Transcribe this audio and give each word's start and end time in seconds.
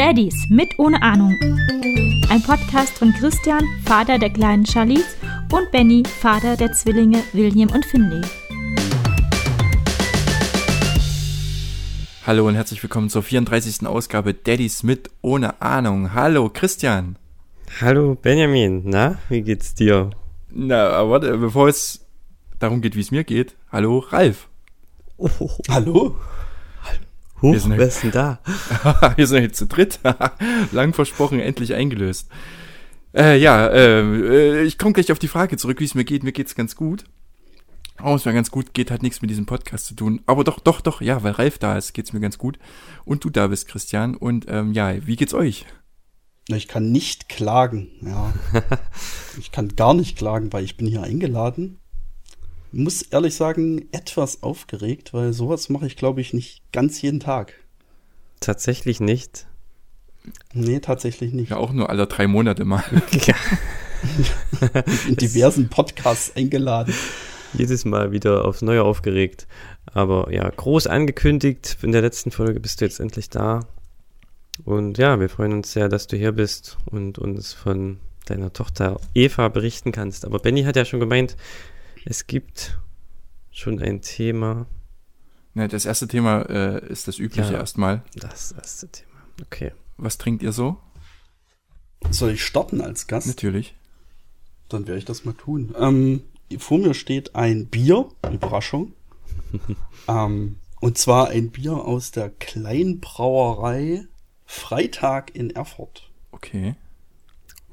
Daddies 0.00 0.46
mit 0.48 0.78
ohne 0.78 1.02
Ahnung. 1.02 1.38
Ein 2.30 2.42
Podcast 2.42 2.96
von 2.96 3.12
Christian, 3.12 3.62
Vater 3.84 4.18
der 4.18 4.30
kleinen 4.30 4.64
Charlize, 4.64 5.14
und 5.52 5.70
Benny, 5.72 6.04
Vater 6.22 6.56
der 6.56 6.72
Zwillinge 6.72 7.22
William 7.34 7.68
und 7.68 7.84
Finley. 7.84 8.22
Hallo 12.26 12.48
und 12.48 12.54
herzlich 12.54 12.82
willkommen 12.82 13.10
zur 13.10 13.22
34. 13.22 13.86
Ausgabe 13.86 14.32
Daddies 14.32 14.82
mit 14.82 15.10
ohne 15.20 15.60
Ahnung. 15.60 16.14
Hallo 16.14 16.48
Christian. 16.48 17.16
Hallo 17.82 18.14
Benjamin, 18.14 18.80
na, 18.86 19.18
wie 19.28 19.42
geht's 19.42 19.74
dir? 19.74 20.08
Na, 20.48 20.92
aber 20.92 21.10
warte, 21.10 21.36
bevor 21.36 21.68
es 21.68 22.06
darum 22.58 22.80
geht, 22.80 22.96
wie 22.96 23.00
es 23.00 23.10
mir 23.10 23.24
geht. 23.24 23.54
Hallo 23.70 23.98
Ralf. 23.98 24.48
Oh, 25.18 25.28
hallo? 25.68 26.16
Huch, 27.42 27.52
Wir 27.52 27.60
sind 27.60 27.78
wer 27.78 27.88
ist 27.88 28.02
denn 28.02 28.10
da? 28.10 28.40
Wir 29.16 29.26
sind 29.26 29.42
jetzt 29.42 29.58
zu 29.58 29.66
dritt. 29.66 30.00
Lang 30.72 30.92
versprochen, 30.92 31.40
endlich 31.40 31.74
eingelöst. 31.74 32.28
Äh, 33.14 33.38
ja, 33.38 33.66
äh, 33.68 34.62
ich 34.62 34.78
komme 34.78 34.92
gleich 34.92 35.10
auf 35.10 35.18
die 35.18 35.28
Frage 35.28 35.56
zurück, 35.56 35.80
wie 35.80 35.84
es 35.84 35.94
mir 35.94 36.04
geht. 36.04 36.22
Mir 36.22 36.32
geht's 36.32 36.54
ganz 36.54 36.76
gut. 36.76 37.04
Oh, 38.02 38.14
es 38.14 38.24
mir 38.24 38.32
ganz 38.32 38.50
gut 38.50 38.72
geht, 38.72 38.90
hat 38.90 39.02
nichts 39.02 39.20
mit 39.20 39.30
diesem 39.30 39.46
Podcast 39.46 39.86
zu 39.86 39.94
tun. 39.94 40.20
Aber 40.26 40.44
doch, 40.44 40.58
doch, 40.60 40.80
doch, 40.80 41.00
ja, 41.00 41.22
weil 41.22 41.32
Ralf 41.32 41.58
da 41.58 41.76
ist, 41.76 41.92
geht's 41.92 42.12
mir 42.12 42.20
ganz 42.20 42.38
gut. 42.38 42.58
Und 43.04 43.24
du 43.24 43.30
da 43.30 43.48
bist, 43.48 43.68
Christian. 43.68 44.14
Und 44.14 44.46
ähm, 44.48 44.72
ja, 44.72 45.06
wie 45.06 45.16
geht's 45.16 45.34
euch? 45.34 45.66
Ich 46.48 46.68
kann 46.68 46.90
nicht 46.90 47.28
klagen, 47.28 47.90
ja. 48.02 48.32
ich 49.38 49.52
kann 49.52 49.76
gar 49.76 49.94
nicht 49.94 50.16
klagen, 50.16 50.52
weil 50.52 50.64
ich 50.64 50.76
bin 50.76 50.86
hier 50.86 51.02
eingeladen. 51.02 51.79
Muss 52.72 53.02
ehrlich 53.02 53.34
sagen, 53.34 53.88
etwas 53.92 54.42
aufgeregt, 54.42 55.12
weil 55.12 55.32
sowas 55.32 55.68
mache 55.68 55.86
ich, 55.86 55.96
glaube 55.96 56.20
ich, 56.20 56.32
nicht 56.32 56.62
ganz 56.72 57.02
jeden 57.02 57.20
Tag. 57.20 57.54
Tatsächlich 58.40 59.00
nicht. 59.00 59.46
Nee, 60.52 60.80
tatsächlich 60.80 61.32
nicht. 61.32 61.50
Ja, 61.50 61.56
auch 61.56 61.72
nur 61.72 61.90
alle 61.90 62.06
drei 62.06 62.26
Monate 62.26 62.64
mal. 62.64 62.84
Ja. 63.26 63.34
In 65.08 65.16
diversen 65.16 65.68
Podcasts 65.68 66.34
eingeladen. 66.34 66.94
Jedes 67.52 67.84
Mal 67.84 68.12
wieder 68.12 68.46
aufs 68.46 68.62
Neue 68.62 68.82
aufgeregt. 68.82 69.46
Aber 69.92 70.32
ja, 70.32 70.48
groß 70.48 70.86
angekündigt. 70.86 71.76
In 71.82 71.92
der 71.92 72.00
letzten 72.00 72.30
Folge 72.30 72.60
bist 72.60 72.80
du 72.80 72.86
jetzt 72.86 72.98
endlich 72.98 73.28
da. 73.28 73.66
Und 74.64 74.96
ja, 74.98 75.20
wir 75.20 75.28
freuen 75.28 75.52
uns 75.52 75.72
sehr, 75.72 75.88
dass 75.88 76.06
du 76.06 76.16
hier 76.16 76.32
bist 76.32 76.78
und 76.86 77.18
uns 77.18 77.52
von 77.52 77.98
deiner 78.26 78.52
Tochter 78.52 79.00
Eva 79.14 79.48
berichten 79.48 79.92
kannst. 79.92 80.24
Aber 80.24 80.38
Benny 80.38 80.62
hat 80.62 80.76
ja 80.76 80.84
schon 80.84 81.00
gemeint, 81.00 81.36
es 82.04 82.26
gibt 82.26 82.78
schon 83.50 83.78
ein 83.80 84.02
Thema. 84.02 84.66
Ne, 85.54 85.68
das 85.68 85.84
erste 85.84 86.06
Thema 86.08 86.42
äh, 86.42 86.86
ist 86.88 87.08
das 87.08 87.18
übliche 87.18 87.52
Ja. 87.52 87.58
erstmal. 87.58 88.02
Das 88.14 88.52
erste 88.52 88.88
Thema. 88.88 89.10
Okay. 89.42 89.72
Was 89.96 90.16
trinkt 90.18 90.42
ihr 90.42 90.52
so? 90.52 90.78
Soll 92.10 92.30
ich 92.32 92.44
starten 92.44 92.80
als 92.80 93.06
Gast? 93.06 93.26
Natürlich. 93.26 93.74
Dann 94.68 94.86
werde 94.86 94.98
ich 94.98 95.04
das 95.04 95.24
mal 95.24 95.34
tun. 95.34 95.74
Ähm, 95.78 96.22
vor 96.58 96.78
mir 96.78 96.94
steht 96.94 97.34
ein 97.34 97.66
Bier, 97.66 98.08
Überraschung. 98.32 98.94
ähm, 100.08 100.56
und 100.80 100.96
zwar 100.96 101.28
ein 101.28 101.50
Bier 101.50 101.74
aus 101.74 102.10
der 102.12 102.30
Kleinbrauerei 102.30 104.06
Freitag 104.46 105.34
in 105.34 105.50
Erfurt. 105.50 106.10
Okay. 106.32 106.76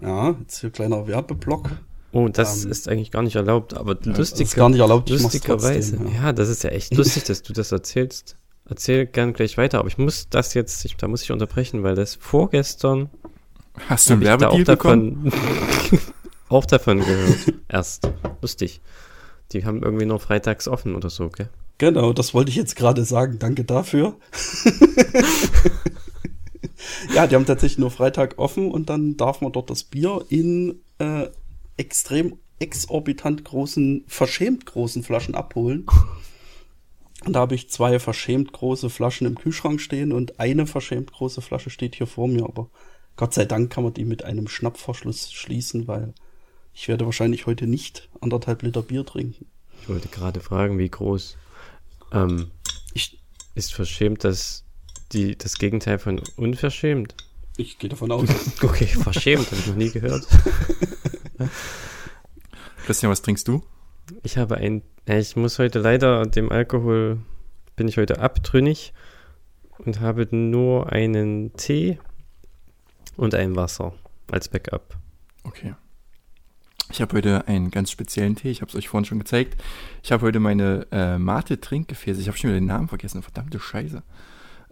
Ja, 0.01 0.31
jetzt 0.31 0.59
hier 0.59 0.69
kleiner 0.71 1.07
Werbeblock. 1.07 1.71
Oh, 2.11 2.27
das 2.29 2.65
Ähm, 2.65 2.71
ist 2.71 2.87
eigentlich 2.87 3.11
gar 3.11 3.21
nicht 3.21 3.35
erlaubt, 3.35 3.73
aber 3.75 3.95
Das 3.95 4.17
lustig. 4.17 4.47
ist 4.47 4.55
gar 4.55 4.69
nicht 4.69 4.79
erlaubt, 4.79 5.09
Lustigerweise. 5.09 5.97
trotzdem, 5.97 6.15
ja. 6.15 6.23
ja. 6.27 6.33
das 6.33 6.49
ist 6.49 6.63
ja 6.63 6.71
echt 6.71 6.93
lustig, 6.95 7.25
dass 7.25 7.43
du 7.43 7.53
das 7.53 7.71
erzählst. 7.71 8.37
Erzähl 8.69 9.05
gern 9.05 9.33
gleich 9.33 9.57
weiter, 9.57 9.79
aber 9.79 9.87
ich 9.87 9.97
muss 9.97 10.27
das 10.29 10.53
jetzt, 10.53 10.83
ich, 10.85 10.95
da 10.97 11.07
muss 11.07 11.23
ich 11.23 11.31
unterbrechen, 11.31 11.83
weil 11.83 11.95
das 11.95 12.15
vorgestern 12.15 13.09
Hast 13.87 14.09
du 14.09 14.13
hab 14.13 14.19
ein 14.19 14.21
ich 14.23 14.27
da 14.27 14.39
Werbedeal 14.41 14.61
auch 14.63 14.65
bekommen? 14.65 15.23
davon, 15.25 15.99
auch 16.49 16.65
davon 16.65 16.99
gehört. 16.99 17.53
Erst. 17.69 18.09
Lustig. 18.41 18.81
Die 19.51 19.65
haben 19.65 19.83
irgendwie 19.83 20.05
nur 20.05 20.19
freitags 20.19 20.67
offen 20.67 20.95
oder 20.95 21.09
so, 21.09 21.29
gell? 21.29 21.49
Genau, 21.77 22.11
das 22.11 22.33
wollte 22.33 22.49
ich 22.49 22.55
jetzt 22.55 22.75
gerade 22.75 23.05
sagen. 23.05 23.37
Danke 23.39 23.63
dafür. 23.63 24.15
ja, 27.13 27.27
die 27.27 27.35
haben 27.35 27.45
tatsächlich 27.45 27.77
nur 27.77 27.91
Freitag 27.91 28.35
offen 28.37 28.71
und 28.71 28.89
dann 28.89 29.17
darf 29.17 29.41
man 29.41 29.51
dort 29.51 29.69
das 29.69 29.83
Bier 29.83 30.23
in 30.29 30.79
äh, 30.99 31.27
extrem 31.77 32.37
exorbitant 32.59 33.45
großen, 33.45 34.03
verschämt 34.07 34.65
großen 34.65 35.03
Flaschen 35.03 35.35
abholen. 35.35 35.85
Und 37.25 37.33
da 37.33 37.39
habe 37.39 37.55
ich 37.55 37.69
zwei 37.69 37.99
verschämt 37.99 38.51
große 38.53 38.89
Flaschen 38.89 39.27
im 39.27 39.35
Kühlschrank 39.35 39.81
stehen 39.81 40.11
und 40.11 40.39
eine 40.39 40.65
verschämt 40.67 41.11
große 41.11 41.41
Flasche 41.41 41.69
steht 41.69 41.95
hier 41.95 42.07
vor 42.07 42.27
mir, 42.27 42.43
aber 42.45 42.69
Gott 43.15 43.33
sei 43.33 43.45
Dank 43.45 43.71
kann 43.71 43.83
man 43.83 43.93
die 43.93 44.05
mit 44.05 44.23
einem 44.23 44.47
Schnappverschluss 44.47 45.31
schließen, 45.31 45.87
weil 45.87 46.13
ich 46.73 46.87
werde 46.87 47.05
wahrscheinlich 47.05 47.47
heute 47.47 47.65
nicht 47.65 48.07
anderthalb 48.21 48.61
Liter 48.61 48.83
Bier 48.83 49.03
trinken. 49.05 49.47
Ich 49.81 49.89
wollte 49.89 50.07
gerade 50.09 50.39
fragen, 50.39 50.77
wie 50.77 50.89
groß. 50.89 51.37
Ähm, 52.13 52.51
Ich, 52.93 53.19
ist 53.55 53.73
verschämt 53.73 54.23
das, 54.23 54.63
die, 55.11 55.35
das 55.35 55.57
Gegenteil 55.57 55.97
von 55.99 56.21
unverschämt? 56.35 57.15
ich 57.59 57.79
gehe 57.79 57.89
davon 57.89 58.11
aus. 58.11 58.29
Okay, 58.61 58.85
verschämt, 58.85 59.47
habe 59.47 59.59
ich 59.59 59.67
noch 59.67 59.75
nie 59.75 59.89
gehört. 59.89 60.27
Christian, 62.85 63.11
was 63.11 63.21
trinkst 63.21 63.47
du? 63.47 63.63
Ich 64.23 64.37
habe 64.37 64.55
ein, 64.55 64.81
ich 65.05 65.35
muss 65.35 65.59
heute 65.59 65.79
leider 65.79 66.25
dem 66.25 66.51
Alkohol, 66.51 67.19
bin 67.75 67.87
ich 67.87 67.97
heute 67.97 68.19
abtrünnig 68.19 68.93
und 69.79 69.99
habe 69.99 70.27
nur 70.31 70.91
einen 70.91 71.53
Tee 71.53 71.99
und 73.15 73.35
ein 73.35 73.55
Wasser 73.55 73.93
als 74.31 74.49
Backup. 74.49 74.97
Okay. 75.43 75.75
Ich 76.89 77.01
habe 77.01 77.17
heute 77.17 77.47
einen 77.47 77.69
ganz 77.69 77.91
speziellen 77.91 78.35
Tee. 78.35 78.49
Ich 78.49 78.61
habe 78.61 78.69
es 78.69 78.75
euch 78.75 78.87
vorhin 78.87 79.05
schon 79.05 79.19
gezeigt. 79.19 79.61
Ich 80.03 80.11
habe 80.11 80.25
heute 80.25 80.39
meine 80.39 80.87
äh, 80.91 81.17
Mate-Trinkgefäße. 81.17 82.21
Ich 82.21 82.27
habe 82.27 82.37
schon 82.37 82.49
wieder 82.49 82.59
den 82.59 82.67
Namen 82.67 82.87
vergessen. 82.87 83.21
Verdammte 83.21 83.59
Scheiße. 83.59 84.03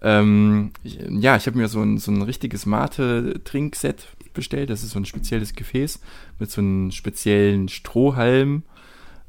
Ähm, 0.01 0.71
ich, 0.83 0.97
ja, 1.09 1.35
ich 1.35 1.45
habe 1.45 1.57
mir 1.57 1.67
so 1.67 1.81
ein, 1.81 1.97
so 1.97 2.11
ein 2.11 2.21
richtiges 2.21 2.65
Mate-Trinkset 2.65 4.07
bestellt. 4.35 4.69
Das 4.69 4.83
ist 4.83 4.91
so 4.91 4.99
ein 4.99 5.05
spezielles 5.05 5.55
Gefäß 5.55 5.99
mit 6.37 6.51
so 6.51 6.61
einem 6.61 6.91
speziellen 6.91 7.67
Strohhalm 7.67 8.63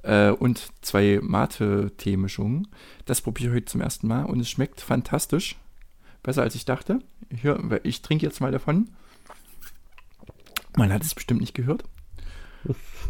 äh, 0.03 0.31
und 0.31 0.69
zwei 0.83 1.21
Mate-Tee-Mischungen. 1.23 2.69
Das 3.07 3.23
probiere 3.23 3.51
ich 3.51 3.57
heute 3.57 3.67
zum 3.67 3.81
ersten 3.81 4.07
Mal 4.07 4.25
und 4.25 4.41
es 4.41 4.51
schmeckt 4.51 4.81
fantastisch. 4.81 5.57
Besser 6.23 6.43
als 6.43 6.55
ich 6.55 6.65
dachte. 6.65 7.01
Hier, 7.35 7.81
ich 7.83 8.03
trinke 8.03 8.27
jetzt 8.27 8.41
mal 8.41 8.53
davon. 8.53 8.91
Man 10.77 10.93
hat 10.93 11.03
es 11.03 11.15
bestimmt 11.15 11.41
nicht 11.41 11.55
gehört. 11.55 11.85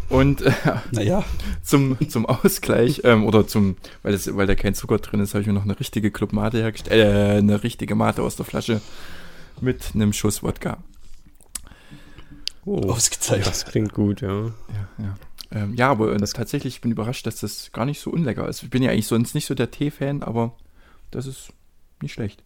Und 0.08 0.42
äh, 0.42 0.52
Naja, 0.92 1.24
zum, 1.62 1.96
zum 2.08 2.26
Ausgleich, 2.26 3.02
ähm, 3.04 3.24
oder 3.24 3.46
zum, 3.46 3.76
weil, 4.02 4.12
das, 4.12 4.34
weil 4.36 4.46
da 4.46 4.54
kein 4.54 4.74
Zucker 4.74 4.98
drin 4.98 5.20
ist, 5.20 5.34
habe 5.34 5.40
ich 5.42 5.46
mir 5.46 5.52
noch 5.52 5.64
eine 5.64 5.78
richtige 5.78 6.10
Club 6.10 6.32
Mate 6.32 6.58
hergestellt, 6.58 7.02
äh, 7.02 7.38
eine 7.38 7.62
richtige 7.62 7.94
Mate 7.94 8.22
aus 8.22 8.36
der 8.36 8.46
Flasche 8.46 8.80
mit 9.60 9.92
einem 9.94 10.12
Schuss 10.12 10.42
Wodka. 10.42 10.78
Oh, 12.66 12.90
ausgezeichnet. 12.90 13.46
das 13.46 13.64
klingt 13.64 13.94
gut, 13.94 14.20
ja. 14.20 14.28
Ja, 14.46 14.52
ja. 14.98 15.14
Ähm, 15.52 15.74
ja, 15.74 15.90
aber 15.90 16.12
äh, 16.12 16.18
tatsächlich, 16.18 16.74
ich 16.74 16.80
bin 16.82 16.90
überrascht, 16.90 17.26
dass 17.26 17.40
das 17.40 17.70
gar 17.72 17.84
nicht 17.86 18.00
so 18.00 18.10
unlecker 18.10 18.48
ist. 18.48 18.62
Ich 18.64 18.68
bin 18.70 18.82
ja 18.82 18.90
eigentlich 18.90 19.06
sonst 19.06 19.34
nicht 19.34 19.46
so 19.46 19.54
der 19.54 19.70
Tee-Fan, 19.70 20.22
aber 20.24 20.54
das 21.12 21.26
ist 21.26 21.50
nicht 22.02 22.12
schlecht. 22.12 22.42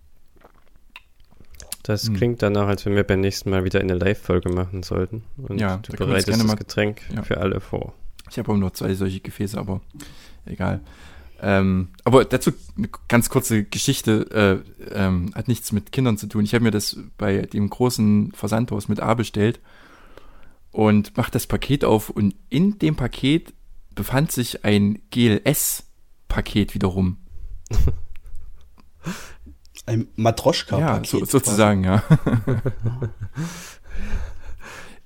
Das 1.83 2.07
Hm. 2.07 2.15
klingt 2.17 2.43
danach, 2.43 2.69
als 2.69 2.85
wenn 2.85 2.95
wir 2.95 3.05
beim 3.05 3.21
nächsten 3.21 3.51
Mal 3.51 3.65
wieder 3.65 3.81
eine 3.81 3.95
Live-Folge 3.95 4.51
machen 4.51 4.83
sollten. 4.83 5.25
Und 5.39 5.59
Ja, 5.61 5.79
du 5.79 5.93
da 5.93 6.05
bereitest 6.05 6.27
gerne 6.29 6.43
das 6.43 6.47
mal- 6.49 6.57
Getränk 6.57 7.01
Ja. 7.15 7.23
für 7.23 7.39
alle 7.39 7.61
vor. 7.61 7.95
Ich 8.31 8.39
habe 8.39 8.53
auch 8.53 8.57
nur 8.57 8.73
zwei 8.75 8.95
solche 8.95 9.21
Gefäße, 9.21 9.59
aber 9.59 9.81
egal. 10.45 10.81
Ähm, 11.43 11.89
aber 12.05 12.27
dazu 12.27 12.53
eine 12.77 12.91
ganz 13.09 13.31
kurze 13.31 13.65
Geschichte, 13.65 14.63
äh, 14.85 14.95
ähm, 14.95 15.33
hat 15.35 15.49
nichts 15.49 15.73
mit 15.73 15.91
Kindern 15.91 16.19
zu 16.19 16.27
tun. 16.27 16.45
Ich 16.45 16.53
habe 16.53 16.63
mir 16.65 16.71
das 16.71 16.99
bei 17.17 17.39
dem 17.43 17.71
großen 17.71 18.33
Versandhaus 18.33 18.89
mit 18.89 19.01
A 19.01 19.15
bestellt 19.15 19.59
und 20.73 21.17
mache 21.17 21.31
das 21.31 21.47
Paket 21.47 21.85
auf 21.85 22.11
und 22.11 22.35
in 22.49 22.79
dem 22.79 22.97
Paket 22.97 23.55
befand 23.95 24.33
sich 24.33 24.65
ein 24.65 25.01
GLS-Paket 25.11 26.75
wiederum. 26.75 27.19
Ein 29.87 30.09
Matroschka-Paket. 30.15 31.13
Ja, 31.13 31.19
so, 31.21 31.25
sozusagen, 31.25 31.85
ja. 31.85 32.03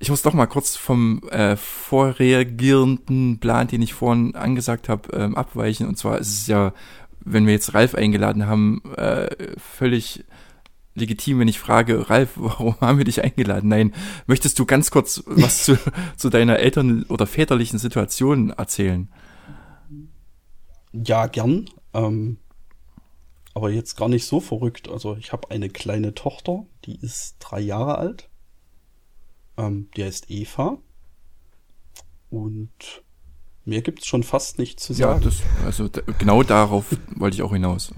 Ich 0.00 0.10
muss 0.10 0.20
doch 0.20 0.34
mal 0.34 0.46
kurz 0.46 0.76
vom 0.76 1.22
äh, 1.30 1.56
vorreagierenden 1.56 3.38
Plan, 3.38 3.68
den 3.68 3.80
ich 3.80 3.94
vorhin 3.94 4.34
angesagt 4.34 4.90
habe, 4.90 5.16
ähm, 5.16 5.34
abweichen. 5.34 5.88
Und 5.88 5.96
zwar 5.96 6.18
ist 6.18 6.28
es 6.28 6.46
ja, 6.46 6.74
wenn 7.20 7.46
wir 7.46 7.54
jetzt 7.54 7.72
Ralf 7.72 7.94
eingeladen 7.94 8.46
haben, 8.46 8.82
äh, 8.96 9.56
völlig 9.56 10.24
legitim, 10.94 11.38
wenn 11.38 11.48
ich 11.48 11.58
frage, 11.58 12.08
Ralf, 12.08 12.32
warum 12.36 12.80
haben 12.80 12.98
wir 12.98 13.04
dich 13.04 13.22
eingeladen? 13.22 13.68
Nein, 13.68 13.94
möchtest 14.26 14.58
du 14.58 14.66
ganz 14.66 14.90
kurz 14.90 15.22
was 15.26 15.64
zu, 15.64 15.78
zu 16.16 16.30
deiner 16.30 16.58
eltern- 16.58 17.04
oder 17.04 17.26
väterlichen 17.26 17.78
Situation 17.78 18.50
erzählen? 18.50 19.08
Ja, 20.92 21.26
gern. 21.26 21.68
Ähm, 21.92 22.38
aber 23.54 23.70
jetzt 23.70 23.96
gar 23.96 24.08
nicht 24.08 24.26
so 24.26 24.40
verrückt. 24.40 24.88
Also 24.88 25.16
ich 25.16 25.32
habe 25.32 25.50
eine 25.50 25.68
kleine 25.68 26.14
Tochter, 26.14 26.66
die 26.84 26.96
ist 26.96 27.36
drei 27.38 27.60
Jahre 27.60 27.98
alt. 27.98 28.28
Ähm, 29.56 29.88
die 29.96 30.04
heißt 30.04 30.30
Eva. 30.30 30.78
Und 32.30 33.03
mehr 33.64 33.82
gibt's 33.82 34.06
schon 34.06 34.22
fast 34.22 34.58
nicht 34.58 34.80
zu 34.80 34.92
Ja, 34.92 34.98
sagen. 35.08 35.20
das, 35.22 35.42
also 35.64 35.88
da, 35.88 36.02
genau 36.18 36.42
darauf 36.42 36.86
wollte 37.16 37.36
ich 37.36 37.42
auch 37.42 37.52
hinaus. 37.52 37.92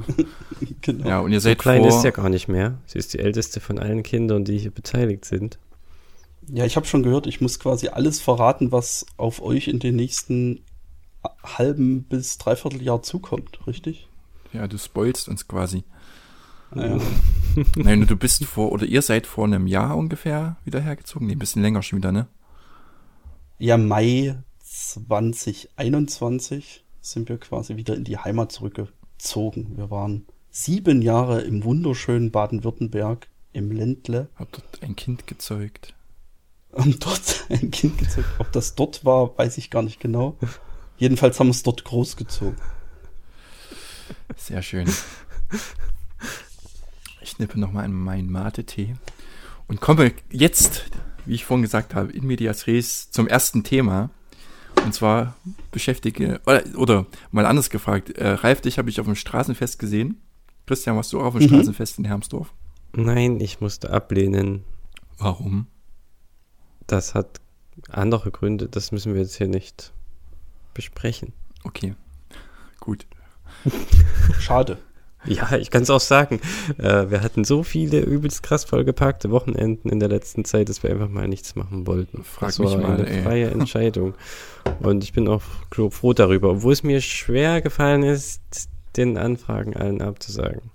genau. 0.80 1.08
Ja, 1.08 1.20
und 1.20 1.32
ihr 1.32 1.40
So 1.40 1.44
seid 1.44 1.58
klein 1.58 1.82
vor, 1.82 1.88
ist 1.88 2.02
ja 2.04 2.10
gar 2.10 2.28
nicht 2.28 2.48
mehr. 2.48 2.78
Sie 2.86 2.98
ist 2.98 3.12
die 3.14 3.18
älteste 3.18 3.60
von 3.60 3.78
allen 3.78 4.02
Kindern, 4.02 4.44
die 4.44 4.58
hier 4.58 4.70
beteiligt 4.70 5.24
sind. 5.24 5.58
Ja, 6.48 6.64
ich 6.64 6.76
habe 6.76 6.86
schon 6.86 7.02
gehört, 7.02 7.26
ich 7.26 7.40
muss 7.40 7.58
quasi 7.58 7.88
alles 7.88 8.20
verraten, 8.20 8.70
was 8.72 9.04
auf 9.16 9.42
euch 9.42 9.68
in 9.68 9.78
den 9.80 9.96
nächsten 9.96 10.64
halben 11.42 12.04
bis 12.04 12.38
dreiviertel 12.38 12.82
Jahr 12.82 13.02
zukommt, 13.02 13.66
richtig? 13.66 14.08
ja, 14.52 14.66
du 14.66 14.78
spoilst 14.78 15.28
uns 15.28 15.46
quasi. 15.48 15.84
Naja. 16.70 16.98
Nein, 17.76 18.06
du 18.06 18.16
bist 18.16 18.44
vor, 18.44 18.72
oder 18.72 18.86
ihr 18.86 19.02
seid 19.02 19.26
vor 19.26 19.44
einem 19.44 19.66
Jahr 19.66 19.96
ungefähr 19.96 20.56
wieder 20.64 20.80
hergezogen. 20.80 21.26
Nee, 21.26 21.34
ein 21.34 21.38
bisschen 21.38 21.62
länger 21.62 21.82
schon 21.82 21.98
wieder, 21.98 22.12
ne? 22.12 22.28
Ja, 23.58 23.76
Mai 23.78 24.36
2021 24.86 26.84
sind 27.00 27.28
wir 27.28 27.38
quasi 27.38 27.76
wieder 27.76 27.96
in 27.96 28.04
die 28.04 28.18
Heimat 28.18 28.52
zurückgezogen. 28.52 29.76
Wir 29.76 29.90
waren 29.90 30.26
sieben 30.50 31.02
Jahre 31.02 31.40
im 31.40 31.64
wunderschönen 31.64 32.30
Baden-Württemberg, 32.30 33.26
im 33.52 33.72
Ländle, 33.72 34.28
Hab 34.36 34.52
dort 34.52 34.82
ein 34.82 34.94
Kind 34.94 35.26
gezeugt. 35.26 35.94
haben 36.72 36.96
dort 37.00 37.46
ein 37.50 37.72
Kind 37.72 37.98
gezeugt. 37.98 38.28
Ob 38.38 38.52
das 38.52 38.76
dort 38.76 39.04
war, 39.04 39.36
weiß 39.36 39.58
ich 39.58 39.70
gar 39.70 39.82
nicht 39.82 39.98
genau. 39.98 40.38
Jedenfalls 40.98 41.40
haben 41.40 41.48
wir 41.48 41.52
es 41.52 41.64
dort 41.64 41.82
großgezogen. 41.84 42.56
Sehr 44.36 44.62
schön. 44.62 44.88
Ich 47.20 47.40
nippe 47.40 47.58
nochmal 47.58 47.84
an 47.84 47.92
meinen 47.92 48.30
Mate-Tee 48.30 48.94
und 49.66 49.80
komme 49.80 50.12
jetzt, 50.30 50.84
wie 51.24 51.34
ich 51.34 51.44
vorhin 51.44 51.62
gesagt 51.62 51.94
habe, 51.94 52.12
in 52.12 52.24
Medias 52.24 52.68
Res 52.68 53.10
zum 53.10 53.26
ersten 53.26 53.64
Thema. 53.64 54.10
Und 54.84 54.92
zwar 54.94 55.34
beschäftige, 55.72 56.40
oder, 56.46 56.62
oder 56.76 57.06
mal 57.32 57.46
anders 57.46 57.70
gefragt, 57.70 58.10
äh, 58.10 58.28
Ralf, 58.28 58.60
dich 58.60 58.78
habe 58.78 58.88
ich 58.88 59.00
auf 59.00 59.06
dem 59.06 59.16
Straßenfest 59.16 59.78
gesehen. 59.78 60.20
Christian, 60.66 60.96
warst 60.96 61.12
du 61.12 61.20
auch 61.20 61.26
auf 61.26 61.34
dem 61.34 61.42
Mhm. 61.44 61.48
Straßenfest 61.54 61.98
in 61.98 62.04
Hermsdorf? 62.04 62.52
Nein, 62.94 63.40
ich 63.40 63.60
musste 63.60 63.90
ablehnen. 63.90 64.64
Warum? 65.18 65.66
Das 66.86 67.14
hat 67.14 67.40
andere 67.90 68.30
Gründe, 68.30 68.68
das 68.68 68.92
müssen 68.92 69.14
wir 69.14 69.20
jetzt 69.20 69.36
hier 69.36 69.48
nicht 69.48 69.92
besprechen. 70.72 71.32
Okay, 71.64 71.94
gut. 72.80 73.06
Schade. 74.40 74.78
Ja, 75.26 75.56
ich 75.56 75.70
kann 75.70 75.82
es 75.82 75.90
auch 75.90 76.00
sagen. 76.00 76.40
Äh, 76.78 77.10
wir 77.10 77.22
hatten 77.22 77.44
so 77.44 77.62
viele 77.62 78.00
übelst 78.00 78.42
krass 78.42 78.64
vollgepackte 78.64 79.30
Wochenenden 79.30 79.88
in 79.88 80.00
der 80.00 80.08
letzten 80.08 80.44
Zeit, 80.44 80.68
dass 80.68 80.82
wir 80.82 80.90
einfach 80.90 81.08
mal 81.08 81.28
nichts 81.28 81.56
machen 81.56 81.86
wollten. 81.86 82.24
Frag 82.24 82.48
das 82.48 82.58
mich 82.58 82.70
war 82.70 82.78
mal, 82.78 82.94
eine 82.94 83.08
ey. 83.08 83.22
freie 83.22 83.50
Entscheidung. 83.50 84.14
Und 84.80 85.04
ich 85.04 85.12
bin 85.12 85.28
auch 85.28 85.42
froh 85.90 86.12
darüber, 86.12 86.50
obwohl 86.50 86.72
es 86.72 86.82
mir 86.82 87.00
schwer 87.00 87.60
gefallen 87.60 88.02
ist, 88.02 88.40
den 88.96 89.18
Anfragen 89.18 89.76
allen 89.76 90.02
abzusagen. 90.02 90.70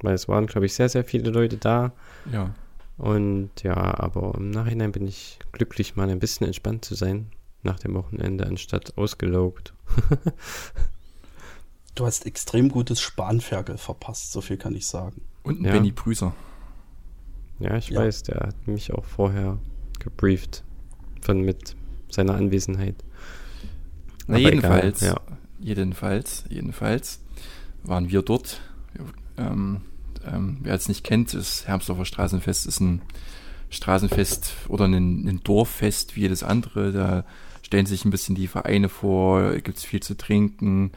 Weil 0.00 0.14
es 0.14 0.28
waren, 0.28 0.46
glaube 0.46 0.66
ich, 0.66 0.74
sehr, 0.74 0.88
sehr 0.88 1.04
viele 1.04 1.30
Leute 1.30 1.56
da. 1.56 1.92
Ja, 2.30 2.54
Und 2.98 3.50
ja, 3.62 3.74
aber 3.74 4.34
im 4.36 4.50
Nachhinein 4.50 4.92
bin 4.92 5.06
ich 5.06 5.38
glücklich, 5.52 5.96
mal 5.96 6.08
ein 6.08 6.18
bisschen 6.18 6.46
entspannt 6.46 6.84
zu 6.84 6.94
sein 6.94 7.26
nach 7.62 7.78
dem 7.78 7.94
Wochenende, 7.94 8.46
anstatt 8.46 8.96
ausgelaugt. 8.96 9.74
Du 11.96 12.06
hast 12.06 12.26
extrem 12.26 12.68
gutes 12.68 13.00
Spanferkel 13.00 13.78
verpasst, 13.78 14.30
so 14.30 14.40
viel 14.40 14.56
kann 14.58 14.74
ich 14.76 14.86
sagen. 14.86 15.22
und 15.42 15.60
ein 15.60 15.64
Ja. 15.64 15.72
Benny 15.72 15.92
Prüser. 15.92 16.34
Ja, 17.60 17.76
ich 17.76 17.88
Ja. 17.90 18.00
weiß, 18.00 18.24
der 18.24 18.36
hat 18.48 18.66
mich 18.66 18.92
auch 18.92 19.04
vorher 19.04 19.58
gebrieft 20.00 20.62
von 21.20 21.40
mit 21.40 21.74
seiner 22.10 22.34
Anwesenheit. 22.34 22.96
Na, 24.26 24.34
Aber 24.36 24.38
jedenfalls, 24.40 25.02
egal, 25.02 25.14
ja. 25.28 25.36
jedenfalls, 25.60 26.44
jedenfalls 26.48 27.20
waren 27.84 28.10
wir 28.10 28.22
dort. 28.22 28.60
Ähm, 29.38 29.82
ähm, 30.26 30.58
wer 30.62 30.74
es 30.74 30.88
nicht 30.88 31.04
kennt, 31.04 31.32
das 31.32 31.66
Hermsdorfer 31.68 32.04
Straßenfest 32.04 32.66
ist 32.66 32.80
ein 32.80 33.02
Straßenfest 33.70 34.52
oder 34.68 34.86
ein, 34.86 35.28
ein 35.28 35.40
Dorffest 35.44 36.16
wie 36.16 36.22
jedes 36.22 36.42
andere. 36.42 36.90
Da 36.92 37.24
stellen 37.62 37.86
sich 37.86 38.04
ein 38.04 38.10
bisschen 38.10 38.34
die 38.34 38.48
Vereine 38.48 38.88
vor, 38.88 39.54
gibt 39.56 39.78
es 39.78 39.84
viel 39.84 40.00
zu 40.02 40.16
trinken, 40.16 40.90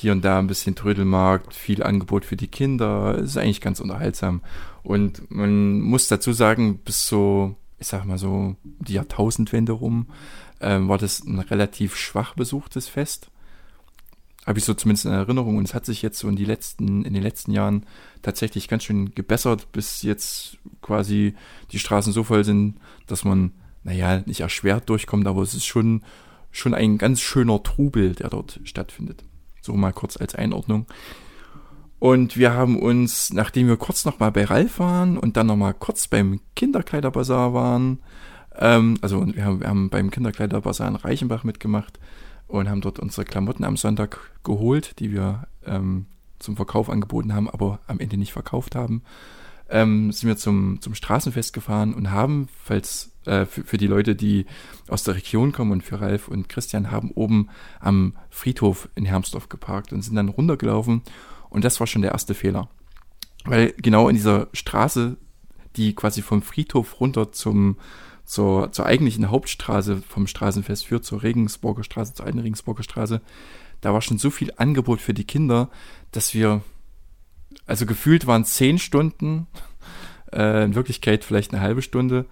hier 0.00 0.12
und 0.12 0.24
da 0.24 0.38
ein 0.38 0.46
bisschen 0.46 0.74
Trödelmarkt, 0.74 1.54
viel 1.54 1.82
Angebot 1.82 2.24
für 2.24 2.36
die 2.36 2.48
Kinder. 2.48 3.18
Ist 3.18 3.36
eigentlich 3.36 3.60
ganz 3.60 3.80
unterhaltsam. 3.80 4.40
Und 4.82 5.30
man 5.30 5.80
muss 5.80 6.08
dazu 6.08 6.32
sagen, 6.32 6.78
bis 6.78 7.06
so, 7.06 7.54
ich 7.78 7.86
sag 7.86 8.06
mal 8.06 8.18
so, 8.18 8.56
die 8.64 8.94
Jahrtausendwende 8.94 9.72
rum, 9.72 10.06
ähm, 10.60 10.88
war 10.88 10.98
das 10.98 11.20
ein 11.24 11.38
relativ 11.38 11.96
schwach 11.96 12.34
besuchtes 12.34 12.88
Fest. 12.88 13.30
Habe 14.46 14.58
ich 14.58 14.64
so 14.64 14.72
zumindest 14.72 15.04
in 15.04 15.12
Erinnerung. 15.12 15.58
Und 15.58 15.64
es 15.64 15.74
hat 15.74 15.84
sich 15.84 16.00
jetzt 16.00 16.18
so 16.18 16.28
in, 16.28 16.36
die 16.36 16.46
letzten, 16.46 17.04
in 17.04 17.12
den 17.12 17.22
letzten 17.22 17.52
Jahren 17.52 17.84
tatsächlich 18.22 18.68
ganz 18.68 18.84
schön 18.84 19.14
gebessert, 19.14 19.70
bis 19.72 20.02
jetzt 20.02 20.56
quasi 20.80 21.34
die 21.72 21.78
Straßen 21.78 22.12
so 22.12 22.24
voll 22.24 22.44
sind, 22.44 22.76
dass 23.06 23.24
man, 23.24 23.52
naja, 23.84 24.22
nicht 24.24 24.40
erschwert 24.40 24.88
durchkommt, 24.88 25.26
aber 25.26 25.42
es 25.42 25.52
ist 25.52 25.66
schon, 25.66 26.02
schon 26.50 26.72
ein 26.72 26.96
ganz 26.96 27.20
schöner 27.20 27.62
Trubel, 27.62 28.14
der 28.14 28.30
dort 28.30 28.60
stattfindet. 28.64 29.24
So 29.60 29.74
mal 29.74 29.92
kurz 29.92 30.16
als 30.16 30.34
Einordnung. 30.34 30.86
Und 31.98 32.38
wir 32.38 32.54
haben 32.54 32.78
uns, 32.78 33.32
nachdem 33.32 33.68
wir 33.68 33.76
kurz 33.76 34.06
noch 34.06 34.18
mal 34.18 34.30
bei 34.30 34.44
Ralf 34.44 34.78
waren 34.78 35.18
und 35.18 35.36
dann 35.36 35.46
noch 35.46 35.56
mal 35.56 35.74
kurz 35.74 36.08
beim 36.08 36.40
Kinderkleiderbazar 36.56 37.52
waren, 37.52 37.98
ähm, 38.56 38.96
also 39.02 39.26
wir 39.26 39.44
haben, 39.44 39.60
wir 39.60 39.68
haben 39.68 39.90
beim 39.90 40.10
Kinderkleiderbazar 40.10 40.88
in 40.88 40.96
Reichenbach 40.96 41.44
mitgemacht 41.44 42.00
und 42.48 42.68
haben 42.68 42.80
dort 42.80 42.98
unsere 42.98 43.24
Klamotten 43.24 43.64
am 43.64 43.76
Sonntag 43.76 44.18
geholt, 44.44 44.98
die 44.98 45.12
wir 45.12 45.46
ähm, 45.66 46.06
zum 46.38 46.56
Verkauf 46.56 46.88
angeboten 46.88 47.34
haben, 47.34 47.48
aber 47.50 47.80
am 47.86 48.00
Ende 48.00 48.16
nicht 48.16 48.32
verkauft 48.32 48.74
haben. 48.74 49.02
Ähm, 49.68 50.10
sind 50.10 50.28
wir 50.28 50.36
zum, 50.36 50.80
zum 50.80 50.94
Straßenfest 50.94 51.52
gefahren 51.52 51.94
und 51.94 52.10
haben, 52.10 52.48
falls 52.64 53.09
äh, 53.26 53.44
für, 53.44 53.64
für 53.64 53.76
die 53.76 53.86
Leute, 53.86 54.14
die 54.14 54.46
aus 54.88 55.04
der 55.04 55.14
Region 55.14 55.52
kommen 55.52 55.72
und 55.72 55.82
für 55.82 56.00
Ralf 56.00 56.28
und 56.28 56.48
Christian, 56.48 56.90
haben 56.90 57.10
oben 57.10 57.48
am 57.78 58.14
Friedhof 58.30 58.88
in 58.94 59.04
Hermsdorf 59.04 59.48
geparkt 59.48 59.92
und 59.92 60.02
sind 60.02 60.16
dann 60.16 60.28
runtergelaufen 60.28 61.02
und 61.50 61.64
das 61.64 61.80
war 61.80 61.86
schon 61.86 62.02
der 62.02 62.12
erste 62.12 62.34
Fehler. 62.34 62.68
Weil 63.44 63.74
genau 63.78 64.08
in 64.08 64.16
dieser 64.16 64.48
Straße, 64.52 65.16
die 65.76 65.94
quasi 65.94 66.22
vom 66.22 66.42
Friedhof 66.42 67.00
runter 67.00 67.32
zum, 67.32 67.76
zur, 68.24 68.72
zur 68.72 68.86
eigentlichen 68.86 69.30
Hauptstraße 69.30 70.02
vom 70.06 70.26
Straßenfest 70.26 70.86
führt, 70.86 71.04
zur 71.04 71.22
Regensburger 71.22 71.84
Straße, 71.84 72.14
zur 72.14 72.26
alten 72.26 72.38
Regensburger 72.38 72.82
Straße, 72.82 73.20
da 73.80 73.92
war 73.92 74.02
schon 74.02 74.18
so 74.18 74.30
viel 74.30 74.52
Angebot 74.56 75.00
für 75.00 75.14
die 75.14 75.24
Kinder, 75.24 75.70
dass 76.12 76.34
wir, 76.34 76.62
also 77.66 77.86
gefühlt 77.86 78.26
waren 78.26 78.44
zehn 78.44 78.78
Stunden, 78.78 79.46
äh, 80.32 80.64
in 80.64 80.74
Wirklichkeit 80.74 81.24
vielleicht 81.24 81.52
eine 81.52 81.62
halbe 81.62 81.82
Stunde, 81.82 82.26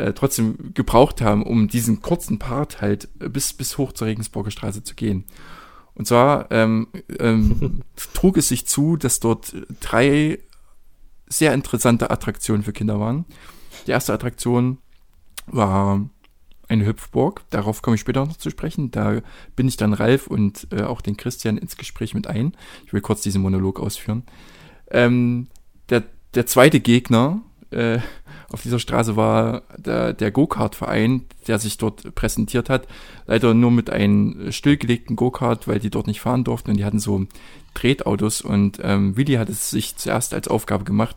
äh, 0.00 0.12
trotzdem 0.12 0.72
gebraucht 0.74 1.20
haben, 1.20 1.42
um 1.42 1.68
diesen 1.68 2.00
kurzen 2.00 2.38
Part 2.38 2.80
halt 2.80 3.08
bis, 3.18 3.52
bis 3.52 3.78
hoch 3.78 3.92
zur 3.92 4.06
Regensburger 4.06 4.50
Straße 4.50 4.82
zu 4.82 4.94
gehen. 4.94 5.24
Und 5.94 6.06
zwar 6.06 6.50
ähm, 6.50 6.88
ähm, 7.18 7.82
trug 8.14 8.36
es 8.36 8.48
sich 8.48 8.66
zu, 8.66 8.96
dass 8.96 9.20
dort 9.20 9.54
drei 9.80 10.38
sehr 11.26 11.54
interessante 11.54 12.10
Attraktionen 12.10 12.62
für 12.62 12.72
Kinder 12.72 12.98
waren. 12.98 13.24
Die 13.86 13.92
erste 13.92 14.12
Attraktion 14.12 14.78
war 15.46 16.08
eine 16.68 16.86
Hüpfburg. 16.86 17.42
Darauf 17.50 17.82
komme 17.82 17.96
ich 17.96 18.00
später 18.00 18.24
noch 18.24 18.36
zu 18.36 18.50
sprechen. 18.50 18.90
Da 18.90 19.20
bin 19.56 19.68
ich 19.68 19.76
dann 19.76 19.92
Ralf 19.92 20.26
und 20.26 20.68
äh, 20.70 20.82
auch 20.82 21.00
den 21.00 21.16
Christian 21.16 21.58
ins 21.58 21.76
Gespräch 21.76 22.14
mit 22.14 22.26
ein. 22.26 22.56
Ich 22.86 22.92
will 22.92 23.00
kurz 23.00 23.20
diesen 23.20 23.42
Monolog 23.42 23.80
ausführen. 23.80 24.24
Ähm, 24.90 25.48
der, 25.88 26.04
der 26.34 26.46
zweite 26.46 26.80
Gegner 26.80 27.42
äh, 27.70 27.98
auf 28.50 28.62
dieser 28.62 28.78
Straße 28.78 29.16
war 29.16 29.62
der, 29.76 30.12
der 30.12 30.30
Go-Kart-Verein, 30.30 31.26
der 31.46 31.58
sich 31.58 31.78
dort 31.78 32.14
präsentiert 32.14 32.68
hat. 32.68 32.88
Leider 33.26 33.54
nur 33.54 33.70
mit 33.70 33.90
einem 33.90 34.50
stillgelegten 34.50 35.16
Go-Kart, 35.16 35.68
weil 35.68 35.78
die 35.78 35.90
dort 35.90 36.06
nicht 36.06 36.20
fahren 36.20 36.44
durften 36.44 36.70
und 36.70 36.76
die 36.76 36.84
hatten 36.84 36.98
so 36.98 37.26
Tretautos 37.74 38.40
und 38.40 38.80
ähm, 38.82 39.16
Willi 39.16 39.34
hat 39.34 39.48
es 39.48 39.70
sich 39.70 39.96
zuerst 39.96 40.34
als 40.34 40.48
Aufgabe 40.48 40.84
gemacht, 40.84 41.16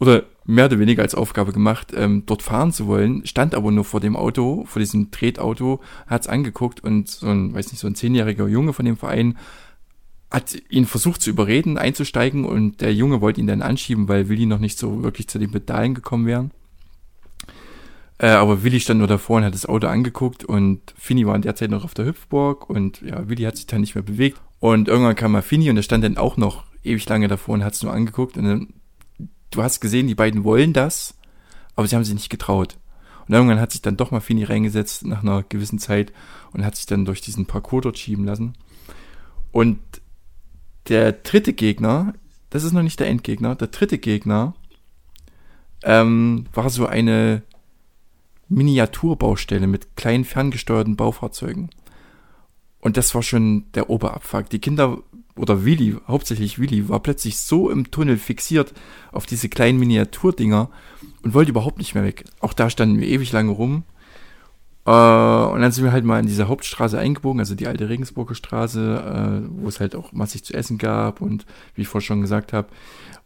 oder 0.00 0.24
mehr 0.46 0.64
oder 0.64 0.78
weniger 0.78 1.02
als 1.02 1.14
Aufgabe 1.14 1.52
gemacht, 1.52 1.92
ähm, 1.94 2.24
dort 2.26 2.42
fahren 2.42 2.72
zu 2.72 2.86
wollen, 2.86 3.24
stand 3.26 3.54
aber 3.54 3.70
nur 3.70 3.84
vor 3.84 4.00
dem 4.00 4.16
Auto, 4.16 4.64
vor 4.66 4.80
diesem 4.80 5.10
Tretauto, 5.10 5.80
hat 6.06 6.22
es 6.22 6.26
angeguckt 6.26 6.82
und 6.82 7.08
so 7.08 7.26
ein, 7.26 7.54
weiß 7.54 7.70
nicht, 7.70 7.80
so 7.80 7.86
ein 7.86 7.94
zehnjähriger 7.94 8.48
Junge 8.48 8.72
von 8.72 8.86
dem 8.86 8.96
Verein 8.96 9.36
hat 10.30 10.56
ihn 10.68 10.86
versucht 10.86 11.22
zu 11.22 11.30
überreden, 11.30 11.76
einzusteigen 11.76 12.44
und 12.44 12.80
der 12.80 12.94
Junge 12.94 13.20
wollte 13.20 13.40
ihn 13.40 13.46
dann 13.46 13.62
anschieben, 13.62 14.08
weil 14.08 14.28
Willi 14.28 14.46
noch 14.46 14.58
nicht 14.58 14.78
so 14.78 15.02
wirklich 15.02 15.28
zu 15.28 15.38
den 15.38 15.50
Pedalen 15.50 15.94
gekommen 15.94 16.26
wären. 16.26 16.52
Äh, 18.18 18.28
aber 18.28 18.62
Willi 18.62 18.78
stand 18.80 18.98
nur 18.98 19.08
davor 19.08 19.38
und 19.38 19.44
hat 19.44 19.54
das 19.54 19.66
Auto 19.66 19.88
angeguckt 19.88 20.44
und 20.44 20.80
Fini 20.96 21.26
war 21.26 21.34
in 21.34 21.42
der 21.42 21.56
Zeit 21.56 21.70
noch 21.70 21.84
auf 21.84 21.94
der 21.94 22.04
Hüpfburg 22.04 22.68
und 22.68 23.00
ja, 23.00 23.28
Willi 23.28 23.42
hat 23.42 23.56
sich 23.56 23.66
dann 23.66 23.80
nicht 23.80 23.94
mehr 23.94 24.04
bewegt. 24.04 24.40
Und 24.60 24.88
irgendwann 24.88 25.16
kam 25.16 25.32
mal 25.32 25.42
Fini 25.42 25.70
und 25.70 25.76
der 25.76 25.82
stand 25.82 26.04
dann 26.04 26.18
auch 26.18 26.36
noch 26.36 26.64
ewig 26.84 27.08
lange 27.08 27.28
davor 27.28 27.54
und 27.54 27.64
hat 27.64 27.74
es 27.74 27.82
nur 27.82 27.92
angeguckt. 27.92 28.36
Und 28.36 28.44
dann, 28.44 28.68
du 29.50 29.62
hast 29.62 29.80
gesehen, 29.80 30.06
die 30.06 30.14
beiden 30.14 30.44
wollen 30.44 30.74
das, 30.74 31.14
aber 31.74 31.86
sie 31.88 31.96
haben 31.96 32.04
sich 32.04 32.14
nicht 32.14 32.30
getraut. 32.30 32.76
Und 33.26 33.34
irgendwann 33.34 33.60
hat 33.60 33.72
sich 33.72 33.80
dann 33.80 33.96
doch 33.96 34.10
mal 34.10 34.20
Fini 34.20 34.44
reingesetzt 34.44 35.06
nach 35.06 35.22
einer 35.22 35.42
gewissen 35.42 35.78
Zeit 35.78 36.12
und 36.52 36.64
hat 36.64 36.76
sich 36.76 36.86
dann 36.86 37.06
durch 37.06 37.22
diesen 37.22 37.46
Parcours 37.46 37.84
dort 37.84 37.98
schieben 37.98 38.26
lassen. 38.26 38.52
Und 39.50 39.78
der 40.90 41.12
dritte 41.12 41.52
Gegner, 41.52 42.14
das 42.50 42.64
ist 42.64 42.72
noch 42.72 42.82
nicht 42.82 43.00
der 43.00 43.08
Endgegner, 43.08 43.54
der 43.54 43.68
dritte 43.68 43.98
Gegner 43.98 44.54
ähm, 45.82 46.44
war 46.52 46.68
so 46.68 46.86
eine 46.86 47.42
Miniaturbaustelle 48.48 49.66
mit 49.66 49.96
kleinen 49.96 50.24
ferngesteuerten 50.24 50.96
Baufahrzeugen. 50.96 51.70
Und 52.80 52.96
das 52.96 53.14
war 53.14 53.22
schon 53.22 53.64
der 53.74 53.88
Oberabfuck. 53.88 54.50
Die 54.50 54.58
Kinder 54.58 54.98
oder 55.36 55.64
Willi, 55.64 55.96
hauptsächlich 56.08 56.58
Willi, 56.58 56.88
war 56.88 57.00
plötzlich 57.00 57.38
so 57.38 57.70
im 57.70 57.90
Tunnel 57.90 58.18
fixiert 58.18 58.74
auf 59.12 59.26
diese 59.26 59.48
kleinen 59.48 59.78
Miniaturdinger 59.78 60.70
und 61.22 61.34
wollte 61.34 61.50
überhaupt 61.50 61.78
nicht 61.78 61.94
mehr 61.94 62.04
weg. 62.04 62.24
Auch 62.40 62.52
da 62.52 62.68
standen 62.68 63.00
wir 63.00 63.06
ewig 63.06 63.30
lange 63.32 63.52
rum. 63.52 63.84
Äh, 64.90 65.52
und 65.52 65.60
dann 65.60 65.70
sind 65.70 65.84
wir 65.84 65.92
halt 65.92 66.04
mal 66.04 66.18
in 66.18 66.26
diese 66.26 66.48
Hauptstraße 66.48 66.98
eingebogen, 66.98 67.38
also 67.38 67.54
die 67.54 67.68
alte 67.68 67.88
Regensburger 67.88 68.34
Straße, 68.34 69.42
äh, 69.46 69.48
wo 69.62 69.68
es 69.68 69.78
halt 69.78 69.94
auch 69.94 70.12
massig 70.12 70.42
zu 70.42 70.52
essen 70.52 70.78
gab 70.78 71.20
und 71.20 71.46
wie 71.76 71.82
ich 71.82 71.88
vorher 71.88 72.06
schon 72.06 72.22
gesagt 72.22 72.52
habe. 72.52 72.68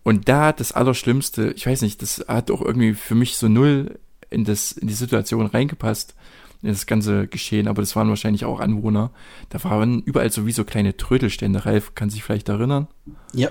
Und 0.02 0.28
da 0.28 0.52
das 0.52 0.72
Allerschlimmste, 0.72 1.52
ich 1.52 1.66
weiß 1.66 1.80
nicht, 1.80 2.02
das 2.02 2.26
hat 2.28 2.50
auch 2.50 2.60
irgendwie 2.60 2.92
für 2.92 3.14
mich 3.14 3.36
so 3.38 3.48
null 3.48 3.98
in, 4.28 4.44
das, 4.44 4.72
in 4.72 4.88
die 4.88 4.94
Situation 4.94 5.46
reingepasst 5.46 6.14
das 6.62 6.86
ganze 6.86 7.26
Geschehen, 7.26 7.68
aber 7.68 7.82
das 7.82 7.94
waren 7.94 8.08
wahrscheinlich 8.08 8.46
auch 8.46 8.58
Anwohner. 8.58 9.10
Da 9.50 9.62
waren 9.64 10.00
überall 10.02 10.32
sowieso 10.32 10.64
kleine 10.64 10.96
Trödelstände. 10.96 11.66
Ralf 11.66 11.94
kann 11.94 12.08
sich 12.08 12.24
vielleicht 12.24 12.48
erinnern. 12.48 12.88
Ja. 13.34 13.50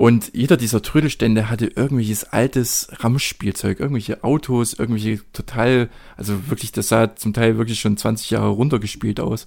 Und 0.00 0.30
jeder 0.32 0.56
dieser 0.56 0.80
Trödelstände 0.80 1.50
hatte 1.50 1.66
irgendwelches 1.66 2.24
altes 2.24 2.88
Ramschspielzeug, 2.90 3.80
irgendwelche 3.80 4.24
Autos, 4.24 4.72
irgendwelche 4.72 5.20
total, 5.34 5.90
also 6.16 6.48
wirklich, 6.48 6.72
das 6.72 6.88
sah 6.88 7.14
zum 7.16 7.34
Teil 7.34 7.58
wirklich 7.58 7.80
schon 7.80 7.98
20 7.98 8.30
Jahre 8.30 8.48
runtergespielt 8.48 9.20
aus. 9.20 9.46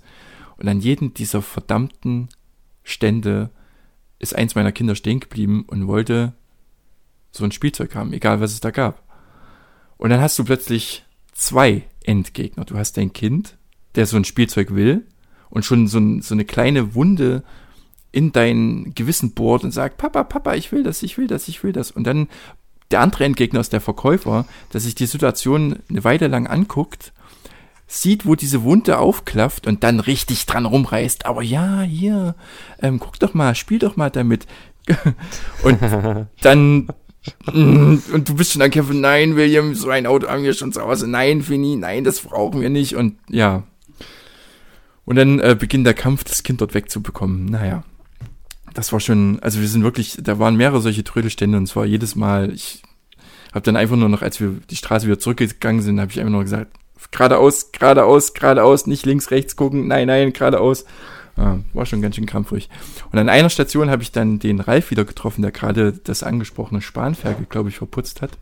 Und 0.58 0.68
an 0.68 0.80
jedem 0.80 1.16
dieser 1.16 1.42
verdammten 1.42 2.30
Stände 2.84 3.50
ist 4.20 4.36
eins 4.36 4.54
meiner 4.54 4.72
Kinder 4.72 4.94
stehen 4.94 5.22
geblieben 5.22 5.64
und 5.66 5.88
wollte 5.88 6.34
so 7.32 7.44
ein 7.44 7.52
Spielzeug 7.52 7.96
haben, 7.96 8.14
egal 8.14 8.40
was 8.40 8.54
es 8.54 8.60
da 8.60 8.70
gab. 8.70 9.02
Und 9.98 10.12
dann 10.12 10.22
hast 10.22 10.38
du 10.38 10.44
plötzlich 10.44 11.04
zwei 11.32 11.82
Endgegner. 12.04 12.66
Du 12.66 12.78
hast 12.78 12.96
dein 12.98 13.12
Kind, 13.12 13.58
der 13.96 14.06
so 14.06 14.18
ein 14.18 14.24
Spielzeug 14.24 14.76
will 14.76 15.08
und 15.50 15.66
schon 15.66 15.88
so, 15.88 15.98
ein, 15.98 16.22
so 16.22 16.36
eine 16.36 16.46
kleine 16.46 16.94
Wunde 16.94 17.42
in 18.14 18.32
dein 18.32 18.94
Gewissen 18.96 19.34
bohrt 19.34 19.66
und 19.66 19.72
sagt, 19.72 19.98
Papa, 19.98 20.24
Papa, 20.24 20.54
ich 20.54 20.72
will 20.72 20.84
das, 20.84 21.04
ich 21.04 21.18
will 21.18 21.28
das, 21.28 21.50
ich 21.50 21.64
will 21.64 21.74
das. 21.74 21.92
Und 21.92 22.06
dann 22.06 22.30
der 22.92 23.02
andere 23.02 23.26
Endgegner 23.26 23.60
ist 23.60 23.74
der 23.74 23.82
Verkäufer, 23.82 24.46
der 24.72 24.80
sich 24.80 24.96
die 24.96 25.08
Situation 25.08 25.80
eine 25.90 26.04
Weile 26.04 26.28
lang 26.28 26.48
anguckt, 26.48 27.12
sieht, 27.88 28.26
wo 28.26 28.36
diese 28.36 28.64
Wunde 28.64 29.00
aufklafft 29.00 29.68
und 29.68 29.84
dann 29.84 30.00
richtig 30.00 30.46
dran 30.46 30.66
rumreißt. 30.66 31.26
Aber 31.26 31.42
ja, 31.42 31.82
hier, 31.82 32.36
ähm, 32.82 33.00
guck 33.00 33.20
doch 33.20 33.34
mal, 33.34 33.56
spiel 33.56 33.80
doch 33.80 33.98
mal 33.98 34.12
damit. 34.12 34.46
und 35.64 35.80
dann 36.42 36.88
und 37.48 38.30
du 38.30 38.36
bist 38.36 38.52
schon 38.52 38.62
am 38.62 38.70
Kämpfen, 38.70 39.00
nein, 39.00 39.36
William, 39.38 39.76
so 39.76 39.90
ein 39.90 40.06
Auto 40.06 40.28
haben 40.28 40.44
wir 40.44 40.54
schon 40.54 40.74
zu 40.74 40.82
Hause. 40.82 41.08
Nein, 41.08 41.42
Fini, 41.42 41.78
nein, 41.78 42.04
das 42.04 42.20
brauchen 42.20 42.62
wir 42.62 42.70
nicht. 42.70 42.96
Und 42.96 43.16
ja. 43.30 43.64
Und 45.06 45.16
dann 45.16 45.40
äh, 45.40 45.56
beginnt 45.58 45.88
der 45.88 45.94
Kampf, 45.94 46.24
das 46.26 46.44
Kind 46.44 46.62
dort 46.62 46.74
wegzubekommen. 46.74 47.46
Naja. 47.46 47.84
Das 48.74 48.92
war 48.92 49.00
schon, 49.00 49.40
also 49.42 49.60
wir 49.60 49.68
sind 49.68 49.84
wirklich, 49.84 50.18
da 50.22 50.40
waren 50.40 50.56
mehrere 50.56 50.82
solche 50.82 51.04
Trödelstände 51.04 51.58
und 51.58 51.68
zwar 51.68 51.86
jedes 51.86 52.16
Mal, 52.16 52.52
ich 52.52 52.82
habe 53.54 53.64
dann 53.64 53.76
einfach 53.76 53.96
nur 53.96 54.10
noch, 54.10 54.22
als 54.22 54.40
wir 54.40 54.56
die 54.70 54.76
Straße 54.76 55.06
wieder 55.06 55.20
zurückgegangen 55.20 55.82
sind, 55.82 56.00
habe 56.00 56.12
ich 56.12 56.20
einfach 56.20 56.32
nur 56.32 56.44
gesagt, 56.44 56.72
geradeaus, 57.12 57.72
geradeaus, 57.72 58.34
geradeaus, 58.34 58.88
nicht 58.88 59.06
links, 59.06 59.32
rechts 59.32 59.56
gucken, 59.56 59.88
nein, 59.88 60.08
nein, 60.08 60.34
geradeaus. 60.34 60.86
Ah, 61.36 61.58
war 61.74 61.86
schon 61.88 62.02
ganz 62.02 62.16
schön 62.16 62.28
krampfig. 62.28 62.70
Und 63.12 63.18
an 63.18 63.28
einer 63.28 63.50
Station 63.50 63.90
habe 63.90 64.04
ich 64.04 64.12
dann 64.12 64.38
den 64.38 64.60
Ralf 64.60 64.92
wieder 64.92 65.04
getroffen, 65.04 65.42
der 65.42 65.52
gerade 65.52 65.92
das 65.92 66.22
angesprochene 66.22 66.82
Spanferkel, 66.82 67.48
glaube 67.50 67.70
ich, 67.70 67.78
verputzt 67.78 68.22
hat. 68.22 68.38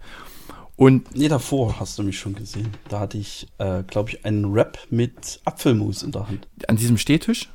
Und 0.76 1.16
nee, 1.16 1.30
davor 1.30 1.80
hast 1.80 1.98
du 2.00 2.04
mich 2.04 2.20
schon 2.20 2.36
gesehen. 2.36 2.72
Da 2.90 3.00
hatte 3.00 3.18
ich, 3.18 3.48
äh, 3.60 3.84
glaube 3.84 4.10
ich, 4.10 4.26
einen 4.26 4.52
Rap 4.52 4.80
mit 4.90 5.40
Apfelmus 5.46 6.04
in 6.04 6.12
der 6.12 6.28
Hand. 6.28 6.48
An 6.68 6.76
diesem 6.76 6.98
Stehtisch? 6.98 7.50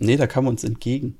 Nee, 0.00 0.16
da 0.16 0.26
kam 0.26 0.46
uns 0.46 0.64
entgegen. 0.64 1.16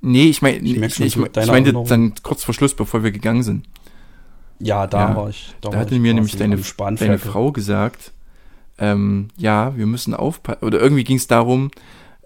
Nee, 0.00 0.24
ich 0.24 0.40
meine, 0.40 0.56
ich, 0.58 0.76
ich, 0.76 1.00
ich, 1.00 1.16
ich 1.16 1.46
meinte 1.46 1.72
dann 1.86 2.14
kurz 2.22 2.42
vor 2.42 2.54
Schluss, 2.54 2.74
bevor 2.74 3.04
wir 3.04 3.12
gegangen 3.12 3.42
sind. 3.42 3.68
Ja, 4.58 4.86
da 4.86 5.10
ja, 5.10 5.16
war 5.16 5.28
ich. 5.28 5.54
Da, 5.60 5.70
da 5.70 5.78
hatte 5.78 5.98
mir 5.98 6.14
nämlich 6.14 6.36
deine, 6.36 6.58
deine 6.96 7.18
Frau 7.18 7.52
gesagt, 7.52 8.12
ähm, 8.78 9.28
ja, 9.36 9.76
wir 9.76 9.86
müssen 9.86 10.14
aufpassen, 10.14 10.64
oder 10.64 10.80
irgendwie 10.80 11.04
ging 11.04 11.18
es 11.18 11.26
darum, 11.26 11.70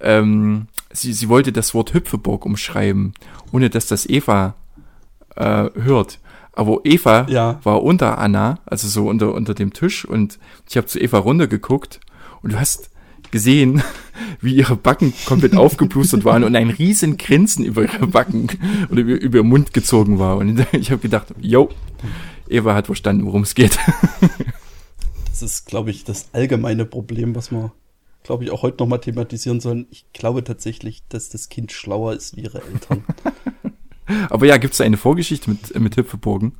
ähm, 0.00 0.68
sie, 0.92 1.12
sie 1.12 1.28
wollte 1.28 1.52
das 1.52 1.74
Wort 1.74 1.92
Hüpfeburg 1.92 2.46
umschreiben, 2.46 3.14
ohne 3.52 3.70
dass 3.70 3.86
das 3.86 4.08
Eva 4.08 4.54
äh, 5.34 5.70
hört. 5.74 6.20
Aber 6.52 6.80
Eva 6.84 7.26
ja. 7.28 7.58
war 7.64 7.82
unter 7.82 8.18
Anna, 8.18 8.60
also 8.64 8.86
so 8.86 9.08
unter, 9.08 9.34
unter 9.34 9.54
dem 9.54 9.72
Tisch 9.72 10.04
und 10.04 10.38
ich 10.68 10.76
habe 10.76 10.86
zu 10.86 11.00
Eva 11.00 11.18
runtergeguckt 11.18 11.98
und 12.42 12.52
du 12.52 12.60
hast 12.60 12.90
gesehen, 13.34 13.82
wie 14.40 14.54
ihre 14.54 14.76
Backen 14.76 15.12
komplett 15.26 15.56
aufgeplustert 15.56 16.24
waren 16.24 16.44
und 16.44 16.54
ein 16.54 16.70
riesen 16.70 17.16
Grinsen 17.18 17.64
über 17.64 17.82
ihre 17.82 18.06
Backen 18.06 18.46
oder 18.90 19.00
über, 19.00 19.20
über 19.20 19.38
ihren 19.38 19.48
Mund 19.48 19.74
gezogen 19.74 20.20
war. 20.20 20.36
Und 20.36 20.64
ich 20.72 20.92
habe 20.92 21.02
gedacht, 21.02 21.34
yo, 21.40 21.68
Eva 22.48 22.74
hat 22.74 22.86
verstanden, 22.86 23.26
worum 23.26 23.42
es 23.42 23.56
geht. 23.56 23.76
Das 25.28 25.42
ist, 25.42 25.66
glaube 25.66 25.90
ich, 25.90 26.04
das 26.04 26.28
allgemeine 26.32 26.86
Problem, 26.86 27.34
was 27.34 27.50
wir, 27.50 27.72
glaube 28.22 28.44
ich, 28.44 28.52
auch 28.52 28.62
heute 28.62 28.76
nochmal 28.78 29.00
thematisieren 29.00 29.58
sollen. 29.58 29.88
Ich 29.90 30.06
glaube 30.12 30.44
tatsächlich, 30.44 31.02
dass 31.08 31.28
das 31.28 31.48
Kind 31.48 31.72
schlauer 31.72 32.12
ist 32.12 32.36
wie 32.36 32.42
ihre 32.42 32.62
Eltern. 32.62 33.04
Aber 34.30 34.46
ja, 34.46 34.58
gibt 34.58 34.74
es 34.74 34.78
da 34.78 34.84
eine 34.84 34.96
Vorgeschichte 34.96 35.50
mit, 35.50 35.80
mit 35.80 35.96
Hüpfeburgen? 35.96 36.52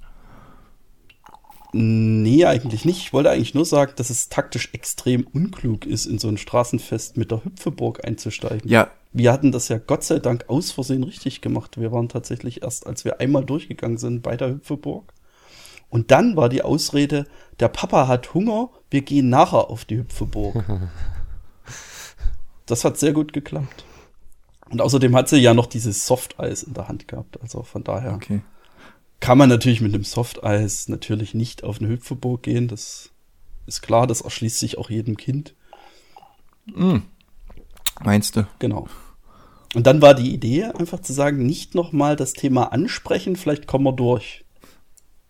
Nee, 1.76 2.45
eigentlich 2.45 2.85
nicht. 2.85 2.99
Ich 2.99 3.12
wollte 3.12 3.31
eigentlich 3.31 3.54
nur 3.54 3.64
sagen, 3.64 3.93
dass 3.97 4.09
es 4.09 4.28
taktisch 4.28 4.71
extrem 4.73 5.26
unklug 5.26 5.87
ist, 5.87 6.07
in 6.07 6.19
so 6.19 6.28
ein 6.28 6.38
Straßenfest 6.38 7.16
mit 7.16 7.33
der 7.33 7.45
Hüpfeburg 7.45 8.07
einzusteigen. 8.07 8.71
Ja. 8.71 8.90
Wir 9.12 9.33
hatten 9.33 9.50
das 9.50 9.69
ja 9.69 9.78
Gott 9.78 10.04
sei 10.04 10.21
Dank 10.21 10.45
aus 10.49 10.71
Versehen 10.71 11.02
richtig 11.02 11.40
gemacht. 11.40 11.81
Wir 11.81 11.90
waren 11.90 12.09
tatsächlich 12.09 12.62
erst, 12.62 12.87
als 12.87 13.04
wir 13.04 13.21
einmal 13.21 13.45
durchgegangen 13.45 13.99
sind 13.99 14.23
bei 14.23 14.37
der 14.37 14.50
Hüpfeburg, 14.50 15.12
und 15.95 16.11
dann 16.11 16.37
war 16.37 16.49
die 16.49 16.62
Ausrede, 16.62 17.25
der 17.61 17.69
Papa 17.69 18.09
hat 18.09 18.35
Hunger, 18.35 18.71
wir 18.90 19.02
gehen 19.02 19.28
nachher 19.28 19.71
auf 19.71 19.85
die 19.85 19.99
Hüpfeburg. 19.99 20.64
das 22.66 22.85
hat 22.85 22.99
sehr 22.99 23.12
gut 23.12 23.33
geklappt. 23.33 23.85
Und 24.71 24.81
außerdem 24.81 25.14
hat 25.14 25.28
sie 25.28 25.38
ja 25.38 25.54
noch 25.54 25.66
dieses 25.66 26.04
Softeis 26.04 26.64
in 26.64 26.75
der 26.75 26.88
Hand 26.88 27.07
gehabt. 27.07 27.40
Also 27.40 27.62
von 27.62 27.85
daher 27.85 28.14
okay. 28.14 28.40
Kann 29.25 29.38
man 29.38 29.49
natürlich 29.49 29.81
mit 29.81 29.95
dem 29.95 30.04
Softeis 30.04 30.87
natürlich 30.88 31.33
nicht 31.33 31.64
auf 31.64 31.81
eine 31.81 31.88
Hüpfeburg 31.88 32.43
gehen. 32.43 32.69
Das 32.69 33.09
ist 33.64 33.81
klar, 33.81 34.07
das 34.07 34.21
erschließt 34.21 34.59
sich 34.59 34.76
auch 34.76 34.90
jedem 34.90 35.16
Kind. 35.16 35.54
Mm. 36.66 36.99
Meinst 38.04 38.37
du? 38.37 38.47
Genau. 38.59 38.87
Und 39.75 39.87
dann 39.87 40.02
war 40.02 40.12
die 40.12 40.35
Idee, 40.35 40.64
einfach 40.64 41.00
zu 41.00 41.14
sagen, 41.14 41.47
nicht 41.47 41.75
nochmal 41.75 42.16
das 42.16 42.35
Thema 42.35 42.64
ansprechen, 42.64 43.37
vielleicht 43.37 43.66
kommen 43.66 43.87
wir 43.87 43.95
durch. 43.95 44.45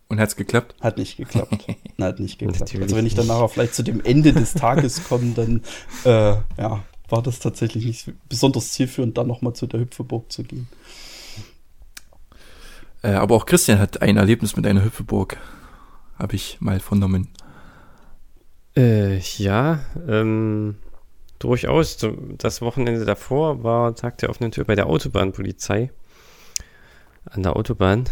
Und 0.09 0.19
hat's 0.19 0.35
geklappt? 0.35 0.75
Hat 0.81 0.97
nicht 0.97 1.15
geklappt. 1.15 1.65
hat 2.01 2.19
nicht 2.19 2.37
geklappt. 2.37 2.59
Natürlich 2.59 2.83
also 2.83 2.97
wenn 2.97 3.05
ich 3.05 3.15
dann 3.15 3.27
nachher 3.27 3.47
vielleicht 3.47 3.75
zu 3.75 3.83
dem 3.83 4.03
Ende 4.03 4.33
des 4.33 4.55
Tages 4.55 5.05
komme, 5.05 5.31
dann 5.35 5.63
äh, 6.03 6.35
ja, 6.61 6.83
war 7.07 7.23
das 7.23 7.39
tatsächlich 7.39 7.85
nicht 7.85 8.11
besonders 8.27 8.73
zielführend, 8.73 9.17
dann 9.17 9.27
nochmal 9.27 9.53
zu 9.53 9.67
der 9.67 9.79
Hüpfeburg 9.79 10.29
zu 10.33 10.43
gehen. 10.43 10.67
Äh, 13.05 13.13
aber 13.13 13.35
auch 13.35 13.45
Christian 13.45 13.77
hat 13.77 14.01
ein 14.01 14.17
Erlebnis 14.17 14.55
mit 14.55 14.65
einer 14.65 14.83
Hüpfeburg, 14.83 15.37
habe 16.17 16.35
ich 16.35 16.59
mal 16.59 16.79
vernommen. 16.79 17.29
Äh, 18.75 19.19
ja, 19.37 19.79
ähm, 20.07 20.75
durchaus. 21.37 21.97
Das 22.37 22.61
Wochenende 22.61 23.05
davor 23.05 23.63
war 23.63 23.95
Tag 23.95 24.17
der 24.17 24.31
offenen 24.31 24.51
Tür 24.51 24.65
bei 24.65 24.73
der 24.73 24.87
Autobahnpolizei 24.87 25.91
an 27.25 27.43
der 27.43 27.55
Autobahn 27.55 28.05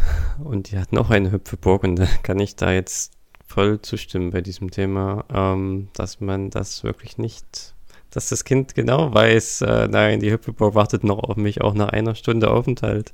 und 0.44 0.72
die 0.72 0.78
hatten 0.78 0.98
auch 0.98 1.10
eine 1.10 1.32
Hüpfeburg 1.32 1.84
und 1.84 1.96
da 1.96 2.06
kann 2.22 2.40
ich 2.40 2.56
da 2.56 2.72
jetzt 2.72 3.14
voll 3.48 3.82
zustimmen 3.82 4.30
bei 4.30 4.42
diesem 4.42 4.70
Thema, 4.70 5.26
ähm, 5.34 5.90
dass 5.94 6.22
man 6.22 6.52
das 6.52 6.84
wirklich 6.84 7.18
nicht, 7.18 7.73
dass 8.14 8.30
das 8.30 8.46
Kind 8.46 8.76
genau 8.76 9.14
weiß, 9.14 9.62
äh, 9.62 9.88
nein, 9.88 10.20
die 10.20 10.32
Hüpfeburg 10.32 10.76
wartet 10.76 11.04
noch 11.04 11.18
auf 11.20 11.36
mich, 11.36 11.62
auch 11.62 11.74
nach 11.74 11.90
einer 11.90 12.16
Stunde 12.16 12.52
Aufenthalt 12.52 13.12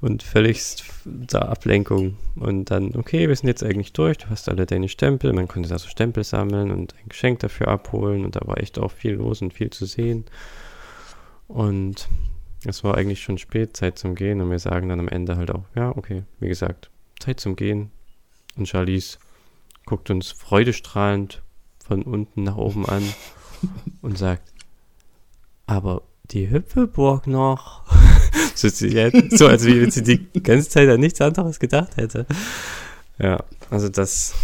und 0.00 0.22
völligst 0.22 0.84
der 1.04 1.48
Ablenkung. 1.48 2.16
Und 2.36 2.70
dann, 2.70 2.94
okay, 2.94 3.28
wir 3.28 3.34
sind 3.34 3.48
jetzt 3.48 3.64
eigentlich 3.64 3.92
durch, 3.92 4.18
du 4.18 4.30
hast 4.30 4.48
alle 4.48 4.64
deine 4.64 4.88
Stempel, 4.88 5.32
man 5.32 5.48
konnte 5.48 5.68
da 5.68 5.78
so 5.78 5.88
Stempel 5.88 6.22
sammeln 6.22 6.70
und 6.70 6.94
ein 6.94 7.08
Geschenk 7.08 7.40
dafür 7.40 7.68
abholen 7.68 8.24
und 8.24 8.36
da 8.36 8.40
war 8.44 8.58
echt 8.58 8.78
auch 8.78 8.92
viel 8.92 9.14
los 9.14 9.42
und 9.42 9.52
viel 9.52 9.70
zu 9.70 9.86
sehen. 9.86 10.24
Und 11.48 12.08
es 12.64 12.84
war 12.84 12.96
eigentlich 12.96 13.22
schon 13.22 13.38
spät, 13.38 13.76
Zeit 13.76 13.98
zum 13.98 14.14
Gehen. 14.14 14.40
Und 14.40 14.50
wir 14.50 14.58
sagen 14.58 14.88
dann 14.88 15.00
am 15.00 15.08
Ende 15.08 15.36
halt 15.36 15.50
auch, 15.50 15.64
ja, 15.74 15.96
okay, 15.96 16.24
wie 16.40 16.48
gesagt, 16.48 16.90
Zeit 17.18 17.40
zum 17.40 17.56
Gehen. 17.56 17.90
Und 18.56 18.68
Charlize 18.68 19.18
guckt 19.86 20.10
uns 20.10 20.30
freudestrahlend 20.30 21.42
von 21.84 22.02
unten 22.02 22.42
nach 22.42 22.56
oben 22.56 22.86
an 22.86 23.02
und 24.02 24.18
sagt, 24.18 24.52
aber 25.66 26.02
die 26.30 26.50
Hüpfelburg 26.50 27.26
noch. 27.26 27.82
so, 28.54 28.68
so, 28.68 29.46
als 29.46 29.64
wie 29.64 29.90
sie 29.90 30.02
die 30.02 30.42
ganze 30.42 30.68
Zeit 30.68 30.88
an 30.88 31.00
nichts 31.00 31.20
anderes 31.20 31.58
gedacht 31.58 31.96
hätte. 31.96 32.26
Ja, 33.18 33.42
also 33.70 33.88
das, 33.88 34.34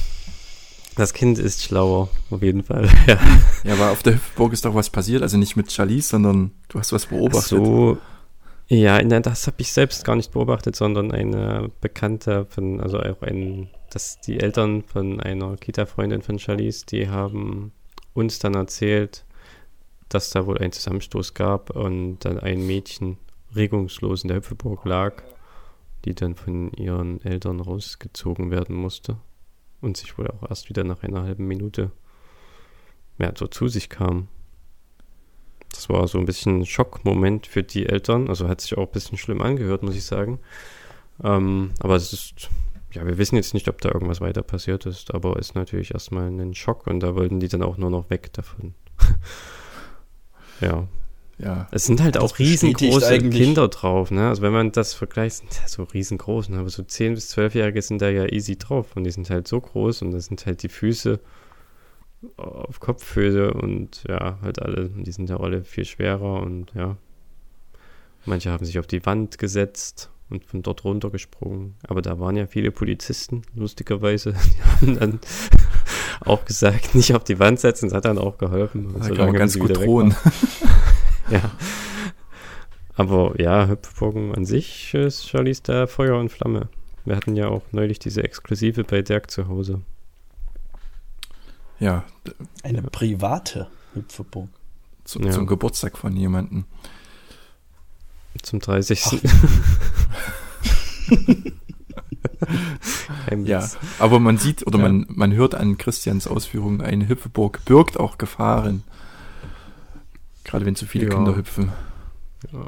das 0.97 1.13
Kind 1.13 1.39
ist 1.39 1.63
schlauer, 1.63 2.09
auf 2.31 2.43
jeden 2.43 2.63
Fall. 2.63 2.89
Ja, 3.07 3.19
ja 3.65 3.75
aber 3.75 3.91
auf 3.91 4.03
der 4.03 4.15
Hüpfburg 4.15 4.53
ist 4.53 4.65
doch 4.65 4.75
was 4.75 4.91
passiert, 4.91 5.23
also 5.23 5.37
nicht 5.37 5.57
mit 5.57 5.73
Charlize, 5.73 6.09
sondern 6.09 6.53
du 6.69 6.79
hast 6.79 6.93
was 6.93 7.07
beobachtet. 7.07 7.49
So, 7.49 7.99
ja, 8.69 9.03
nein, 9.03 9.23
das 9.23 9.47
habe 9.47 9.57
ich 9.59 9.73
selbst 9.73 10.05
gar 10.05 10.17
nicht 10.17 10.33
beobachtet, 10.33 10.75
sondern 10.75 11.13
eine 11.13 11.71
Bekannte 11.81 12.47
von, 12.49 12.81
also 12.81 12.99
auch 12.99 13.23
ein, 13.23 13.69
dass 13.91 14.21
die 14.21 14.41
Eltern 14.41 14.83
von 14.83 15.21
einer 15.21 15.57
Kita-Freundin 15.57 16.23
von 16.23 16.39
Charlize, 16.39 16.87
die 16.87 17.09
haben 17.09 17.73
uns 18.15 18.39
dann 18.39 18.55
erzählt, 18.55 19.25
dass 20.09 20.31
da 20.31 20.47
wohl 20.47 20.59
ein 20.59 20.73
Zusammenstoß 20.73 21.35
gab 21.35 21.71
und 21.71 22.21
dann 22.21 22.39
ein 22.39 22.67
Mädchen 22.67 23.19
regungslos 23.55 24.23
in 24.23 24.29
der 24.29 24.39
Hüpfeburg 24.39 24.85
lag, 24.85 25.23
die 26.05 26.15
dann 26.15 26.35
von 26.35 26.73
ihren 26.73 27.23
Eltern 27.25 27.61
rausgezogen 27.61 28.51
werden 28.51 28.77
musste 28.77 29.17
und 29.81 29.97
sich 29.97 30.17
wohl 30.19 30.29
auch 30.29 30.49
erst 30.49 30.69
wieder 30.69 30.85
nach 30.85 31.03
einer 31.03 31.23
halben 31.23 31.47
Minute 31.47 31.91
mehr 33.19 33.35
so 33.37 33.47
zu 33.47 33.69
sich 33.69 33.89
kam. 33.89 34.29
Das 35.71 35.89
war 35.89 36.07
so 36.07 36.19
ein 36.19 36.27
bisschen 36.27 36.61
ein 36.61 36.67
Schockmoment 36.67 37.47
für 37.47 37.63
die 37.63 37.87
Eltern. 37.87 38.29
Also 38.29 38.49
hat 38.49 38.61
sich 38.61 38.77
auch 38.79 38.87
ein 38.87 38.93
bisschen 38.93 39.19
schlimm 39.19 39.43
angehört, 39.43 39.83
muss 39.83 39.97
ich 39.97 40.05
sagen. 40.05 40.39
Ähm, 41.23 41.73
aber 41.81 41.97
es 41.97 42.13
ist, 42.13 42.49
ja, 42.95 43.07
wir 43.07 43.19
wissen 43.19 43.37
jetzt 43.37 43.55
nicht, 43.55 43.69
ob 43.69 43.81
da 43.81 43.91
irgendwas 43.91 44.21
weiter 44.21 44.43
passiert 44.43 44.87
ist, 44.87 45.13
aber 45.13 45.39
ist 45.39 45.55
natürlich 45.55 45.93
erstmal 45.93 46.29
ein 46.29 46.55
Schock 46.55 46.87
und 46.87 47.01
da 47.01 47.15
wollten 47.15 47.41
die 47.41 47.49
dann 47.49 47.63
auch 47.63 47.77
nur 47.77 47.91
noch 47.91 48.11
weg 48.11 48.33
davon. 48.33 48.75
ja. 50.61 50.87
Ja. 51.37 51.67
Es 51.73 51.85
sind 51.85 52.01
halt 52.01 52.17
auch 52.17 52.39
riesengroße 52.39 53.19
Kinder 53.19 53.67
drauf, 53.67 54.13
ne? 54.13 54.29
Also 54.29 54.43
wenn 54.43 54.53
man 54.53 54.71
das 54.71 54.95
vergleicht, 54.95 55.39
sind 55.39 55.53
ja 55.61 55.67
so 55.67 55.83
riesengroß, 55.83 56.49
ne? 56.51 56.59
aber 56.59 56.71
so 56.71 56.85
10- 56.85 57.15
bis 57.15 57.37
12-Jährige 57.37 57.83
sind 57.83 58.01
da 58.01 58.09
ja 58.09 58.27
easy 58.27 58.57
drauf 58.57 58.95
und 58.95 59.03
die 59.03 59.11
sind 59.11 59.29
halt 59.31 59.49
so 59.49 59.61
groß 59.61 60.03
und 60.03 60.13
das 60.13 60.27
sind 60.27 60.47
halt 60.47 60.63
die 60.63 60.69
Füße 60.69 61.19
auf 62.37 62.79
Kopfhöhe 62.79 63.53
und 63.53 64.05
ja, 64.09 64.39
halt 64.43 64.63
alle, 64.63 64.91
die 64.91 65.11
sind 65.11 65.29
ja 65.29 65.41
alle 65.41 65.65
viel 65.65 65.85
schwerer 65.85 66.41
und 66.41 66.73
ja. 66.75 66.97
Manche 68.27 68.51
haben 68.51 68.65
sich 68.65 68.79
auf 68.79 68.87
die 68.87 69.05
Wand 69.05 69.37
gesetzt 69.37 70.11
und 70.31 70.45
von 70.45 70.63
dort 70.63 70.85
runtergesprungen. 70.85 71.75
Aber 71.87 72.03
da 72.03 72.19
waren 72.19 72.37
ja 72.37 72.47
viele 72.47 72.71
Polizisten, 72.71 73.43
lustigerweise. 73.55 74.35
Die 74.57 74.63
haben 74.63 74.99
dann 74.99 75.21
auch 76.21 76.45
gesagt, 76.45 76.95
nicht 76.95 77.15
auf 77.15 77.25
die 77.25 77.39
Wand 77.39 77.61
setzen, 77.61 77.89
das 77.89 77.97
hat 77.97 78.05
dann 78.05 78.19
auch 78.19 78.39
geholfen. 78.39 78.95
Da 78.99 79.09
kann 79.09 79.27
man 79.27 79.35
ganz 79.35 79.59
gut 79.59 79.77
drohen. 79.77 80.15
ja. 81.31 81.51
Aber 82.97 83.35
ja, 83.41 83.67
Hüpfburgen 83.69 84.35
an 84.35 84.45
sich 84.45 84.95
ist 84.95 85.29
Charlies 85.29 85.63
da 85.63 85.87
Feuer 85.87 86.19
und 86.19 86.31
Flamme. 86.31 86.69
Wir 87.05 87.17
hatten 87.17 87.37
ja 87.37 87.49
auch 87.49 87.63
neulich 87.73 87.99
diese 87.99 88.23
Exklusive 88.23 88.85
bei 88.85 89.03
Dirk 89.03 89.31
zu 89.31 89.49
Hause. 89.49 89.83
Ja. 91.81 92.05
Eine 92.63 92.83
private 92.83 93.69
Hüpfeburg. 93.95 94.49
Zu, 95.05 95.21
ja. 95.21 95.31
Zum 95.33 95.47
Geburtstag 95.47 95.99
von 95.99 96.17
jemandem. 96.17 96.65
Zum 98.43 98.61
30. 98.61 99.01
ja, 103.45 103.69
aber 103.99 104.21
man 104.21 104.39
sieht 104.39 104.67
oder 104.67 104.79
ja. 104.79 104.85
man, 104.85 105.07
man 105.09 105.33
hört 105.33 105.55
an 105.55 105.79
Christians 105.79 106.27
Ausführungen, 106.27 106.81
eine 106.81 107.09
Hüpfeburg 107.09 107.65
birgt 107.65 107.99
auch 107.99 108.19
Gefahren. 108.19 108.83
Gerade 110.45 110.67
wenn 110.67 110.77
zu 110.77 110.87
viele 110.87 111.09
ja. 111.09 111.15
Kinder 111.15 111.37
hüpfen. 111.37 111.73
Ja. 112.53 112.67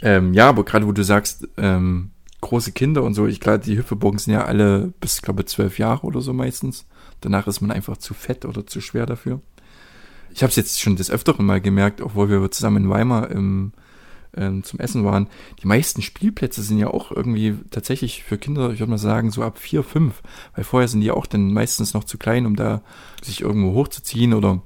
Ähm, 0.00 0.32
ja, 0.32 0.48
aber 0.48 0.64
gerade 0.64 0.86
wo 0.86 0.92
du 0.92 1.04
sagst, 1.04 1.46
ähm, 1.56 2.10
große 2.40 2.72
Kinder 2.72 3.02
und 3.02 3.14
so, 3.14 3.26
ich 3.26 3.40
glaube, 3.40 3.58
die 3.58 3.76
Hüpfeburgen 3.76 4.18
sind 4.18 4.32
ja 4.32 4.44
alle 4.44 4.92
bis, 5.00 5.22
glaube 5.22 5.42
ich, 5.42 5.48
zwölf 5.48 5.78
Jahre 5.78 6.06
oder 6.06 6.20
so 6.20 6.32
meistens. 6.32 6.86
Danach 7.20 7.46
ist 7.46 7.60
man 7.60 7.70
einfach 7.70 7.96
zu 7.96 8.14
fett 8.14 8.44
oder 8.44 8.66
zu 8.66 8.80
schwer 8.80 9.06
dafür. 9.06 9.40
Ich 10.32 10.42
habe 10.42 10.50
es 10.50 10.56
jetzt 10.56 10.80
schon 10.80 10.96
des 10.96 11.10
Öfteren 11.10 11.44
mal 11.44 11.60
gemerkt, 11.60 12.00
obwohl 12.00 12.28
wir 12.28 12.50
zusammen 12.50 12.84
in 12.84 12.90
Weimar 12.90 13.30
im, 13.30 13.72
ähm, 14.38 14.62
zum 14.62 14.80
Essen 14.80 15.04
waren. 15.04 15.28
Die 15.62 15.66
meisten 15.66 16.00
Spielplätze 16.00 16.62
sind 16.62 16.78
ja 16.78 16.88
auch 16.88 17.10
irgendwie 17.10 17.56
tatsächlich 17.70 18.22
für 18.22 18.38
Kinder, 18.38 18.70
ich 18.70 18.80
würde 18.80 18.90
mal 18.90 18.98
sagen, 18.98 19.30
so 19.30 19.42
ab 19.42 19.58
vier, 19.58 19.82
fünf. 19.82 20.22
Weil 20.54 20.64
vorher 20.64 20.88
sind 20.88 21.00
die 21.00 21.10
auch 21.10 21.26
dann 21.26 21.52
meistens 21.52 21.94
noch 21.94 22.04
zu 22.04 22.16
klein, 22.18 22.46
um 22.46 22.56
da 22.56 22.82
sich 23.22 23.40
irgendwo 23.40 23.74
hochzuziehen 23.74 24.32
oder 24.32 24.62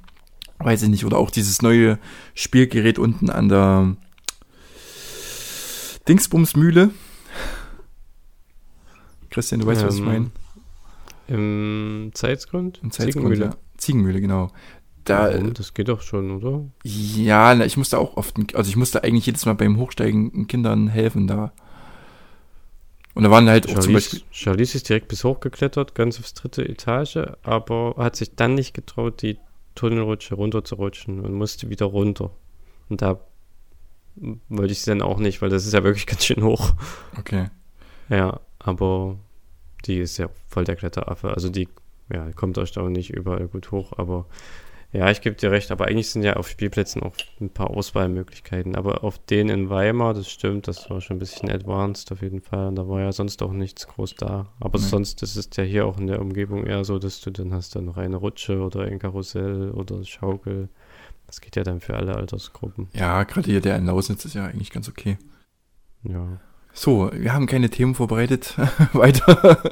weiß 0.58 0.82
ich 0.82 0.88
nicht. 0.88 1.04
Oder 1.04 1.18
auch 1.18 1.30
dieses 1.30 1.62
neue 1.62 1.98
Spielgerät 2.35 2.98
unten 2.98 3.30
an 3.30 3.48
der 3.48 3.96
Dingsbumsmühle. 6.08 6.90
Christian, 9.30 9.61
du 9.61 9.66
weißt, 9.66 9.82
ähm, 9.82 9.88
was 9.88 9.94
ich 9.94 10.00
ähm, 10.00 10.06
meine? 10.06 10.30
Im 11.28 12.11
Zeitgrund? 12.14 12.80
Im 12.82 12.90
Zeitgrund, 12.90 13.14
Ziegenmühle. 13.14 13.44
Ja. 13.46 13.56
Ziegenmühle, 13.78 14.20
genau. 14.20 14.50
Da, 15.05 15.33
Warum? 15.33 15.55
Das 15.55 15.75
geht 15.75 15.88
doch 15.88 16.03
schon, 16.03 16.31
oder? 16.31 16.65
Ja, 16.85 17.55
ich 17.65 17.77
musste 17.77 17.99
auch 17.99 18.17
oft, 18.17 18.37
also 18.55 18.69
ich 18.69 18.77
musste 18.77 19.03
eigentlich 19.03 19.27
jedes 19.27 19.47
Mal 19.47 19.55
beim 19.55 19.77
Hochsteigen 19.79 20.47
Kindern 20.47 20.88
helfen 20.88 21.27
da. 21.27 21.53
Und 23.15 23.25
da 23.25 23.31
waren 23.31 23.49
halt 23.49 23.65
Charlize, 23.65 23.79
auch 23.79 23.85
zum 23.85 23.93
Beispiel. 23.95 24.23
Charlize 24.31 24.77
ist 24.77 24.88
direkt 24.88 25.09
bis 25.09 25.25
hochgeklettert, 25.25 25.95
ganz 25.95 26.19
aufs 26.19 26.35
dritte 26.35 26.67
Etage, 26.67 27.19
aber 27.43 27.95
hat 27.99 28.17
sich 28.17 28.35
dann 28.37 28.55
nicht 28.55 28.75
getraut, 28.75 29.23
die 29.23 29.38
Tunnelrutsche 29.75 30.35
runterzurutschen 30.35 31.21
und 31.21 31.35
musste 31.35 31.69
wieder 31.69 31.87
runter. 31.87 32.31
Und 32.88 33.03
da 33.03 33.21
wollte 34.49 34.73
ich 34.73 34.83
sie 34.83 34.91
dann 34.91 35.03
auch 35.03 35.19
nicht, 35.19 35.43
weil 35.43 35.51
das 35.51 35.67
ist 35.67 35.73
ja 35.73 35.85
wirklich 35.85 36.07
ganz 36.07 36.25
schön 36.25 36.43
hoch. 36.43 36.73
Okay. 37.19 37.49
Ja, 38.09 38.41
aber 38.59 39.17
die 39.85 39.99
ist 39.99 40.19
ja 40.19 40.29
voll 40.49 40.65
der 40.65 40.77
Kletteraffe. 40.77 41.35
Also 41.35 41.49
die 41.49 41.69
ja, 42.12 42.31
kommt 42.33 42.59
euch 42.59 42.73
da 42.73 42.83
auch 42.83 42.88
nicht 42.88 43.11
überall 43.11 43.49
gut 43.49 43.71
hoch, 43.71 43.93
aber 43.97 44.27
ja, 44.92 45.11
ich 45.11 45.22
gebe 45.22 45.37
dir 45.37 45.50
recht, 45.50 45.70
aber 45.70 45.87
eigentlich 45.87 46.11
sind 46.11 46.22
ja 46.22 46.35
auf 46.35 46.48
Spielplätzen 46.48 47.02
auch 47.02 47.14
ein 47.40 47.48
paar 47.48 47.70
Auswahlmöglichkeiten. 47.70 48.76
Aber 48.76 49.05
auf 49.05 49.18
denen 49.18 49.48
in 49.48 49.70
Weimar, 49.70 50.12
das 50.12 50.31
stimmt, 50.31 50.68
das 50.68 50.90
war 50.90 51.00
schon 51.00 51.16
ein 51.16 51.18
bisschen 51.18 51.50
advanced 51.50 52.12
auf 52.12 52.20
jeden 52.20 52.42
Fall. 52.42 52.68
Und 52.68 52.76
da 52.76 52.87
war 52.87 53.00
ja 53.00 53.11
sonst 53.11 53.42
auch 53.42 53.52
nichts 53.52 53.88
groß 53.88 54.16
da. 54.16 54.52
Aber 54.61 54.78
nee. 54.78 54.85
sonst 54.85 55.22
ist 55.22 55.37
es 55.37 55.48
ja 55.57 55.64
hier 55.64 55.87
auch 55.87 55.98
in 55.98 56.09
der 56.09 56.20
Umgebung 56.20 56.66
eher 56.66 56.85
so, 56.85 56.98
dass 56.98 57.22
du 57.22 57.31
dann 57.31 57.55
hast 57.55 57.74
dann 57.74 57.87
noch 57.87 57.96
eine 57.96 58.16
Rutsche 58.16 58.61
oder 58.61 58.83
ein 58.83 58.98
Karussell 58.98 59.70
oder 59.70 60.05
Schaukel. 60.05 60.68
Das 61.26 61.40
geht 61.40 61.57
ja 61.57 61.62
dann 61.62 61.81
für 61.81 61.94
alle 61.94 62.14
Altersgruppen. 62.14 62.88
Ja, 62.92 63.24
gerade 63.24 63.50
hier 63.50 63.62
der 63.62 63.76
in 63.76 63.87
Lausnitz 63.87 64.26
ist 64.26 64.35
ja 64.35 64.44
eigentlich 64.44 64.70
ganz 64.70 64.90
okay. 64.90 65.16
Ja. 66.02 66.38
So, 66.74 67.11
wir 67.14 67.33
haben 67.33 67.46
keine 67.46 67.70
Themen 67.70 67.94
vorbereitet. 67.94 68.57
Weiter. 68.92 69.62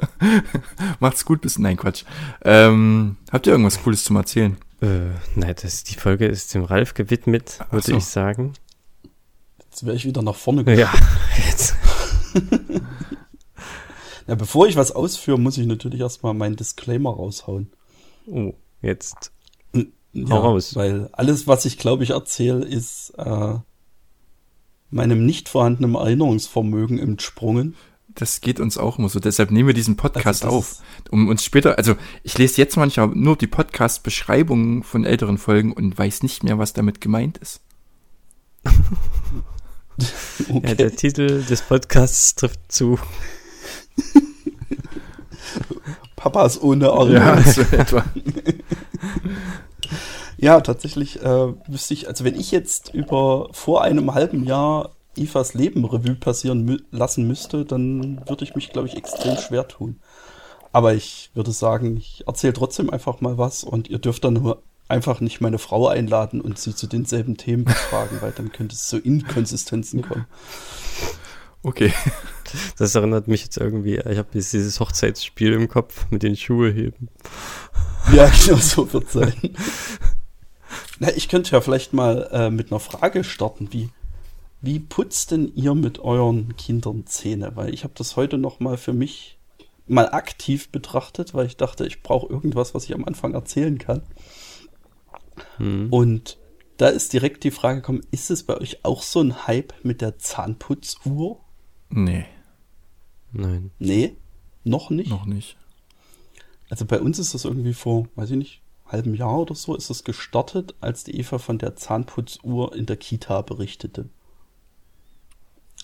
Macht's 0.99 1.25
gut 1.25 1.41
bis. 1.41 1.59
Nein, 1.59 1.77
Quatsch. 1.77 2.05
Ähm, 2.43 3.17
habt 3.31 3.45
ihr 3.45 3.53
irgendwas 3.53 3.83
Cooles 3.83 4.03
zum 4.03 4.15
Erzählen? 4.15 4.57
Äh, 4.81 5.11
nein, 5.35 5.55
das, 5.61 5.83
die 5.83 5.95
Folge 5.95 6.25
ist 6.25 6.53
dem 6.53 6.63
Ralf 6.63 6.93
gewidmet, 6.93 7.59
würde 7.69 7.87
so. 7.87 7.97
ich 7.97 8.05
sagen. 8.05 8.53
Jetzt 9.59 9.85
wäre 9.85 9.95
ich 9.95 10.05
wieder 10.05 10.21
nach 10.23 10.35
vorne 10.35 10.63
gekommen. 10.63 10.79
Ja, 10.79 10.93
jetzt. 11.45 11.75
ja, 14.27 14.35
bevor 14.35 14.67
ich 14.67 14.75
was 14.75 14.91
ausführe, 14.91 15.39
muss 15.39 15.57
ich 15.57 15.67
natürlich 15.67 15.99
erstmal 15.99 16.33
meinen 16.33 16.55
Disclaimer 16.55 17.11
raushauen. 17.11 17.71
Oh, 18.27 18.53
jetzt. 18.81 19.31
Ja, 20.13 20.29
Hau 20.29 20.39
raus. 20.39 20.75
Weil 20.75 21.09
alles, 21.13 21.47
was 21.47 21.65
ich 21.65 21.77
glaube 21.77 22.03
ich 22.03 22.09
erzähle, 22.09 22.65
ist 22.65 23.13
äh, 23.17 23.53
meinem 24.89 25.25
nicht 25.25 25.47
vorhandenen 25.47 25.95
Erinnerungsvermögen 25.95 26.99
entsprungen. 26.99 27.75
Das 28.15 28.41
geht 28.41 28.59
uns 28.59 28.77
auch 28.77 28.99
immer 28.99 29.09
so. 29.09 29.19
Deshalb 29.19 29.51
nehmen 29.51 29.67
wir 29.67 29.73
diesen 29.73 29.95
Podcast 29.95 30.43
also 30.43 30.57
auf, 30.57 30.77
um 31.09 31.27
uns 31.27 31.43
später, 31.43 31.77
also 31.77 31.95
ich 32.23 32.37
lese 32.37 32.61
jetzt 32.61 32.75
manchmal 32.77 33.07
nur 33.07 33.37
die 33.37 33.47
Podcast-Beschreibungen 33.47 34.83
von 34.83 35.05
älteren 35.05 35.37
Folgen 35.37 35.71
und 35.73 35.97
weiß 35.97 36.23
nicht 36.23 36.43
mehr, 36.43 36.57
was 36.57 36.73
damit 36.73 37.01
gemeint 37.01 37.37
ist. 37.37 37.61
okay. 40.49 40.61
Ja, 40.63 40.75
der 40.75 40.95
Titel 40.95 41.43
des 41.43 41.61
Podcasts 41.61 42.35
trifft 42.35 42.59
zu. 42.71 42.99
Papas 46.15 46.61
ohne 46.61 46.85
Erinnerung. 46.85 47.13
Ja, 47.13 47.41
so 47.41 47.61
etwa. 47.61 48.05
Ja, 50.41 50.59
tatsächlich 50.59 51.21
äh, 51.21 51.53
wüsste 51.67 51.93
ich, 51.93 52.07
also 52.07 52.23
wenn 52.23 52.33
ich 52.33 52.49
jetzt 52.49 52.95
über 52.95 53.49
vor 53.51 53.83
einem 53.83 54.15
halben 54.15 54.43
Jahr 54.43 54.89
Ifas 55.15 55.53
Leben 55.53 55.85
Revue 55.85 56.15
passieren 56.15 56.63
mü 56.63 56.77
lassen 56.91 57.27
müsste, 57.27 57.65
dann 57.65 58.27
würde 58.27 58.43
ich 58.43 58.55
mich, 58.55 58.71
glaube 58.71 58.87
ich, 58.87 58.97
extrem 58.97 59.37
schwer 59.37 59.67
tun. 59.67 59.99
Aber 60.71 60.93
ich 60.93 61.31
würde 61.33 61.51
sagen, 61.51 61.97
ich 61.97 62.23
erzähle 62.27 62.53
trotzdem 62.53 62.89
einfach 62.89 63.19
mal 63.21 63.37
was 63.37 63.63
und 63.63 63.89
ihr 63.89 63.99
dürft 63.99 64.23
dann 64.23 64.35
nur 64.35 64.61
einfach 64.87 65.21
nicht 65.21 65.41
meine 65.41 65.57
Frau 65.57 65.87
einladen 65.87 66.41
und 66.41 66.59
sie 66.59 66.75
zu 66.75 66.87
denselben 66.87 67.37
Themen 67.37 67.65
befragen, 67.65 68.21
weil 68.21 68.31
dann 68.31 68.51
könnte 68.51 68.75
es 68.75 68.87
zu 68.87 68.97
Inkonsistenzen 68.97 70.01
kommen. 70.01 70.25
Okay. 71.63 71.93
Das 72.77 72.95
erinnert 72.95 73.29
mich 73.29 73.43
jetzt 73.43 73.55
irgendwie, 73.55 73.95
ich 73.95 74.17
habe 74.17 74.27
jetzt 74.33 74.51
dieses 74.51 74.81
Hochzeitsspiel 74.81 75.53
im 75.53 75.69
Kopf 75.69 76.05
mit 76.09 76.21
den 76.21 76.35
Schuhe 76.35 76.69
heben. 76.69 77.07
Ja, 78.11 78.29
genau 78.45 78.57
so 78.57 78.91
wird 78.91 79.09
sein. 79.09 79.33
Na, 80.99 81.15
ich 81.15 81.29
könnte 81.29 81.53
ja 81.53 81.61
vielleicht 81.61 81.93
mal 81.93 82.29
äh, 82.33 82.49
mit 82.49 82.69
einer 82.69 82.81
Frage 82.81 83.23
starten. 83.23 83.69
Wie, 83.71 83.89
wie 84.61 84.79
putzt 84.79 85.31
denn 85.31 85.51
ihr 85.55 85.75
mit 85.75 85.99
euren 85.99 86.55
Kindern 86.55 87.05
Zähne? 87.05 87.55
Weil 87.55 87.73
ich 87.73 87.83
habe 87.83 87.93
das 87.95 88.15
heute 88.15 88.37
noch 88.37 88.59
mal 88.59 88.77
für 88.77 88.93
mich 88.93 89.37
mal 89.87 90.09
aktiv 90.11 90.69
betrachtet, 90.69 91.33
weil 91.33 91.47
ich 91.47 91.57
dachte, 91.57 91.85
ich 91.85 92.01
brauche 92.03 92.27
irgendwas, 92.27 92.73
was 92.73 92.85
ich 92.85 92.93
am 92.93 93.05
Anfang 93.05 93.33
erzählen 93.33 93.77
kann. 93.77 94.03
Hm. 95.57 95.91
Und 95.91 96.37
da 96.77 96.87
ist 96.87 97.13
direkt 97.13 97.43
die 97.43 97.51
Frage 97.51 97.81
gekommen, 97.81 98.01
ist 98.11 98.31
es 98.31 98.43
bei 98.43 98.57
euch 98.57 98.85
auch 98.85 99.03
so 99.03 99.21
ein 99.21 99.47
Hype 99.47 99.73
mit 99.83 100.01
der 100.01 100.17
Zahnputzuhr? 100.17 101.39
Nee, 101.89 102.25
Nein. 103.33 103.71
Nee, 103.79 104.15
noch 104.63 104.89
nicht. 104.89 105.09
noch 105.09 105.25
nicht. 105.25 105.57
Also 106.69 106.85
bei 106.85 106.99
uns 106.99 107.19
ist 107.19 107.33
das 107.33 107.45
irgendwie 107.45 107.73
vor, 107.73 108.07
weiß 108.15 108.31
ich 108.31 108.37
nicht, 108.37 108.61
halbem 108.85 109.15
Jahr 109.15 109.39
oder 109.39 109.55
so, 109.55 109.75
ist 109.75 109.89
das 109.89 110.03
gestartet, 110.03 110.75
als 110.81 111.03
die 111.03 111.17
Eva 111.17 111.37
von 111.37 111.57
der 111.57 111.75
Zahnputzuhr 111.75 112.75
in 112.75 112.85
der 112.85 112.97
Kita 112.97 113.41
berichtete. 113.41 114.09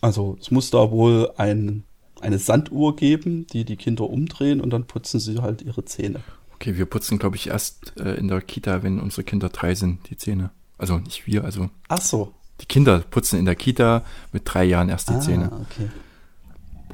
Also 0.02 0.38
es 0.40 0.52
muss 0.52 0.70
da 0.70 0.92
wohl 0.92 1.32
ein, 1.38 1.84
eine 2.22 2.38
Sanduhr 2.40 2.96
geben, 2.96 3.48
die 3.48 3.66
die 3.66 3.78
Kinder 3.78 4.10
umdrehen 4.10 4.62
und 4.62 4.70
dann 4.70 4.86
putzen 4.86 5.20
sie 5.20 5.40
halt 5.42 5.62
ihre 5.62 5.86
Zähne. 5.86 6.20
Okay, 6.56 6.78
wir 6.78 6.86
putzen, 6.86 7.20
glaube 7.20 7.36
ich, 7.36 7.48
erst 7.48 7.94
äh, 7.98 8.16
in 8.16 8.28
der 8.28 8.42
Kita, 8.42 8.82
wenn 8.84 9.00
unsere 9.00 9.24
Kinder 9.24 9.50
drei 9.50 9.76
sind, 9.76 10.10
die 10.10 10.18
Zähne. 10.18 10.50
Also 10.78 10.98
nicht 10.98 11.28
wir, 11.28 11.44
also 11.44 11.70
Ach 11.88 12.02
so. 12.02 12.34
die 12.62 12.66
Kinder 12.66 13.00
putzen 13.00 13.40
in 13.40 13.46
der 13.46 13.56
Kita 13.56 14.04
mit 14.32 14.44
drei 14.46 14.66
Jahren 14.66 14.90
erst 14.90 15.10
die 15.10 15.14
ah, 15.14 15.20
Zähne. 15.20 15.52
okay. 15.52 15.90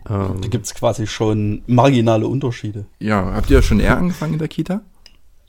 Ähm, 0.09 0.41
Da 0.41 0.47
gibt's 0.49 0.73
quasi 0.73 1.07
schon 1.07 1.63
marginale 1.67 2.27
Unterschiede. 2.27 2.85
Ja, 2.99 3.33
habt 3.33 3.49
ihr 3.49 3.61
schon 3.61 3.79
eher 3.79 3.97
angefangen 3.97 4.33
in 4.33 4.39
der 4.39 4.47
Kita? 4.49 4.81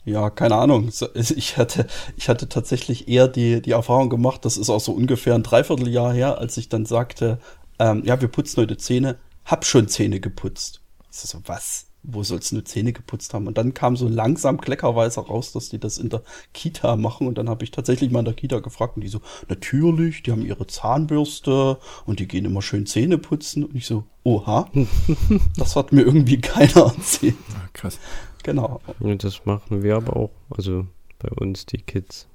Ja, 0.05 0.29
keine 0.29 0.55
Ahnung. 0.55 0.89
Ich 1.15 1.57
hatte, 1.57 1.87
ich 2.15 2.29
hatte 2.29 2.47
tatsächlich 2.47 3.07
eher 3.07 3.27
die, 3.27 3.61
die 3.61 3.71
Erfahrung 3.71 4.09
gemacht, 4.09 4.45
das 4.45 4.57
ist 4.57 4.69
auch 4.69 4.79
so 4.79 4.91
ungefähr 4.91 5.35
ein 5.35 5.43
Dreivierteljahr 5.43 6.13
her, 6.13 6.37
als 6.37 6.57
ich 6.57 6.69
dann 6.69 6.85
sagte, 6.85 7.39
ähm, 7.79 8.03
ja, 8.05 8.21
wir 8.21 8.27
putzen 8.27 8.61
heute 8.61 8.77
Zähne, 8.77 9.17
hab 9.43 9.65
schon 9.65 9.87
Zähne 9.87 10.19
geputzt. 10.19 10.81
Ich 11.11 11.17
so, 11.17 11.39
was? 11.45 11.87
Wo 12.03 12.21
sollst 12.21 12.51
du 12.51 12.55
nur 12.55 12.65
Zähne 12.65 12.93
geputzt 12.93 13.33
haben? 13.33 13.47
Und 13.47 13.57
dann 13.57 13.73
kam 13.73 13.97
so 13.97 14.07
langsam 14.07 14.61
kleckerweise 14.61 15.21
raus, 15.21 15.51
dass 15.53 15.69
die 15.69 15.79
das 15.79 15.97
in 15.97 16.09
der 16.09 16.21
Kita 16.53 16.97
machen. 16.97 17.27
Und 17.27 17.39
dann 17.39 17.49
habe 17.49 17.63
ich 17.63 17.71
tatsächlich 17.71 18.11
mal 18.11 18.19
in 18.19 18.25
der 18.25 18.35
Kita 18.35 18.59
gefragt 18.59 18.95
und 18.95 19.01
die 19.01 19.07
so, 19.07 19.21
natürlich, 19.49 20.21
die 20.21 20.31
haben 20.31 20.45
ihre 20.45 20.67
Zahnbürste 20.67 21.79
und 22.05 22.19
die 22.19 22.27
gehen 22.27 22.45
immer 22.45 22.61
schön 22.61 22.85
Zähne 22.85 23.17
putzen. 23.17 23.63
Und 23.63 23.75
ich 23.75 23.87
so, 23.87 24.03
oha, 24.23 24.69
das 25.57 25.75
hat 25.75 25.93
mir 25.93 26.01
irgendwie 26.03 26.39
keiner 26.39 26.93
erzählt. 26.95 27.35
Ah, 27.55 27.69
krass. 27.73 27.97
Genau. 28.45 28.79
ja, 28.99 29.15
das 29.15 29.45
machen 29.45 29.81
wir 29.83 29.95
aber 29.95 30.15
auch. 30.15 30.31
Also 30.49 30.85
bei 31.19 31.29
uns 31.29 31.65
die 31.65 31.77
Kids. 31.77 32.27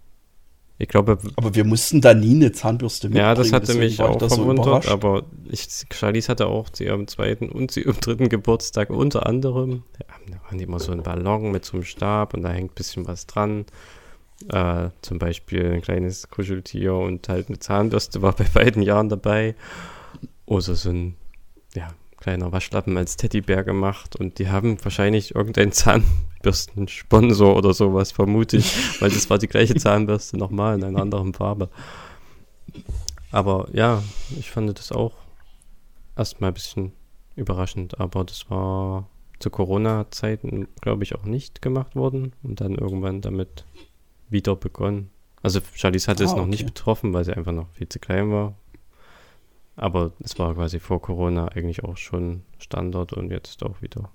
Ich 0.79 0.89
glaube, 0.89 1.19
Aber 1.37 1.55
wir 1.55 1.65
mussten 1.65 2.01
da 2.01 2.15
nie 2.15 2.35
eine 2.35 2.53
Zahnbürste 2.53 3.09
mitbringen. 3.09 3.27
ja, 3.27 3.35
das 3.35 3.53
hatte 3.53 3.75
mich 3.75 4.01
auch 4.01 4.19
so 4.19 4.29
verwundert, 4.29 4.67
überrascht. 4.67 4.89
aber 4.89 5.25
ich, 5.51 5.69
Charlize 5.93 6.29
hatte 6.29 6.47
auch 6.47 6.71
zu 6.71 6.85
ihrem 6.85 7.07
zweiten 7.07 7.51
und 7.51 7.71
zu 7.71 7.81
ihrem 7.81 8.01
dritten 8.01 8.31
Geburtstag 8.31 8.89
unter 8.89 9.27
anderem, 9.27 9.83
da 9.99 10.37
waren 10.47 10.57
die 10.57 10.65
immer 10.65 10.81
so 10.81 10.93
ein 10.93 11.03
Ballon 11.03 11.51
mit 11.51 11.67
so 11.67 11.75
einem 11.75 11.85
Stab 11.85 12.33
und 12.33 12.43
da 12.43 12.49
hängt 12.49 12.73
ein 12.73 12.75
bisschen 12.75 13.07
was 13.07 13.27
dran. 13.27 13.67
Äh, 14.49 14.89
zum 15.03 15.19
Beispiel 15.19 15.71
ein 15.71 15.83
kleines 15.83 16.31
Kuscheltier 16.31 16.95
und 16.95 17.29
halt 17.29 17.49
eine 17.49 17.59
Zahnbürste 17.59 18.23
war 18.23 18.33
bei 18.33 18.45
beiden 18.45 18.83
Jahren 18.83 19.11
dabei. 19.11 19.55
Oder 20.47 20.75
so 20.75 20.89
ein, 20.89 21.15
kleiner 22.21 22.53
Waschlappen 22.53 22.97
als 22.97 23.17
Teddybär 23.17 23.65
gemacht 23.65 24.15
und 24.17 24.39
die 24.39 24.49
haben 24.49 24.77
wahrscheinlich 24.85 25.35
irgendeinen 25.35 25.73
Zahnbürstensponsor 26.43 27.57
oder 27.57 27.73
sowas, 27.75 28.13
vermute 28.13 28.59
ich, 28.59 29.01
weil 29.01 29.11
das 29.11 29.29
war 29.31 29.39
die 29.39 29.49
gleiche 29.49 29.75
Zahnbürste 29.77 30.37
nochmal 30.37 30.77
in 30.77 30.85
einer 30.85 31.01
anderen 31.01 31.35
Farbe. 31.35 31.71
Aber 33.33 33.69
ja, 33.73 34.03
ich 34.39 34.51
fand 34.51 34.79
das 34.79 34.93
auch 34.93 35.13
erstmal 36.17 36.51
ein 36.51 36.55
bisschen 36.55 36.93
überraschend, 37.37 37.99
aber 38.01 38.25
das 38.25 38.51
war 38.51 39.09
zu 39.39 39.51
Corona-Zeiten, 39.51 40.69
glaube 40.81 41.05
ich, 41.05 41.15
auch 41.15 41.25
nicht 41.25 41.63
gemacht 41.63 41.97
worden 41.97 42.35
und 42.43 42.61
dann 42.61 42.75
irgendwann 42.75 43.23
damit 43.23 43.65
wieder 44.29 44.55
begonnen. 44.57 45.11
Also 45.43 45.61
Charlize 45.75 46.11
hatte 46.11 46.25
es 46.25 46.33
Ah, 46.33 46.37
noch 46.37 46.47
nicht 46.47 46.65
okay. 46.65 46.73
betroffen, 46.75 47.15
weil 47.15 47.25
sie 47.25 47.35
einfach 47.35 47.53
noch 47.53 47.71
viel 47.73 47.89
zu 47.89 47.99
klein 47.99 48.31
war. 48.31 48.55
Aber 49.81 50.13
es 50.23 50.39
war 50.39 50.55
quasi 50.55 50.79
vor 50.79 51.01
Corona 51.01 51.49
eigentlich 51.49 51.85
auch 51.85 51.97
schon 51.97 52.43
Standard 52.59 53.15
und 53.15 53.31
jetzt 53.31 53.63
auch 53.63 53.81
wieder. 53.81 54.11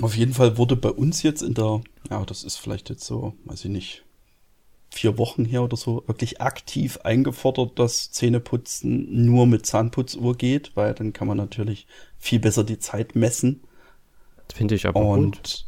Auf 0.00 0.16
jeden 0.16 0.32
Fall 0.32 0.56
wurde 0.56 0.74
bei 0.74 0.88
uns 0.88 1.22
jetzt 1.22 1.42
in 1.42 1.52
der, 1.52 1.82
ja, 2.08 2.24
das 2.24 2.42
ist 2.42 2.56
vielleicht 2.56 2.88
jetzt 2.88 3.04
so, 3.04 3.34
weiß 3.44 3.66
ich 3.66 3.70
nicht, 3.70 4.04
vier 4.90 5.18
Wochen 5.18 5.44
her 5.44 5.62
oder 5.62 5.76
so, 5.76 6.02
wirklich 6.06 6.40
aktiv 6.40 6.98
eingefordert, 7.04 7.78
dass 7.78 8.10
Zähneputzen 8.10 9.26
nur 9.26 9.46
mit 9.46 9.66
Zahnputzuhr 9.66 10.34
geht, 10.34 10.74
weil 10.74 10.94
dann 10.94 11.12
kann 11.12 11.28
man 11.28 11.36
natürlich 11.36 11.86
viel 12.16 12.38
besser 12.38 12.64
die 12.64 12.78
Zeit 12.78 13.16
messen. 13.16 13.64
Finde 14.54 14.76
ich 14.76 14.86
aber 14.86 14.98
gut. 15.02 15.66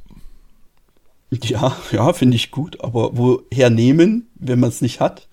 Und 1.30 1.44
ja, 1.44 1.76
ja, 1.92 2.14
finde 2.14 2.36
ich 2.36 2.50
gut, 2.50 2.80
aber 2.80 3.18
woher 3.18 3.68
nehmen, 3.68 4.30
wenn 4.36 4.58
man 4.58 4.70
es 4.70 4.80
nicht 4.80 5.00
hat? 5.00 5.28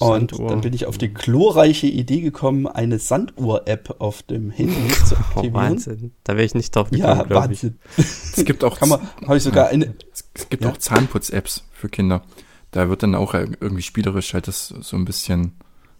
Und 0.00 0.30
Sanduhr. 0.30 0.48
dann 0.48 0.60
bin 0.62 0.72
ich 0.72 0.86
auf 0.86 0.96
die 0.98 1.12
glorreiche 1.12 1.86
Idee 1.86 2.20
gekommen, 2.22 2.66
eine 2.66 2.98
Sanduhr-App 2.98 3.96
auf 3.98 4.22
dem 4.22 4.50
Handy 4.50 4.88
zu 5.06 5.14
Oh, 5.14 5.18
aktivieren. 5.18 5.54
Wahnsinn. 5.54 6.12
Da 6.24 6.34
wäre 6.34 6.44
ich 6.46 6.54
nicht 6.54 6.74
drauf 6.74 6.90
gekommen, 6.90 7.16
ja, 7.18 7.22
glaube 7.22 7.52
ich. 7.52 7.62
Wahnsinn. 7.64 7.78
Es 7.98 8.44
gibt 8.44 8.64
auch, 8.64 8.78
Kann 8.78 8.88
man, 8.88 9.00
habe 9.26 9.36
ich 9.36 9.42
sogar 9.42 9.68
eine, 9.68 9.94
es, 10.12 10.48
gibt 10.48 10.64
Ja? 10.64 10.70
auch 10.70 10.76
Zahnputz-Apps 10.78 11.64
für 11.72 11.88
Kinder. 11.88 12.22
Da 12.70 12.88
wird 12.88 13.02
dann 13.02 13.14
auch 13.14 13.34
irgendwie 13.34 13.82
spielerisch 13.82 14.32
halt 14.32 14.48
das 14.48 14.68
so 14.68 14.96
ein 14.96 15.04
bisschen 15.04 15.52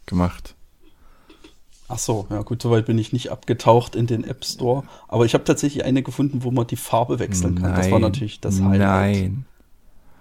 gemacht. 0.07 0.55
Ach 1.89 1.99
so, 1.99 2.27
ja 2.31 2.43
gut, 2.43 2.63
soweit 2.63 2.87
bin 2.87 2.97
ich 2.99 3.13
nicht 3.13 3.31
abgetaucht 3.33 3.97
in 3.97 4.07
den 4.07 4.23
App 4.25 4.45
Store. 4.45 4.85
Aber 5.09 5.25
ich 5.27 5.35
habe 5.35 5.43
tatsächlich 5.45 5.85
eine 5.85 6.03
gefunden, 6.05 6.45
wo 6.45 6.53
man 6.53 6.67
die 6.69 6.77
Farbe 6.77 7.19
wechseln 7.19 7.61
kann. 7.61 7.75
das 7.75 7.91
war 7.91 7.99
natürlich 7.99 8.41
das 8.41 8.61
Highlight. 8.61 8.79
Nein. 8.79 9.45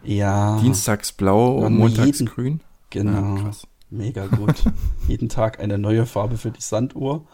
Ja, 0.03 0.59
Dienstags 0.61 1.11
blau 1.11 1.57
und 1.57 1.77
montags 1.77 2.19
jeden- 2.19 2.25
grün. 2.33 2.61
Genau. 2.89 3.37
Ja, 3.37 3.43
krass. 3.43 3.67
Mega 3.89 4.27
gut. 4.27 4.55
Jeden 5.07 5.29
Tag 5.29 5.59
eine 5.59 5.77
neue 5.77 6.05
Farbe 6.05 6.37
für 6.37 6.51
die 6.51 6.61
Sanduhr. 6.61 7.25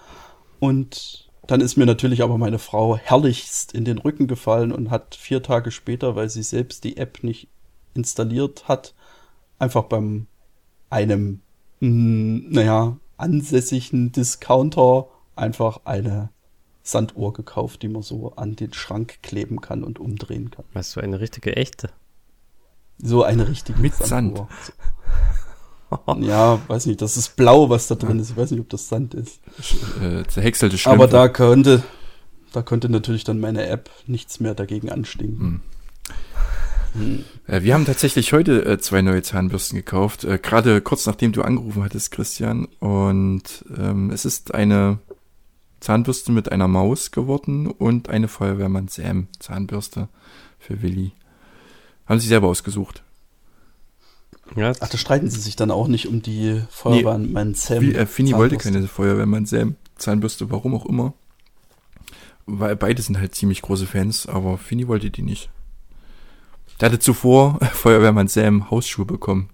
Und 0.60 1.30
dann 1.48 1.62
ist 1.62 1.76
mir 1.76 1.86
natürlich 1.86 2.24
aber 2.24 2.38
meine 2.38 2.60
Frau 2.60 2.98
herrlichst 2.98 3.74
in 3.74 3.86
den 3.86 3.98
Rücken 3.98 4.28
gefallen 4.28 4.72
und 4.72 4.90
hat 4.90 5.16
vier 5.16 5.44
Tage 5.44 5.72
später, 5.72 6.16
weil 6.16 6.30
sie 6.30 6.44
selbst 6.44 6.84
die 6.84 6.98
App 6.98 7.24
nicht 7.24 7.50
installiert 7.94 8.68
hat, 8.68 8.96
einfach 9.60 9.84
beim 9.84 10.28
einem, 10.90 11.42
mh, 11.82 12.48
naja, 12.50 12.98
ansässigen 13.18 14.12
Discounter 14.12 15.08
einfach 15.36 15.82
eine 15.86 16.30
Sanduhr 16.84 17.34
gekauft, 17.34 17.82
die 17.82 17.88
man 17.88 18.02
so 18.02 18.34
an 18.36 18.56
den 18.56 18.74
Schrank 18.74 19.20
kleben 19.24 19.62
kann 19.62 19.84
und 19.84 20.00
umdrehen 20.00 20.52
kann. 20.52 20.66
Was 20.74 20.92
so 20.92 21.02
eine 21.02 21.20
richtige 21.20 21.56
echte. 21.56 21.90
So 22.98 23.24
eine 23.24 23.48
richtige 23.48 23.80
Mit 23.80 23.96
Sand. 23.96 24.42
Ja, 26.20 26.60
weiß 26.68 26.88
nicht, 26.88 27.02
das 27.02 27.18
ist 27.18 27.36
blau, 27.36 27.70
was 27.70 27.88
da 27.88 27.96
drin 27.96 28.20
ist. 28.20 28.32
Ich 28.32 28.38
weiß 28.38 28.52
nicht, 28.52 28.60
ob 28.60 28.70
das 28.70 28.90
Sand 28.90 29.14
ist. 29.14 29.40
Äh, 30.02 30.26
zerhäckselte 30.28 30.78
Schlümpfe. 30.78 31.04
Aber 31.04 31.12
da 31.12 31.28
könnte, 31.28 31.84
da 32.52 32.62
könnte 32.62 32.90
natürlich 32.90 33.24
dann 33.24 33.40
meine 33.40 33.68
App 33.68 33.90
nichts 34.08 34.40
mehr 34.40 34.56
dagegen 34.56 34.92
anstinken. 34.92 35.62
Hm. 36.94 37.24
Äh, 37.48 37.62
wir 37.64 37.74
haben 37.74 37.86
tatsächlich 37.86 38.34
heute 38.34 38.66
äh, 38.66 38.78
zwei 38.78 39.02
neue 39.02 39.22
Zahnbürsten 39.22 39.78
gekauft. 39.78 40.24
Äh, 40.24 40.40
Gerade 40.42 40.82
kurz 40.82 41.06
nachdem 41.06 41.32
du 41.34 41.42
angerufen 41.42 41.84
hattest, 41.84 42.12
Christian. 42.12 42.66
Und 42.80 43.66
ähm, 43.78 44.12
es 44.12 44.26
ist 44.26 44.54
eine 44.54 45.00
Zahnbürste 45.82 46.32
mit 46.32 46.52
einer 46.52 46.68
Maus 46.68 47.12
geworden 47.12 47.68
und 47.68 48.10
eine 48.10 48.28
Feuerwehrmann 48.28 48.88
Sam 48.88 49.28
Zahnbürste 49.40 50.08
für 50.58 50.82
Willi. 50.82 51.12
Haben 52.06 52.20
sie 52.20 52.28
selber 52.28 52.48
ausgesucht. 52.48 53.04
Ja, 54.56 54.74
Ach, 54.80 54.90
da 54.90 54.98
streiten 54.98 55.30
sie 55.30 55.40
sich 55.40 55.56
dann 55.56 55.72
auch 55.72 55.88
nicht 55.88 56.08
um 56.08 56.22
die 56.22 56.62
Feuerwehren, 56.70 57.34
mein 57.34 57.56
Sam. 57.56 57.82
Wie, 57.82 57.96
äh, 57.96 58.06
Fini 58.06 58.34
wollte 58.34 58.58
keine 58.58 58.88
Feuerwehrmann 58.88 59.46
Sam 59.46 59.76
Zahnbürste, 59.98 60.52
warum 60.52 60.76
auch 60.76 60.86
immer. 60.86 61.14
Weil 62.46 62.76
beide 62.76 63.02
sind 63.02 63.18
halt 63.18 63.34
ziemlich 63.34 63.62
große 63.62 63.88
Fans, 63.88 64.28
aber 64.28 64.58
Fini 64.58 64.88
wollte 64.88 65.10
die 65.10 65.24
nicht. 65.24 65.50
Der 66.80 66.90
hatte 66.90 67.00
zuvor 67.00 67.60
Feuerwehrmann 67.74 68.28
Sam 68.28 68.70
Hausschuhe 68.70 69.06
bekommen. 69.06 69.50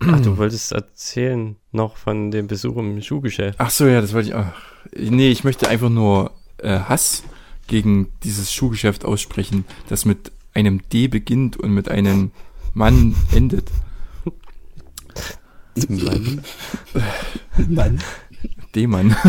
Ach, 0.00 0.20
du 0.20 0.36
wolltest 0.36 0.72
erzählen 0.72 1.56
noch 1.70 1.96
von 1.96 2.32
dem 2.32 2.48
Besuch 2.48 2.76
im 2.76 3.00
Schuhgeschäft. 3.02 3.60
Ach 3.60 3.70
so, 3.70 3.86
ja, 3.86 4.00
das 4.00 4.12
wollte 4.14 4.30
ich. 4.30 4.34
Ach, 4.34 4.52
nee, 4.96 5.30
ich 5.30 5.44
möchte 5.44 5.68
einfach 5.68 5.90
nur 5.90 6.32
äh, 6.58 6.80
Hass 6.80 7.22
gegen 7.68 8.08
dieses 8.24 8.52
Schuhgeschäft 8.52 9.04
aussprechen, 9.04 9.64
das 9.88 10.04
mit 10.04 10.32
einem 10.54 10.82
D 10.88 11.06
beginnt 11.06 11.56
und 11.56 11.72
mit 11.72 11.88
einem 11.88 12.32
Mann 12.74 13.14
endet. 13.34 13.70
Mann. 15.88 16.42
Mann. 17.68 18.02
D-Mann. 18.74 19.16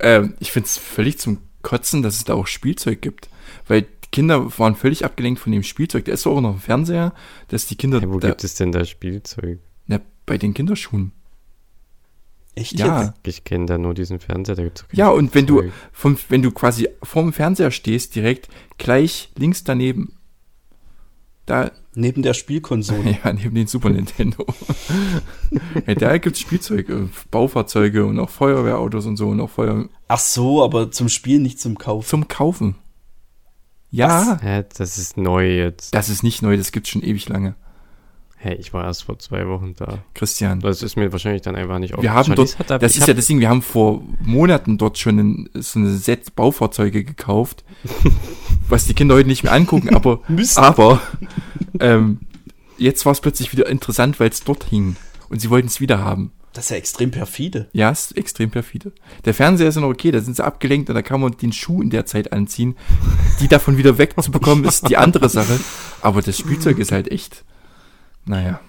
ähm, 0.00 0.34
ich 0.40 0.52
finde 0.52 0.66
es 0.66 0.78
völlig 0.78 1.18
zum 1.18 1.38
Kotzen, 1.62 2.02
dass 2.02 2.16
es 2.16 2.24
da 2.24 2.34
auch 2.34 2.46
Spielzeug 2.46 3.02
gibt. 3.02 3.28
Weil 3.66 3.82
die 3.82 4.08
Kinder 4.10 4.58
waren 4.58 4.74
völlig 4.74 5.04
abgelenkt 5.04 5.40
von 5.40 5.52
dem 5.52 5.62
Spielzeug. 5.62 6.06
Da 6.06 6.12
ist 6.12 6.26
auch 6.26 6.40
noch 6.40 6.54
ein 6.54 6.60
Fernseher, 6.60 7.12
dass 7.48 7.66
die 7.66 7.76
Kinder. 7.76 8.00
Hey, 8.00 8.10
wo 8.10 8.18
da, 8.18 8.28
gibt 8.28 8.44
es 8.44 8.54
denn 8.54 8.72
da 8.72 8.84
Spielzeug? 8.84 9.58
na, 9.86 10.00
bei 10.26 10.38
den 10.38 10.54
Kinderschuhen. 10.54 11.12
Echt 12.54 12.78
Ja. 12.78 13.02
jetzt? 13.02 13.12
Ich 13.26 13.44
kenne 13.44 13.66
da 13.66 13.78
nur 13.78 13.94
diesen 13.94 14.18
Fernseher, 14.18 14.56
da 14.56 14.64
gibt's 14.64 14.84
Ja, 14.92 15.08
und 15.08 15.34
wenn 15.34 15.46
du, 15.46 15.62
vom, 15.92 16.18
wenn 16.28 16.42
du 16.42 16.50
quasi 16.50 16.88
vorm 17.02 17.32
Fernseher 17.32 17.70
stehst, 17.70 18.16
direkt 18.16 18.48
gleich 18.78 19.30
links 19.36 19.64
daneben. 19.64 20.14
Da, 21.50 21.72
Neben 21.96 22.22
der 22.22 22.34
Spielkonsole. 22.34 23.18
ja, 23.24 23.32
neben 23.32 23.56
den 23.56 23.66
Super 23.66 23.90
Nintendo. 23.90 24.46
ja, 25.86 25.94
da 25.96 26.18
gibt's 26.18 26.38
Spielzeug, 26.38 26.88
äh, 26.88 27.08
Baufahrzeuge 27.32 28.06
und 28.06 28.20
auch 28.20 28.30
Feuerwehrautos 28.30 29.06
und 29.06 29.16
so 29.16 29.30
und 29.30 29.40
auch 29.40 29.50
Feuer 29.50 29.88
Ach 30.06 30.20
so, 30.20 30.62
aber 30.62 30.92
zum 30.92 31.08
Spielen, 31.08 31.42
nicht 31.42 31.58
zum 31.58 31.76
Kaufen. 31.76 32.06
zum 32.06 32.28
Kaufen. 32.28 32.76
Ja, 33.90 34.38
Hä, 34.40 34.62
das 34.78 34.96
ist 34.96 35.16
neu 35.16 35.56
jetzt. 35.56 35.92
das 35.92 36.08
ist 36.08 36.22
nicht 36.22 36.42
neu, 36.42 36.56
das 36.56 36.70
gibt's 36.70 36.90
schon 36.90 37.02
ewig 37.02 37.28
lange. 37.28 37.56
Hey, 38.42 38.54
ich 38.54 38.72
war 38.72 38.84
erst 38.84 39.04
vor 39.04 39.18
zwei 39.18 39.46
Wochen 39.48 39.74
da. 39.76 39.98
Christian. 40.14 40.60
Das 40.60 40.82
ist 40.82 40.96
mir 40.96 41.12
wahrscheinlich 41.12 41.42
dann 41.42 41.56
einfach 41.56 41.78
nicht 41.78 42.00
Wir 42.00 42.14
haben 42.14 42.34
dort, 42.34 42.56
da- 42.66 42.78
das 42.78 42.96
ist 42.96 43.06
ja 43.06 43.12
das 43.12 43.26
Ding, 43.26 43.38
wir 43.38 43.50
haben 43.50 43.60
vor 43.60 44.02
Monaten 44.22 44.78
dort 44.78 44.96
schon 44.96 45.18
ein, 45.18 45.50
so 45.54 45.78
eine 45.78 45.90
Set 45.90 46.34
Baufahrzeuge 46.36 47.04
gekauft, 47.04 47.64
was 48.68 48.86
die 48.86 48.94
Kinder 48.94 49.14
heute 49.14 49.28
nicht 49.28 49.42
mehr 49.44 49.52
angucken, 49.52 49.94
aber, 49.94 50.20
aber 50.56 51.02
ähm, 51.80 52.20
jetzt 52.78 53.04
war 53.04 53.12
es 53.12 53.20
plötzlich 53.20 53.52
wieder 53.52 53.68
interessant, 53.68 54.18
weil 54.20 54.30
es 54.30 54.42
dort 54.42 54.64
hing 54.64 54.96
und 55.28 55.40
sie 55.42 55.50
wollten 55.50 55.68
es 55.68 55.80
wieder 55.80 56.02
haben. 56.02 56.32
Das 56.54 56.64
ist 56.64 56.70
ja 56.70 56.76
extrem 56.78 57.10
perfide. 57.10 57.68
Ja, 57.74 57.90
ist 57.90 58.16
extrem 58.16 58.50
perfide. 58.50 58.92
Der 59.26 59.34
Fernseher 59.34 59.68
ist 59.68 59.74
ja 59.74 59.82
noch 59.82 59.88
okay, 59.90 60.10
da 60.12 60.20
sind 60.20 60.34
sie 60.36 60.44
abgelenkt 60.44 60.88
und 60.88 60.94
da 60.94 61.02
kann 61.02 61.20
man 61.20 61.36
den 61.36 61.52
Schuh 61.52 61.82
in 61.82 61.90
der 61.90 62.06
Zeit 62.06 62.32
anziehen. 62.32 62.74
Die 63.40 63.48
davon 63.48 63.76
wieder 63.76 63.98
wegzubekommen, 63.98 64.64
ist 64.64 64.88
die 64.88 64.96
andere 64.96 65.28
Sache. 65.28 65.60
Aber 66.00 66.22
das 66.22 66.38
Spielzeug 66.38 66.78
ist 66.78 66.90
halt 66.90 67.12
echt, 67.12 67.44
naja. 68.24 68.60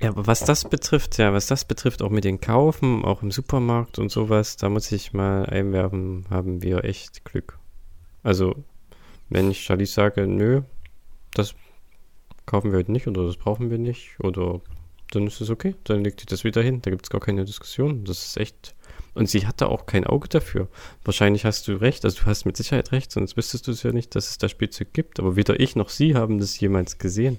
Ja, 0.00 0.08
aber 0.08 0.26
was 0.26 0.40
das 0.40 0.68
betrifft, 0.68 1.18
ja, 1.18 1.32
was 1.32 1.46
das 1.46 1.64
betrifft, 1.64 2.02
auch 2.02 2.10
mit 2.10 2.24
den 2.24 2.40
Kaufen, 2.40 3.04
auch 3.04 3.22
im 3.22 3.30
Supermarkt 3.30 4.00
und 4.00 4.10
sowas, 4.10 4.56
da 4.56 4.68
muss 4.68 4.90
ich 4.90 5.12
mal 5.12 5.46
einwerfen, 5.46 6.26
haben 6.28 6.60
wir 6.60 6.84
echt 6.84 7.24
Glück. 7.24 7.58
Also, 8.24 8.64
wenn 9.28 9.50
ich 9.50 9.62
Charlize 9.62 9.92
sage, 9.92 10.26
nö, 10.26 10.62
das 11.34 11.54
kaufen 12.46 12.72
wir 12.72 12.78
heute 12.78 12.90
nicht 12.90 13.06
oder 13.06 13.24
das 13.24 13.36
brauchen 13.36 13.70
wir 13.70 13.78
nicht 13.78 14.18
oder 14.18 14.60
dann 15.12 15.26
ist 15.26 15.40
es 15.40 15.50
okay, 15.50 15.74
dann 15.84 16.02
legt 16.02 16.22
die 16.22 16.26
das 16.26 16.42
wieder 16.42 16.62
hin, 16.62 16.82
da 16.82 16.90
gibt 16.90 17.06
es 17.06 17.10
gar 17.10 17.20
keine 17.20 17.44
Diskussion. 17.44 18.04
Das 18.04 18.24
ist 18.24 18.36
echt. 18.36 18.74
Und 19.14 19.28
sie 19.28 19.46
hatte 19.46 19.68
auch 19.68 19.84
kein 19.84 20.06
Auge 20.06 20.28
dafür. 20.28 20.68
Wahrscheinlich 21.04 21.44
hast 21.44 21.68
du 21.68 21.72
recht, 21.74 22.04
also 22.04 22.20
du 22.22 22.26
hast 22.26 22.46
mit 22.46 22.56
Sicherheit 22.56 22.92
recht, 22.92 23.12
sonst 23.12 23.36
wüsstest 23.36 23.66
du 23.66 23.72
es 23.72 23.82
ja 23.82 23.92
nicht, 23.92 24.14
dass 24.14 24.30
es 24.30 24.38
da 24.38 24.48
Spielzeug 24.48 24.94
gibt. 24.94 25.20
Aber 25.20 25.36
weder 25.36 25.60
ich 25.60 25.76
noch 25.76 25.90
sie 25.90 26.14
haben 26.14 26.38
das 26.38 26.58
jemals 26.58 26.96
gesehen. 26.98 27.38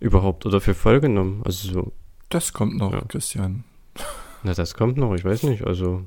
Überhaupt 0.00 0.44
oder 0.46 0.60
für 0.60 0.74
voll 0.74 1.00
genommen. 1.00 1.42
Also 1.44 1.72
so, 1.72 1.92
Das 2.28 2.52
kommt 2.52 2.76
noch, 2.76 2.92
Ja. 2.92 3.00
Christian. 3.08 3.64
na, 4.42 4.52
das 4.54 4.74
kommt 4.74 4.96
noch, 4.98 5.14
ich 5.14 5.24
weiß 5.24 5.44
nicht. 5.44 5.64
Also 5.66 6.02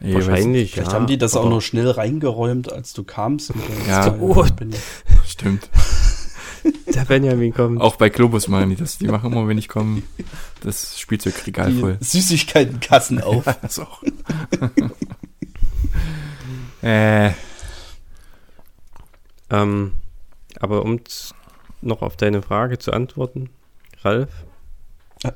Ey, 0.00 0.14
wahrscheinlich. 0.14 0.72
Vielleicht 0.72 0.88
ja, 0.92 0.94
haben 0.94 1.06
die 1.06 1.18
das 1.18 1.36
auch 1.36 1.50
noch 1.50 1.60
schnell 1.60 1.90
reingeräumt, 1.90 2.72
als 2.72 2.92
du 2.94 3.04
kamst. 3.04 3.52
Ja. 3.88 4.16
Oh. 4.20 4.42
bin 4.56 4.70
ich- 4.70 4.76
nicht. 5.10 5.30
Stimmt. 5.30 5.68
Der 6.94 7.04
Benjamin 7.04 7.52
kommt. 7.54 7.80
Auch 7.80 7.96
bei 7.96 8.08
Globus 8.08 8.48
machen 8.48 8.70
die 8.70 8.76
das. 8.76 8.98
Die 8.98 9.06
machen 9.06 9.32
immer, 9.32 9.46
wenn 9.48 9.58
ich 9.58 9.68
komme, 9.68 10.02
das 10.62 10.98
Spielzeugregal 10.98 11.72
voll. 11.72 11.96
Süßigkeitenkassen 12.00 13.20
auf. 13.22 13.44
Das 13.62 13.78
auch. 13.78 14.02
äh, 16.82 17.30
Ähm, 19.52 19.92
aber 20.60 20.84
um 20.84 21.00
noch 21.82 22.02
auf 22.02 22.16
deine 22.16 22.40
Frage 22.42 22.78
zu 22.78 22.92
antworten, 22.92 23.50
Ralf, 24.02 24.28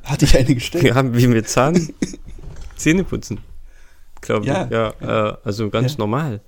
Hatte 0.04 0.24
ich 0.24 0.36
eine 0.38 0.54
gestellt? 0.54 0.84
wir 0.84 0.94
haben 0.94 1.16
wie 1.16 1.26
mit 1.26 1.48
Zahn 1.48 1.88
Zähne 2.76 3.02
putzen. 3.04 3.40
Glaube 4.20 4.46
Ja. 4.46 4.64
ich. 4.66 4.70
Ja, 4.70 5.30
äh, 5.32 5.36
also 5.44 5.68
ganz 5.70 5.92
Ja. 5.94 5.98
normal. 5.98 6.40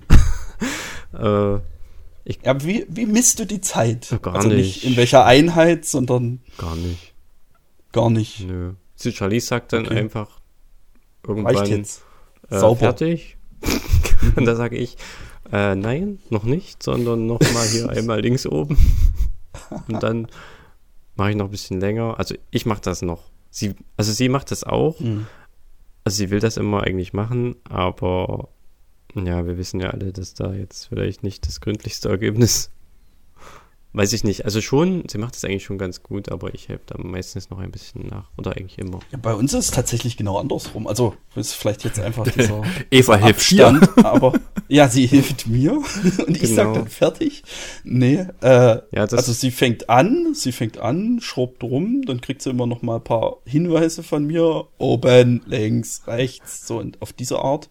äh, 1.12 1.58
Ja, 2.44 2.62
wie, 2.64 2.86
wie 2.88 3.06
misst 3.06 3.38
du 3.38 3.44
die 3.46 3.60
Zeit? 3.60 4.16
Gar 4.22 4.34
also 4.36 4.48
nicht 4.48 4.56
nicht. 4.58 4.84
in 4.84 4.96
welcher 4.96 5.24
Einheit, 5.24 5.84
sondern 5.84 6.40
gar 6.58 6.74
nicht. 6.76 7.14
gar 7.92 8.10
nicht. 8.10 8.40
Nö. 8.46 8.72
Sie 8.96 9.12
Charlize 9.12 9.46
sagt 9.46 9.72
dann 9.72 9.86
Okay. 9.86 9.98
einfach 9.98 10.40
Reicht 11.24 11.28
irgendwann 11.28 11.66
jetzt. 11.66 12.02
äh, 12.50 12.58
Sauber. 12.58 12.78
fertig. 12.80 13.36
Und 14.36 14.44
da 14.44 14.56
sage 14.56 14.76
ich, 14.76 14.96
äh, 15.52 15.74
nein, 15.76 16.18
noch 16.30 16.42
nicht, 16.44 16.82
sondern 16.82 17.26
noch 17.26 17.40
mal 17.52 17.66
hier 17.66 17.88
einmal 17.90 18.20
links 18.20 18.46
oben. 18.46 18.76
Und 19.88 20.02
dann 20.02 20.26
mache 21.14 21.30
ich 21.30 21.36
noch 21.36 21.46
ein 21.46 21.50
bisschen 21.50 21.80
länger. 21.80 22.18
Also 22.18 22.34
ich 22.50 22.66
mache 22.66 22.80
das 22.80 23.02
noch. 23.02 23.22
Sie, 23.50 23.74
also 23.96 24.12
sie 24.12 24.28
macht 24.28 24.50
das 24.50 24.64
auch. 24.64 24.98
Hm. 24.98 25.26
Also 26.04 26.16
sie 26.18 26.30
will 26.30 26.40
das 26.40 26.56
immer 26.56 26.82
eigentlich 26.82 27.12
machen, 27.12 27.56
aber 27.68 28.48
ja, 29.14 29.46
wir 29.46 29.56
wissen 29.58 29.80
ja 29.80 29.90
alle, 29.90 30.12
dass 30.12 30.34
da 30.34 30.52
jetzt 30.52 30.88
vielleicht 30.88 31.22
nicht 31.22 31.46
das 31.46 31.60
gründlichste 31.60 32.08
Ergebnis. 32.08 32.70
Weiß 33.92 34.12
ich 34.12 34.24
nicht. 34.24 34.44
Also 34.44 34.60
schon, 34.60 35.04
sie 35.08 35.16
macht 35.16 35.36
es 35.36 35.44
eigentlich 35.46 35.64
schon 35.64 35.78
ganz 35.78 36.02
gut, 36.02 36.30
aber 36.30 36.52
ich 36.52 36.68
helfe 36.68 36.82
da 36.84 36.98
meistens 36.98 37.48
noch 37.48 37.58
ein 37.60 37.70
bisschen 37.70 38.06
nach. 38.08 38.28
Oder 38.36 38.50
eigentlich 38.54 38.76
immer. 38.76 39.00
Ja, 39.10 39.16
bei 39.16 39.32
uns 39.32 39.54
ist 39.54 39.64
es 39.66 39.70
tatsächlich 39.70 40.18
genau 40.18 40.36
andersrum. 40.36 40.86
Also 40.86 41.14
ist 41.34 41.54
vielleicht 41.54 41.82
jetzt 41.84 41.98
einfach 41.98 42.28
dieser 42.28 42.60
Eva 42.90 43.16
hilft. 43.16 43.40
Abstand, 43.40 43.88
aber 44.04 44.34
ja, 44.68 44.86
sie 44.90 45.06
hilft 45.06 45.46
mir 45.46 45.72
und 46.26 46.36
ich 46.42 46.54
sag 46.54 46.66
Genau. 46.66 46.74
dann 46.80 46.88
fertig. 46.88 47.42
Nee, 47.84 48.26
äh, 48.42 48.80
Ja, 48.92 49.06
also 49.06 49.32
sie 49.32 49.50
fängt 49.50 49.88
an, 49.88 50.34
sie 50.34 50.52
fängt 50.52 50.76
an, 50.76 51.20
schrubbt 51.22 51.62
rum, 51.62 52.02
dann 52.02 52.20
kriegt 52.20 52.42
sie 52.42 52.50
immer 52.50 52.66
noch 52.66 52.82
mal 52.82 52.96
ein 52.96 53.04
paar 53.04 53.38
Hinweise 53.46 54.02
von 54.02 54.26
mir, 54.26 54.66
oben, 54.76 55.40
links, 55.46 56.02
rechts, 56.06 56.66
so 56.66 56.80
und 56.80 57.00
auf 57.00 57.14
diese 57.14 57.38
Art. 57.38 57.70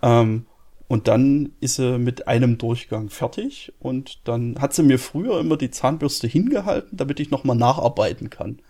Ähm, 0.00 0.46
und 0.88 1.08
dann 1.08 1.52
ist 1.60 1.76
sie 1.76 1.98
mit 1.98 2.28
einem 2.28 2.58
Durchgang 2.58 3.10
fertig 3.10 3.72
und 3.80 4.20
dann 4.24 4.60
hat 4.60 4.74
sie 4.74 4.82
mir 4.82 4.98
früher 4.98 5.40
immer 5.40 5.56
die 5.56 5.70
Zahnbürste 5.70 6.26
hingehalten, 6.26 6.96
damit 6.96 7.18
ich 7.18 7.30
noch 7.30 7.44
mal 7.44 7.54
nacharbeiten 7.54 8.30
kann. 8.30 8.60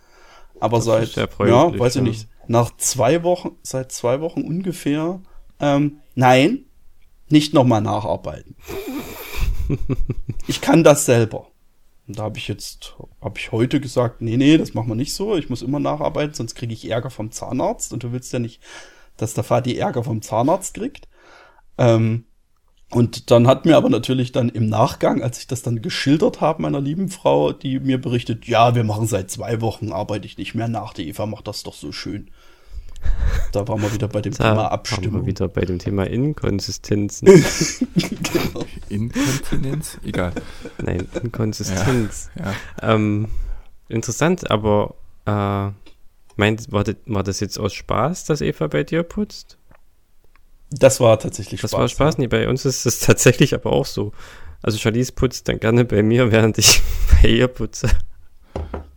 Aber 0.59 0.77
Das 0.77 0.85
seit, 0.85 1.15
ja, 1.15 1.77
weiß 1.77 1.97
ich 1.97 2.01
nicht, 2.01 2.27
nach 2.47 2.75
zwei 2.77 3.23
Wochen, 3.23 3.51
seit 3.61 3.91
zwei 3.91 4.21
Wochen 4.21 4.41
ungefähr, 4.41 5.21
ähm, 5.59 5.99
nein, 6.15 6.65
nicht 7.29 7.53
nochmal 7.53 7.81
nacharbeiten. 7.81 8.55
ich 10.47 10.61
kann 10.61 10.83
das 10.83 11.05
selber. 11.05 11.47
Und 12.07 12.17
da 12.17 12.23
habe 12.23 12.37
ich 12.37 12.47
jetzt, 12.47 12.95
habe 13.21 13.37
ich 13.37 13.51
heute 13.51 13.81
gesagt, 13.81 14.21
nee, 14.21 14.37
nee, 14.37 14.57
das 14.57 14.73
machen 14.73 14.87
wir 14.87 14.95
nicht 14.95 15.13
so. 15.13 15.35
Ich 15.35 15.49
muss 15.49 15.61
immer 15.61 15.79
nacharbeiten, 15.79 16.33
sonst 16.33 16.55
kriege 16.55 16.73
ich 16.73 16.89
Ärger 16.89 17.09
vom 17.09 17.31
Zahnarzt. 17.31 17.91
Und 17.91 18.03
du 18.03 18.13
willst 18.13 18.31
ja 18.31 18.39
nicht, 18.39 18.61
dass 19.17 19.33
der 19.33 19.43
Vati 19.43 19.77
Ärger 19.77 20.03
vom 20.03 20.21
Zahnarzt 20.21 20.75
kriegt. 20.75 21.07
Ähm, 21.77 22.25
und 22.89 23.31
dann 23.31 23.47
hat 23.47 23.65
mir 23.65 23.75
aber 23.75 23.89
natürlich 23.89 24.31
dann 24.31 24.47
im 24.47 24.69
Nachgang, 24.69 25.21
als 25.21 25.39
ich 25.39 25.47
das 25.47 25.61
dann 25.61 25.81
geschildert 25.81 26.39
habe, 26.39 26.61
meiner 26.61 26.79
lieben 26.79 27.09
Frau, 27.09 27.51
die 27.51 27.79
mir 27.79 27.99
berichtet, 27.99 28.47
ja, 28.47 28.75
wir 28.75 28.85
machen 28.85 29.07
seit 29.07 29.29
zwei 29.29 29.59
Wochen, 29.59 29.91
arbeite 29.91 30.25
ich 30.25 30.37
nicht 30.37 30.55
mehr 30.55 30.69
nach. 30.69 30.93
Die 30.93 31.07
Eva 31.09 31.25
macht 31.25 31.47
das 31.47 31.63
doch 31.63 31.73
so 31.73 31.91
schön. 31.91 32.31
Da 33.51 33.67
waren 33.67 33.81
wir 33.81 33.93
wieder 33.93 34.07
bei 34.07 34.21
dem 34.21 34.33
Da 34.33 34.37
Thema 34.37 34.49
waren 34.49 34.57
wir 34.65 34.71
Abstimmung. 34.71 35.25
wieder 35.25 35.47
bei 35.49 35.61
dem 35.61 35.79
Thema 35.79 36.07
Inkonsistenzen. 36.07 37.27
genau. 37.95 38.65
Inkontinenz? 38.89 39.99
Egal. 40.03 40.31
Nein, 40.81 41.07
Inkonsistenz. 41.21 42.29
Ja. 42.39 42.53
Ähm, 42.81 43.27
interessant, 43.89 44.49
aber 44.49 44.95
äh, 45.25 45.69
meint, 46.37 46.71
war, 46.71 46.83
das, 46.85 46.95
war 47.05 47.23
das 47.23 47.39
jetzt 47.41 47.59
aus 47.59 47.73
Spaß, 47.73 48.25
dass 48.25 48.41
Eva 48.41 48.67
bei 48.67 48.83
dir 48.83 49.03
putzt? 49.03 49.57
Das 50.69 50.99
war 50.99 51.17
tatsächlich 51.19 51.61
Das 51.61 51.71
Spaß. 51.71 51.79
war 51.79 51.87
Spaß, 51.87 52.17
nee, 52.17 52.27
bei 52.27 52.47
uns 52.49 52.65
ist 52.65 52.85
es 52.85 52.99
tatsächlich 52.99 53.53
aber 53.53 53.71
auch 53.71 53.85
so. 53.85 54.11
Also 54.61 54.77
Charlize 54.77 55.11
putzt 55.13 55.47
dann 55.47 55.59
gerne 55.59 55.85
bei 55.85 56.03
mir, 56.03 56.31
während 56.31 56.57
ich 56.57 56.81
bei 57.21 57.29
ihr 57.29 57.47
putze. 57.47 57.89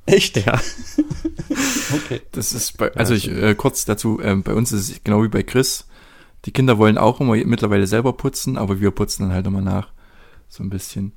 Echt? 0.06 0.44
Ja, 0.44 0.60
Okay. 1.94 2.20
Das 2.32 2.52
ist 2.52 2.78
bei, 2.78 2.92
also 2.94 3.14
ich, 3.14 3.28
äh, 3.30 3.54
kurz 3.54 3.84
dazu, 3.84 4.20
ähm, 4.22 4.42
bei 4.42 4.54
uns 4.54 4.72
ist 4.72 4.90
es 4.90 5.04
genau 5.04 5.22
wie 5.22 5.28
bei 5.28 5.42
Chris. 5.42 5.86
Die 6.44 6.52
Kinder 6.52 6.78
wollen 6.78 6.98
auch 6.98 7.20
immer 7.20 7.36
mittlerweile 7.44 7.86
selber 7.86 8.12
putzen, 8.12 8.56
aber 8.56 8.80
wir 8.80 8.90
putzen 8.92 9.24
dann 9.24 9.32
halt 9.34 9.46
immer 9.46 9.60
nach. 9.60 9.88
So 10.48 10.62
ein 10.62 10.70
bisschen. 10.70 11.12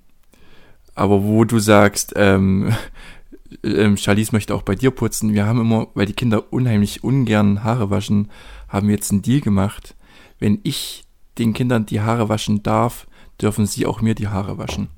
Aber 0.96 1.24
wo 1.24 1.44
du 1.46 1.60
sagst, 1.60 2.13
ähm, 2.16 2.74
ähm, 3.63 3.98
Charlize 3.98 4.32
möchte 4.34 4.54
auch 4.54 4.63
bei 4.63 4.76
dir 4.76 4.92
putzen, 4.92 5.34
wir 5.34 5.46
haben 5.46 5.62
immer, 5.62 5.88
weil 5.94 6.06
die 6.06 6.13
Kinder 6.13 6.52
unheimlich 6.52 7.04
ungern 7.04 7.63
Haare 7.63 7.89
waschen, 7.89 8.30
haben 8.68 8.88
wir 8.88 8.96
jetzt 8.96 9.12
einen 9.12 9.22
Deal 9.22 9.42
gemacht. 9.42 9.96
Wenn 10.39 10.60
ich 10.63 11.04
den 11.38 11.54
Kindern 11.54 11.86
die 11.86 12.02
Haare 12.02 12.30
waschen 12.30 12.63
darf, 12.63 13.08
dürfen 13.41 13.65
sie 13.65 13.86
auch 13.86 14.02
mir 14.02 14.15
die 14.15 14.28
Haare 14.28 14.58
waschen. 14.58 14.89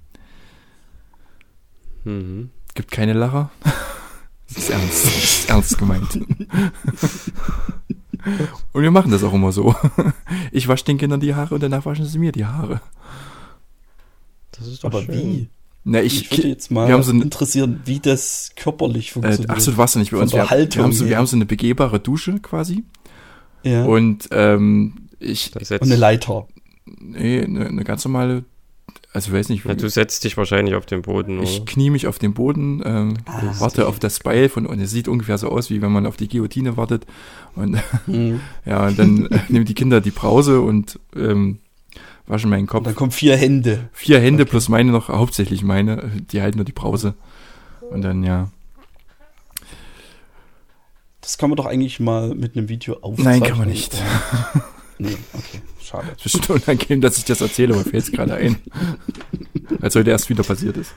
Mhm. 2.03 2.49
Gibt 2.73 2.91
keine 2.91 3.13
Lacher. 3.13 3.51
Das 4.47 4.57
ist 4.57 4.69
ernst, 4.69 5.05
das 5.05 5.23
ist 5.23 5.49
ernst 5.49 5.77
gemeint. 5.79 6.19
Und 8.73 8.81
wir 8.83 8.91
machen 8.91 9.11
das 9.11 9.23
auch 9.23 9.33
immer 9.33 9.51
so. 9.51 9.75
Ich 10.51 10.67
wasche 10.67 10.85
den 10.85 10.99
Kindern 10.99 11.19
die 11.19 11.33
Haare 11.33 11.55
und 11.55 11.63
danach 11.63 11.83
waschen 11.85 12.05
sie 12.05 12.19
mir 12.19 12.31
die 12.31 12.45
Haare. 12.45 12.79
Das 14.51 14.67
ist 14.67 14.83
doch 14.83 14.89
Aber 14.89 15.01
schön. 15.01 15.15
wie? 15.15 15.49
Na, 15.83 16.01
Ich 16.01 16.31
ich, 16.31 16.37
würde 16.37 16.47
jetzt 16.49 16.69
mal 16.69 16.87
wir 16.87 16.93
haben 16.93 17.01
so 17.03 17.11
ein, 17.11 17.23
interessieren, 17.23 17.81
wie 17.85 17.99
das 17.99 18.51
körperlich 18.55 19.09
äh, 19.09 19.13
funktioniert. 19.13 19.49
ach 19.49 19.59
so, 19.59 19.71
du 19.71 19.77
warst 19.77 19.95
ja 19.95 19.99
nicht 19.99 20.11
bei 20.11 20.17
uns. 20.17 20.31
Wir, 20.31 20.47
wir, 20.47 20.83
haben 20.83 20.91
so, 20.93 21.07
wir 21.07 21.17
haben 21.17 21.25
so 21.27 21.35
eine 21.35 21.45
begehbare 21.45 21.99
Dusche 21.99 22.39
quasi. 22.39 22.83
ja. 23.63 23.83
und, 23.83 24.27
Und 24.27 24.27
ähm, 24.31 25.04
ich, 25.19 25.51
setzt, 25.61 25.81
eine 25.83 25.95
Leiter. 25.95 26.47
nee, 26.85 27.41
eine, 27.43 27.67
eine 27.67 27.83
ganz 27.83 28.03
normale, 28.05 28.43
also 29.13 29.29
ich 29.31 29.33
weiß 29.37 29.49
nicht, 29.49 29.65
ja, 29.65 29.73
du 29.75 29.89
setzt 29.89 30.23
dich 30.23 30.35
wahrscheinlich 30.37 30.75
auf 30.75 30.85
den 30.85 31.01
Boden, 31.01 31.41
ich 31.41 31.57
oder? 31.61 31.65
knie 31.65 31.89
mich 31.89 32.07
auf 32.07 32.19
den 32.19 32.33
Boden, 32.33 32.81
ähm, 32.85 33.13
Ah, 33.25 33.41
warte 33.59 33.81
okay. 33.83 33.89
auf 33.89 33.99
das 33.99 34.19
Beil 34.19 34.49
von, 34.49 34.65
und 34.65 34.79
es 34.79 34.91
sieht 34.91 35.07
ungefähr 35.07 35.37
so 35.37 35.49
aus, 35.49 35.69
wie 35.69 35.81
wenn 35.81 35.91
man 35.91 36.05
auf 36.05 36.17
die 36.17 36.27
Guillotine 36.27 36.77
wartet. 36.77 37.05
Und 37.55 37.77
Mhm. 38.07 38.41
ja, 38.65 38.85
und 38.87 38.99
dann 38.99 39.25
äh, 39.27 39.39
nehmen 39.49 39.65
die 39.65 39.73
Kinder 39.73 40.01
die 40.01 40.11
Brause 40.11 40.61
und 40.61 40.99
ähm, 41.15 41.59
waschen 42.27 42.49
meinen 42.49 42.61
Und 42.61 42.67
Kopf. 42.67 42.83
dann 42.85 42.95
kommen 42.95 43.11
vier 43.11 43.37
Hände. 43.37 43.89
Vier 43.93 44.19
Hände 44.19 44.45
plus 44.45 44.67
meine 44.69 44.91
noch, 44.91 45.09
hauptsächlich 45.09 45.63
meine, 45.63 46.11
die 46.31 46.41
halten 46.41 46.57
nur 46.57 46.65
die 46.65 46.71
Brause. 46.73 47.13
Und 47.91 48.01
dann, 48.01 48.23
ja. 48.23 48.49
Das 51.21 51.37
kann 51.37 51.49
man 51.49 51.57
doch 51.57 51.65
eigentlich 51.65 51.99
mal 51.99 52.35
mit 52.35 52.55
einem 52.55 52.69
Video 52.69 52.95
aufzeichnen. 53.01 53.39
Nein, 53.39 53.43
kann 53.49 53.57
man 53.59 53.67
nicht. 53.69 53.95
Nee, 54.97 55.17
okay, 55.33 55.61
schade. 55.81 56.07
Es 56.17 56.25
ist 56.25 56.45
schon 56.45 56.55
unangenehm, 56.57 57.01
dass 57.01 57.17
ich 57.17 57.25
das 57.25 57.41
erzähle, 57.41 57.73
aber 57.73 57.83
fällt 57.83 58.03
es 58.03 58.11
gerade 58.11 58.35
ein. 58.35 58.57
Als 59.81 59.95
heute 59.95 60.11
erst 60.11 60.29
wieder 60.29 60.43
passiert 60.43 60.77
ist. 60.77 60.93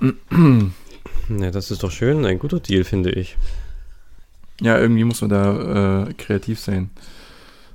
Ja, 0.00 1.50
das 1.50 1.70
ist 1.70 1.82
doch 1.82 1.90
schön, 1.90 2.24
ein 2.24 2.38
guter 2.38 2.60
Deal, 2.60 2.84
finde 2.84 3.10
ich. 3.12 3.36
Ja, 4.60 4.78
irgendwie 4.78 5.04
muss 5.04 5.20
man 5.22 5.30
da 5.30 6.06
äh, 6.08 6.14
kreativ 6.14 6.60
sein. 6.60 6.90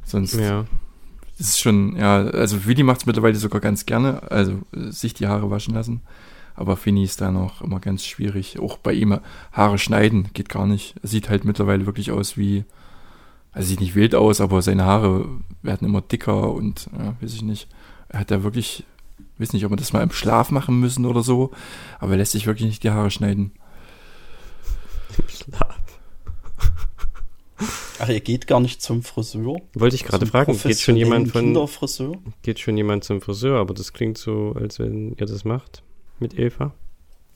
Sonst 0.03 0.35
Ja. 0.35 0.65
Ist 1.37 1.59
schon, 1.59 1.97
ja, 1.97 2.17
also 2.17 2.65
Willi 2.65 2.83
macht 2.83 3.01
es 3.01 3.05
mittlerweile 3.07 3.35
sogar 3.35 3.59
ganz 3.59 3.85
gerne, 3.85 4.31
also 4.31 4.61
äh, 4.73 4.91
sich 4.91 5.13
die 5.13 5.27
Haare 5.27 5.49
waschen 5.49 5.73
lassen. 5.73 6.01
Aber 6.55 6.77
Finny 6.77 7.03
ist 7.03 7.19
da 7.19 7.31
noch 7.31 7.61
immer 7.61 7.81
ganz 7.81 8.05
schwierig. 8.05 8.59
Auch 8.59 8.77
bei 8.77 8.93
ihm 8.93 9.19
Haare 9.51 9.77
schneiden 9.77 10.29
geht 10.33 10.47
gar 10.47 10.65
nicht. 10.65 10.95
Sieht 11.03 11.29
halt 11.29 11.43
mittlerweile 11.43 11.85
wirklich 11.85 12.11
aus 12.11 12.37
wie, 12.37 12.63
also 13.55 13.69
sieht 13.69 13.79
nicht 13.79 13.95
wild 13.95 14.13
aus, 14.15 14.41
aber 14.41 14.61
seine 14.61 14.83
Haare 14.83 15.29
werden 15.61 15.87
immer 15.87 16.01
dicker 16.01 16.51
und, 16.51 16.89
ja, 16.91 17.15
weiß 17.21 17.33
ich 17.33 17.41
nicht. 17.41 17.69
Er 18.09 18.19
hat 18.19 18.29
da 18.29 18.43
wirklich, 18.43 18.83
weiß 19.37 19.53
nicht, 19.53 19.63
ob 19.63 19.71
wir 19.71 19.77
das 19.77 19.93
mal 19.93 20.03
im 20.03 20.11
Schlaf 20.11 20.51
machen 20.51 20.77
müssen 20.81 21.05
oder 21.05 21.23
so, 21.23 21.51
aber 21.99 22.11
er 22.11 22.17
lässt 22.17 22.33
sich 22.33 22.47
wirklich 22.47 22.67
nicht 22.67 22.83
die 22.83 22.89
Haare 22.89 23.09
schneiden. 23.09 23.53
Im 25.17 25.29
Schlaf. 25.29 25.79
Ach, 27.99 28.09
ihr 28.09 28.19
geht 28.19 28.45
gar 28.45 28.59
nicht 28.59 28.81
zum 28.81 29.03
Friseur? 29.03 29.55
Wollte 29.73 29.95
ich 29.95 30.03
gerade 30.03 30.25
fragen, 30.25 30.59
geht 30.61 30.81
schon 30.81 30.97
jemand 30.97 31.31
von, 31.31 31.45
Kinderfriseur? 31.45 32.17
geht 32.41 32.59
schon 32.59 32.75
jemand 32.75 33.05
zum 33.05 33.21
Friseur, 33.21 33.61
aber 33.61 33.73
das 33.73 33.93
klingt 33.93 34.17
so, 34.17 34.53
als 34.59 34.79
wenn 34.79 35.15
ihr 35.15 35.25
das 35.25 35.45
macht 35.45 35.81
mit 36.19 36.37
Eva. 36.37 36.73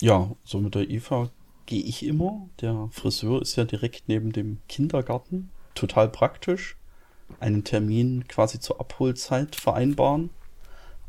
Ja, 0.02 0.30
so 0.44 0.60
mit 0.60 0.76
der 0.76 0.90
Eva 0.90 1.30
gehe 1.66 1.82
ich 1.82 2.06
immer. 2.06 2.50
Der 2.60 2.90
Friseur 2.92 3.42
ist 3.42 3.56
ja 3.56 3.64
direkt 3.64 4.10
neben 4.10 4.34
dem 4.34 4.58
Kindergarten. 4.68 5.50
Total 5.80 6.10
praktisch. 6.10 6.76
Einen 7.40 7.64
Termin 7.64 8.28
quasi 8.28 8.60
zur 8.60 8.82
Abholzeit 8.82 9.56
vereinbaren. 9.56 10.30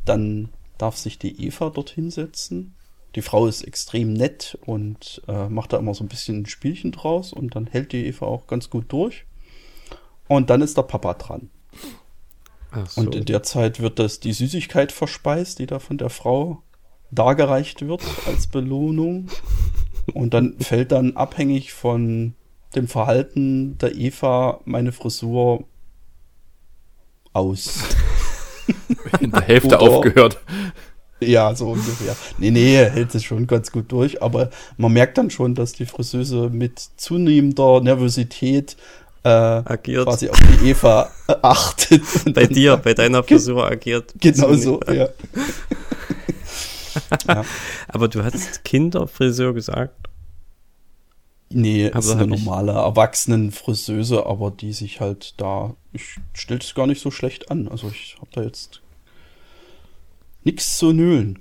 Dann 0.05 0.51
darf 0.79 0.97
sich 0.97 1.19
die 1.19 1.45
Eva 1.45 1.71
dort 1.71 1.91
hinsetzen. 1.91 2.75
Die 3.17 3.23
Frau 3.23 3.49
ist 3.49 3.63
extrem 3.63 4.13
nett 4.13 4.57
und 4.65 5.23
äh, 5.27 5.49
macht 5.49 5.73
da 5.73 5.79
immer 5.79 5.95
so 5.95 6.05
ein 6.05 6.09
bisschen 6.09 6.43
ein 6.43 6.47
Spielchen 6.47 6.93
draus 6.93 7.33
und 7.33 7.57
dann 7.57 7.67
hält 7.67 7.91
die 7.91 8.07
Eva 8.07 8.27
auch 8.27 8.47
ganz 8.47 8.71
gut 8.71 8.85
durch. 8.93 9.25
Und 10.29 10.51
dann 10.51 10.63
ist 10.63 10.77
der 10.77 10.83
Papa 10.83 11.15
dran. 11.15 11.51
So. 12.87 13.01
Und 13.01 13.17
in 13.17 13.25
der 13.25 13.43
Zeit 13.43 13.81
wird 13.81 13.99
das 13.99 14.21
die 14.21 14.33
Süßigkeit 14.33 14.93
verspeist, 14.93 15.59
die 15.59 15.67
da 15.67 15.81
von 15.81 15.99
der 15.99 16.11
Frau 16.11 16.63
dargereicht 17.11 17.85
wird 17.89 18.03
als 18.27 18.47
Belohnung. 18.47 19.29
Und 20.15 20.33
dann 20.33 20.61
fällt 20.61 20.93
dann 20.93 21.17
abhängig 21.17 21.73
von 21.73 22.35
dem 22.75 22.89
Verhalten 22.89 23.79
der 23.79 23.95
Eva 23.95 24.61
meine 24.65 24.93
Frisur 24.93 25.65
aus. 27.33 27.81
In 29.21 29.31
der 29.33 29.43
Hälfte 29.43 29.77
Oder- 29.77 29.81
aufgehört. 29.81 30.41
Ja, 31.23 31.55
so 31.55 31.73
ungefähr. 31.73 32.17
Nee, 32.39 32.51
nee, 32.51 32.77
er 32.77 32.91
hält 32.91 33.15
es 33.15 33.25
schon 33.25 33.47
ganz 33.47 33.71
gut 33.71 33.93
durch, 33.93 34.23
aber 34.23 34.49
man 34.79 34.93
merkt 34.93 35.19
dann 35.19 35.29
schon, 35.29 35.55
dass 35.55 35.75
die 35.75 35.85
Friseuse 35.85 36.49
mit 36.49 36.81
zunehmender 36.97 37.83
Nervosität 37.83 38.77
äh, 39.23 39.29
agiert. 39.29 40.07
quasi 40.07 40.31
auf 40.31 40.39
die 40.41 40.71
Eva 40.71 41.11
äh, 41.29 41.35
achtet. 41.43 42.03
Bei 42.35 42.47
dir, 42.47 42.79
bei 42.79 42.95
deiner 42.95 43.23
Frisur 43.23 43.67
agiert. 43.71 44.15
Genau 44.19 44.55
so, 44.55 44.81
ja. 44.89 45.11
ja. 47.29 47.45
Aber 47.89 48.09
du 48.09 48.25
hast 48.25 48.65
Kinderfriseur 48.65 49.53
gesagt. 49.53 50.09
Nee, 51.53 51.89
Aber 51.89 51.99
es 51.99 52.07
ist 52.07 52.13
eine 52.13 52.27
normale 52.29 52.73
Erwachsenenfriseuse, 52.73 54.25
aber 54.25 54.53
die 54.53 54.73
sich 54.73 55.01
halt 55.01 55.35
da, 55.41 55.75
ich 55.93 56.17
stellt 56.33 56.63
es 56.63 56.75
gar 56.77 56.87
nicht 56.87 57.01
so 57.03 57.11
schlecht 57.11 57.51
an. 57.51 57.67
Also 57.67 57.89
ich 57.89 58.17
habe 58.21 58.31
da 58.33 58.43
jetzt 58.43 58.83
nichts 60.45 60.79
zu 60.79 60.93
nölen. 60.93 61.41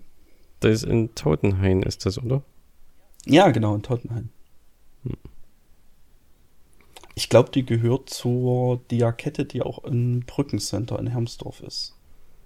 Das 0.62 0.72
ist 0.82 0.84
in 0.86 1.14
Tautenhain, 1.14 1.84
ist 1.84 2.06
das, 2.08 2.18
oder? 2.18 2.42
Ja, 3.26 3.50
genau, 3.52 3.76
in 3.76 3.84
Tottenheim. 3.84 4.30
Ich 7.16 7.30
glaube, 7.30 7.52
die 7.52 7.66
gehört 7.66 8.10
zur 8.10 8.78
Diakette, 8.90 9.46
die 9.46 9.62
auch 9.62 9.84
im 9.84 10.22
Brückencenter 10.22 10.98
in 11.00 11.08
Hermsdorf 11.08 11.62
ist. 11.62 11.96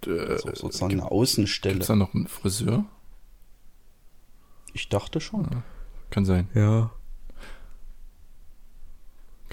Äh, 0.05 0.19
Also 0.19 0.49
sozusagen 0.53 0.91
eine 0.93 1.01
Gibt 1.03 1.11
Außenstelle. 1.13 1.79
es 1.79 1.87
da 1.87 1.95
noch 1.95 2.13
einen 2.13 2.27
Friseur? 2.27 2.85
Ich 4.73 4.89
dachte 4.89 5.21
schon. 5.21 5.63
Kann 6.09 6.25
sein, 6.25 6.49
Ja. 6.53 6.91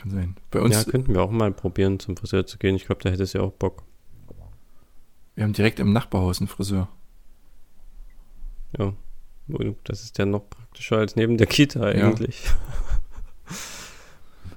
Kann 0.01 0.11
sein. 0.11 0.37
Bei 0.51 0.61
uns, 0.61 0.75
Ja, 0.75 0.85
könnten 0.85 1.15
wir 1.15 1.23
auch 1.23 1.31
mal 1.31 1.53
probieren, 1.53 1.99
zum 2.01 2.17
Friseur 2.17 2.47
zu 2.47 2.59
gehen. 2.59 2.75
Ich 2.77 2.87
glaube, 2.87 3.03
da 3.03 3.11
hättest 3.11 3.35
du 3.35 3.39
ja 3.39 3.45
auch 3.45 3.53
Bock. 3.53 3.83
wir 5.35 5.45
haben 5.45 5.53
direkt 5.53 5.79
im 5.81 5.93
Nachbarhaus 5.93 6.41
einen 6.41 6.49
Friseur. 6.49 6.89
Ja. 8.79 8.93
Das 9.85 10.03
ist 10.05 10.17
ja 10.19 10.27
noch 10.27 10.49
praktischer 10.49 10.99
als 10.99 11.17
neben 11.17 11.37
der 11.37 11.47
Kita 11.49 11.93
Ja. 11.95 12.07
eigentlich. 12.09 12.45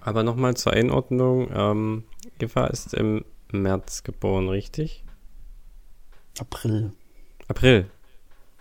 Aber 0.01 0.23
nochmal 0.23 0.56
zur 0.56 0.73
Einordnung. 0.73 1.49
Ähm, 1.53 2.03
Eva 2.39 2.67
ist 2.67 2.93
im 2.93 3.23
März 3.51 4.03
geboren, 4.03 4.49
richtig? 4.49 5.03
April. 6.39 6.91
April. 7.47 7.89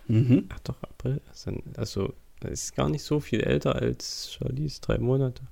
Mhm. 0.07 0.47
Ach 0.53 0.59
doch, 0.59 0.81
April. 0.83 1.21
Also, 1.29 1.51
also 1.75 2.13
das 2.39 2.51
ist 2.51 2.75
gar 2.75 2.89
nicht 2.89 3.03
so 3.03 3.19
viel 3.19 3.41
älter 3.41 3.75
als 3.75 4.31
Charlize, 4.33 4.81
drei 4.81 4.97
Monate. 4.97 5.43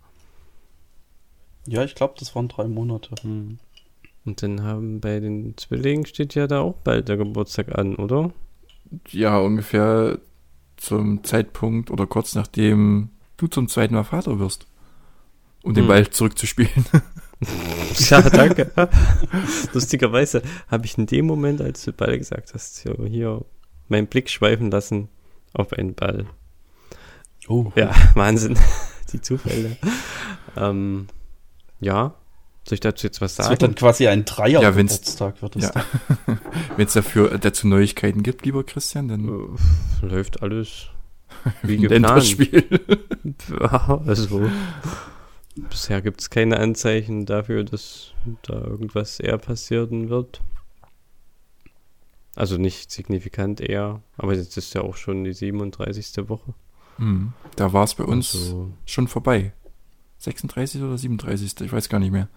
Ja, 1.67 1.83
ich 1.83 1.95
glaube, 1.95 2.15
das 2.17 2.35
waren 2.35 2.47
drei 2.47 2.67
Monate. 2.67 3.15
Hm. 3.21 3.59
Und 4.25 4.43
dann 4.43 4.63
haben 4.63 4.99
bei 5.01 5.19
den 5.19 5.57
Zwillingen 5.57 6.05
steht 6.05 6.35
ja 6.35 6.47
da 6.47 6.61
auch 6.61 6.75
bald 6.75 7.07
der 7.09 7.17
Geburtstag 7.17 7.77
an, 7.77 7.95
oder? 7.95 8.31
Ja, 9.09 9.37
ungefähr 9.39 10.19
zum 10.77 11.23
Zeitpunkt 11.23 11.91
oder 11.91 12.07
kurz 12.07 12.35
nachdem 12.35 13.09
du 13.37 13.47
zum 13.47 13.67
zweiten 13.67 13.93
Mal 13.93 14.03
Vater 14.03 14.39
wirst. 14.39 14.67
Um 15.63 15.73
den 15.73 15.83
Hm. 15.83 15.87
Ball 15.89 16.09
zurückzuspielen. 16.09 16.85
Ja, 18.09 18.21
danke. 18.21 18.69
Lustigerweise 19.73 20.43
habe 20.67 20.85
ich 20.85 20.95
in 20.99 21.07
dem 21.07 21.25
Moment, 21.25 21.59
als 21.59 21.83
du 21.83 21.91
Ball 21.91 22.15
gesagt 22.19 22.53
hast, 22.53 22.77
hier, 22.83 22.95
hier 23.07 23.43
meinen 23.89 24.05
Blick 24.05 24.29
schweifen 24.29 24.69
lassen 24.69 25.09
auf 25.51 25.73
einen 25.73 25.95
Ball. 25.95 26.27
Oh. 27.47 27.71
Ja, 27.75 27.95
Wahnsinn. 28.13 28.59
Die 29.11 29.21
Zufälle. 29.21 29.75
ähm, 30.55 31.07
ja, 31.81 32.13
soll 32.63 32.75
ich 32.75 32.79
dazu 32.79 33.07
jetzt 33.07 33.19
was 33.21 33.35
Das 33.35 33.49
wird 33.49 33.61
sagen? 33.61 33.73
dann 33.73 33.79
quasi 33.79 34.07
ein 34.07 34.23
Ja, 34.47 34.75
wenn's- 34.75 35.01
Dreier-Geburtstag, 35.01 35.41
wird 35.41 35.55
es 35.57 35.63
Ja. 35.63 35.71
Wenn 36.77 36.85
es 36.87 36.93
dafür 36.93 37.37
dazu 37.37 37.67
Neuigkeiten 37.67 38.23
gibt, 38.23 38.45
lieber 38.45 38.63
Christian, 38.63 39.07
dann 39.09 39.27
Äh, 39.27 40.05
Läuft 40.05 40.41
alles 40.43 40.87
wie 41.63 41.77
geplant. 41.77 42.05
das 42.17 42.29
Spiel. 42.29 42.63
Also 44.05 44.49
bisher 45.55 46.01
gibt 46.01 46.21
es 46.21 46.29
keine 46.29 46.57
Anzeichen 46.59 47.25
dafür, 47.25 47.63
dass 47.63 48.11
da 48.43 48.53
irgendwas 48.53 49.19
eher 49.19 49.37
passieren 49.37 50.09
wird. 50.09 50.41
Also 52.35 52.57
nicht 52.57 52.91
signifikant 52.91 53.59
eher, 53.59 54.01
aber 54.17 54.33
jetzt 54.35 54.55
ist 54.57 54.73
ja 54.73 54.81
auch 54.81 54.95
schon 54.95 55.23
die 55.25 55.33
37. 55.33 56.29
Woche. 56.29 56.53
Hm, 56.97 57.33
Da 57.57 57.73
war 57.73 57.83
es 57.83 57.95
bei 57.95 58.03
uns 58.05 58.33
Also, 58.33 58.69
schon 58.85 59.07
vorbei. 59.07 59.51
36 60.21 60.81
oder 60.81 60.97
37, 60.97 61.61
ich 61.61 61.71
weiß 61.73 61.89
gar 61.89 61.99
nicht 61.99 62.11
mehr. 62.11 62.27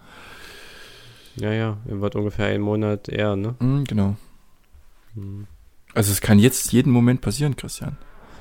Ja, 1.35 1.51
ja, 1.51 1.77
wart 1.85 2.15
ungefähr 2.15 2.47
einen 2.47 2.63
Monat 2.63 3.09
eher, 3.09 3.35
ne? 3.35 3.55
Mhm, 3.59 3.83
genau. 3.83 4.15
Hm. 5.15 5.47
Also 5.93 6.11
es 6.11 6.21
kann 6.21 6.39
jetzt 6.39 6.71
jeden 6.71 6.91
Moment 6.91 7.21
passieren, 7.21 7.55
Christian. 7.55 7.97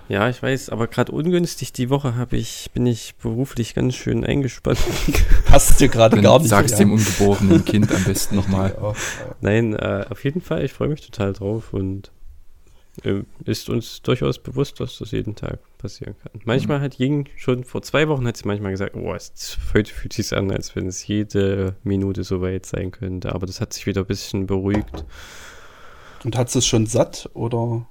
Ja, 0.08 0.28
ich 0.28 0.42
weiß, 0.42 0.68
aber 0.68 0.86
gerade 0.86 1.12
ungünstig 1.12 1.72
die 1.72 1.88
Woche 1.88 2.14
habe 2.14 2.36
ich, 2.36 2.70
bin 2.74 2.84
ich 2.84 3.14
beruflich 3.16 3.74
ganz 3.74 3.94
schön 3.94 4.24
eingespannt. 4.24 4.78
Passt 5.46 5.80
dir 5.80 5.88
gerade 5.88 6.20
gar 6.20 6.38
nicht. 6.38 6.48
sagst 6.48 6.78
dem 6.78 6.92
ungeborenen 6.92 7.64
Kind 7.64 7.90
am 7.90 8.04
besten 8.04 8.36
nochmal. 8.36 8.76
Nein, 9.40 9.74
äh, 9.74 10.04
auf 10.10 10.22
jeden 10.24 10.42
Fall, 10.42 10.64
ich 10.64 10.72
freue 10.72 10.88
mich 10.88 11.00
total 11.00 11.32
drauf 11.32 11.72
und 11.72 12.10
ist 13.44 13.68
uns 13.68 14.02
durchaus 14.02 14.38
bewusst, 14.38 14.78
dass 14.78 14.98
das 14.98 15.10
jeden 15.10 15.34
Tag 15.34 15.58
passieren 15.78 16.14
kann. 16.22 16.40
Manchmal 16.44 16.80
hat 16.80 16.98
Ying 16.98 17.28
schon 17.36 17.64
vor 17.64 17.82
zwei 17.82 18.08
Wochen 18.08 18.26
hat 18.26 18.36
sie 18.36 18.46
manchmal 18.46 18.70
gesagt, 18.70 18.94
oh, 18.94 19.12
es, 19.12 19.58
heute 19.74 19.92
fühlt 19.92 20.12
sich 20.12 20.32
an, 20.34 20.50
als 20.50 20.76
wenn 20.76 20.86
es 20.86 21.06
jede 21.06 21.76
Minute 21.82 22.22
so 22.22 22.40
weit 22.40 22.66
sein 22.66 22.92
könnte. 22.92 23.34
Aber 23.34 23.46
das 23.46 23.60
hat 23.60 23.72
sich 23.72 23.86
wieder 23.86 24.02
ein 24.02 24.06
bisschen 24.06 24.46
beruhigt. 24.46 25.04
Und 26.24 26.36
hat 26.36 26.54
es 26.54 26.66
schon 26.66 26.86
satt 26.86 27.28
oder 27.34 27.86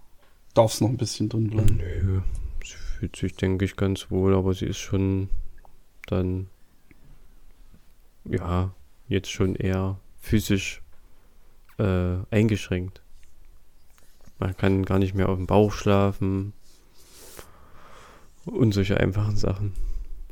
darf 0.54 0.74
es 0.74 0.82
noch 0.82 0.90
ein 0.90 0.98
bisschen 0.98 1.30
drin 1.30 1.50
bleiben? 1.50 1.78
Nö, 1.78 2.22
sie 2.64 2.76
fühlt 2.76 3.16
sich, 3.16 3.36
denke 3.36 3.66
ich, 3.66 3.76
ganz 3.76 4.10
wohl, 4.10 4.34
aber 4.34 4.54
sie 4.54 4.66
ist 4.66 4.78
schon 4.78 5.30
dann, 6.08 6.48
ja, 8.26 8.74
jetzt 9.08 9.30
schon 9.30 9.56
eher 9.56 10.00
physisch 10.20 10.82
äh, 11.78 12.16
eingeschränkt. 12.32 13.03
Man 14.44 14.58
kann 14.58 14.84
gar 14.84 15.00
nicht 15.00 15.16
mehr 15.16 15.30
auf 15.30 15.38
dem 15.38 15.48
Bauch 15.48 15.72
schlafen 15.72 16.52
und 18.46 18.74
solche 18.74 19.00
einfachen 19.00 19.38
Sachen. 19.38 19.72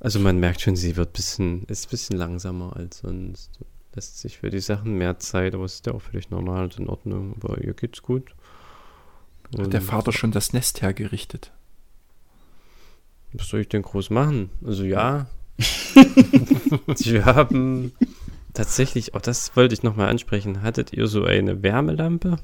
Also 0.02 0.20
man 0.20 0.38
merkt 0.38 0.60
schon, 0.60 0.76
sie 0.76 0.98
wird 0.98 1.14
bisschen, 1.14 1.64
ist 1.68 1.88
ein 1.88 1.92
bisschen 1.92 2.18
langsamer 2.18 2.76
als 2.76 2.98
sonst. 3.00 3.52
Lässt 3.96 4.20
sich 4.20 4.40
für 4.40 4.50
die 4.50 4.60
Sachen 4.60 4.98
mehr 4.98 5.18
Zeit, 5.20 5.54
aber 5.56 5.64
es 5.64 5.76
ist 5.76 5.86
ja 5.86 5.94
auch 5.94 6.02
völlig 6.02 6.30
normal 6.30 6.66
und 6.66 6.78
in 6.78 6.90
Ordnung. 6.90 7.36
Aber 7.42 7.62
ihr 7.64 7.74
geht's 7.74 8.02
gut. 8.02 8.36
Hat 9.58 9.72
der 9.72 9.80
Und- 9.80 9.86
Vater 9.88 10.12
schon 10.12 10.32
das 10.34 10.52
Nest 10.52 10.82
hergerichtet? 10.82 11.54
Was 13.32 13.48
soll 13.48 13.62
ich 13.62 13.70
denn 13.70 13.82
groß 13.82 14.10
machen? 14.10 14.50
Also 14.66 14.84
ja. 14.84 15.28
Sie 16.96 17.24
haben 17.24 17.94
tatsächlich, 18.54 19.14
auch 19.16 19.22
das 19.22 19.56
wollte 19.56 19.74
ich 19.74 19.84
nochmal 19.84 20.10
ansprechen, 20.10 20.64
hattet 20.64 20.92
ihr 20.92 21.08
so 21.08 21.24
eine 21.24 21.64
Wärmelampe 21.64 22.36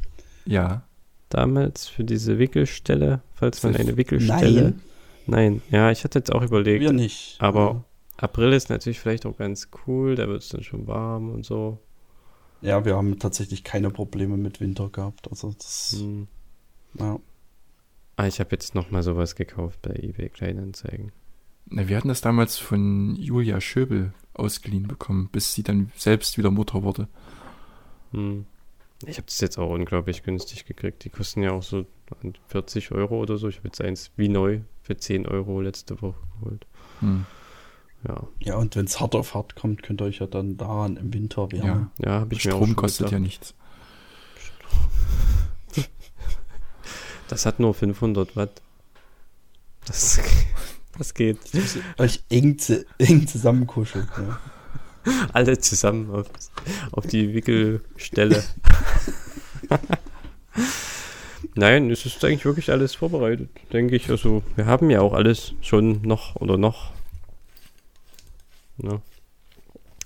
Ja. 0.46 0.84
Damals 1.30 1.88
für 1.88 2.04
diese 2.04 2.40
Wickelstelle, 2.40 3.22
falls 3.34 3.64
man 3.64 3.76
eine 3.76 3.98
Wickelstelle. 3.98 4.62
Nein, 4.62 4.82
Nein, 5.30 5.62
ja, 5.72 5.92
ich 5.92 6.04
hatte 6.06 6.20
jetzt 6.20 6.32
auch 6.34 6.42
überlegt. 6.42 6.82
wir 6.82 6.94
nicht. 6.94 7.36
Aber 7.40 7.84
April 8.16 8.54
ist 8.54 8.70
natürlich 8.70 9.00
vielleicht 9.00 9.26
auch 9.26 9.36
ganz 9.38 9.70
cool, 9.86 10.16
da 10.16 10.28
wird 10.28 10.42
es 10.42 10.50
dann 10.50 10.64
schon 10.64 10.88
warm 10.88 11.30
und 11.30 11.46
so. 11.46 11.80
Ja, 12.62 12.86
wir 12.86 12.96
haben 12.96 13.20
tatsächlich 13.20 13.64
keine 13.64 13.90
Probleme 13.92 14.38
mit 14.38 14.62
Winter 14.62 14.90
gehabt. 14.90 15.30
Also 15.30 15.54
das, 15.58 15.98
Hm. 16.00 16.28
ja. 16.98 17.20
Ah, 18.16 18.26
ich 18.26 18.40
habe 18.40 18.50
jetzt 18.54 18.74
nochmal 18.74 19.04
sowas 19.04 19.36
gekauft 19.36 19.82
bei 19.84 19.92
eBay 19.92 20.30
Kleinanzeigen. 20.30 21.12
Na, 21.70 21.88
wir 21.90 21.98
hatten 21.98 22.08
das 22.08 22.22
damals 22.22 22.58
von 22.58 23.16
Julia 23.16 23.60
Schöbel 23.62 24.14
ausgeliehen 24.34 24.88
bekommen, 24.88 25.30
bis 25.32 25.54
sie 25.54 25.62
dann 25.64 25.92
selbst 25.98 26.38
wieder 26.38 26.50
Mutter 26.52 26.82
wurde. 26.84 27.08
Hm. 28.12 28.46
Ich 29.06 29.18
habe 29.18 29.28
das 29.28 29.40
jetzt 29.42 29.58
auch 29.58 29.70
unglaublich 29.70 30.24
günstig 30.24 30.66
gekriegt. 30.66 31.04
Die 31.04 31.10
kosten 31.10 31.44
ja 31.44 31.52
auch 31.52 31.64
so 31.64 31.86
40 32.48 32.92
Euro 32.92 33.20
oder 33.20 33.38
so. 33.38 33.48
Ich 33.48 33.58
habe 33.58 33.68
jetzt 33.68 33.82
eins 33.82 34.12
wie 34.16 34.28
neu 34.28 34.62
für 34.82 34.98
10 34.98 35.28
Euro 35.28 35.62
letzte 35.62 36.02
Woche 36.02 36.20
geholt. 36.40 36.66
Hm. 37.02 37.26
Ja, 38.08 38.28
Ja, 38.40 38.56
und 38.58 38.76
wenn 38.76 38.86
es 38.86 39.00
hart 39.00 39.16
auf 39.16 39.34
hart 39.36 39.56
kommt, 39.56 39.84
könnt 39.84 40.02
ihr 40.02 40.06
euch 40.06 40.20
ja 40.20 40.28
dann 40.28 40.58
daran 40.58 40.98
im 40.98 41.14
Winter 41.14 41.52
wärmen. 41.52 41.92
Ja. 42.00 42.06
ja 42.06 42.20
habe 42.22 42.34
ich 42.34 42.46
mir 42.46 42.54
auch 42.54 42.58
Strom 42.58 42.70
schon 42.70 42.76
kostet 42.76 43.12
ja 43.12 43.18
gedacht. 43.18 43.24
nichts. 43.24 43.54
Das 47.30 47.46
hat 47.46 47.60
nur 47.60 47.74
500 47.74 48.38
Watt. 48.38 48.62
Das, 49.86 50.22
das 50.98 51.14
geht. 51.14 51.40
Euch 51.98 52.24
eng, 52.30 52.58
eng 53.00 53.28
zusammenkuscheln. 53.28 54.08
Ja. 54.18 54.40
Alle 55.34 55.58
zusammen 55.60 56.10
auf, 56.12 56.28
auf 56.92 57.08
die 57.08 57.34
Wickelstelle. 57.34 58.44
Nein, 61.56 61.90
es 61.92 62.06
ist 62.06 62.24
eigentlich 62.24 62.46
wirklich 62.46 62.72
alles 62.72 62.96
vorbereitet, 62.96 63.50
denke 63.74 63.96
ich. 63.96 64.10
Also, 64.10 64.44
wir 64.56 64.66
haben 64.66 64.90
ja 64.90 65.02
auch 65.02 65.14
alles 65.14 65.54
schon 65.62 66.02
noch 66.04 66.36
oder 66.36 66.58
noch. 66.58 66.92
Ne? 68.78 69.02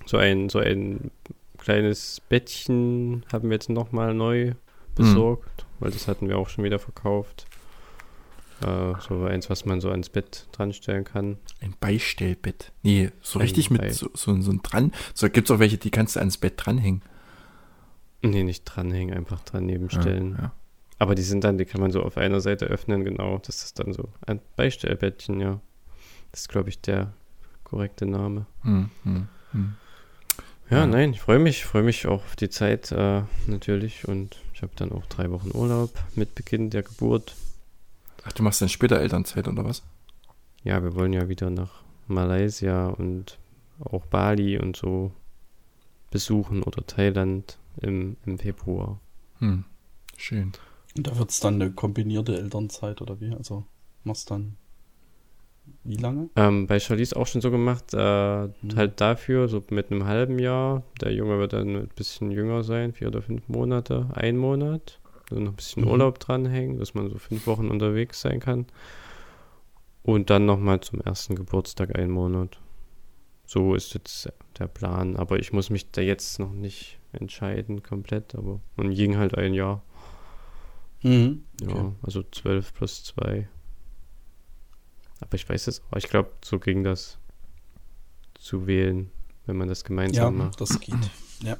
So 0.06 0.16
ein, 0.16 0.48
so 0.48 0.58
ein 0.58 1.10
kleines 1.58 2.20
Bettchen 2.28 3.24
haben 3.32 3.50
wir 3.50 3.54
jetzt 3.54 3.68
nochmal 3.68 4.14
neu 4.14 4.54
besorgt, 4.94 5.66
weil 5.78 5.90
das 5.90 6.08
hatten 6.08 6.28
wir 6.28 6.38
auch 6.38 6.48
schon 6.48 6.64
wieder 6.64 6.78
verkauft. 6.78 7.46
Äh, 8.64 8.94
so 9.00 9.24
eins, 9.24 9.48
was 9.50 9.64
man 9.64 9.80
so 9.80 9.90
ans 9.90 10.08
Bett 10.08 10.46
dran 10.52 10.72
stellen 10.72 11.04
kann. 11.04 11.38
Ein 11.60 11.74
Beistellbett. 11.80 12.72
Nee, 12.82 13.10
so 13.20 13.38
Ein 13.38 13.42
richtig 13.42 13.68
Bei- 13.70 13.86
mit 13.86 13.94
so, 13.94 14.10
so, 14.14 14.40
so 14.40 14.50
ein 14.50 14.60
dran. 14.62 14.92
So 15.14 15.28
gibt's 15.28 15.50
auch 15.50 15.58
welche, 15.58 15.78
die 15.78 15.90
kannst 15.90 16.16
du 16.16 16.20
ans 16.20 16.36
Bett 16.38 16.54
dranhängen. 16.56 17.02
Nee, 18.22 18.44
nicht 18.44 18.64
dranhängen, 18.64 19.14
einfach 19.16 19.40
daneben 19.50 19.90
stellen. 19.90 20.32
Ja, 20.36 20.42
ja. 20.44 20.52
Aber 20.98 21.16
die 21.16 21.22
sind 21.22 21.42
dann, 21.42 21.58
die 21.58 21.64
kann 21.64 21.80
man 21.80 21.90
so 21.90 22.02
auf 22.02 22.16
einer 22.16 22.40
Seite 22.40 22.66
öffnen, 22.66 23.04
genau. 23.04 23.38
Das 23.44 23.64
ist 23.64 23.78
dann 23.80 23.92
so 23.92 24.08
ein 24.26 24.40
Beistellbettchen, 24.56 25.40
ja. 25.40 25.60
Das 26.30 26.42
ist, 26.42 26.48
glaube 26.48 26.68
ich, 26.68 26.80
der 26.80 27.12
korrekte 27.64 28.06
Name. 28.06 28.46
Hm, 28.62 28.90
hm, 29.02 29.26
hm. 29.50 29.74
Ja, 30.70 30.78
Ja. 30.78 30.86
nein, 30.86 31.12
ich 31.12 31.20
freue 31.20 31.40
mich, 31.40 31.64
freue 31.64 31.82
mich 31.82 32.06
auch 32.06 32.22
auf 32.24 32.36
die 32.36 32.48
Zeit 32.48 32.92
äh, 32.92 33.22
natürlich 33.48 34.06
und 34.06 34.40
ich 34.54 34.62
habe 34.62 34.72
dann 34.76 34.92
auch 34.92 35.04
drei 35.06 35.30
Wochen 35.32 35.50
Urlaub 35.52 35.90
mit 36.14 36.36
Beginn 36.36 36.70
der 36.70 36.84
Geburt. 36.84 37.34
Ach, 38.24 38.32
du 38.32 38.42
machst 38.42 38.60
dann 38.60 38.68
später 38.68 38.98
Elternzeit 39.00 39.48
oder 39.48 39.64
was? 39.64 39.82
Ja, 40.64 40.82
wir 40.82 40.94
wollen 40.94 41.12
ja 41.12 41.28
wieder 41.28 41.50
nach 41.50 41.82
Malaysia 42.06 42.88
und 42.88 43.38
auch 43.80 44.06
Bali 44.06 44.58
und 44.58 44.76
so 44.76 45.12
besuchen 46.10 46.62
oder 46.62 46.86
Thailand 46.86 47.58
im, 47.80 48.16
im 48.26 48.38
Februar. 48.38 49.00
Hm. 49.38 49.64
Schön. 50.16 50.52
Und 50.96 51.06
da 51.06 51.18
wird 51.18 51.30
es 51.30 51.40
dann 51.40 51.54
eine 51.60 51.72
kombinierte 51.72 52.36
Elternzeit 52.36 53.00
oder 53.00 53.20
wie? 53.20 53.34
Also 53.34 53.64
machst 54.04 54.30
dann 54.30 54.56
wie 55.84 55.96
lange? 55.96 56.28
Ähm, 56.36 56.66
bei 56.66 56.78
Charlize 56.78 57.16
auch 57.16 57.26
schon 57.26 57.40
so 57.40 57.50
gemacht, 57.50 57.94
äh, 57.94 58.46
Mhm. 58.46 58.76
halt 58.76 59.00
dafür, 59.00 59.48
so 59.48 59.62
mit 59.70 59.90
einem 59.90 60.04
halben 60.04 60.38
Jahr. 60.38 60.82
Der 61.00 61.12
Junge 61.12 61.38
wird 61.38 61.52
dann 61.54 61.76
ein 61.76 61.88
bisschen 61.94 62.30
jünger 62.30 62.62
sein, 62.62 62.92
vier 62.92 63.08
oder 63.08 63.22
fünf 63.22 63.48
Monate, 63.48 64.08
ein 64.12 64.36
Monat. 64.36 65.00
So 65.32 65.40
noch 65.40 65.52
ein 65.52 65.56
bisschen 65.56 65.84
Mhm. 65.84 65.90
Urlaub 65.90 66.18
dranhängen, 66.18 66.78
dass 66.78 66.94
man 66.94 67.08
so 67.10 67.18
fünf 67.18 67.46
Wochen 67.46 67.68
unterwegs 67.70 68.20
sein 68.20 68.40
kann. 68.40 68.66
Und 70.02 70.30
dann 70.30 70.46
nochmal 70.46 70.80
zum 70.80 71.00
ersten 71.00 71.36
Geburtstag 71.36 71.96
einen 71.96 72.10
Monat. 72.10 72.58
So 73.46 73.74
ist 73.74 73.94
jetzt 73.94 74.32
der 74.58 74.66
Plan. 74.66 75.16
Aber 75.16 75.38
ich 75.38 75.52
muss 75.52 75.70
mich 75.70 75.90
da 75.92 76.00
jetzt 76.00 76.38
noch 76.38 76.52
nicht 76.52 76.98
entscheiden 77.12 77.82
komplett. 77.82 78.34
Aber 78.34 78.60
und 78.76 78.94
ging 78.94 79.16
halt 79.16 79.36
ein 79.36 79.54
Jahr. 79.54 79.82
Mhm. 81.02 81.44
Ja, 81.60 81.68
Okay. 81.68 81.92
also 82.02 82.22
12 82.22 82.74
plus 82.74 83.04
2. 83.04 83.48
Aber 85.20 85.34
ich 85.34 85.48
weiß 85.48 85.68
es 85.68 85.82
auch. 85.90 85.96
Ich 85.96 86.08
glaube, 86.08 86.30
so 86.44 86.58
ging 86.58 86.82
das 86.82 87.18
zu 88.34 88.66
wählen, 88.66 89.10
wenn 89.46 89.56
man 89.56 89.68
das 89.68 89.82
Ja, 89.82 89.86
gemeinsam 89.88 90.36
macht. 90.38 90.60
das 90.60 90.80
geht. 90.80 90.94
Ja. 91.42 91.56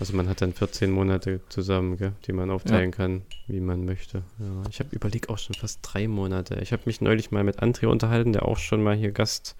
Also 0.00 0.16
man 0.16 0.28
hat 0.28 0.40
dann 0.40 0.52
14 0.52 0.90
Monate 0.90 1.40
zusammen, 1.48 1.96
gell, 1.96 2.12
die 2.26 2.32
man 2.32 2.50
aufteilen 2.50 2.92
kann, 2.92 3.22
wie 3.48 3.60
man 3.60 3.84
möchte. 3.84 4.22
Ja, 4.38 4.62
ich 4.70 4.78
habe 4.78 4.94
überlegt 4.94 5.28
auch 5.28 5.38
schon 5.38 5.56
fast 5.56 5.80
drei 5.82 6.06
Monate. 6.06 6.60
Ich 6.62 6.72
habe 6.72 6.82
mich 6.86 7.00
neulich 7.00 7.32
mal 7.32 7.42
mit 7.42 7.60
André 7.60 7.86
unterhalten, 7.86 8.32
der 8.32 8.44
auch 8.44 8.58
schon 8.58 8.82
mal 8.82 8.94
hier 8.94 9.10
Gast 9.10 9.56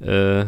äh, 0.00 0.46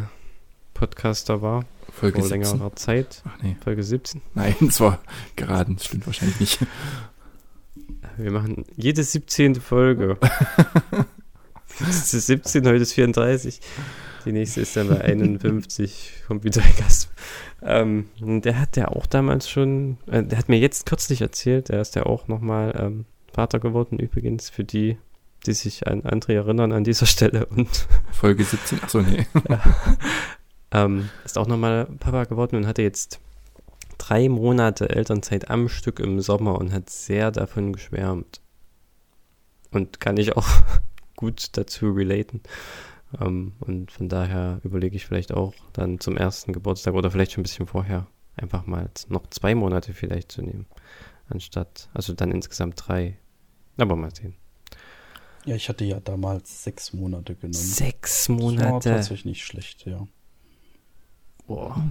Podcaster 0.73 1.41
war 1.41 1.65
Folge 1.91 2.19
vor 2.19 2.27
17. 2.27 2.41
längerer 2.51 2.75
Zeit. 2.75 3.23
Ach 3.25 3.41
nee. 3.41 3.55
Folge 3.63 3.81
17. 3.81 4.21
Nein, 4.35 4.55
es 4.67 4.79
war 4.79 4.99
geraden. 5.35 5.77
Das 5.77 5.85
stimmt 5.85 6.05
wahrscheinlich 6.05 6.39
nicht. 6.39 6.59
Wir 8.17 8.31
machen 8.31 8.65
jede 8.75 9.03
17. 9.03 9.55
Folge. 9.55 10.17
Das 11.79 12.11
ist 12.11 12.25
17, 12.25 12.65
heute 12.65 12.77
ist 12.77 12.93
34. 12.93 13.61
Die 14.27 14.33
nächste 14.33 14.59
ist 14.59 14.75
dann 14.75 14.89
bei 14.89 14.99
51, 14.99 16.23
kommt 16.27 16.43
wieder 16.43 16.61
ein 16.61 16.75
Gast. 16.77 17.09
Ähm, 17.61 18.09
der 18.19 18.59
hat 18.59 18.75
ja 18.75 18.89
auch 18.89 19.05
damals 19.05 19.49
schon, 19.49 19.99
äh, 20.05 20.21
der 20.21 20.37
hat 20.37 20.49
mir 20.49 20.59
jetzt 20.59 20.85
kürzlich 20.85 21.21
erzählt, 21.21 21.69
der 21.69 21.79
ist 21.79 21.95
ja 21.95 22.05
auch 22.05 22.27
nochmal 22.27 22.75
ähm, 22.77 23.05
Vater 23.33 23.61
geworden, 23.61 23.99
übrigens, 23.99 24.49
für 24.49 24.65
die, 24.65 24.97
die 25.45 25.53
sich 25.53 25.87
an 25.87 26.01
André 26.01 26.33
erinnern 26.33 26.73
an 26.73 26.83
dieser 26.83 27.05
Stelle 27.05 27.45
und 27.45 27.87
Folge 28.11 28.43
17. 28.43 28.83
Achso, 28.83 29.01
nee. 29.01 29.25
ähm, 30.71 31.07
ist 31.23 31.37
auch 31.37 31.47
nochmal 31.47 31.85
Papa 31.85 32.25
geworden 32.25 32.57
und 32.57 32.67
hatte 32.67 32.81
jetzt 32.81 33.21
drei 33.97 34.27
Monate 34.27 34.89
Elternzeit 34.89 35.49
am 35.49 35.69
Stück 35.69 36.01
im 36.01 36.19
Sommer 36.19 36.57
und 36.57 36.73
hat 36.73 36.89
sehr 36.89 37.31
davon 37.31 37.71
geschwärmt. 37.71 38.41
Und 39.71 40.01
kann 40.01 40.17
ich 40.17 40.35
auch 40.35 40.49
gut 41.15 41.47
dazu 41.53 41.91
relaten. 41.91 42.41
Ähm, 43.21 43.53
und 43.59 43.91
von 43.91 44.09
daher 44.09 44.59
überlege 44.63 44.95
ich 44.95 45.05
vielleicht 45.05 45.33
auch 45.33 45.53
dann 45.73 45.99
zum 45.99 46.17
ersten 46.17 46.51
Geburtstag 46.53 46.93
oder 46.93 47.09
vielleicht 47.11 47.31
schon 47.31 47.41
ein 47.41 47.43
bisschen 47.43 47.67
vorher 47.67 48.07
einfach 48.35 48.65
mal 48.65 48.89
noch 49.07 49.27
zwei 49.29 49.55
Monate 49.55 49.93
vielleicht 49.93 50.31
zu 50.31 50.41
nehmen, 50.41 50.65
anstatt, 51.29 51.89
also 51.93 52.13
dann 52.13 52.31
insgesamt 52.31 52.83
drei. 52.87 53.17
Aber 53.77 53.95
mal 53.95 54.13
sehen. 54.13 54.35
Ja, 55.45 55.55
ich 55.55 55.69
hatte 55.69 55.85
ja 55.85 55.99
damals 55.99 56.63
sechs 56.63 56.91
Monate 56.93 57.35
genommen. 57.35 57.53
Sechs 57.53 58.25
Das 58.25 58.29
war 58.29 58.35
Monate. 58.35 58.89
tatsächlich 58.89 59.25
nicht 59.25 59.45
schlecht, 59.45 59.85
ja. 59.85 60.05
Boah. 61.45 61.81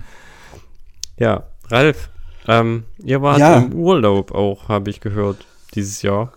Ja, 1.18 1.48
Ralf, 1.68 2.10
ähm, 2.46 2.84
ihr 2.98 3.22
wart 3.22 3.38
Ja. 3.38 3.58
im 3.58 3.72
Urlaub 3.72 4.32
auch, 4.32 4.68
habe 4.68 4.90
ich 4.90 5.00
gehört, 5.00 5.46
dieses 5.74 6.02
Jahr. 6.02 6.34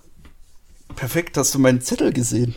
Perfekt, 0.96 1.38
hast 1.38 1.54
du 1.56 1.60
meinen 1.60 1.82
Zettel 1.82 2.12
gesehen? 2.12 2.56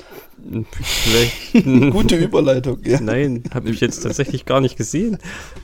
Vielleicht. 0.73 1.65
Gute 1.93 2.17
Überleitung, 2.17 2.79
ja. 2.85 3.01
Nein, 3.01 3.45
habe 3.55 3.71
ich 3.71 3.81
jetzt 3.81 4.01
tatsächlich 4.01 4.45
gar 4.45 4.61
nicht 4.61 4.77
gesehen. 4.77 5.19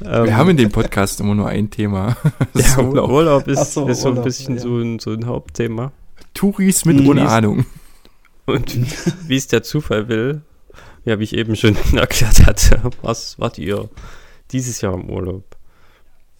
Ähm, 0.04 0.26
Wir 0.26 0.36
haben 0.36 0.50
in 0.50 0.56
dem 0.56 0.70
Podcast 0.70 1.20
immer 1.20 1.34
nur 1.34 1.48
ein 1.48 1.70
Thema. 1.70 2.16
Das 2.54 2.76
ja, 2.76 2.82
Urlaub. 2.84 3.10
Urlaub 3.10 3.48
ist, 3.48 3.72
so, 3.74 3.88
ist 3.88 4.02
so 4.02 4.10
ein 4.10 4.22
bisschen 4.22 4.56
ja. 4.56 4.62
so, 4.62 4.78
ein, 4.78 4.98
so 5.00 5.10
ein 5.12 5.26
Hauptthema. 5.26 5.92
Touris 6.34 6.84
mit 6.84 7.00
Mhm. 7.00 7.08
ohne 7.08 7.28
Ahnung. 7.28 7.66
Und 8.46 8.76
wie 9.28 9.36
es 9.36 9.48
der 9.48 9.62
Zufall 9.62 10.08
will, 10.08 10.42
ja, 11.04 11.18
wie 11.18 11.24
ich 11.24 11.34
eben 11.36 11.56
schon 11.56 11.76
erklärt 11.96 12.46
hatte, 12.46 12.80
was 13.02 13.38
wart 13.38 13.58
ihr 13.58 13.88
dieses 14.52 14.80
Jahr 14.80 14.94
im 14.94 15.10
Urlaub? 15.10 15.56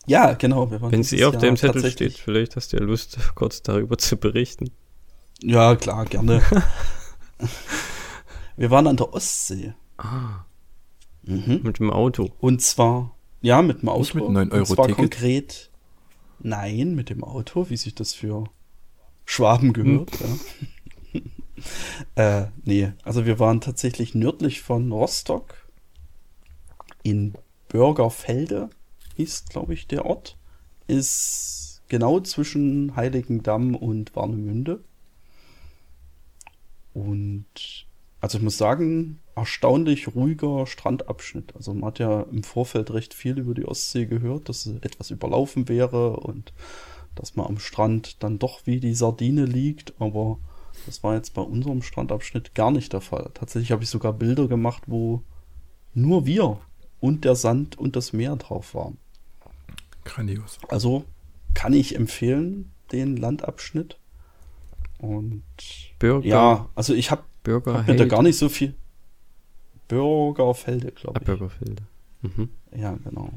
Ja, 0.06 0.32
genau. 0.34 0.70
Wenn 0.70 1.00
es 1.00 1.12
eh 1.12 1.24
auf 1.24 1.36
deinem 1.36 1.56
Zettel 1.56 1.90
steht, 1.90 2.14
vielleicht 2.14 2.56
hast 2.56 2.72
du 2.72 2.78
ja 2.78 2.82
Lust, 2.82 3.18
kurz 3.34 3.62
darüber 3.62 3.98
zu 3.98 4.16
berichten. 4.16 4.70
Ja, 5.42 5.76
klar, 5.76 6.04
gerne. 6.06 6.42
Wir 8.56 8.70
waren 8.70 8.86
an 8.86 8.96
der 8.96 9.12
Ostsee. 9.12 9.74
Ah, 9.96 10.44
Mhm. 11.22 11.60
mit 11.62 11.78
dem 11.78 11.90
Auto. 11.90 12.30
Und 12.40 12.62
zwar, 12.62 13.14
ja, 13.42 13.60
mit 13.60 13.82
dem 13.82 13.90
Auto. 13.90 14.00
Nicht 14.00 14.14
mit 14.14 14.24
einem 14.24 14.32
9 14.34 14.52
Euro 14.52 14.60
Und 14.60 14.66
zwar 14.66 14.86
Ticket? 14.86 14.96
konkret, 14.98 15.70
nein, 16.38 16.94
mit 16.94 17.10
dem 17.10 17.22
Auto, 17.22 17.68
wie 17.68 17.76
sich 17.76 17.94
das 17.94 18.14
für 18.14 18.44
Schwaben 19.26 19.74
gehört. 19.74 20.10
Ja. 22.14 22.14
äh, 22.44 22.48
nee, 22.64 22.92
also 23.04 23.26
wir 23.26 23.38
waren 23.38 23.60
tatsächlich 23.60 24.14
nördlich 24.14 24.62
von 24.62 24.90
Rostock 24.90 25.54
in 27.02 27.34
Bürgerfelde, 27.68 28.70
hieß, 29.16 29.44
glaube 29.50 29.74
ich, 29.74 29.86
der 29.86 30.06
Ort. 30.06 30.38
Ist 30.86 31.82
genau 31.88 32.20
zwischen 32.20 32.96
Heiligendamm 32.96 33.74
und 33.74 34.16
Warnemünde. 34.16 34.82
Und 36.94 37.86
also 38.20 38.38
ich 38.38 38.44
muss 38.44 38.58
sagen, 38.58 39.20
erstaunlich 39.36 40.14
ruhiger 40.14 40.66
Strandabschnitt. 40.66 41.54
Also 41.54 41.72
man 41.72 41.86
hat 41.86 41.98
ja 41.98 42.22
im 42.22 42.42
Vorfeld 42.42 42.92
recht 42.92 43.14
viel 43.14 43.38
über 43.38 43.54
die 43.54 43.66
Ostsee 43.66 44.06
gehört, 44.06 44.48
dass 44.48 44.66
es 44.66 44.82
etwas 44.82 45.10
überlaufen 45.10 45.68
wäre 45.68 46.16
und 46.16 46.52
dass 47.14 47.36
man 47.36 47.46
am 47.46 47.58
Strand 47.58 48.22
dann 48.22 48.38
doch 48.38 48.66
wie 48.66 48.80
die 48.80 48.94
Sardine 48.94 49.44
liegt, 49.44 50.00
aber 50.00 50.38
das 50.86 51.02
war 51.02 51.14
jetzt 51.14 51.34
bei 51.34 51.42
unserem 51.42 51.82
Strandabschnitt 51.82 52.54
gar 52.54 52.70
nicht 52.70 52.92
der 52.92 53.00
Fall. 53.00 53.30
Tatsächlich 53.34 53.72
habe 53.72 53.82
ich 53.82 53.90
sogar 53.90 54.12
Bilder 54.12 54.48
gemacht, 54.48 54.84
wo 54.86 55.22
nur 55.94 56.26
wir 56.26 56.60
und 57.00 57.24
der 57.24 57.34
Sand 57.34 57.78
und 57.78 57.96
das 57.96 58.12
Meer 58.12 58.36
drauf 58.36 58.74
waren. 58.74 58.98
Grandios. 60.04 60.58
Also 60.68 61.04
kann 61.54 61.72
ich 61.72 61.96
empfehlen, 61.96 62.72
den 62.92 63.16
Landabschnitt. 63.16 63.97
Und 64.98 65.42
Bürger, 65.98 66.26
ja, 66.26 66.68
also 66.74 66.94
ich 66.94 67.10
habe 67.10 67.22
Bürger, 67.44 67.74
hab 67.78 67.88
mir 67.88 67.96
da 67.96 68.04
gar 68.04 68.22
nicht 68.22 68.36
so 68.38 68.48
viel. 68.48 68.74
Bürgerfelde, 69.86 70.88
Ah, 70.88 71.00
glaube 71.00 71.18
ich. 71.20 71.24
Bürgerfelde. 71.26 71.82
Mhm. 72.22 72.48
Ja, 72.76 72.96
genau. 73.04 73.30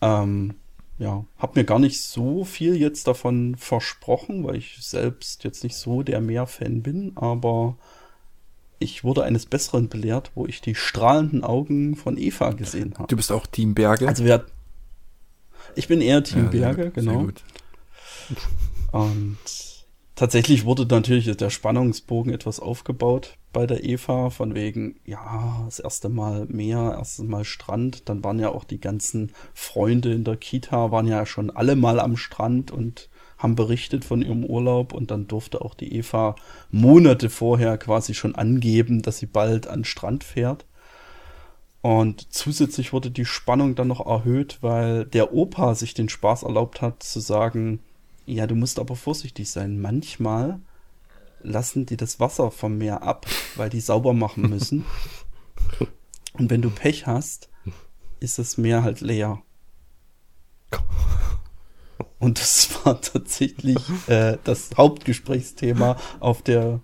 Ähm, 0.00 0.54
ja, 0.98 1.24
habe 1.38 1.60
mir 1.60 1.64
gar 1.64 1.78
nicht 1.78 2.02
so 2.02 2.44
viel 2.44 2.76
jetzt 2.76 3.06
davon 3.06 3.56
versprochen, 3.56 4.44
weil 4.44 4.56
ich 4.56 4.76
selbst 4.80 5.44
jetzt 5.44 5.64
nicht 5.64 5.76
so 5.76 6.02
der 6.02 6.20
Meerfan 6.20 6.82
bin, 6.82 7.12
aber 7.16 7.76
ich 8.78 9.04
wurde 9.04 9.22
eines 9.24 9.46
Besseren 9.46 9.88
belehrt, 9.88 10.32
wo 10.34 10.46
ich 10.46 10.60
die 10.60 10.74
strahlenden 10.74 11.44
Augen 11.44 11.94
von 11.96 12.18
Eva 12.18 12.50
gesehen 12.50 12.94
habe. 12.98 13.06
Du 13.08 13.16
bist 13.16 13.30
auch 13.32 13.46
Team 13.46 13.74
Berge? 13.74 14.08
Also 14.08 14.24
wer 14.24 14.44
ich 15.76 15.88
bin 15.88 16.00
eher 16.00 16.22
Team 16.24 16.46
Ja, 16.46 16.50
sehr 16.50 16.60
Berge, 16.60 16.82
sehr 16.82 16.90
genau. 16.90 17.22
gut. 17.24 17.42
Und 18.90 19.38
tatsächlich 20.22 20.64
wurde 20.64 20.86
natürlich 20.86 21.36
der 21.36 21.50
Spannungsbogen 21.50 22.32
etwas 22.32 22.60
aufgebaut 22.60 23.38
bei 23.52 23.66
der 23.66 23.82
Eva, 23.82 24.30
von 24.30 24.54
wegen, 24.54 25.00
ja, 25.04 25.62
das 25.64 25.80
erste 25.80 26.08
Mal 26.08 26.46
Meer, 26.46 26.94
erstes 26.96 27.24
Mal 27.24 27.44
Strand, 27.44 28.08
dann 28.08 28.22
waren 28.22 28.38
ja 28.38 28.50
auch 28.50 28.62
die 28.62 28.78
ganzen 28.78 29.32
Freunde 29.52 30.12
in 30.12 30.22
der 30.22 30.36
Kita, 30.36 30.92
waren 30.92 31.08
ja 31.08 31.26
schon 31.26 31.50
alle 31.50 31.74
mal 31.74 31.98
am 31.98 32.16
Strand 32.16 32.70
und 32.70 33.10
haben 33.36 33.56
berichtet 33.56 34.04
von 34.04 34.22
ihrem 34.22 34.44
Urlaub 34.44 34.92
und 34.92 35.10
dann 35.10 35.26
durfte 35.26 35.60
auch 35.60 35.74
die 35.74 35.92
Eva 35.92 36.36
Monate 36.70 37.28
vorher 37.28 37.76
quasi 37.76 38.14
schon 38.14 38.36
angeben, 38.36 39.02
dass 39.02 39.18
sie 39.18 39.26
bald 39.26 39.66
an 39.66 39.82
Strand 39.82 40.22
fährt. 40.22 40.66
Und 41.80 42.32
zusätzlich 42.32 42.92
wurde 42.92 43.10
die 43.10 43.24
Spannung 43.24 43.74
dann 43.74 43.88
noch 43.88 44.06
erhöht, 44.06 44.58
weil 44.60 45.04
der 45.04 45.34
Opa 45.34 45.74
sich 45.74 45.94
den 45.94 46.08
Spaß 46.08 46.44
erlaubt 46.44 46.80
hat 46.80 47.02
zu 47.02 47.18
sagen, 47.18 47.80
ja, 48.32 48.46
du 48.46 48.54
musst 48.54 48.78
aber 48.78 48.96
vorsichtig 48.96 49.50
sein. 49.50 49.80
Manchmal 49.80 50.60
lassen 51.42 51.86
die 51.86 51.96
das 51.96 52.20
Wasser 52.20 52.50
vom 52.50 52.78
Meer 52.78 53.02
ab, 53.02 53.26
weil 53.56 53.70
die 53.70 53.80
sauber 53.80 54.12
machen 54.12 54.48
müssen. 54.48 54.84
Und 56.34 56.50
wenn 56.50 56.62
du 56.62 56.70
Pech 56.70 57.06
hast, 57.06 57.50
ist 58.20 58.38
das 58.38 58.56
Meer 58.56 58.82
halt 58.82 59.00
leer. 59.00 59.42
Und 62.18 62.40
das 62.40 62.84
war 62.84 63.00
tatsächlich 63.00 63.78
äh, 64.06 64.38
das 64.44 64.70
Hauptgesprächsthema 64.76 65.96
auf 66.20 66.40
der, 66.40 66.80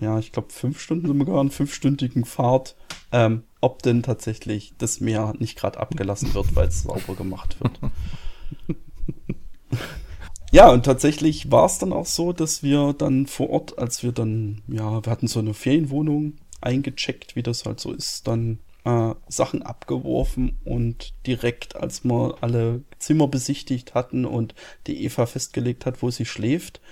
ja, 0.00 0.18
ich 0.18 0.32
glaube, 0.32 0.52
fünf 0.52 0.80
Stunden 0.80 1.08
wir 1.18 1.24
gefahren, 1.24 1.50
fünfstündigen 1.50 2.24
Fahrt, 2.24 2.76
ähm, 3.10 3.44
ob 3.60 3.82
denn 3.82 4.02
tatsächlich 4.02 4.74
das 4.78 5.00
Meer 5.00 5.34
nicht 5.38 5.58
gerade 5.58 5.80
abgelassen 5.80 6.34
wird, 6.34 6.54
weil 6.54 6.68
es 6.68 6.82
sauber 6.82 7.16
gemacht 7.16 7.56
wird. 7.60 7.80
Ja, 10.52 10.70
und 10.70 10.84
tatsächlich 10.84 11.50
war 11.50 11.64
es 11.64 11.78
dann 11.78 11.94
auch 11.94 12.04
so, 12.04 12.34
dass 12.34 12.62
wir 12.62 12.92
dann 12.92 13.26
vor 13.26 13.48
Ort, 13.48 13.78
als 13.78 14.02
wir 14.02 14.12
dann, 14.12 14.60
ja, 14.68 15.02
wir 15.02 15.10
hatten 15.10 15.26
so 15.26 15.40
eine 15.40 15.54
Ferienwohnung 15.54 16.34
eingecheckt, 16.60 17.36
wie 17.36 17.42
das 17.42 17.64
halt 17.64 17.80
so 17.80 17.90
ist, 17.90 18.28
dann 18.28 18.58
äh, 18.84 19.14
Sachen 19.28 19.62
abgeworfen 19.62 20.58
und 20.64 21.14
direkt, 21.26 21.76
als 21.76 22.04
wir 22.04 22.36
alle 22.42 22.82
Zimmer 22.98 23.28
besichtigt 23.28 23.94
hatten 23.94 24.26
und 24.26 24.54
die 24.86 25.02
Eva 25.04 25.24
festgelegt 25.24 25.86
hat, 25.86 26.02
wo 26.02 26.10
sie 26.10 26.26
schläft, 26.26 26.82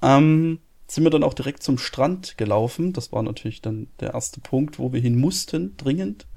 ähm, 0.00 0.60
sind 0.86 1.02
wir 1.02 1.10
dann 1.10 1.24
auch 1.24 1.34
direkt 1.34 1.64
zum 1.64 1.76
Strand 1.76 2.38
gelaufen. 2.38 2.92
Das 2.92 3.10
war 3.10 3.24
natürlich 3.24 3.60
dann 3.60 3.88
der 3.98 4.14
erste 4.14 4.40
Punkt, 4.40 4.78
wo 4.78 4.92
wir 4.92 5.00
hin 5.00 5.18
mussten, 5.18 5.76
dringend. 5.76 6.28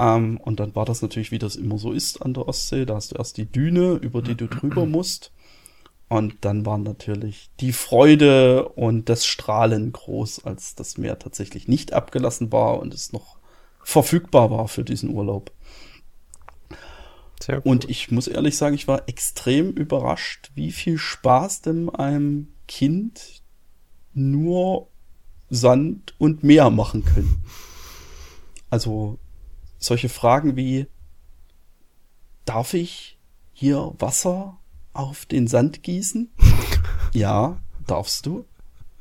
Ähm, 0.00 0.38
und 0.38 0.58
dann 0.58 0.74
war 0.74 0.86
das 0.86 1.02
natürlich, 1.02 1.30
wie 1.30 1.38
das 1.38 1.54
immer 1.54 1.78
so 1.78 1.92
ist 1.92 2.20
an 2.20 2.34
der 2.34 2.48
Ostsee. 2.48 2.84
Da 2.84 2.96
hast 2.96 3.12
du 3.12 3.16
erst 3.16 3.36
die 3.36 3.46
Düne, 3.46 3.92
über 3.92 4.22
die 4.22 4.34
du 4.34 4.48
drüber 4.48 4.86
musst. 4.86 5.32
Und 6.10 6.44
dann 6.44 6.66
war 6.66 6.76
natürlich 6.76 7.50
die 7.60 7.72
Freude 7.72 8.68
und 8.70 9.08
das 9.08 9.24
Strahlen 9.24 9.92
groß, 9.92 10.44
als 10.44 10.74
das 10.74 10.98
Meer 10.98 11.20
tatsächlich 11.20 11.68
nicht 11.68 11.92
abgelassen 11.92 12.50
war 12.50 12.80
und 12.80 12.92
es 12.92 13.12
noch 13.12 13.38
verfügbar 13.84 14.50
war 14.50 14.66
für 14.66 14.82
diesen 14.82 15.10
Urlaub. 15.10 15.52
Gut. 17.46 17.64
Und 17.64 17.88
ich 17.88 18.10
muss 18.10 18.26
ehrlich 18.26 18.56
sagen, 18.56 18.74
ich 18.74 18.88
war 18.88 19.08
extrem 19.08 19.70
überrascht, 19.70 20.50
wie 20.56 20.72
viel 20.72 20.98
Spaß 20.98 21.62
denn 21.62 21.88
einem 21.88 22.48
Kind 22.66 23.44
nur 24.12 24.88
Sand 25.48 26.14
und 26.18 26.42
Meer 26.42 26.70
machen 26.70 27.04
können. 27.04 27.44
Also 28.68 29.20
solche 29.78 30.08
Fragen 30.08 30.56
wie, 30.56 30.88
darf 32.46 32.74
ich 32.74 33.16
hier 33.52 33.94
Wasser 34.00 34.59
auf 34.92 35.26
den 35.26 35.46
Sand 35.46 35.82
gießen? 35.82 36.30
ja, 37.12 37.58
darfst 37.86 38.26
du. 38.26 38.44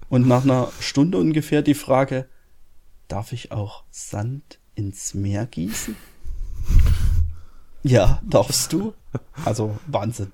Und 0.09 0.27
nach 0.27 0.43
einer 0.43 0.71
Stunde 0.79 1.17
ungefähr 1.17 1.61
die 1.61 1.75
Frage, 1.75 2.27
darf 3.07 3.31
ich 3.31 3.51
auch 3.51 3.83
Sand 3.91 4.59
ins 4.75 5.13
Meer 5.13 5.45
gießen? 5.45 5.95
Ja, 7.83 8.21
darfst 8.27 8.73
du. 8.73 8.93
Also 9.45 9.77
Wahnsinn. 9.87 10.31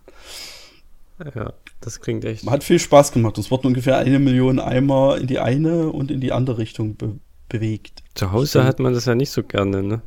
Ja, 1.33 1.53
das 1.79 2.01
klingt 2.01 2.25
echt. 2.25 2.45
Hat 2.49 2.63
viel 2.63 2.79
Spaß 2.79 3.11
gemacht. 3.11 3.37
Es 3.37 3.51
wurden 3.51 3.67
ungefähr 3.67 3.97
eine 3.97 4.19
Million 4.19 4.59
Eimer 4.59 5.17
in 5.17 5.27
die 5.27 5.39
eine 5.39 5.89
und 5.89 6.11
in 6.11 6.19
die 6.19 6.31
andere 6.31 6.57
Richtung 6.57 6.95
be 6.95 7.19
bewegt. 7.47 8.03
Zu 8.15 8.31
Hause 8.31 8.63
hat 8.63 8.79
man 8.79 8.93
das 8.93 9.05
ja 9.05 9.13
nicht 9.13 9.29
so 9.29 9.43
gerne, 9.43 9.83
ne? 9.83 10.01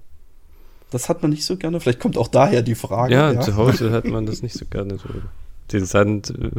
Das 0.90 1.08
hat 1.08 1.22
man 1.22 1.30
nicht 1.30 1.44
so 1.44 1.56
gerne. 1.56 1.80
Vielleicht 1.80 2.00
kommt 2.00 2.16
auch 2.16 2.28
daher 2.28 2.62
die 2.62 2.74
Frage. 2.74 3.12
Ja, 3.14 3.40
zu 3.40 3.56
Hause 3.56 3.90
hat 3.90 4.06
man 4.06 4.26
das 4.26 4.42
nicht 4.42 4.54
so 4.56 4.64
gerne. 4.64 4.98
So. 4.98 5.08
Den 5.72 5.84
Sand, 5.84 6.30
äh, 6.30 6.50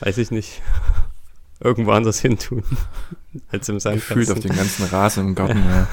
weiß 0.00 0.18
ich 0.18 0.30
nicht, 0.30 0.62
irgendwo 1.60 1.92
anders 1.92 2.20
hin 2.20 2.38
tun, 2.38 2.62
als 3.48 3.68
im 3.68 3.80
Sand. 3.80 3.96
Gefühlt 3.96 4.30
auf 4.30 4.40
den 4.40 4.54
ganzen 4.54 4.86
Rasen 4.86 5.28
im 5.28 5.34
Garten, 5.34 5.62
ja. 5.68 5.88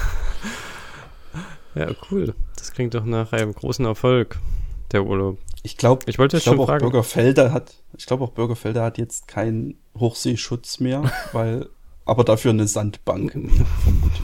Ja, 1.74 1.88
cool. 2.10 2.34
Das 2.58 2.74
klingt 2.74 2.94
doch 2.94 3.06
nach 3.06 3.32
einem 3.32 3.54
großen 3.54 3.86
Erfolg, 3.86 4.40
der 4.92 5.06
Urlaub. 5.06 5.38
Ich 5.64 5.78
glaube, 5.78 6.06
Ich 6.10 6.20
wollte 6.20 6.36
ich 6.36 6.42
jetzt 6.42 6.46
schon 6.46 6.56
glaube 6.56 6.64
auch 6.64 6.68
fragen. 6.68 6.86
Bürgerfelder 6.86 7.54
hat, 7.54 7.76
ich 7.98 8.06
glaube 8.06 8.26
auch 8.26 8.32
Bürgerfelder 8.32 8.84
hat 8.84 8.98
jetzt 8.98 9.28
keinen 9.28 9.76
Hochseeschutz 9.98 10.80
mehr, 10.80 11.10
weil, 11.34 11.70
aber 12.06 12.24
dafür 12.24 12.52
eine 12.52 12.68
Sandbank, 12.68 13.32
vermute 13.32 14.22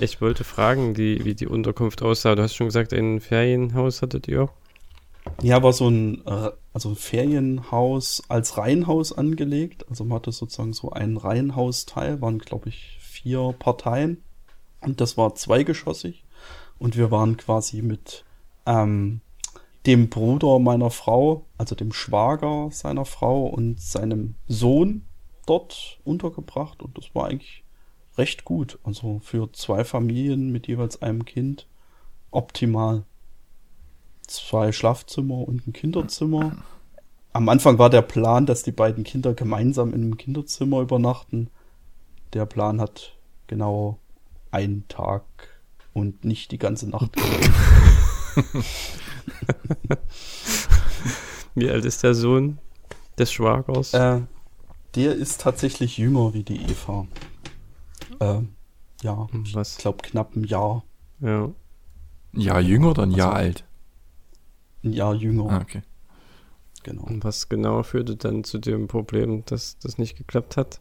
ich. 0.00 0.20
Wollte 0.20 0.44
fragen, 0.44 0.94
die, 0.94 1.24
wie 1.24 1.34
die 1.34 1.46
Unterkunft 1.46 2.02
aussah. 2.02 2.34
Du 2.34 2.42
hast 2.42 2.54
schon 2.54 2.68
gesagt, 2.68 2.92
ein 2.92 3.20
Ferienhaus 3.20 4.02
hattet 4.02 4.28
ihr. 4.28 4.48
Ja, 5.42 5.62
war 5.62 5.72
so 5.72 5.88
ein, 5.88 6.24
äh, 6.26 6.50
also 6.72 6.90
ein 6.90 6.96
Ferienhaus 6.96 8.22
als 8.28 8.58
Reihenhaus 8.58 9.12
angelegt. 9.12 9.86
Also 9.88 10.04
man 10.04 10.16
hatte 10.16 10.32
sozusagen 10.32 10.72
so 10.72 10.90
einen 10.90 11.16
Reihenhausteil, 11.16 12.20
waren 12.20 12.38
glaube 12.38 12.68
ich 12.68 12.98
vier 13.00 13.54
Parteien 13.58 14.22
und 14.82 15.00
das 15.00 15.16
war 15.16 15.34
zweigeschossig 15.34 16.24
und 16.78 16.96
wir 16.96 17.10
waren 17.10 17.36
quasi 17.36 17.82
mit 17.82 18.24
ähm, 18.66 19.20
dem 19.86 20.08
Bruder 20.08 20.58
meiner 20.58 20.90
Frau, 20.90 21.46
also 21.58 21.74
dem 21.74 21.92
Schwager 21.92 22.68
seiner 22.70 23.04
Frau 23.04 23.46
und 23.46 23.80
seinem 23.80 24.34
Sohn 24.48 25.06
dort 25.46 25.98
untergebracht 26.04 26.82
und 26.82 26.96
das 26.98 27.14
war 27.14 27.26
eigentlich 27.26 27.64
recht 28.18 28.44
gut. 28.44 28.78
Also 28.84 29.20
für 29.22 29.52
zwei 29.52 29.84
Familien 29.84 30.50
mit 30.50 30.66
jeweils 30.66 31.02
einem 31.02 31.24
Kind 31.24 31.66
optimal 32.30 33.04
zwei 34.26 34.72
Schlafzimmer 34.72 35.46
und 35.46 35.66
ein 35.66 35.72
Kinderzimmer. 35.72 36.56
Am 37.32 37.48
Anfang 37.48 37.78
war 37.78 37.90
der 37.90 38.02
Plan, 38.02 38.46
dass 38.46 38.62
die 38.62 38.72
beiden 38.72 39.04
Kinder 39.04 39.34
gemeinsam 39.34 39.92
in 39.92 40.02
einem 40.02 40.16
Kinderzimmer 40.16 40.80
übernachten. 40.80 41.50
Der 42.32 42.46
Plan 42.46 42.80
hat 42.80 43.16
genau 43.46 43.98
einen 44.50 44.88
Tag 44.88 45.24
und 45.92 46.24
nicht 46.24 46.50
die 46.50 46.58
ganze 46.58 46.88
Nacht. 46.88 47.10
Wie 51.54 51.70
alt 51.70 51.84
ist 51.84 52.02
der 52.02 52.14
Sohn 52.14 52.58
des 53.18 53.32
Schwagers? 53.32 53.94
äh, 53.94 54.20
der 54.94 55.14
ist 55.14 55.40
tatsächlich 55.42 55.98
jünger 55.98 56.32
wie 56.34 56.42
die 56.42 56.56
Eva. 56.56 57.06
Äh, 58.20 58.42
ja, 59.02 59.26
ich 59.44 59.54
Was? 59.54 59.76
glaube 59.78 59.98
knapp 60.02 60.36
ein 60.36 60.44
Jahr. 60.44 60.84
Ja. 61.20 61.50
Ein 62.34 62.40
Jahr 62.40 62.60
jünger 62.60 62.90
oder 62.90 63.02
ein 63.04 63.10
Jahr 63.10 63.32
Also- 63.34 63.38
alt? 63.38 63.64
Ein 64.84 64.92
Jahr 64.92 65.14
jünger, 65.14 65.50
Ah, 65.50 65.60
okay. 65.62 65.82
genau. 66.82 67.02
Und 67.04 67.24
was 67.24 67.48
genau 67.48 67.82
führte 67.82 68.16
dann 68.16 68.44
zu 68.44 68.58
dem 68.58 68.86
Problem, 68.88 69.44
dass 69.46 69.78
das 69.78 69.98
nicht 69.98 70.16
geklappt 70.16 70.56
hat? 70.56 70.80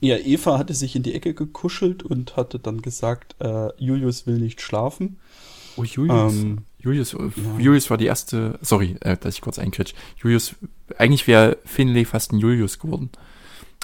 Ja, 0.00 0.16
Eva 0.16 0.58
hatte 0.58 0.74
sich 0.74 0.94
in 0.94 1.02
die 1.02 1.14
Ecke 1.14 1.34
gekuschelt 1.34 2.02
und 2.02 2.36
hatte 2.36 2.58
dann 2.58 2.82
gesagt, 2.82 3.34
äh, 3.40 3.70
Julius 3.82 4.26
will 4.26 4.38
nicht 4.38 4.60
schlafen. 4.60 5.18
Oh, 5.76 5.84
Julius. 5.84 6.34
Ähm, 6.34 6.58
Julius, 6.78 7.14
äh, 7.14 7.18
ja. 7.18 7.58
Julius 7.58 7.88
war 7.90 7.96
die 7.96 8.06
erste, 8.06 8.58
sorry, 8.62 8.96
äh, 9.00 9.16
dass 9.16 9.34
ich 9.34 9.40
kurz 9.40 9.58
einkritsch. 9.58 9.94
Julius, 10.22 10.54
eigentlich 10.98 11.26
wäre 11.26 11.58
Finlay 11.64 12.04
fast 12.04 12.32
ein 12.32 12.38
Julius 12.38 12.78
geworden. 12.78 13.10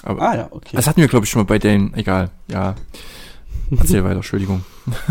Aber 0.05 0.21
Ah 0.21 0.35
ja, 0.35 0.47
okay. 0.51 0.75
das 0.75 0.87
hatten 0.87 1.01
wir, 1.01 1.07
glaube 1.07 1.25
ich, 1.25 1.31
schon 1.31 1.41
mal 1.41 1.47
bei 1.47 1.59
den, 1.59 1.93
egal, 1.95 2.31
ja. 2.47 2.75
Erzähl 3.71 4.03
weiter, 4.03 4.17
Entschuldigung. 4.17 4.63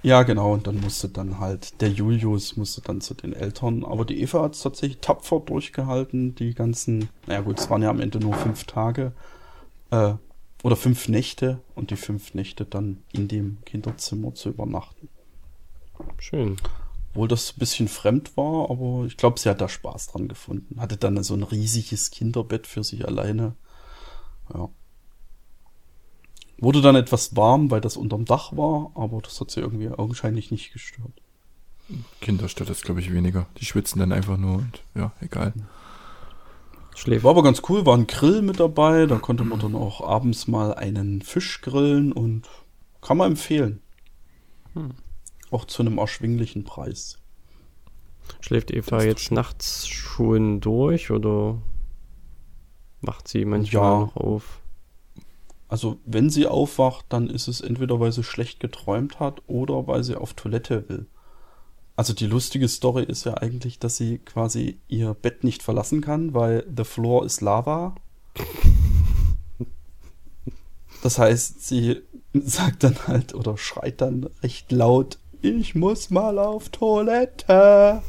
Ja, 0.00 0.22
genau, 0.22 0.52
und 0.52 0.68
dann 0.68 0.80
musste 0.80 1.08
dann 1.08 1.40
halt, 1.40 1.80
der 1.80 1.90
Julius 1.90 2.56
musste 2.56 2.80
dann 2.80 3.00
zu 3.00 3.14
den 3.14 3.32
Eltern, 3.32 3.84
aber 3.84 4.04
die 4.04 4.22
Eva 4.22 4.42
hat 4.44 4.54
es 4.54 4.62
tatsächlich 4.62 5.00
tapfer 5.00 5.40
durchgehalten, 5.40 6.36
die 6.36 6.54
ganzen, 6.54 7.08
naja 7.26 7.40
gut, 7.40 7.58
es 7.58 7.68
waren 7.68 7.82
ja 7.82 7.90
am 7.90 7.98
Ende 7.98 8.20
nur 8.20 8.34
fünf 8.34 8.64
Tage, 8.64 9.12
äh, 9.90 10.14
oder 10.62 10.76
fünf 10.76 11.08
Nächte 11.08 11.60
und 11.74 11.90
die 11.90 11.96
fünf 11.96 12.34
Nächte 12.34 12.64
dann 12.64 13.02
in 13.12 13.28
dem 13.28 13.58
Kinderzimmer 13.64 14.34
zu 14.34 14.50
übernachten. 14.50 15.08
Schön. 16.18 16.56
Obwohl 17.10 17.28
das 17.28 17.52
ein 17.52 17.58
bisschen 17.58 17.88
fremd 17.88 18.36
war, 18.36 18.70
aber 18.70 19.04
ich 19.06 19.16
glaube, 19.16 19.40
sie 19.40 19.48
hat 19.48 19.60
da 19.60 19.68
Spaß 19.68 20.08
dran 20.08 20.28
gefunden. 20.28 20.80
Hatte 20.80 20.96
dann 20.96 21.22
so 21.22 21.34
ein 21.34 21.42
riesiges 21.42 22.10
Kinderbett 22.10 22.66
für 22.66 22.84
sich 22.84 23.06
alleine. 23.06 23.56
Ja. 24.54 24.68
Wurde 26.58 26.80
dann 26.80 26.96
etwas 26.96 27.36
warm, 27.36 27.70
weil 27.70 27.80
das 27.80 27.96
unterm 27.96 28.24
Dach 28.24 28.56
war, 28.56 28.90
aber 28.94 29.20
das 29.22 29.40
hat 29.40 29.50
sie 29.50 29.60
irgendwie 29.60 29.88
augenscheinlich 29.90 30.50
nicht 30.50 30.72
gestört. 30.72 31.22
Kinder 32.20 32.48
stört 32.48 32.68
das, 32.68 32.82
glaube 32.82 33.00
ich, 33.00 33.12
weniger. 33.12 33.46
Die 33.58 33.64
schwitzen 33.64 34.00
dann 34.00 34.12
einfach 34.12 34.36
nur 34.36 34.56
und 34.56 34.82
ja, 34.94 35.12
egal. 35.20 35.54
Schläft. 36.96 37.22
War 37.24 37.30
aber 37.30 37.44
ganz 37.44 37.62
cool, 37.68 37.86
war 37.86 37.96
ein 37.96 38.08
Grill 38.08 38.42
mit 38.42 38.58
dabei, 38.58 39.06
da 39.06 39.18
konnte 39.18 39.44
man 39.44 39.60
dann 39.60 39.76
auch 39.76 40.00
abends 40.00 40.48
mal 40.48 40.74
einen 40.74 41.22
Fisch 41.22 41.60
grillen 41.60 42.12
und 42.12 42.48
kann 43.00 43.16
man 43.16 43.32
empfehlen. 43.32 43.80
Auch 45.50 45.64
zu 45.64 45.82
einem 45.82 45.98
erschwinglichen 45.98 46.64
Preis. 46.64 47.18
Schläft 48.40 48.72
Eva 48.72 49.02
jetzt 49.02 49.30
nachts 49.30 49.86
schon 49.86 50.60
durch 50.60 51.10
oder 51.10 51.62
wacht 53.02 53.28
sie 53.28 53.44
manchmal 53.44 53.82
Ja. 53.82 53.98
noch 54.00 54.16
auf? 54.16 54.60
Also, 55.68 55.98
wenn 56.06 56.30
sie 56.30 56.46
aufwacht, 56.46 57.04
dann 57.10 57.28
ist 57.28 57.46
es 57.46 57.60
entweder, 57.60 58.00
weil 58.00 58.10
sie 58.12 58.24
schlecht 58.24 58.58
geträumt 58.60 59.20
hat 59.20 59.42
oder 59.46 59.86
weil 59.86 60.02
sie 60.02 60.16
auf 60.16 60.32
Toilette 60.34 60.88
will. 60.88 61.06
Also 61.94 62.12
die 62.14 62.26
lustige 62.26 62.68
Story 62.68 63.02
ist 63.02 63.24
ja 63.26 63.34
eigentlich, 63.34 63.78
dass 63.80 63.96
sie 63.96 64.18
quasi 64.18 64.78
ihr 64.86 65.14
Bett 65.14 65.42
nicht 65.42 65.62
verlassen 65.64 66.00
kann, 66.00 66.32
weil 66.32 66.64
the 66.74 66.84
floor 66.84 67.24
is 67.24 67.40
lava. 67.40 67.94
Das 71.02 71.18
heißt, 71.18 71.64
sie 71.66 72.02
sagt 72.34 72.82
dann 72.82 72.96
halt 73.06 73.34
oder 73.34 73.56
schreit 73.56 74.00
dann 74.00 74.28
recht 74.42 74.72
laut, 74.72 75.18
ich 75.42 75.74
muss 75.76 76.10
mal 76.10 76.38
auf 76.38 76.70
Toilette. 76.70 78.02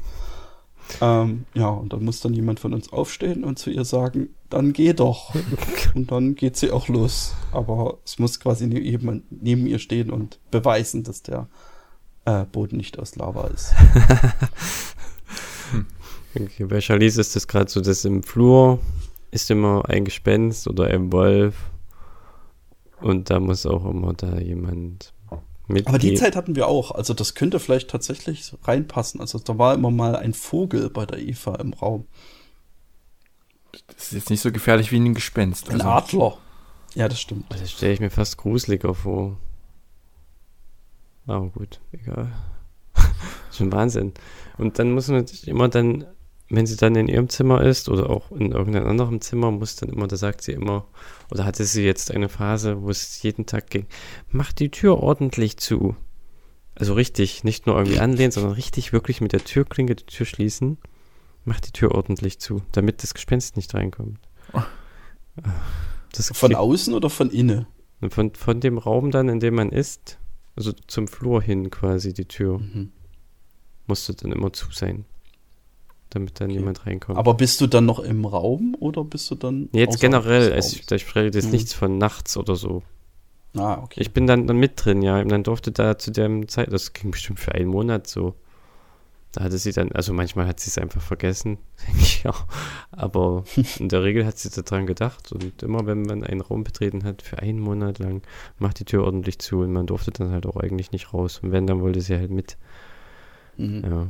Ähm, 1.00 1.46
ja, 1.54 1.70
und 1.70 1.94
dann 1.94 2.04
muss 2.04 2.20
dann 2.20 2.34
jemand 2.34 2.60
von 2.60 2.74
uns 2.74 2.92
aufstehen 2.92 3.44
und 3.44 3.60
zu 3.60 3.70
ihr 3.70 3.86
sagen, 3.86 4.30
dann 4.50 4.74
geh 4.74 4.94
doch. 4.94 5.34
und 5.96 6.12
dann 6.12 6.36
geht 6.36 6.58
sie 6.58 6.72
auch 6.72 6.88
los. 6.88 7.34
Aber 7.52 7.98
es 8.06 8.20
muss 8.20 8.40
quasi 8.40 8.66
jemand 8.68 9.24
neben 9.30 9.68
ihr 9.68 9.80
stehen 9.80 10.10
und 10.10 10.40
beweisen, 10.52 11.04
dass 11.04 11.22
der 11.24 11.48
äh, 12.26 12.46
Boden 12.46 12.78
nicht 12.78 13.00
aus 13.00 13.16
Lava 13.16 13.48
ist. 13.48 13.74
Okay, 16.36 16.66
bei 16.66 16.80
Charlize 16.80 17.20
ist 17.20 17.36
das 17.36 17.48
gerade 17.48 17.70
so, 17.70 17.82
dass 17.82 18.06
im 18.06 18.24
Flur 18.24 18.80
ist 19.32 19.50
immer 19.50 19.90
ein 19.90 20.06
Gespenst 20.06 20.68
oder 20.68 20.86
ein 20.86 21.12
Wolf 21.12 21.56
und 23.02 23.30
da 23.30 23.40
muss 23.40 23.66
auch 23.66 23.86
immer 23.86 24.14
da 24.14 24.38
jemand 24.40 25.14
mitgehen. 25.68 25.88
Aber 25.88 25.98
die 25.98 26.14
Zeit 26.14 26.36
hatten 26.36 26.56
wir 26.56 26.68
auch. 26.68 26.92
Also 26.92 27.14
das 27.14 27.34
könnte 27.34 27.60
vielleicht 27.60 27.90
tatsächlich 27.90 28.54
reinpassen. 28.64 29.22
Also 29.22 29.40
da 29.40 29.58
war 29.58 29.74
immer 29.74 29.92
mal 29.92 30.16
ein 30.16 30.34
Vogel 30.34 30.90
bei 30.90 31.06
der 31.06 31.20
Eva 31.20 31.56
im 31.56 31.74
Raum. 31.74 32.06
Das 33.88 34.06
ist 34.08 34.14
jetzt 34.14 34.30
nicht 34.30 34.42
so 34.42 34.52
gefährlich 34.52 34.92
wie 34.92 35.00
ein 35.00 35.14
Gespenst. 35.14 35.70
Ein 35.70 35.82
Also, 35.82 35.90
Adler. 35.90 36.38
Ja, 36.96 37.08
das 37.08 37.20
stimmt. 37.22 37.46
Das 37.50 37.72
stelle 37.72 37.94
ich 37.94 38.00
mir 38.00 38.10
fast 38.10 38.38
gruseliger 38.38 38.94
vor. 38.96 39.38
Aber 41.28 41.50
gut, 41.50 41.80
egal. 41.92 42.32
Schon 43.52 43.72
Wahnsinn. 43.72 44.14
Und 44.58 44.80
dann 44.80 44.92
muss 44.92 45.08
man 45.08 45.18
natürlich 45.18 45.48
immer 45.48 45.70
dann, 45.70 46.06
wenn 46.50 46.66
sie 46.66 46.76
dann 46.76 46.96
in 46.96 47.08
ihrem 47.08 47.30
Zimmer 47.30 47.62
ist 47.62 47.90
oder 47.90 48.10
auch 48.10 48.32
in 48.32 48.52
irgendeinem 48.52 48.88
anderen 48.88 49.22
Zimmer, 49.22 49.52
muss 49.52 49.76
dann 49.76 49.90
immer, 49.90 50.08
da 50.08 50.18
sagt 50.18 50.42
sie 50.42 50.54
immer, 50.54 50.88
oder 51.30 51.46
hatte 51.46 51.66
sie 51.66 51.84
jetzt 51.84 52.10
eine 52.10 52.30
Phase, 52.30 52.82
wo 52.82 52.90
es 52.90 53.22
jeden 53.22 53.46
Tag 53.46 53.70
ging, 53.70 53.86
mach 54.30 54.52
die 54.52 54.72
Tür 54.72 54.98
ordentlich 54.98 55.58
zu. 55.58 55.96
Also 56.74 56.94
richtig, 56.94 57.44
nicht 57.44 57.68
nur 57.68 57.78
irgendwie 57.78 58.00
anlehnen, 58.00 58.32
sondern 58.32 58.54
richtig 58.54 58.94
wirklich 58.94 59.22
mit 59.22 59.34
der 59.34 59.44
Türklinke 59.44 59.96
die 59.96 60.06
Tür 60.06 60.26
schließen. 60.26 60.78
Mach 61.50 61.60
die 61.60 61.72
Tür 61.72 61.96
ordentlich 61.96 62.38
zu, 62.40 62.62
damit 62.74 63.02
das 63.02 63.16
Gespenst 63.16 63.56
nicht 63.58 63.74
reinkommt. 63.74 64.20
Das 66.14 66.28
Von 66.36 66.54
außen 66.54 66.94
oder 66.94 67.10
von 67.10 67.32
innen? 67.32 67.66
von, 68.12 68.36
von 68.36 68.60
dem 68.60 68.78
Raum 68.78 69.10
dann, 69.10 69.30
in 69.30 69.40
dem 69.40 69.56
man 69.56 69.72
ist, 69.72 70.20
also 70.56 70.72
zum 70.86 71.08
Flur 71.08 71.42
hin 71.42 71.72
quasi 71.72 72.14
die 72.14 72.26
Tür, 72.26 72.60
Mhm. 72.60 72.92
musste 73.88 74.14
dann 74.14 74.32
immer 74.32 74.54
zu 74.54 74.68
sein. 74.72 75.06
Damit 76.12 76.40
dann 76.40 76.50
Okay. 76.52 76.60
niemand 76.60 76.86
reinkommt. 76.86 77.18
Aber 77.18 77.34
bist 77.34 77.62
du 77.62 77.68
dann 77.68 77.86
noch 77.88 77.98
im 78.00 78.26
Raum 78.26 78.76
oder 78.80 79.04
bist 79.04 79.32
du 79.32 79.36
dann. 79.36 79.70
Nee, 79.72 79.80
jetzt 79.80 80.00
generell, 80.00 80.50
des 80.50 80.52
also 80.52 80.68
Raums? 80.78 80.86
ich, 80.86 80.92
ich 80.92 81.02
spreche 81.02 81.36
jetzt 81.36 81.46
Mhm. 81.46 81.52
nichts 81.52 81.74
von 81.74 81.98
nachts 81.98 82.38
oder 82.38 82.56
so. 82.56 82.84
Ah, 83.56 83.80
okay. 83.84 84.02
Ich 84.02 84.12
bin 84.14 84.28
dann, 84.28 84.46
dann 84.46 84.58
mit 84.58 84.74
drin, 84.76 85.02
ja. 85.02 85.20
Und 85.20 85.30
dann 85.30 85.42
durfte 85.44 85.72
da 85.72 85.98
zu 85.98 86.12
der 86.12 86.48
Zeit, 86.48 86.72
das 86.72 86.94
ging 86.94 87.10
bestimmt 87.10 87.40
für 87.40 87.54
einen 87.56 87.70
Monat 87.70 88.06
so. 88.06 88.36
Da 89.32 89.44
hatte 89.44 89.60
sie 89.60 89.72
dann, 89.72 89.92
also 89.92 90.12
manchmal 90.12 90.48
hat 90.48 90.60
sie 90.60 90.72
es 90.72 90.80
einfach 90.80 91.02
vergessen, 91.02 91.60
denke 91.88 92.02
ich 92.02 92.28
auch. 92.28 92.46
Aber 92.92 93.44
in 93.78 93.88
der 93.90 94.04
Regel 94.04 94.26
hat 94.26 94.40
sie 94.40 94.50
daran 94.50 94.88
gedacht. 94.88 95.32
Und 95.32 95.62
immer 95.62 95.86
wenn 95.86 96.02
man 96.02 96.24
einen 96.24 96.42
Raum 96.42 96.64
betreten 96.64 97.04
hat, 97.04 97.22
für 97.22 97.38
einen 97.40 97.60
Monat 97.60 98.00
lang, 98.00 98.24
macht 98.58 98.80
die 98.80 98.86
Tür 98.86 99.04
ordentlich 99.04 99.38
zu 99.38 99.60
und 99.60 99.72
man 99.72 99.86
durfte 99.86 100.12
dann 100.12 100.32
halt 100.32 100.48
auch 100.48 100.58
eigentlich 100.58 100.92
nicht 100.92 101.14
raus. 101.14 101.40
Und 101.44 101.52
wenn, 101.52 101.68
dann 101.68 101.82
wollte 101.82 102.02
sie 102.02 102.16
halt 102.16 102.32
mit. 102.32 102.58
Mhm. 103.58 103.84
Ja. 103.84 104.08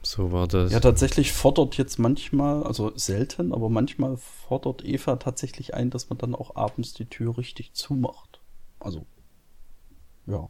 so 0.03 0.31
war 0.31 0.47
das. 0.47 0.71
Ja, 0.71 0.79
tatsächlich 0.79 1.31
fordert 1.31 1.77
jetzt 1.77 1.97
manchmal, 1.97 2.61
also 2.61 2.91
selten, 2.95 3.51
aber 3.51 3.69
manchmal 3.69 4.17
fordert 4.17 4.85
Eva 4.85 5.15
tatsächlich 5.15 5.73
ein, 5.73 5.89
dass 5.89 6.11
man 6.11 6.19
dann 6.19 6.35
auch 6.35 6.55
abends 6.55 6.93
die 6.93 7.05
Tür 7.05 7.39
richtig 7.39 7.73
zumacht. 7.73 8.39
Also, 8.79 9.07
ja. 10.27 10.47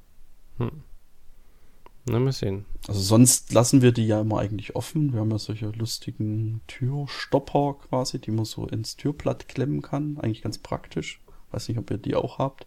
Na, 2.09 2.19
mal 2.19 2.31
sehen. 2.31 2.65
Also 2.87 3.01
sonst 3.01 3.51
lassen 3.51 3.81
wir 3.81 3.91
die 3.91 4.07
ja 4.07 4.21
immer 4.21 4.39
eigentlich 4.39 4.75
offen. 4.75 5.11
Wir 5.11 5.19
haben 5.19 5.31
ja 5.31 5.39
solche 5.39 5.67
lustigen 5.67 6.61
Türstopper 6.67 7.75
quasi, 7.89 8.19
die 8.19 8.31
man 8.31 8.45
so 8.45 8.65
ins 8.65 8.95
Türblatt 8.95 9.49
klemmen 9.49 9.81
kann. 9.81 10.17
Eigentlich 10.17 10.41
ganz 10.41 10.57
praktisch. 10.57 11.19
Weiß 11.51 11.67
nicht, 11.67 11.77
ob 11.77 11.91
ihr 11.91 11.97
die 11.97 12.15
auch 12.15 12.39
habt. 12.39 12.65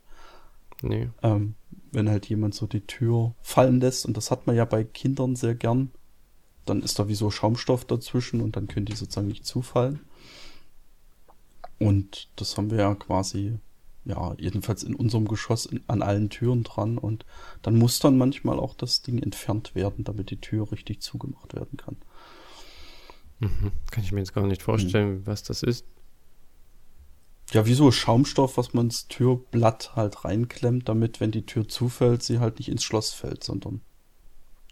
Nee. 0.83 1.09
Ähm, 1.23 1.55
wenn 1.91 2.11
halt 2.11 2.29
jemand 2.29 2.55
so 2.55 2.67
die 2.67 2.87
Tür 2.87 3.35
fallen 3.41 3.81
lässt, 3.81 4.05
und 4.05 4.17
das 4.17 4.31
hat 4.31 4.47
man 4.47 4.57
ja 4.57 4.67
bei 4.67 4.85
Kindern 4.85 5.37
sehr 5.37 5.55
gern, 5.55 5.91
dann 6.67 6.83
ist 6.83 6.99
da 6.99 7.09
wie 7.09 7.15
so 7.15 7.31
Schaumstoff 7.31 7.87
dazwischen 7.87 8.43
und 8.43 8.57
dann 8.57 8.69
können 8.69 8.87
die 8.87 8.95
sozusagen 8.95 9.29
nicht 9.29 9.47
zufallen. 9.47 10.01
Und 11.79 12.29
das 12.37 12.59
haben 12.59 12.71
wir 12.71 12.79
ja 12.79 12.95
quasi, 12.95 13.59
ja, 14.05 14.35
jedenfalls 14.39 14.83
in 14.83 14.95
unserem 14.95 15.29
Geschoss 15.29 15.67
in, 15.67 15.83
an 15.87 16.03
allen 16.03 16.31
Türen 16.31 16.65
dran. 16.65 16.99
Und 16.99 17.25
dann 17.63 17.77
muss 17.77 17.99
dann 17.99 18.19
manchmal 18.19 18.59
auch 18.59 18.75
das 18.75 19.03
Ding 19.03 19.23
entfernt 19.23 19.75
werden, 19.75 20.05
damit 20.05 20.31
die 20.31 20.41
Tür 20.41 20.71
richtig 20.73 21.01
zugemacht 21.01 21.55
werden 21.55 21.77
kann. 21.77 21.97
Mhm. 23.41 23.73
Kann 23.91 24.05
ich 24.05 24.13
mir 24.13 24.21
jetzt 24.21 24.35
gar 24.35 24.47
nicht 24.47 24.63
vorstellen, 24.63 25.27
was 25.27 25.43
das 25.43 25.63
ist. 25.63 25.85
Ja, 27.53 27.67
wie 27.67 27.75
so 27.75 27.91
Schaumstoff, 27.91 28.57
was 28.57 28.75
man 28.75 28.87
ins 28.87 29.09
Türblatt 29.09 29.97
halt 29.97 30.25
reinklemmt, 30.25 30.89
damit, 30.89 31.21
wenn 31.21 31.33
die 31.33 31.47
Tür 31.47 31.69
zufällt, 31.69 32.23
sie 32.23 32.39
halt 32.39 32.59
nicht 32.59 32.69
ins 32.69 32.85
Schloss 32.85 33.13
fällt, 33.13 33.43
sondern 33.43 33.81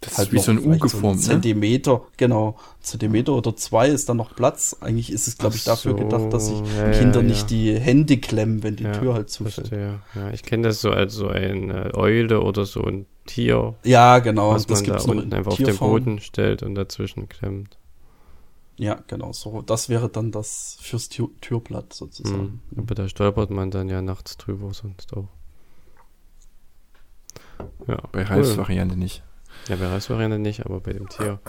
Das 0.01 0.17
halt 0.17 0.29
ist 0.29 0.33
wie 0.33 0.39
so 0.39 0.53
ein 0.53 0.65
U 0.65 0.79
geformt, 0.79 1.05
einen 1.05 1.17
ne? 1.17 1.23
Zentimeter, 1.23 2.03
genau, 2.17 2.57
Zentimeter 2.81 3.33
oder 3.33 3.57
zwei 3.57 3.89
ist 3.89 4.09
dann 4.09 4.17
noch 4.17 4.37
Platz. 4.37 4.77
Eigentlich 4.81 5.11
ist 5.11 5.27
es, 5.27 5.39
glaube 5.39 5.57
ich, 5.57 5.65
dafür 5.65 5.93
so, 5.93 5.97
gedacht, 5.99 6.33
dass 6.33 6.47
sich 6.47 6.61
ja, 6.77 6.91
Kinder 6.93 7.21
ja, 7.21 7.27
nicht 7.27 7.51
ja. 7.51 7.57
die 7.57 7.81
Hände 7.81 8.19
klemmen, 8.19 8.63
wenn 8.63 8.77
die 8.77 8.85
Tür 8.85 9.15
halt 9.15 9.29
zufällt. 9.29 9.71
Ja, 9.73 10.31
ich 10.33 10.45
kenne 10.45 10.69
das 10.69 10.81
so 10.81 10.91
als 10.91 11.15
so 11.15 11.29
eine 11.29 11.95
Eule 11.95 12.43
oder 12.43 12.65
so 12.65 12.83
ein 12.85 13.07
Tier, 13.27 13.75
Ja, 13.85 14.21
genau. 14.21 14.53
was 14.53 14.67
das 14.67 14.87
man 14.87 14.97
da 14.97 15.03
unten 15.05 15.23
in 15.25 15.35
einfach 15.35 15.53
auf 15.53 15.57
den 15.59 15.67
Tierform. 15.67 15.91
Boden 15.91 16.21
stellt 16.21 16.63
und 16.63 16.77
dazwischen 16.77 17.29
klemmt. 17.29 17.77
Ja, 18.79 19.03
genau. 19.09 19.33
So, 19.33 19.61
das 19.61 19.89
wäre 19.89 20.09
dann 20.09 20.31
das 20.31 20.79
fürs 20.81 21.09
Tür 21.09 21.29
Türblatt 21.41 21.93
sozusagen. 21.93 22.63
Mhm. 22.71 22.79
Aber 22.79 22.95
da 22.95 23.09
stolpert 23.09 23.51
man 23.51 23.71
dann 23.71 23.89
ja 23.89 24.01
nachts 24.01 24.37
drüber 24.37 24.73
sonst 24.73 25.13
auch. 25.15 25.29
Ja, 27.89 27.97
Bei 28.13 28.21
cool. 28.21 28.27
Ralfs 28.27 28.57
Variante 28.57 28.97
nicht. 28.97 29.23
Ja, 29.69 29.77
bei 29.77 29.87
Reisvariante 29.87 30.39
nicht, 30.39 30.65
aber 30.65 30.81
bei 30.81 30.93
dem 30.93 31.09
Tier. 31.09 31.41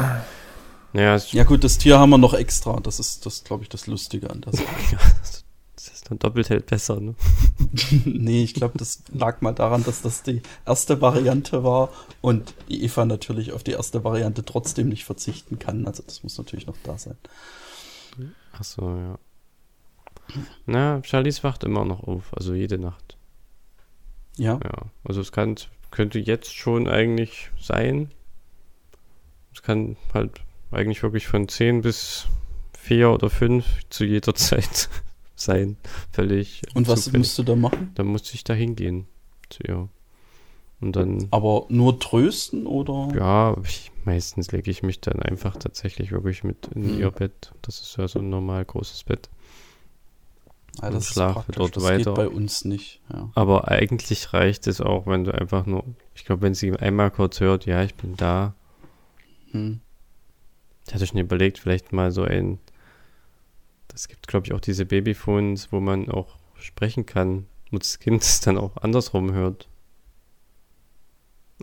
Naja, 0.94 1.18
Ja, 1.32 1.44
gut, 1.44 1.64
das 1.64 1.78
Tier 1.78 2.00
haben 2.00 2.10
wir 2.10 2.18
noch 2.18 2.34
extra. 2.34 2.80
Das 2.80 3.00
ist, 3.00 3.26
das 3.26 3.44
glaube 3.44 3.64
ich, 3.64 3.70
das 3.70 3.88
Lustige 3.88 4.30
an 4.30 4.42
der 4.42 4.54
Sache. 4.54 4.66
das 5.76 5.88
ist 5.88 6.10
dann 6.10 6.20
doppelt 6.20 6.50
hält 6.50 6.66
besser, 6.66 7.00
ne? 7.00 7.16
nee, 8.06 8.44
ich 8.44 8.54
glaube, 8.54 8.78
das 8.78 9.04
lag 9.14 9.42
mal 9.42 9.54
daran, 9.54 9.84
dass 9.84 10.02
das 10.02 10.24
die 10.24 10.42
erste 10.66 11.02
Variante 11.02 11.64
war 11.64 11.90
und 12.22 12.54
Eva 12.68 13.06
natürlich 13.06 13.54
auf 13.54 13.64
die 13.64 13.72
erste 13.72 14.04
Variante 14.04 14.44
trotzdem 14.44 14.90
nicht 14.90 15.06
verzichten 15.06 15.60
kann. 15.60 15.86
Also 15.88 16.04
das 16.04 16.24
muss 16.24 16.38
natürlich 16.38 16.68
noch 16.68 16.78
da 16.84 16.98
sein. 16.98 17.18
Ach 18.54 18.64
so, 18.64 18.82
ja. 18.96 19.20
Na, 20.66 21.02
Charlize 21.04 21.44
wacht 21.44 21.64
immer 21.64 21.86
noch 21.86 22.04
auf, 22.04 22.34
also 22.36 22.54
jede 22.54 22.78
Nacht. 22.78 23.18
Ja. 24.38 24.60
Ja, 24.64 24.86
also 25.04 25.22
es 25.22 25.32
kann, 25.32 25.56
könnte 25.92 26.20
jetzt 26.20 26.54
schon 26.56 26.88
eigentlich 26.88 27.50
sein. 27.60 28.12
Es 29.54 29.62
kann 29.64 29.98
halt 30.14 30.42
eigentlich 30.72 31.02
wirklich 31.04 31.28
von 31.28 31.48
10 31.48 31.82
bis 31.82 32.28
4 32.78 33.10
oder 33.12 33.30
5 33.30 33.66
zu 33.90 34.06
jeder 34.06 34.36
Zeit 34.36 34.90
sein. 35.36 35.78
Völlig. 36.12 36.62
Und 36.74 36.88
was 36.88 37.06
zufällig. 37.06 37.20
musst 37.28 37.38
du 37.40 37.44
da 37.44 37.56
machen? 37.56 37.92
Dann 37.96 38.08
musste 38.08 38.36
ich 38.36 38.44
da 38.44 38.54
hingehen 38.54 39.08
zu 39.50 39.64
ihr. 39.64 39.90
Und 40.82 40.96
dann, 40.96 41.28
Aber 41.32 41.66
nur 41.68 42.00
trösten 42.00 42.66
oder? 42.66 43.10
ja, 43.18 43.58
ich, 43.66 43.92
meistens 44.06 44.52
lege 44.54 44.72
ich 44.72 44.82
mich 44.82 45.02
dann 45.02 45.22
einfach 45.22 45.58
tatsächlich 45.58 46.12
wirklich 46.12 46.46
mit 46.46 46.70
in 46.74 46.84
Hm. 46.92 47.00
ihr 47.00 47.12
Bett. 47.12 47.52
Das 47.64 47.82
ist 47.82 47.98
ja 47.98 48.08
so 48.08 48.20
ein 48.20 48.30
normal 48.30 48.64
großes 48.64 49.04
Bett. 49.04 49.30
Ja, 50.82 50.90
und 50.90 51.04
schlafe 51.04 51.52
dort 51.52 51.76
das 51.76 51.84
weiter. 51.84 51.98
geht 52.12 52.16
bei 52.16 52.28
uns 52.30 52.64
nicht. 52.66 53.02
Ja. 53.12 53.30
Aber 53.36 53.68
eigentlich 53.70 54.34
reicht 54.34 54.68
es 54.68 54.82
auch, 54.82 55.08
wenn 55.08 55.24
du 55.24 55.34
einfach 55.34 55.66
nur, 55.66 55.84
ich 56.16 56.26
glaube, 56.26 56.42
wenn 56.44 56.54
sie 56.54 56.74
einmal 56.74 57.12
kurz 57.12 57.40
hört, 57.40 57.66
ja, 57.66 57.84
ich 57.84 57.96
bin 57.96 58.16
da. 58.16 58.54
Hm. 59.52 59.82
Ich 60.88 60.94
hatte 60.94 61.06
schon 61.06 61.20
überlegt, 61.20 61.60
vielleicht 61.60 61.92
mal 61.94 62.12
so 62.12 62.24
ein, 62.24 62.60
das 63.90 64.08
gibt, 64.08 64.28
glaube 64.28 64.46
ich, 64.48 64.54
auch 64.54 64.60
diese 64.60 64.86
Babyphones, 64.86 65.72
wo 65.72 65.80
man 65.80 66.10
auch 66.10 66.38
sprechen 66.58 67.06
kann, 67.06 67.46
wo 67.72 67.78
das 67.78 68.00
Kind 68.00 68.24
es 68.24 68.40
dann 68.42 68.58
auch 68.58 68.78
andersrum 68.78 69.34
hört. 69.34 69.68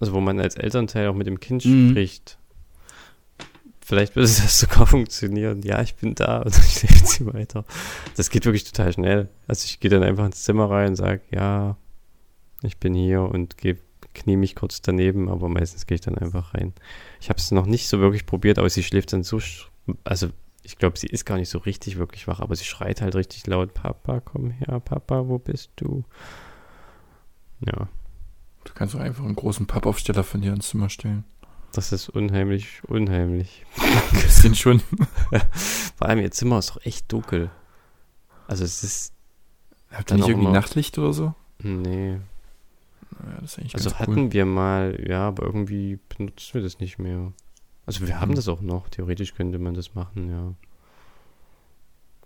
Also 0.00 0.12
wo 0.12 0.20
man 0.20 0.38
als 0.40 0.57
Elternteil 0.57 1.09
auch 1.09 1.14
mit 1.14 1.26
dem 1.26 1.40
Kind 1.40 1.64
Mhm. 1.64 1.90
spricht. 1.90 2.38
Vielleicht 3.87 4.16
würde 4.16 4.26
das 4.26 4.59
sogar 4.59 4.84
funktionieren. 4.84 5.62
Ja, 5.62 5.80
ich 5.80 5.95
bin 5.95 6.16
da 6.16 6.39
und 6.39 6.53
dann 6.53 6.64
schläft 6.64 7.07
sie 7.07 7.24
weiter. 7.32 7.64
Das 8.16 8.30
geht 8.30 8.45
wirklich 8.45 8.64
total 8.64 8.93
schnell. 8.93 9.28
Also 9.47 9.64
ich 9.64 9.78
gehe 9.78 9.89
dann 9.89 10.03
einfach 10.03 10.26
ins 10.26 10.43
Zimmer 10.43 10.68
rein 10.68 10.89
und 10.89 10.97
sage, 10.97 11.20
ja, 11.30 11.76
ich 12.62 12.78
bin 12.78 12.95
hier 12.95 13.22
und 13.22 13.57
geh, 13.57 13.76
knie 14.12 14.37
mich 14.37 14.57
kurz 14.57 14.82
daneben, 14.82 15.28
aber 15.28 15.49
meistens 15.49 15.87
gehe 15.87 15.95
ich 15.95 16.01
dann 16.01 16.18
einfach 16.18 16.53
rein. 16.55 16.72
Ich 17.20 17.28
habe 17.28 17.39
es 17.39 17.53
noch 17.53 17.66
nicht 17.66 17.87
so 17.87 18.01
wirklich 18.01 18.26
probiert, 18.26 18.59
aber 18.59 18.68
sie 18.68 18.82
schläft 18.82 19.12
dann 19.12 19.22
so, 19.22 19.41
also 20.03 20.30
ich 20.64 20.78
glaube, 20.78 20.99
sie 20.99 21.07
ist 21.07 21.24
gar 21.24 21.37
nicht 21.37 21.49
so 21.49 21.59
richtig 21.59 21.97
wirklich 21.97 22.26
wach, 22.26 22.41
aber 22.41 22.57
sie 22.57 22.64
schreit 22.64 23.01
halt 23.01 23.14
richtig 23.14 23.47
laut, 23.47 23.72
Papa, 23.72 24.18
komm 24.18 24.51
her, 24.51 24.80
Papa, 24.80 25.28
wo 25.28 25.39
bist 25.39 25.70
du? 25.76 26.03
Ja, 27.61 27.89
Du 28.66 28.72
kannst 28.74 28.97
auch 28.97 29.01
einfach 29.01 29.24
einen 29.24 29.37
großen 29.37 29.66
Pappaufsteller 29.66 30.24
von 30.24 30.41
dir 30.41 30.53
ins 30.53 30.68
Zimmer 30.68 30.89
stellen. 30.91 31.24
Das 31.76 31.92
ist 31.92 32.08
unheimlich, 32.08 32.82
unheimlich. 32.84 33.64
Ein 34.12 34.20
bisschen 34.22 34.54
schon. 34.54 34.80
Vor 35.96 36.08
allem 36.08 36.18
ihr 36.20 36.30
Zimmer 36.30 36.58
ist 36.58 36.70
doch 36.70 36.84
echt 36.84 37.10
dunkel. 37.12 37.50
Also 38.48 38.64
es 38.64 38.82
ist, 38.82 39.12
Habt 39.90 40.10
ihr 40.10 40.16
nicht 40.18 40.28
irgendwie 40.28 40.50
Nachtlicht 40.52 40.98
oder 40.98 41.12
so? 41.12 41.34
nee, 41.58 42.12
Ja, 42.12 43.40
das 43.40 43.52
ist 43.52 43.58
eigentlich 43.58 43.74
also 43.74 43.94
hatten 43.98 44.18
cool. 44.18 44.32
wir 44.32 44.44
mal, 44.46 45.02
ja, 45.08 45.26
aber 45.28 45.44
irgendwie 45.44 45.98
benutzen 46.16 46.54
wir 46.54 46.62
das 46.62 46.78
nicht 46.80 46.98
mehr. 46.98 47.32
Also 47.86 48.06
wir 48.06 48.20
haben 48.20 48.32
Mhm. 48.32 48.34
das 48.36 48.48
auch 48.48 48.60
noch, 48.60 48.88
theoretisch 48.88 49.34
könnte 49.34 49.58
man 49.58 49.74
das 49.74 49.94
machen, 49.94 50.28
ja. 50.30 50.54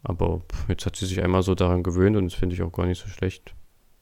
Aber 0.03 0.41
jetzt 0.69 0.87
hat 0.87 0.97
sie 0.97 1.07
sich 1.07 1.23
einmal 1.23 1.43
so 1.43 1.55
daran 1.55 1.83
gewöhnt 1.83 2.17
und 2.17 2.25
das 2.25 2.35
finde 2.35 2.55
ich 2.55 2.63
auch 2.63 2.73
gar 2.73 2.87
nicht 2.87 3.01
so 3.03 3.09
schlecht, 3.09 3.55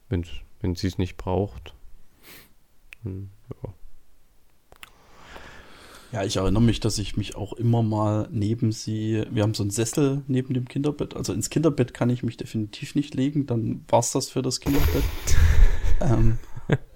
wenn, 0.08 0.24
wenn 0.60 0.76
sie 0.76 0.86
es 0.86 0.96
nicht 0.98 1.16
braucht. 1.16 1.74
Hm, 3.02 3.30
ja. 3.62 3.72
Ja, 6.12 6.24
ich 6.24 6.36
erinnere 6.36 6.62
mich, 6.62 6.80
dass 6.80 6.98
ich 6.98 7.16
mich 7.16 7.36
auch 7.36 7.52
immer 7.52 7.82
mal 7.82 8.28
neben 8.30 8.72
sie, 8.72 9.26
wir 9.30 9.42
haben 9.42 9.52
so 9.52 9.62
einen 9.62 9.70
Sessel 9.70 10.22
neben 10.26 10.54
dem 10.54 10.66
Kinderbett, 10.66 11.14
also 11.14 11.34
ins 11.34 11.50
Kinderbett 11.50 11.92
kann 11.92 12.08
ich 12.08 12.22
mich 12.22 12.38
definitiv 12.38 12.94
nicht 12.94 13.14
legen, 13.14 13.46
dann 13.46 13.84
war's 13.88 14.12
das 14.12 14.30
für 14.30 14.40
das 14.40 14.60
Kinderbett. 14.60 15.04
ähm, 16.00 16.38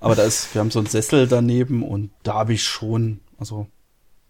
aber 0.00 0.14
da 0.14 0.22
ist, 0.22 0.54
wir 0.54 0.60
haben 0.60 0.70
so 0.70 0.78
einen 0.78 0.88
Sessel 0.88 1.28
daneben 1.28 1.82
und 1.82 2.10
da 2.22 2.34
habe 2.34 2.54
ich 2.54 2.64
schon, 2.64 3.20
also 3.38 3.66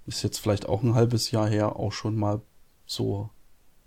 ist 0.06 0.24
jetzt 0.24 0.38
vielleicht 0.38 0.68
auch 0.68 0.82
ein 0.82 0.94
halbes 0.94 1.30
Jahr 1.30 1.48
her, 1.48 1.76
auch 1.76 1.92
schon 1.92 2.16
mal 2.16 2.42
so 2.84 3.30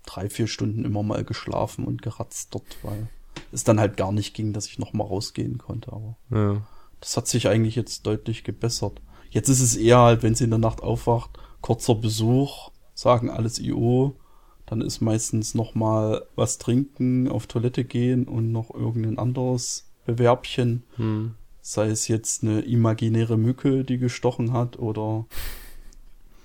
drei, 0.06 0.30
vier 0.30 0.46
Stunden 0.46 0.84
immer 0.84 1.02
mal 1.02 1.24
geschlafen 1.24 1.84
und 1.84 2.00
geratzt 2.00 2.54
dort, 2.54 2.76
weil 2.82 3.08
es 3.52 3.64
dann 3.64 3.80
halt 3.80 3.98
gar 3.98 4.12
nicht 4.12 4.34
ging, 4.34 4.54
dass 4.54 4.66
ich 4.66 4.78
noch 4.78 4.94
mal 4.94 5.04
rausgehen 5.04 5.58
konnte, 5.58 5.92
aber 5.92 6.16
ja. 6.30 6.66
das 7.00 7.18
hat 7.18 7.26
sich 7.26 7.48
eigentlich 7.48 7.76
jetzt 7.76 8.06
deutlich 8.06 8.44
gebessert. 8.44 9.02
Jetzt 9.36 9.50
ist 9.50 9.60
es 9.60 9.76
eher 9.76 9.98
halt, 9.98 10.22
wenn 10.22 10.34
sie 10.34 10.44
in 10.44 10.50
der 10.50 10.58
Nacht 10.58 10.82
aufwacht, 10.82 11.28
kurzer 11.60 11.94
Besuch, 11.94 12.70
sagen 12.94 13.28
alles 13.28 13.58
IO, 13.58 14.16
dann 14.64 14.80
ist 14.80 15.02
meistens 15.02 15.54
noch 15.54 15.74
mal 15.74 16.24
was 16.36 16.56
trinken, 16.56 17.28
auf 17.28 17.46
Toilette 17.46 17.84
gehen 17.84 18.28
und 18.28 18.50
noch 18.50 18.74
irgendein 18.74 19.18
anderes 19.18 19.90
Bewerbchen, 20.06 20.84
Hm. 20.96 21.34
sei 21.60 21.88
es 21.88 22.08
jetzt 22.08 22.44
eine 22.44 22.60
imaginäre 22.60 23.36
Mücke, 23.36 23.84
die 23.84 23.98
gestochen 23.98 24.54
hat 24.54 24.78
oder 24.78 25.26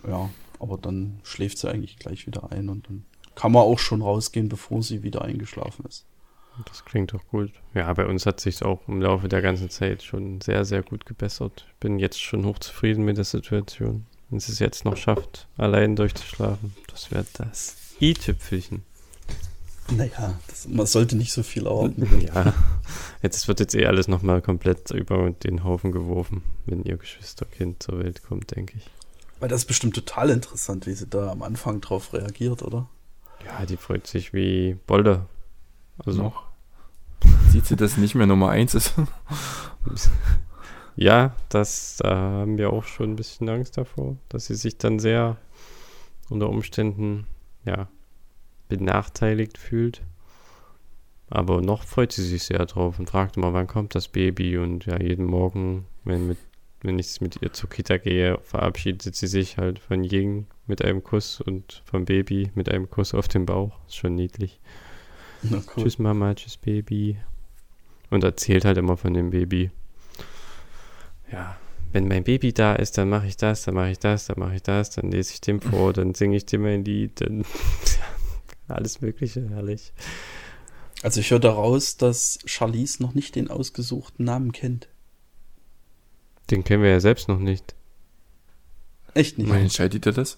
ja, 0.05 0.29
aber 0.59 0.77
dann 0.77 1.21
schläft 1.23 1.59
sie 1.59 1.69
eigentlich 1.69 1.95
gleich 1.97 2.27
wieder 2.27 2.51
ein 2.51 2.67
und 2.67 2.89
dann 2.89 3.05
kann 3.35 3.53
man 3.53 3.61
auch 3.61 3.79
schon 3.79 4.01
rausgehen, 4.01 4.49
bevor 4.49 4.83
sie 4.83 5.01
wieder 5.01 5.21
eingeschlafen 5.21 5.85
ist. 5.85 6.05
Das 6.65 6.85
klingt 6.85 7.13
doch 7.13 7.25
gut. 7.27 7.51
Ja, 7.73 7.91
bei 7.93 8.05
uns 8.05 8.25
hat 8.25 8.39
sich 8.39 8.63
auch 8.63 8.87
im 8.87 9.01
Laufe 9.01 9.27
der 9.27 9.41
ganzen 9.41 9.69
Zeit 9.69 10.03
schon 10.03 10.41
sehr, 10.41 10.65
sehr 10.65 10.83
gut 10.83 11.05
gebessert. 11.05 11.65
Ich 11.67 11.79
bin 11.79 11.99
jetzt 11.99 12.21
schon 12.21 12.45
hochzufrieden 12.45 13.05
mit 13.05 13.17
der 13.17 13.23
Situation. 13.23 14.05
Wenn 14.29 14.39
sie 14.39 14.51
es 14.51 14.59
jetzt 14.59 14.85
noch 14.85 14.97
schafft, 14.97 15.47
allein 15.57 15.95
durchzuschlafen, 15.95 16.73
das 16.87 17.11
wäre 17.11 17.25
das 17.33 17.75
i-Tüpfelchen. 17.99 18.83
Naja, 19.89 20.39
das, 20.47 20.67
man 20.67 20.85
sollte 20.85 21.17
nicht 21.17 21.33
so 21.33 21.43
viel 21.43 21.65
erwarten. 21.65 22.07
Ja, 22.33 22.53
jetzt 23.21 23.47
wird 23.47 23.59
jetzt 23.59 23.75
eh 23.75 23.85
alles 23.85 24.07
nochmal 24.07 24.41
komplett 24.41 24.91
über 24.91 25.31
den 25.31 25.63
Haufen 25.63 25.91
geworfen, 25.91 26.43
wenn 26.65 26.83
ihr 26.83 26.97
Geschwisterkind 26.97 27.83
zur 27.83 27.99
Welt 27.99 28.23
kommt, 28.23 28.55
denke 28.55 28.77
ich. 28.77 28.89
Weil 29.39 29.49
das 29.49 29.61
ist 29.61 29.67
bestimmt 29.67 29.95
total 29.95 30.29
interessant, 30.29 30.87
wie 30.87 30.93
sie 30.93 31.07
da 31.07 31.31
am 31.31 31.41
Anfang 31.41 31.81
drauf 31.81 32.13
reagiert, 32.13 32.61
oder? 32.61 32.87
Ja, 33.45 33.65
die 33.65 33.77
freut 33.77 34.07
sich 34.07 34.33
wie 34.33 34.77
Bolle. 34.87 35.25
Also, 36.05 36.23
Noch. 36.23 36.43
Sieht 37.49 37.65
sie, 37.65 37.75
dass 37.75 37.97
nicht 37.97 38.15
mehr 38.15 38.27
Nummer 38.27 38.49
eins 38.49 38.73
ist? 38.73 38.93
ja, 40.95 41.35
das, 41.49 41.97
da 41.97 42.15
haben 42.15 42.57
wir 42.57 42.71
auch 42.71 42.83
schon 42.83 43.11
ein 43.11 43.15
bisschen 43.15 43.49
Angst 43.49 43.77
davor, 43.77 44.17
dass 44.29 44.47
sie 44.47 44.55
sich 44.55 44.77
dann 44.77 44.99
sehr 44.99 45.37
unter 46.29 46.49
Umständen, 46.49 47.27
ja, 47.65 47.87
benachteiligt 48.69 49.57
fühlt. 49.57 50.01
Aber 51.29 51.61
noch 51.61 51.83
freut 51.83 52.11
sie 52.11 52.23
sich 52.23 52.43
sehr 52.43 52.65
drauf 52.65 52.99
und 52.99 53.09
fragt 53.09 53.37
immer, 53.37 53.53
wann 53.53 53.67
kommt 53.67 53.95
das 53.95 54.07
Baby? 54.07 54.57
Und 54.57 54.85
ja, 54.85 54.99
jeden 54.99 55.25
Morgen, 55.25 55.85
wenn, 56.03 56.27
mit, 56.27 56.37
wenn 56.81 56.99
ich 56.99 57.21
mit 57.21 57.41
ihr 57.41 57.53
zur 57.53 57.69
Kita 57.69 57.97
gehe, 57.97 58.37
verabschiedet 58.39 59.15
sie 59.15 59.27
sich 59.27 59.57
halt 59.57 59.79
von 59.79 60.03
Ying 60.03 60.47
mit 60.67 60.83
einem 60.83 61.03
Kuss 61.03 61.39
und 61.39 61.83
vom 61.85 62.05
Baby 62.05 62.51
mit 62.55 62.69
einem 62.69 62.89
Kuss 62.89 63.13
auf 63.13 63.27
den 63.27 63.45
Bauch. 63.45 63.79
Ist 63.87 63.95
schon 63.95 64.15
niedlich. 64.15 64.59
Na, 65.43 65.57
cool. 65.75 65.83
Tschüss 65.83 65.99
Mama, 65.99 66.33
tschüss 66.35 66.57
Baby. 66.57 67.17
Und 68.09 68.23
erzählt 68.23 68.65
halt 68.65 68.77
immer 68.77 68.97
von 68.97 69.13
dem 69.13 69.31
Baby. 69.31 69.71
Ja, 71.31 71.57
wenn 71.93 72.07
mein 72.07 72.23
Baby 72.23 72.53
da 72.53 72.75
ist, 72.75 72.97
dann 72.97 73.09
mache 73.09 73.27
ich 73.27 73.37
das, 73.37 73.63
dann 73.63 73.75
mache 73.75 73.91
ich 73.91 73.99
das, 73.99 74.25
dann 74.25 74.39
mache 74.39 74.55
ich 74.55 74.63
das, 74.63 74.91
dann 74.91 75.11
lese 75.11 75.33
ich 75.33 75.41
dem 75.41 75.59
vor, 75.59 75.93
dann 75.93 76.13
singe 76.13 76.37
ich 76.37 76.45
dem 76.45 76.65
ein 76.65 76.85
Lied, 76.85 77.21
dann 77.21 77.45
alles 78.67 79.01
Mögliche, 79.01 79.49
herrlich. 79.49 79.91
Also 81.03 81.19
ich 81.19 81.31
höre 81.31 81.39
daraus, 81.39 81.97
dass 81.97 82.39
Charlize 82.45 83.01
noch 83.01 83.13
nicht 83.13 83.35
den 83.35 83.49
ausgesuchten 83.49 84.25
Namen 84.25 84.51
kennt. 84.51 84.87
Den 86.49 86.63
kennen 86.63 86.83
wir 86.83 86.91
ja 86.91 86.99
selbst 86.99 87.27
noch 87.27 87.39
nicht. 87.39 87.75
Echt 89.13 89.37
nicht. 89.37 89.51
Wie 89.51 89.57
entscheidet 89.57 90.05
ihr 90.05 90.11
das? 90.13 90.37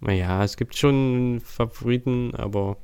Naja, 0.00 0.44
es 0.44 0.56
gibt 0.56 0.76
schon 0.76 1.40
Favoriten, 1.44 2.34
aber 2.34 2.76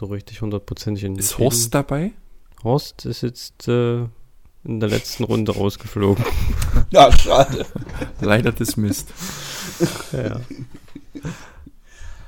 so 0.00 0.06
richtig 0.06 0.40
hundertprozentig 0.40 1.04
in 1.04 1.16
Ist 1.16 1.36
Horst 1.38 1.74
dabei? 1.74 2.12
Horst 2.64 3.04
ist 3.04 3.20
jetzt 3.20 3.68
äh, 3.68 3.98
in 4.64 4.80
der 4.80 4.88
letzten 4.88 5.24
Runde 5.24 5.52
rausgeflogen. 5.52 6.24
Ja, 6.92 7.12
schade. 7.12 7.66
Leider 8.20 8.50
dismissed. 8.50 9.12
ja. 10.12 10.40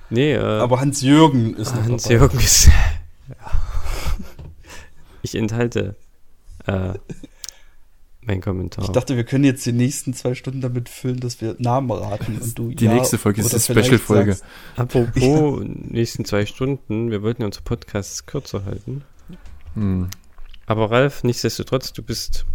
Nee, 0.09 0.35
äh, 0.35 0.39
Aber 0.39 0.79
Hans-Jürgen 0.79 1.57
ist 1.57 1.75
noch. 1.75 1.83
Hans-Jürgen 1.83 2.39
ist. 2.39 2.67
ja. 3.29 3.35
Ich 5.23 5.35
enthalte 5.35 5.97
äh, 6.67 6.93
mein 8.25 8.41
Kommentar. 8.41 8.85
Ich 8.85 8.91
dachte, 8.91 9.17
wir 9.17 9.25
können 9.25 9.45
jetzt 9.45 9.67
die 9.67 9.73
nächsten 9.73 10.15
zwei 10.15 10.35
Stunden 10.35 10.61
damit 10.61 10.89
füllen, 10.89 11.19
dass 11.21 11.41
wir 11.41 11.57
Namen 11.59 11.91
raten 11.91 12.39
und 12.41 12.57
du 12.59 12.71
Die 12.71 12.85
ja 12.85 12.95
nächste 12.95 13.19
Folge 13.19 13.41
ist 13.41 13.53
die 13.53 13.59
vielleicht 13.59 13.87
Special-Folge. 13.89 14.37
Apropos 14.77 15.61
nächsten 15.65 16.25
zwei 16.25 16.47
Stunden, 16.47 17.11
wir 17.11 17.23
wollten 17.23 17.43
ja 17.43 17.47
unsere 17.47 17.65
Podcasts 17.65 18.25
kürzer 18.27 18.65
halten. 18.65 19.03
Hm. 19.75 20.09
Aber 20.67 20.91
Ralf, 20.91 21.25
nichtsdestotrotz, 21.25 21.93
du 21.93 22.03
bist 22.03 22.47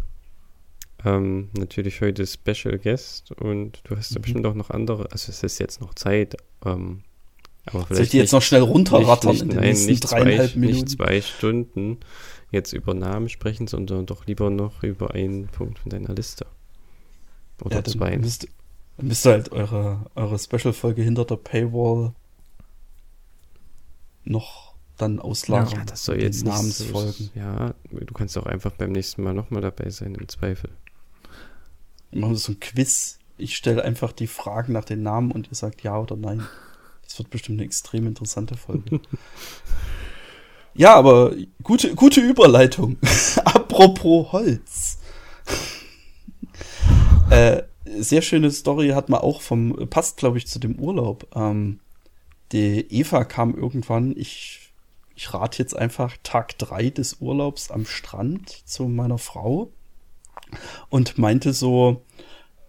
ähm, 1.06 1.50
natürlich 1.58 2.02
heute 2.02 2.26
Special 2.26 2.78
Guest 2.80 3.32
und 3.34 3.82
du 3.84 3.96
hast 3.98 4.12
ja 4.12 4.20
Mhm. 4.20 4.22
bestimmt 4.22 4.46
auch 4.48 4.56
noch 4.56 4.70
andere, 4.70 5.12
also 5.12 5.30
es 5.32 5.44
ist 5.44 5.60
jetzt 5.60 5.82
noch 5.82 5.94
Zeit, 5.94 6.36
ähm, 6.66 7.04
aber 7.66 7.86
vielleicht 7.86 7.88
Soll 7.96 8.04
ich 8.06 8.10
die 8.12 8.18
jetzt 8.18 8.26
nicht- 8.28 8.32
noch 8.34 8.42
schnell 8.42 8.62
runterrattern 8.62 9.32
nicht, 9.32 9.42
in 9.42 9.48
nicht, 9.48 9.56
den 9.58 9.60
nein, 9.62 9.70
nächsten 9.70 9.90
nicht 9.92 10.00
dreieinhalb 10.12 10.52
zwei, 10.52 10.60
nicht 10.60 10.72
Minuten? 10.72 10.88
zwei 10.88 11.22
Stunden 11.22 11.98
jetzt 12.58 12.74
über 12.74 12.94
Namen 12.94 13.30
sprechen, 13.30 13.68
sondern 13.68 14.06
doch 14.06 14.26
lieber 14.26 14.50
noch 14.50 14.84
über 14.84 15.14
einen 15.14 15.48
Punkt 15.48 15.80
von 15.80 15.90
deiner 15.90 16.14
Liste. 16.14 16.46
Oder 17.64 17.78
Ja, 17.78 17.82
dann 17.82 17.94
zwei. 17.94 18.18
müsst, 18.18 18.48
dann 18.98 19.08
müsst 19.08 19.26
ihr 19.26 19.32
halt 19.32 19.52
eure, 19.52 20.06
eure 20.16 20.38
Special-Folge 20.38 21.02
hinter 21.02 21.26
der 21.26 21.38
Paywall 21.38 22.14
noch 24.24 24.74
dann 24.98 25.20
auslagern. 25.20 25.80
Ja, 25.80 25.86
das 25.86 26.04
soll 26.06 26.22
jetzt 26.22 26.44
Namensfolgen. 26.44 27.30
Ja, 27.36 27.74
du 27.92 28.14
kannst 28.14 28.38
auch 28.38 28.46
einfach 28.46 28.72
beim 28.72 28.92
nächsten 28.92 29.24
Mal 29.24 29.34
nochmal 29.34 29.62
dabei 29.62 29.90
sein, 29.90 30.16
im 30.16 30.28
Zweifel. 30.28 30.70
Wir 32.12 32.22
machen 32.22 32.36
so 32.36 32.54
ein 32.54 32.60
Quiz. 32.60 33.20
Ich 33.38 33.56
stelle 33.56 33.84
einfach 33.84 34.12
die 34.12 34.28
Fragen 34.28 34.74
nach 34.74 34.86
den 34.86 35.04
Namen 35.04 35.32
und 35.32 35.48
ihr 35.50 35.56
sagt 35.56 35.84
ja 35.84 35.98
oder 35.98 36.16
nein. 36.16 36.46
Das 37.04 37.18
wird 37.20 37.30
bestimmt 37.30 37.60
eine 37.60 37.66
extrem 37.66 38.06
interessante 38.06 38.58
Folge. 38.58 39.00
ja, 40.78 40.96
aber 40.96 41.34
gute, 41.64 41.96
gute 41.96 42.22
Überleitung. 42.22 42.98
Apropos 43.46 44.32
Holz. 44.32 45.00
äh, 47.30 47.64
sehr 48.00 48.22
schöne 48.22 48.52
Story 48.52 48.90
hat 48.90 49.10
man 49.10 49.22
auch 49.22 49.42
vom, 49.42 49.88
passt 49.90 50.18
glaube 50.18 50.38
ich 50.38 50.48
zu 50.48 50.60
dem 50.60 50.80
Urlaub. 50.80 51.28
Ähm, 51.36 51.80
die 52.52 52.86
Eva 52.92 53.26
kam 53.26 53.56
irgendwann, 53.56 54.16
ich, 54.16 54.72
ich 55.16 55.34
rate 55.34 55.58
jetzt 55.58 55.76
einfach 55.76 56.16
Tag 56.24 56.58
drei 56.58 56.90
des 56.90 57.18
Urlaubs 57.20 57.72
am 57.72 57.86
Strand 57.86 58.50
zu 58.68 58.88
meiner 58.88 59.18
Frau 59.18 59.72
und 60.90 61.18
meinte 61.18 61.54
so, 61.54 62.04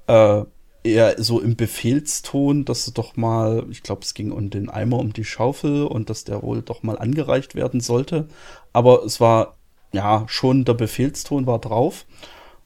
äh, 0.07 0.45
eher 0.89 1.23
so 1.23 1.41
im 1.41 1.57
Befehlston, 1.57 2.65
dass 2.65 2.85
sie 2.85 2.93
doch 2.93 3.17
mal, 3.17 3.67
ich 3.71 3.83
glaube, 3.83 4.03
es 4.03 4.15
ging 4.15 4.33
um 4.33 4.51
den 4.51 4.69
Eimer, 4.69 4.99
um 4.99 5.13
die 5.13 5.25
Schaufel 5.25 5.85
und 5.85 6.11
dass 6.11 6.25
der 6.25 6.43
wohl 6.43 6.63
doch 6.63 6.83
mal 6.83 6.99
angereicht 6.99 7.55
werden 7.55 7.81
sollte. 7.81 8.29
Aber 8.73 9.05
es 9.05 9.21
war, 9.21 9.57
ja, 9.93 10.25
schon 10.29 10.65
der 10.65 10.75
Befehlston 10.75 11.47
war 11.47 11.59
drauf. 11.59 12.07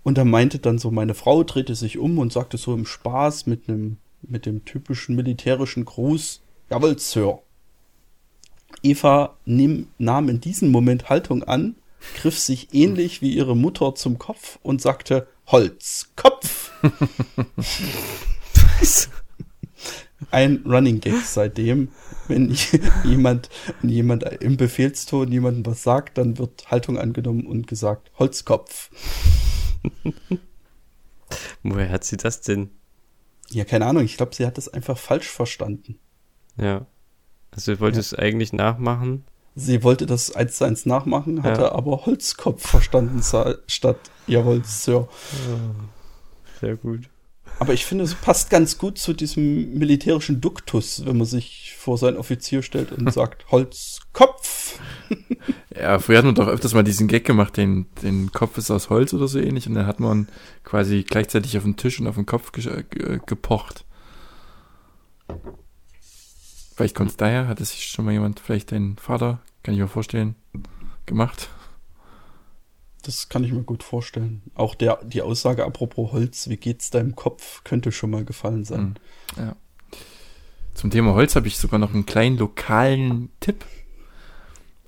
Und 0.02 0.18
da 0.18 0.24
meinte 0.24 0.58
dann 0.58 0.78
so, 0.78 0.90
meine 0.90 1.14
Frau 1.14 1.44
drehte 1.44 1.74
sich 1.74 1.98
um 1.98 2.18
und 2.18 2.32
sagte 2.32 2.56
so 2.56 2.74
im 2.74 2.86
Spaß 2.86 3.46
mit 3.46 3.68
einem, 3.68 3.98
mit 4.22 4.46
dem 4.46 4.64
typischen 4.64 5.14
militärischen 5.14 5.84
Gruß, 5.84 6.42
jawohl, 6.70 6.98
Sir. 6.98 7.40
Eva 8.82 9.36
nimm, 9.44 9.88
nahm 9.98 10.28
in 10.28 10.40
diesem 10.40 10.70
Moment 10.70 11.08
Haltung 11.08 11.44
an, 11.44 11.76
griff 12.16 12.38
sich 12.38 12.72
ähnlich 12.72 13.22
wie 13.22 13.32
ihre 13.32 13.56
Mutter 13.56 13.94
zum 13.94 14.18
Kopf 14.18 14.58
und 14.62 14.82
sagte, 14.82 15.28
Holz, 15.46 16.10
Ein 20.30 20.62
Running 20.64 21.00
Gag 21.00 21.20
seitdem, 21.24 21.88
wenn 22.28 22.56
jemand, 23.04 23.50
wenn 23.80 23.90
jemand 23.90 24.22
im 24.24 24.56
Befehlston 24.56 25.30
jemandem 25.32 25.66
was 25.66 25.82
sagt, 25.82 26.16
dann 26.18 26.38
wird 26.38 26.70
Haltung 26.70 26.98
angenommen 26.98 27.46
und 27.46 27.66
gesagt, 27.66 28.10
Holzkopf. 28.18 28.90
Woher 31.62 31.90
hat 31.90 32.04
sie 32.04 32.16
das 32.16 32.40
denn? 32.40 32.70
Ja, 33.50 33.64
keine 33.64 33.86
Ahnung, 33.86 34.04
ich 34.04 34.16
glaube, 34.16 34.34
sie 34.34 34.46
hat 34.46 34.56
das 34.56 34.68
einfach 34.68 34.96
falsch 34.96 35.28
verstanden. 35.28 35.98
Ja. 36.56 36.86
Also, 37.50 37.74
du 37.74 37.80
wolltest 37.80 38.18
eigentlich 38.18 38.52
nachmachen. 38.52 39.24
Sie 39.54 39.82
wollte 39.82 40.06
das 40.06 40.34
eins 40.34 40.56
zu 40.56 40.64
eins 40.64 40.86
nachmachen, 40.86 41.42
hatte 41.42 41.62
Ja. 41.62 41.72
aber 41.72 42.06
Holzkopf 42.06 42.66
verstanden 42.66 43.22
statt 43.66 43.98
Jawohl, 44.26 44.64
Sir. 44.64 45.08
Sehr 46.62 46.76
gut. 46.76 47.10
Aber 47.58 47.74
ich 47.74 47.84
finde, 47.84 48.04
es 48.04 48.14
passt 48.14 48.50
ganz 48.50 48.78
gut 48.78 48.96
zu 48.96 49.12
diesem 49.12 49.76
militärischen 49.76 50.40
Duktus, 50.40 51.04
wenn 51.04 51.16
man 51.18 51.26
sich 51.26 51.74
vor 51.76 51.98
seinen 51.98 52.16
Offizier 52.16 52.62
stellt 52.62 52.92
und 52.92 53.12
sagt 53.12 53.50
Holzkopf. 53.50 54.78
Ja, 55.76 55.98
früher 55.98 56.18
hat 56.18 56.24
man 56.24 56.36
doch 56.36 56.46
öfters 56.46 56.72
mal 56.72 56.84
diesen 56.84 57.08
Gag 57.08 57.24
gemacht, 57.24 57.56
den, 57.56 57.86
den 58.02 58.30
Kopf 58.30 58.58
ist 58.58 58.70
aus 58.70 58.90
Holz 58.90 59.12
oder 59.12 59.26
so 59.26 59.40
ähnlich 59.40 59.66
und 59.66 59.74
dann 59.74 59.86
hat 59.86 59.98
man 59.98 60.28
quasi 60.62 61.02
gleichzeitig 61.02 61.58
auf 61.58 61.64
den 61.64 61.76
Tisch 61.76 61.98
und 61.98 62.06
auf 62.06 62.14
den 62.14 62.26
Kopf 62.26 62.52
ge 62.52 62.84
ge 62.88 63.18
gepocht. 63.26 63.84
Vielleicht 66.76 66.94
kommt 66.94 67.10
es 67.10 67.16
daher, 67.16 67.48
hat 67.48 67.60
es 67.60 67.72
sich 67.72 67.86
schon 67.86 68.04
mal 68.04 68.12
jemand, 68.12 68.38
vielleicht 68.38 68.70
dein 68.70 68.96
Vater, 68.98 69.40
kann 69.64 69.74
ich 69.74 69.80
mir 69.80 69.88
vorstellen, 69.88 70.36
gemacht. 71.06 71.50
Das 73.02 73.28
kann 73.28 73.44
ich 73.44 73.52
mir 73.52 73.62
gut 73.62 73.82
vorstellen. 73.82 74.42
Auch 74.54 74.74
der, 74.74 75.00
die 75.04 75.22
Aussage 75.22 75.64
apropos 75.64 76.12
Holz, 76.12 76.48
wie 76.48 76.56
geht's 76.56 76.90
deinem 76.90 77.16
Kopf, 77.16 77.64
könnte 77.64 77.92
schon 77.92 78.10
mal 78.10 78.24
gefallen 78.24 78.64
sein. 78.64 78.96
Hm, 79.36 79.44
Ja. 79.44 79.56
Zum 80.74 80.90
Thema 80.90 81.12
Holz 81.12 81.36
habe 81.36 81.48
ich 81.48 81.58
sogar 81.58 81.78
noch 81.78 81.92
einen 81.92 82.06
kleinen 82.06 82.38
lokalen 82.38 83.30
Tipp. 83.40 83.64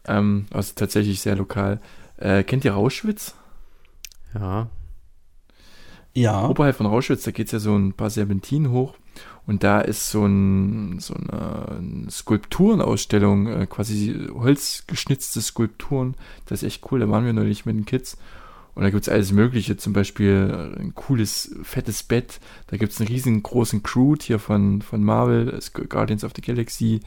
Ähm, 0.06 0.46
also 0.50 0.72
tatsächlich 0.74 1.20
sehr 1.20 1.36
lokal. 1.36 1.80
Äh, 2.16 2.42
kennt 2.44 2.64
ihr 2.64 2.72
Rauschwitz? 2.72 3.34
Ja. 4.34 4.70
Ja, 6.14 6.48
Oberhalb 6.48 6.76
von 6.76 6.86
Rauschwitz, 6.86 7.24
da 7.24 7.32
geht's 7.32 7.52
ja 7.52 7.58
so 7.58 7.76
ein 7.76 7.92
paar 7.92 8.08
Serpentinen 8.08 8.70
hoch 8.70 8.94
und 9.46 9.62
da 9.62 9.80
ist 9.80 10.10
so, 10.10 10.24
ein, 10.24 10.98
so 11.00 11.14
eine 11.14 12.10
Skulpturenausstellung, 12.10 13.46
äh, 13.46 13.66
quasi 13.66 14.28
holzgeschnitzte 14.32 15.42
Skulpturen. 15.42 16.14
Das 16.46 16.62
ist 16.62 16.66
echt 16.66 16.90
cool, 16.90 17.00
da 17.00 17.08
waren 17.10 17.26
wir 17.26 17.32
neulich 17.32 17.66
mit 17.66 17.76
den 17.76 17.84
Kids. 17.84 18.16
Und 18.74 18.82
da 18.82 18.90
gibt's 18.90 19.08
alles 19.08 19.32
Mögliche, 19.32 19.76
zum 19.76 19.92
Beispiel 19.92 20.74
ein 20.78 20.94
cooles, 20.94 21.54
fettes 21.62 22.02
Bett. 22.02 22.40
Da 22.66 22.76
gibt's 22.76 23.00
einen 23.00 23.08
riesengroßen 23.08 23.82
Groot 23.84 24.22
hier 24.24 24.40
von, 24.40 24.82
von 24.82 25.04
Marvel, 25.04 25.60
Guardians 25.88 26.24
of 26.24 26.32
the 26.34 26.42
Galaxy, 26.42 27.00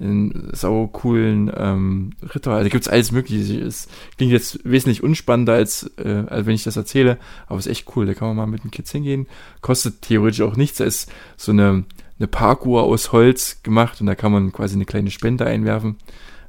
einen 0.00 0.50
sau 0.52 0.88
coolen 0.88 1.50
ähm, 1.56 2.10
Ritter. 2.34 2.52
Also 2.52 2.64
da 2.64 2.68
gibt's 2.68 2.88
alles 2.88 3.12
Mögliche. 3.12 3.60
Es 3.60 3.88
klingt 4.16 4.32
jetzt 4.32 4.58
wesentlich 4.64 5.02
unspannender, 5.02 5.54
als, 5.54 5.90
äh, 5.98 6.24
als 6.26 6.46
wenn 6.46 6.54
ich 6.54 6.64
das 6.64 6.76
erzähle, 6.76 7.18
aber 7.46 7.58
ist 7.58 7.66
echt 7.66 7.96
cool. 7.96 8.06
Da 8.06 8.14
kann 8.14 8.28
man 8.28 8.36
mal 8.36 8.46
mit 8.46 8.64
den 8.64 8.70
Kids 8.70 8.90
hingehen. 8.90 9.26
Kostet 9.60 10.02
theoretisch 10.02 10.40
auch 10.40 10.56
nichts. 10.56 10.78
Da 10.78 10.84
ist 10.84 11.10
so 11.36 11.52
eine, 11.52 11.84
eine 12.18 12.26
Parkuhr 12.26 12.82
aus 12.82 13.12
Holz 13.12 13.62
gemacht 13.62 14.00
und 14.00 14.06
da 14.06 14.14
kann 14.14 14.32
man 14.32 14.52
quasi 14.52 14.74
eine 14.74 14.84
kleine 14.84 15.10
Spende 15.10 15.46
einwerfen. 15.46 15.96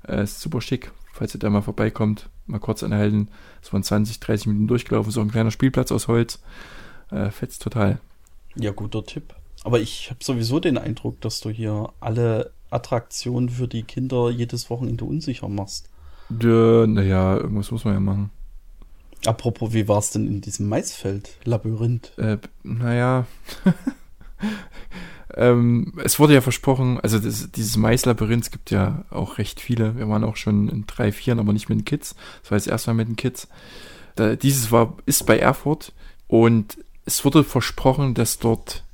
Äh, 0.07 0.23
ist 0.23 0.41
super 0.41 0.61
schick, 0.61 0.91
falls 1.13 1.35
ihr 1.35 1.39
da 1.39 1.49
mal 1.49 1.61
vorbeikommt. 1.61 2.29
mal 2.47 2.59
kurz 2.59 2.83
anhalten. 2.83 3.29
Es 3.61 3.71
waren 3.73 3.83
20, 3.83 4.19
30 4.19 4.47
Minuten 4.47 4.67
durchgelaufen, 4.67 5.11
so 5.11 5.21
ein 5.21 5.31
kleiner 5.31 5.51
Spielplatz 5.51 5.91
aus 5.91 6.07
Holz. 6.07 6.41
Äh, 7.11 7.29
fetzt 7.29 7.61
total. 7.61 7.99
Ja, 8.55 8.71
guter 8.71 9.03
Tipp. 9.03 9.35
Aber 9.63 9.79
ich 9.79 10.09
habe 10.09 10.23
sowieso 10.23 10.59
den 10.59 10.77
Eindruck, 10.77 11.21
dass 11.21 11.39
du 11.41 11.49
hier 11.49 11.89
alle 11.99 12.51
Attraktionen 12.75 13.49
für 13.49 13.67
die 13.67 13.83
Kinder 13.83 14.29
jedes 14.29 14.69
Wochenende 14.69 15.05
unsicher 15.05 15.49
machst. 15.49 15.89
Ja, 16.41 16.85
naja, 16.87 17.37
irgendwas 17.37 17.71
muss 17.71 17.85
man 17.85 17.93
ja 17.93 17.99
machen. 17.99 18.31
Apropos, 19.25 19.73
wie 19.73 19.87
war 19.87 19.99
es 19.99 20.11
denn 20.11 20.27
in 20.27 20.41
diesem 20.41 20.69
Maisfeld? 20.69 21.37
Labyrinth. 21.43 22.17
Äh, 22.17 22.37
naja. 22.63 23.25
ähm, 25.35 25.93
es 26.03 26.19
wurde 26.19 26.33
ja 26.33 26.41
versprochen, 26.41 26.99
also 26.99 27.19
das, 27.19 27.51
dieses 27.51 27.77
Maislabyrinth, 27.77 28.45
es 28.45 28.51
gibt 28.51 28.71
ja 28.71 29.05
auch 29.09 29.37
recht 29.37 29.59
viele. 29.59 29.97
Wir 29.97 30.07
waren 30.09 30.23
auch 30.23 30.35
schon 30.35 30.69
in 30.69 30.85
drei, 30.85 31.11
vieren, 31.11 31.39
aber 31.39 31.53
nicht 31.53 31.69
mit 31.69 31.79
den 31.79 31.85
Kids. 31.85 32.15
Das 32.41 32.51
war 32.51 32.57
jetzt 32.57 32.67
erstmal 32.67 32.95
mit 32.95 33.07
den 33.07 33.15
Kids. 33.15 33.47
Da, 34.15 34.35
dieses 34.35 34.71
war, 34.71 34.95
ist 35.05 35.25
bei 35.25 35.37
Erfurt 35.37 35.93
und 36.27 36.77
es 37.05 37.23
wurde 37.25 37.43
versprochen, 37.43 38.13
dass 38.13 38.39
dort 38.39 38.84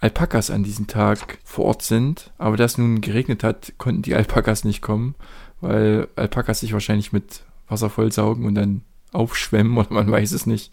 Alpakas 0.00 0.50
an 0.50 0.62
diesem 0.62 0.86
Tag 0.86 1.38
vor 1.44 1.66
Ort 1.66 1.82
sind. 1.82 2.30
Aber 2.38 2.56
da 2.56 2.64
es 2.64 2.78
nun 2.78 3.00
geregnet 3.00 3.42
hat, 3.42 3.72
konnten 3.78 4.02
die 4.02 4.14
Alpakas 4.14 4.64
nicht 4.64 4.82
kommen, 4.82 5.14
weil 5.60 6.08
Alpakas 6.16 6.60
sich 6.60 6.72
wahrscheinlich 6.72 7.12
mit 7.12 7.42
Wasser 7.68 7.90
vollsaugen 7.90 8.46
und 8.46 8.54
dann 8.54 8.82
aufschwemmen 9.12 9.76
oder 9.76 9.92
man 9.92 10.10
weiß 10.10 10.32
es 10.32 10.46
nicht. 10.46 10.72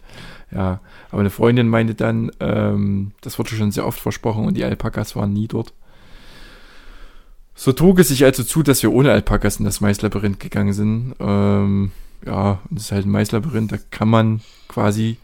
Ja, 0.50 0.80
aber 1.10 1.20
eine 1.20 1.30
Freundin 1.30 1.68
meinte 1.68 1.94
dann, 1.94 2.30
ähm, 2.40 3.12
das 3.20 3.38
wurde 3.38 3.50
schon 3.50 3.72
sehr 3.72 3.86
oft 3.86 4.00
versprochen 4.00 4.46
und 4.46 4.54
die 4.56 4.64
Alpakas 4.64 5.16
waren 5.16 5.32
nie 5.32 5.48
dort. 5.48 5.72
So 7.54 7.72
trug 7.72 7.98
es 7.98 8.08
sich 8.08 8.24
also 8.24 8.44
zu, 8.44 8.62
dass 8.62 8.82
wir 8.82 8.92
ohne 8.92 9.12
Alpakas 9.12 9.58
in 9.58 9.64
das 9.64 9.80
Maislabyrinth 9.80 10.38
gegangen 10.38 10.74
sind. 10.74 11.14
Ähm, 11.18 11.90
ja, 12.24 12.60
das 12.70 12.84
ist 12.84 12.92
halt 12.92 13.06
ein 13.06 13.10
Maislabyrinth, 13.10 13.72
da 13.72 13.78
kann 13.90 14.08
man 14.08 14.40
quasi 14.68 15.16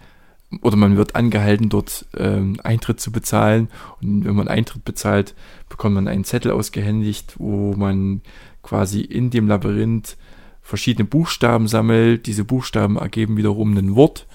oder 0.61 0.77
man 0.77 0.97
wird 0.97 1.17
angehalten, 1.17 1.69
dort 1.69 2.07
ähm, 2.17 2.59
Eintritt 2.63 3.01
zu 3.01 3.11
bezahlen. 3.11 3.69
Und 4.01 4.25
wenn 4.25 4.35
man 4.35 4.49
Eintritt 4.49 4.85
bezahlt, 4.85 5.35
bekommt 5.69 5.95
man 5.95 6.09
einen 6.09 6.25
Zettel 6.25 6.53
ausgehändigt, 6.53 7.35
wo 7.39 7.75
man 7.75 8.21
quasi 8.63 9.01
in 9.01 9.31
dem 9.31 9.49
Labyrinth 9.49 10.17
verschiedene 10.61 11.07
Buchstaben 11.07 11.69
sammelt. 11.69 12.27
Diese 12.27 12.45
Buchstaben 12.45 12.97
ergeben 12.97 13.37
wiederum 13.37 13.77
ein 13.77 13.95
Wort. 13.97 14.27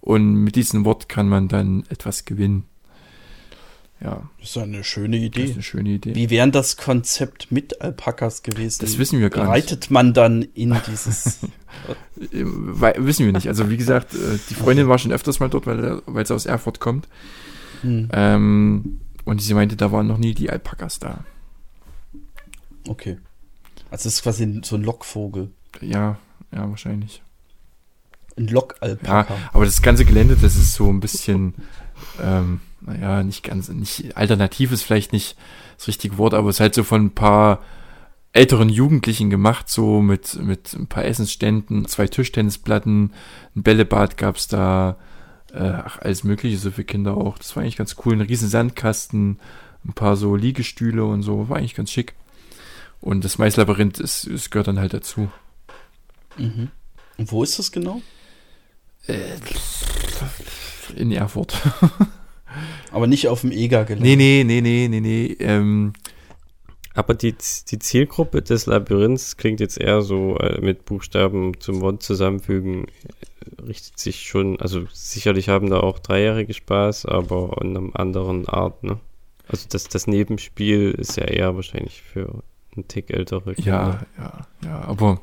Und 0.00 0.34
mit 0.34 0.54
diesem 0.56 0.84
Wort 0.84 1.08
kann 1.08 1.28
man 1.28 1.48
dann 1.48 1.84
etwas 1.88 2.24
gewinnen. 2.24 2.64
Ja. 4.00 4.28
Das 4.38 4.50
ist 4.50 4.58
eine 4.58 4.84
schöne 4.84 5.16
Idee. 5.16 5.40
Das 5.40 5.50
ist 5.50 5.56
eine 5.56 5.62
schöne 5.62 5.88
Idee. 5.90 6.14
Wie 6.14 6.28
wäre 6.28 6.50
das 6.50 6.76
Konzept 6.76 7.50
mit 7.50 7.80
Alpakas 7.80 8.42
gewesen? 8.42 8.78
Das 8.82 8.98
wissen 8.98 9.20
wir 9.20 9.30
gar 9.30 9.48
Reitet 9.48 9.80
nicht. 9.80 9.90
man 9.90 10.12
dann 10.12 10.42
in 10.42 10.76
dieses. 10.86 11.40
wissen 12.30 13.26
wir 13.26 13.32
nicht. 13.32 13.48
Also, 13.48 13.70
wie 13.70 13.76
gesagt, 13.78 14.14
äh, 14.14 14.38
die 14.50 14.54
Freundin 14.54 14.88
war 14.88 14.98
schon 14.98 15.12
öfters 15.12 15.40
mal 15.40 15.48
dort, 15.48 15.66
weil, 15.66 16.02
weil 16.06 16.26
sie 16.26 16.34
aus 16.34 16.44
Erfurt 16.44 16.78
kommt. 16.78 17.08
Hm. 17.80 18.08
Ähm, 18.12 19.00
und 19.24 19.40
sie 19.40 19.54
meinte, 19.54 19.76
da 19.76 19.90
waren 19.92 20.06
noch 20.06 20.18
nie 20.18 20.34
die 20.34 20.50
Alpakas 20.50 20.98
da. 20.98 21.24
Okay. 22.86 23.16
Also, 23.90 24.08
es 24.08 24.16
ist 24.16 24.22
quasi 24.22 24.60
so 24.62 24.76
ein 24.76 24.82
Lockvogel. 24.82 25.50
Ja, 25.80 26.18
ja, 26.52 26.68
wahrscheinlich. 26.68 27.22
Ein 28.36 28.48
Lockalpaka. 28.48 29.34
Ja, 29.34 29.50
aber 29.54 29.64
das 29.64 29.80
ganze 29.80 30.04
Gelände, 30.04 30.36
das 30.36 30.54
ist 30.56 30.74
so 30.74 30.90
ein 30.90 31.00
bisschen. 31.00 31.54
Ähm, 32.20 32.60
naja, 32.86 33.22
nicht 33.22 33.42
ganz, 33.42 33.68
nicht, 33.68 34.16
alternativ 34.16 34.72
ist 34.72 34.82
vielleicht 34.82 35.12
nicht 35.12 35.36
das 35.76 35.88
richtige 35.88 36.18
Wort, 36.18 36.34
aber 36.34 36.48
es 36.48 36.56
ist 36.56 36.60
halt 36.60 36.74
so 36.74 36.84
von 36.84 37.06
ein 37.06 37.14
paar 37.14 37.60
älteren 38.32 38.68
Jugendlichen 38.68 39.30
gemacht, 39.30 39.68
so 39.68 40.00
mit, 40.02 40.40
mit 40.42 40.74
ein 40.74 40.86
paar 40.86 41.04
Essensständen, 41.04 41.86
zwei 41.86 42.06
Tischtennisplatten, 42.06 43.12
ein 43.54 43.62
Bällebad 43.62 44.16
gab's 44.16 44.46
da, 44.46 44.96
äh, 45.52 45.72
ach, 45.84 45.98
alles 45.98 46.22
mögliche 46.22 46.58
so 46.58 46.70
für 46.70 46.84
Kinder 46.84 47.16
auch. 47.16 47.38
Das 47.38 47.56
war 47.56 47.62
eigentlich 47.62 47.76
ganz 47.76 47.96
cool. 48.04 48.12
Ein 48.12 48.20
riesen 48.20 48.48
Sandkasten, 48.48 49.40
ein 49.84 49.92
paar 49.94 50.16
so 50.16 50.36
Liegestühle 50.36 51.04
und 51.04 51.22
so, 51.22 51.48
war 51.48 51.56
eigentlich 51.56 51.74
ganz 51.74 51.90
schick. 51.90 52.14
Und 53.00 53.24
das 53.24 53.38
Maislabyrinth 53.38 53.98
ist, 54.00 54.24
ist 54.24 54.50
gehört 54.50 54.68
dann 54.68 54.80
halt 54.80 54.92
dazu. 54.92 55.30
Mhm. 56.36 56.70
Und 57.16 57.32
wo 57.32 57.42
ist 57.42 57.58
das 57.58 57.72
genau? 57.72 58.02
Äh, 59.06 59.38
in 60.94 61.10
Erfurt. 61.12 61.56
Aber 62.92 63.06
nicht 63.06 63.28
auf 63.28 63.42
dem 63.42 63.52
EGA-Gelände. 63.52 64.04
Nee, 64.04 64.16
nee, 64.16 64.44
nee, 64.44 64.60
nee, 64.60 64.88
nee, 64.88 65.00
nee. 65.00 65.36
Ähm, 65.40 65.92
aber 66.94 67.12
die, 67.12 67.34
die 67.70 67.78
Zielgruppe 67.78 68.40
des 68.40 68.66
Labyrinths 68.66 69.36
klingt 69.36 69.60
jetzt 69.60 69.78
eher 69.78 70.00
so 70.00 70.38
äh, 70.38 70.60
mit 70.62 70.86
Buchstaben 70.86 71.60
zum 71.60 71.82
Wort 71.82 72.02
zusammenfügen, 72.02 72.86
äh, 72.86 73.62
richtet 73.62 73.98
sich 73.98 74.22
schon, 74.22 74.58
also 74.60 74.86
sicherlich 74.92 75.50
haben 75.50 75.68
da 75.68 75.80
auch 75.80 75.98
Dreijährige 75.98 76.54
Spaß, 76.54 77.04
aber 77.04 77.58
in 77.60 77.76
einer 77.76 77.90
anderen 78.00 78.48
Art, 78.48 78.82
ne? 78.82 78.98
Also 79.46 79.66
das, 79.68 79.88
das 79.88 80.06
Nebenspiel 80.06 80.90
ist 80.90 81.16
ja 81.16 81.24
eher 81.24 81.54
wahrscheinlich 81.54 82.02
für 82.02 82.42
einen 82.74 82.88
Tick 82.88 83.10
ältere 83.10 83.54
Kinder. 83.54 84.06
Ja, 84.18 84.24
ja, 84.24 84.46
ja, 84.64 84.80
aber 84.80 85.20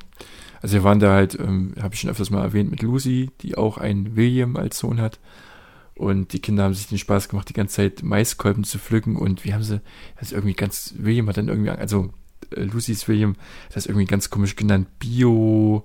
also 0.62 0.76
wir 0.76 0.84
waren 0.84 0.98
da 0.98 1.12
halt, 1.12 1.38
ähm, 1.38 1.74
habe 1.78 1.92
ich 1.92 2.00
schon 2.00 2.08
öfters 2.08 2.30
mal 2.30 2.42
erwähnt, 2.42 2.70
mit 2.70 2.80
Lucy, 2.80 3.28
die 3.42 3.58
auch 3.58 3.76
einen 3.76 4.16
William 4.16 4.56
als 4.56 4.78
Sohn 4.78 4.98
hat. 5.00 5.18
Und 5.96 6.32
die 6.32 6.40
Kinder 6.40 6.64
haben 6.64 6.74
sich 6.74 6.88
den 6.88 6.98
Spaß 6.98 7.28
gemacht, 7.28 7.48
die 7.48 7.52
ganze 7.52 7.76
Zeit 7.76 8.02
Maiskolben 8.02 8.64
zu 8.64 8.78
pflücken. 8.78 9.16
Und 9.16 9.44
wie 9.44 9.54
haben 9.54 9.62
sie, 9.62 9.80
das 10.18 10.32
irgendwie 10.32 10.54
ganz, 10.54 10.94
William 10.98 11.28
hat 11.28 11.36
dann 11.36 11.48
irgendwie, 11.48 11.70
also 11.70 12.10
äh, 12.50 12.62
Lucy's 12.62 13.06
William, 13.06 13.36
das 13.72 13.86
irgendwie 13.86 14.06
ganz 14.06 14.30
komisch 14.30 14.56
genannt, 14.56 14.88
Bio, 14.98 15.84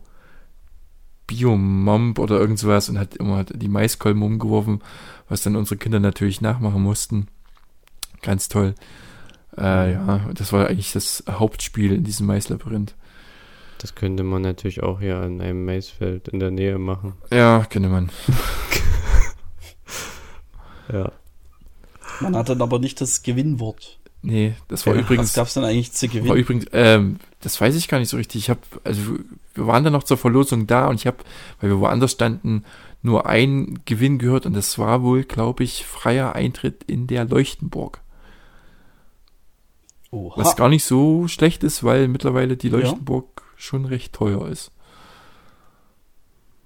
Bio-Momp 1.28 2.18
oder 2.18 2.39
irgend 2.39 2.57
sowas 2.57 2.89
und 2.89 2.97
hat 2.97 3.16
immer 3.18 3.43
die 3.43 3.68
Maiskolben 3.68 4.24
umgeworfen, 4.24 4.82
was 5.28 5.43
dann 5.43 5.55
unsere 5.55 5.78
Kinder 5.78 5.99
natürlich 5.99 6.41
nachmachen 6.41 6.82
mussten. 6.82 7.28
Ganz 8.24 8.49
toll. 8.49 8.74
Äh, 9.57 9.93
ja, 9.93 10.30
das 10.34 10.51
war 10.53 10.68
eigentlich 10.68 10.91
das 10.91 11.24
Hauptspiel 11.30 11.93
in 11.93 12.03
diesem 12.03 12.26
Maislabyrinth. 12.26 12.95
Das 13.78 13.95
könnte 13.95 14.24
man 14.24 14.41
natürlich 14.41 14.84
auch 14.84 14.99
hier 14.99 15.18
an 15.18 15.39
einem 15.39 15.66
Maisfeld 15.66 16.28
in 16.28 16.39
der 16.39 16.51
Nähe 16.51 16.80
machen. 16.80 17.14
Ja, 17.32 17.66
könnte 17.70 17.89
man. 17.89 18.10
Ja. 20.91 21.11
Man 22.21 22.35
hat 22.35 22.49
dann 22.49 22.61
aber 22.61 22.79
nicht 22.79 22.99
das 23.01 23.23
Gewinnwort. 23.23 23.99
Nee, 24.21 24.55
das 24.67 24.85
war 24.85 24.95
ja, 24.95 25.01
übrigens. 25.01 25.29
Was 25.29 25.33
gab's 25.33 25.53
dann 25.53 25.63
eigentlich 25.63 25.93
zu 25.93 26.07
gewinnen? 26.07 26.27
War 26.27 26.35
übrigens, 26.35 26.65
ähm, 26.73 27.19
das 27.39 27.59
weiß 27.59 27.75
ich 27.75 27.87
gar 27.87 27.99
nicht 27.99 28.09
so 28.09 28.17
richtig. 28.17 28.41
Ich 28.41 28.49
habe, 28.49 28.59
also 28.83 29.17
wir 29.53 29.67
waren 29.67 29.83
dann 29.83 29.93
noch 29.93 30.03
zur 30.03 30.17
Verlosung 30.17 30.67
da 30.67 30.87
und 30.87 30.95
ich 30.95 31.07
habe, 31.07 31.17
weil 31.61 31.69
wir 31.69 31.79
woanders 31.79 32.11
standen, 32.11 32.65
nur 33.01 33.27
ein 33.27 33.79
Gewinn 33.85 34.17
gehört 34.17 34.45
und 34.45 34.53
das 34.53 34.77
war 34.77 35.03
wohl, 35.03 35.23
glaube 35.23 35.63
ich, 35.63 35.85
freier 35.85 36.35
Eintritt 36.35 36.83
in 36.83 37.07
der 37.07 37.23
Leuchtenburg. 37.23 38.01
Oha. 40.11 40.35
Was 40.37 40.57
gar 40.57 40.67
nicht 40.67 40.83
so 40.83 41.27
schlecht 41.27 41.63
ist, 41.63 41.83
weil 41.83 42.07
mittlerweile 42.09 42.57
die 42.57 42.69
Leuchtenburg 42.69 43.27
ja. 43.37 43.43
schon 43.55 43.85
recht 43.85 44.11
teuer 44.11 44.47
ist. 44.49 44.71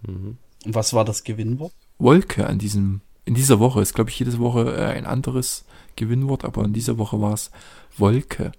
Mhm. 0.08 0.38
Und 0.66 0.76
was 0.76 0.94
war 0.94 1.06
das 1.06 1.24
Gewinnwort? 1.24 1.74
Wolke 2.00 2.48
an 2.48 2.58
diesem 2.58 3.02
in 3.26 3.34
dieser 3.34 3.60
Woche 3.60 3.82
ist, 3.82 3.94
glaube 3.94 4.10
ich, 4.10 4.20
jede 4.20 4.38
Woche 4.40 4.76
äh, 4.76 4.86
ein 4.86 5.06
anderes 5.06 5.66
Gewinnwort, 5.96 6.44
aber 6.44 6.64
in 6.66 6.74
dieser 6.74 6.98
Woche 6.98 7.22
war 7.22 7.34
es 7.34 7.52
Wolke. 7.98 8.52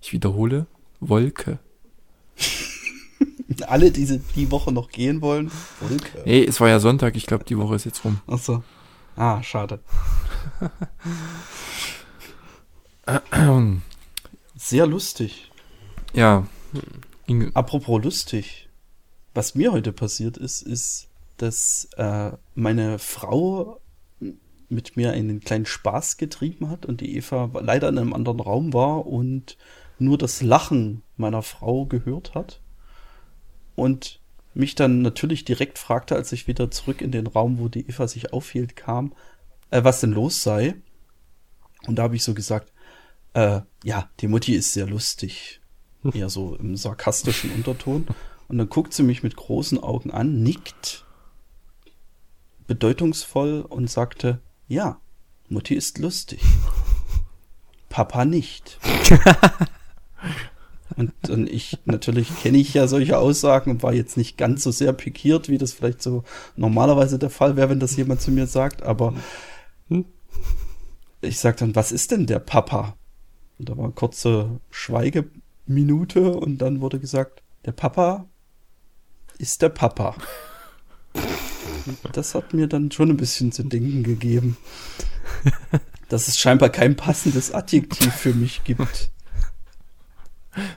Ich 0.00 0.12
wiederhole, 0.12 0.66
Wolke. 1.00 1.58
Alle, 3.66 3.90
die 3.90 4.20
die 4.34 4.50
Woche 4.50 4.72
noch 4.72 4.90
gehen 4.90 5.20
wollen, 5.22 5.50
Wolke. 5.80 6.22
Nee, 6.24 6.44
es 6.44 6.60
war 6.60 6.68
ja 6.68 6.80
Sonntag, 6.80 7.16
ich 7.16 7.26
glaube, 7.26 7.44
die 7.44 7.58
Woche 7.58 7.76
ist 7.76 7.84
jetzt 7.84 8.04
rum. 8.04 8.20
Ach 8.26 8.38
so. 8.38 8.62
Ah, 9.16 9.42
schade. 9.42 9.80
Sehr 14.56 14.86
lustig. 14.86 15.50
Ja. 16.12 16.46
Apropos 17.54 18.02
lustig. 18.02 18.68
Was 19.32 19.54
mir 19.54 19.72
heute 19.72 19.92
passiert 19.92 20.36
ist, 20.36 20.62
ist, 20.62 21.08
dass 21.36 21.88
äh, 21.96 22.32
meine 22.54 22.98
Frau 22.98 23.80
mit 24.68 24.96
mir 24.96 25.12
einen 25.12 25.40
kleinen 25.40 25.66
Spaß 25.66 26.16
getrieben 26.16 26.68
hat 26.68 26.86
und 26.86 27.00
die 27.00 27.16
Eva 27.16 27.50
leider 27.60 27.88
in 27.88 27.98
einem 27.98 28.12
anderen 28.12 28.40
Raum 28.40 28.72
war 28.72 29.06
und 29.06 29.56
nur 29.98 30.18
das 30.18 30.42
Lachen 30.42 31.02
meiner 31.16 31.42
Frau 31.42 31.86
gehört 31.86 32.34
hat 32.34 32.60
und 33.74 34.20
mich 34.54 34.74
dann 34.74 35.02
natürlich 35.02 35.44
direkt 35.44 35.78
fragte, 35.78 36.16
als 36.16 36.32
ich 36.32 36.48
wieder 36.48 36.70
zurück 36.70 37.00
in 37.00 37.12
den 37.12 37.26
Raum, 37.26 37.58
wo 37.58 37.68
die 37.68 37.88
Eva 37.88 38.08
sich 38.08 38.32
aufhielt, 38.32 38.74
kam, 38.74 39.12
äh, 39.70 39.84
was 39.84 40.00
denn 40.00 40.12
los 40.12 40.42
sei. 40.42 40.74
Und 41.86 41.96
da 41.96 42.04
habe 42.04 42.16
ich 42.16 42.24
so 42.24 42.34
gesagt, 42.34 42.72
äh, 43.34 43.60
ja, 43.84 44.08
die 44.20 44.28
Mutti 44.28 44.54
ist 44.54 44.72
sehr 44.72 44.86
lustig. 44.86 45.60
Eher 46.14 46.30
so 46.30 46.56
im 46.56 46.76
sarkastischen 46.76 47.52
Unterton. 47.52 48.06
Und 48.48 48.58
dann 48.58 48.68
guckt 48.68 48.94
sie 48.94 49.02
mich 49.02 49.22
mit 49.22 49.36
großen 49.36 49.78
Augen 49.82 50.10
an, 50.10 50.42
nickt 50.42 51.05
bedeutungsvoll 52.66 53.62
und 53.62 53.90
sagte, 53.90 54.40
ja, 54.68 55.00
Mutti 55.48 55.74
ist 55.74 55.98
lustig. 55.98 56.40
Papa 57.88 58.24
nicht. 58.24 58.78
Und, 60.96 61.12
und 61.28 61.50
ich, 61.50 61.78
natürlich 61.84 62.28
kenne 62.42 62.58
ich 62.58 62.72
ja 62.72 62.86
solche 62.86 63.18
Aussagen 63.18 63.70
und 63.70 63.82
war 63.82 63.92
jetzt 63.92 64.16
nicht 64.16 64.38
ganz 64.38 64.62
so 64.62 64.70
sehr 64.70 64.92
pikiert, 64.92 65.48
wie 65.48 65.58
das 65.58 65.72
vielleicht 65.72 66.00
so 66.00 66.22
normalerweise 66.54 67.18
der 67.18 67.28
Fall 67.28 67.56
wäre, 67.56 67.68
wenn 67.70 67.80
das 67.80 67.96
jemand 67.96 68.20
zu 68.20 68.30
mir 68.30 68.46
sagt, 68.46 68.82
aber 68.82 69.12
hm? 69.88 70.04
ich 71.20 71.38
sag 71.38 71.56
dann, 71.56 71.74
was 71.74 71.92
ist 71.92 72.12
denn 72.12 72.26
der 72.26 72.38
Papa? 72.38 72.96
Und 73.58 73.68
da 73.68 73.76
war 73.76 73.84
eine 73.84 73.94
kurze 73.94 74.60
Schweigeminute 74.70 76.34
und 76.34 76.58
dann 76.58 76.80
wurde 76.80 77.00
gesagt, 77.00 77.42
der 77.64 77.72
Papa 77.72 78.26
ist 79.38 79.62
der 79.62 79.70
Papa. 79.70 80.14
Das 82.12 82.34
hat 82.34 82.54
mir 82.54 82.66
dann 82.66 82.90
schon 82.90 83.10
ein 83.10 83.16
bisschen 83.16 83.52
zu 83.52 83.62
denken 83.64 84.02
gegeben, 84.02 84.56
dass 86.08 86.28
es 86.28 86.38
scheinbar 86.38 86.68
kein 86.68 86.96
passendes 86.96 87.52
Adjektiv 87.52 88.12
für 88.14 88.34
mich 88.34 88.64
gibt. 88.64 89.10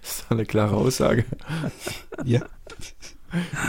Das 0.02 0.20
ist 0.20 0.26
eine 0.30 0.46
klare 0.46 0.76
Aussage. 0.76 1.24
Ja. 2.26 2.42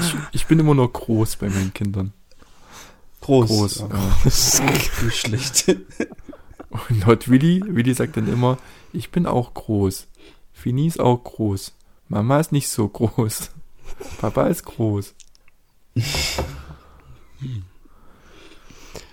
Ich, 0.01 0.16
ich 0.33 0.47
bin 0.47 0.59
immer 0.59 0.75
noch 0.75 0.93
groß 0.93 1.37
bei 1.37 1.49
meinen 1.49 1.73
Kindern. 1.73 2.12
Groß. 3.21 3.49
Groß. 3.49 3.79
Ja. 3.79 3.89
Ja. 3.91 4.71
Nicht 5.05 5.16
schlecht. 5.16 5.68
Und 6.71 7.07
laut 7.07 7.29
Willi, 7.29 7.62
Willi 7.66 7.95
sagt 7.95 8.16
dann 8.16 8.27
immer, 8.27 8.59
ich 8.93 9.11
bin 9.11 9.27
auch 9.27 9.55
groß. 9.55 10.09
Fini 10.53 10.89
ist 10.89 11.01
auch 11.01 11.23
groß. 11.23 11.75
Mama 12.09 12.41
ist 12.41 12.53
nicht 12.53 12.68
so 12.68 12.89
groß. 12.89 13.51
Papa 14.21 14.47
ist 14.49 14.64
groß. 14.64 15.14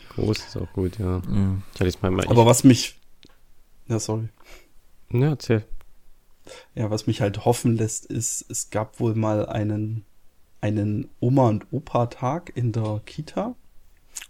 Groß 0.10 0.38
ist 0.38 0.58
auch 0.58 0.72
gut, 0.74 0.98
ja. 1.00 1.22
Ja. 1.30 1.58
Ich 1.74 1.80
hatte 1.80 1.98
mal, 2.02 2.12
mal 2.12 2.28
Aber 2.28 2.46
was 2.46 2.64
mich. 2.64 3.00
Ja, 3.88 4.00
sorry. 4.00 4.30
Ja, 5.12 5.30
erzähl. 5.30 5.64
Ja, 6.76 6.90
was 6.90 7.08
mich 7.08 7.22
halt 7.22 7.46
hoffen 7.46 7.78
lässt, 7.78 8.06
ist, 8.06 8.46
es 8.50 8.70
gab 8.70 9.00
wohl 9.00 9.16
mal 9.16 9.46
einen, 9.46 10.06
einen 10.62 11.10
Oma- 11.20 11.50
und 11.50 11.68
Opa-Tag 11.72 12.52
in 12.56 12.72
der 12.72 13.02
Kita. 13.06 13.56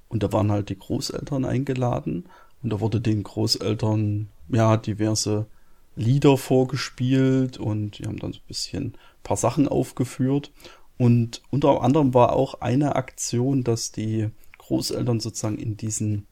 Und 0.10 0.24
da 0.24 0.32
waren 0.32 0.52
halt 0.52 0.70
die 0.70 0.78
Großeltern 0.78 1.46
eingeladen. 1.46 2.26
Und 2.64 2.72
da 2.72 2.80
wurde 2.80 3.00
den 3.02 3.24
Großeltern, 3.24 4.30
ja, 4.50 4.78
diverse 4.78 5.48
Lieder 5.96 6.38
vorgespielt 6.38 7.58
und 7.58 7.98
die 7.98 8.06
haben 8.06 8.20
dann 8.20 8.34
so 8.34 8.40
ein 8.40 8.48
bisschen 8.48 8.84
ein 8.86 8.94
paar 9.24 9.38
Sachen 9.38 9.68
aufgeführt. 9.68 10.52
Und 10.98 11.44
unter 11.52 11.82
anderem 11.82 12.14
war 12.14 12.34
auch 12.34 12.62
eine 12.62 12.96
Aktion, 12.96 13.64
dass 13.64 13.92
die 13.92 14.30
Großeltern 14.58 15.20
sozusagen 15.20 15.60
in 15.60 15.78
diesen 15.78 16.26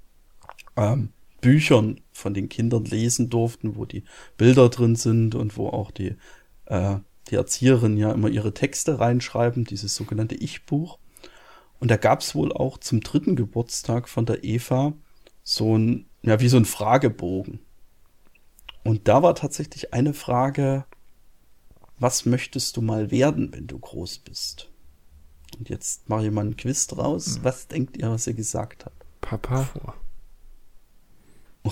ähm, 0.75 1.09
Büchern 1.41 2.01
von 2.11 2.33
den 2.33 2.49
Kindern 2.49 2.85
lesen 2.85 3.29
durften, 3.29 3.75
wo 3.75 3.85
die 3.85 4.03
Bilder 4.37 4.69
drin 4.69 4.95
sind 4.95 5.35
und 5.35 5.57
wo 5.57 5.69
auch 5.69 5.91
die, 5.91 6.15
äh, 6.65 6.97
die 7.29 7.35
Erzieherinnen 7.35 7.97
ja 7.97 8.11
immer 8.11 8.29
ihre 8.29 8.53
Texte 8.53 8.99
reinschreiben, 8.99 9.65
dieses 9.65 9.95
sogenannte 9.95 10.35
Ich-Buch. 10.35 10.97
Und 11.79 11.91
da 11.91 11.97
gab 11.97 12.21
es 12.21 12.33
wohl 12.33 12.51
auch 12.51 12.79
zum 12.79 13.01
dritten 13.01 13.35
Geburtstag 13.35 14.09
von 14.09 14.25
der 14.25 14.43
Eva 14.43 14.93
so 15.43 15.77
ein, 15.77 16.07
ja, 16.23 16.39
wie 16.39 16.47
so 16.47 16.57
ein 16.57 16.65
Fragebogen. 16.65 17.59
Und 18.83 19.07
da 19.07 19.21
war 19.21 19.35
tatsächlich 19.35 19.93
eine 19.93 20.13
Frage, 20.13 20.85
was 21.99 22.25
möchtest 22.25 22.77
du 22.77 22.81
mal 22.81 23.11
werden, 23.11 23.51
wenn 23.53 23.67
du 23.67 23.77
groß 23.79 24.19
bist? 24.19 24.69
Und 25.57 25.69
jetzt 25.69 26.09
mache 26.09 26.25
ich 26.25 26.31
mal 26.31 26.41
einen 26.41 26.57
Quiz 26.57 26.87
draus. 26.87 27.39
Was 27.43 27.67
denkt 27.67 27.97
ihr, 27.97 28.09
was 28.09 28.27
er 28.27 28.33
gesagt 28.33 28.85
hat? 28.85 28.93
Papa? 29.21 29.67
Oh, 31.63 31.71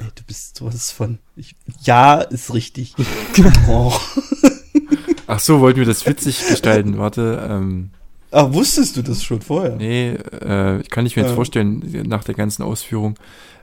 ey, 0.00 0.08
du 0.14 0.22
bist 0.26 0.58
sowas 0.58 0.90
von. 0.90 1.18
Ich, 1.36 1.54
ja, 1.82 2.20
ist 2.20 2.52
richtig. 2.52 2.94
oh. 3.68 3.92
Ach 5.26 5.40
so, 5.40 5.60
wollten 5.60 5.78
wir 5.78 5.86
das 5.86 6.04
witzig 6.06 6.46
gestalten. 6.46 6.98
Warte, 6.98 7.46
ähm, 7.50 7.90
Ah, 8.30 8.52
wusstest 8.52 8.96
du 8.96 9.02
das 9.02 9.22
schon 9.22 9.40
vorher? 9.40 9.76
nee, 9.76 10.10
äh, 10.10 10.82
kann 10.90 11.06
ich 11.06 11.14
mir 11.16 11.22
jetzt 11.22 11.30
Ja. 11.30 11.34
vorstellen, 11.36 12.02
nach 12.06 12.24
der 12.24 12.34
ganzen 12.34 12.64
Ausführung. 12.64 13.14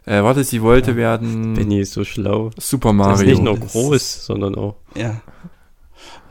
Äh, 0.05 0.23
warte, 0.23 0.43
sie 0.45 0.61
wollte 0.61 0.95
werden 0.95 1.53
Benny 1.55 1.81
ist 1.81 1.91
so 1.93 2.05
schlau. 2.05 2.49
Super 2.57 2.93
Der 2.93 3.01
ist 3.01 3.07
Mario. 3.19 3.29
nicht 3.31 3.43
nur 3.43 3.59
Das- 3.59 3.71
groß, 3.73 4.25
sondern 4.25 4.55
auch. 4.55 4.77
Ja. 4.95 5.21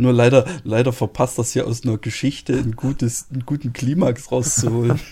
Nur 0.01 0.15
leider, 0.15 0.47
leider 0.65 0.95
verpasst 0.95 1.39
das 1.39 1.53
hier 1.53 1.67
aus 1.67 1.85
einer 1.85 1.99
Geschichte 1.99 2.55
ein 2.55 2.75
gutes, 2.75 3.27
einen 3.31 3.45
guten 3.45 3.73
Klimax 3.73 4.33
rauszuholen. 4.33 5.01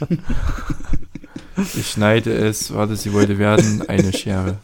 Ich 1.75 1.91
schneide 1.91 2.33
es. 2.33 2.73
Warte, 2.73 2.95
sie 2.95 3.13
wollte 3.13 3.37
werden 3.37 3.83
eine 3.89 4.13
Schere. 4.13 4.59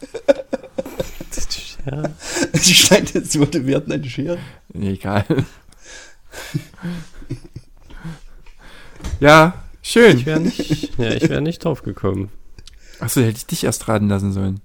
Ja. 1.85 2.03
Sie 2.53 2.73
scheint 2.73 3.13
jetzt, 3.13 3.33
sie 3.33 3.39
wollte 3.41 3.67
werden 3.67 3.91
eine 3.91 4.09
Schere. 4.09 4.37
Egal. 4.73 5.25
ja, 9.19 9.61
schön. 9.81 10.17
Ich 10.17 10.25
wäre 10.25 10.39
nicht, 10.39 10.97
ja, 10.97 11.11
ich 11.11 11.29
wäre 11.29 11.41
nicht 11.41 11.65
drauf 11.65 11.83
gekommen. 11.83 12.31
Achso, 12.99 13.19
hätte 13.19 13.37
ich 13.37 13.45
dich 13.45 13.65
erst 13.65 13.89
raten 13.89 14.07
lassen 14.07 14.31
sollen. 14.31 14.61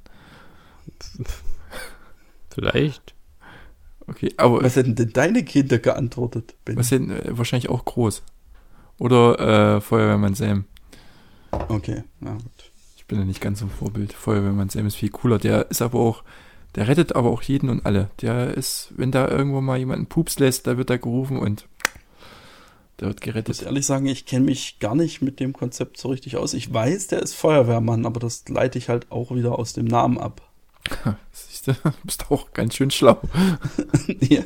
Vielleicht. 2.49 3.15
Okay, 4.11 4.33
aber 4.37 4.63
Was 4.65 4.75
hätten 4.77 4.97
denn 4.97 5.13
deine 5.13 5.45
Kinder 5.45 5.79
geantwortet, 5.79 6.55
Benny? 6.65 6.79
was 6.79 6.91
hätten 6.91 7.11
äh, 7.11 7.39
wahrscheinlich 7.39 7.71
auch 7.71 7.85
groß. 7.85 8.23
Oder 8.99 9.77
äh, 9.77 9.81
Feuerwehrmann 9.81 10.35
Sam. 10.35 10.65
Okay, 11.69 12.03
na 12.19 12.33
gut. 12.33 12.71
Ich 12.97 13.07
bin 13.07 13.19
ja 13.19 13.25
nicht 13.25 13.41
ganz 13.41 13.61
so 13.61 13.67
ein 13.67 13.71
Vorbild. 13.71 14.13
Feuerwehrmann 14.13 14.69
Sam 14.69 14.87
ist 14.87 14.97
viel 14.97 15.11
cooler. 15.11 15.39
Der 15.39 15.71
ist 15.71 15.81
aber 15.81 16.01
auch, 16.01 16.23
der 16.75 16.89
rettet 16.89 17.15
aber 17.17 17.31
auch 17.31 17.43
jeden 17.43 17.69
und 17.71 17.87
alle. 17.87 18.11
Der 18.21 18.55
ist, 18.57 18.93
wenn 18.97 19.13
da 19.13 19.29
irgendwo 19.29 19.61
mal 19.61 19.79
jemand 19.79 19.99
einen 19.99 20.07
Pups 20.07 20.39
lässt, 20.39 20.67
da 20.67 20.77
wird 20.77 20.91
er 20.91 20.99
gerufen 20.99 21.39
und 21.39 21.67
der 22.99 23.09
wird 23.09 23.21
Ich 23.21 23.27
muss 23.27 23.33
gerettet. 23.35 23.63
ehrlich 23.63 23.87
sagen, 23.87 24.07
ich 24.07 24.27
kenne 24.27 24.45
mich 24.45 24.79
gar 24.81 24.95
nicht 24.95 25.23
mit 25.23 25.41
dem 25.41 25.53
Konzept 25.53 25.97
so 25.99 26.09
richtig 26.09 26.37
aus. 26.37 26.53
Ich 26.53 26.73
weiß, 26.73 27.07
der 27.07 27.23
ist 27.23 27.35
Feuerwehrmann, 27.35 28.05
aber 28.07 28.21
das 28.21 28.49
leite 28.49 28.77
ich 28.79 28.89
halt 28.89 29.11
auch 29.11 29.35
wieder 29.35 29.59
aus 29.59 29.73
dem 29.73 29.87
Namen 29.87 30.19
ab. 30.19 30.43
Siehst 31.61 31.85
du, 31.85 31.93
bist 32.05 32.31
auch 32.31 32.53
ganz 32.53 32.75
schön 32.75 32.91
schlau. 32.91 33.21
ja. 34.21 34.43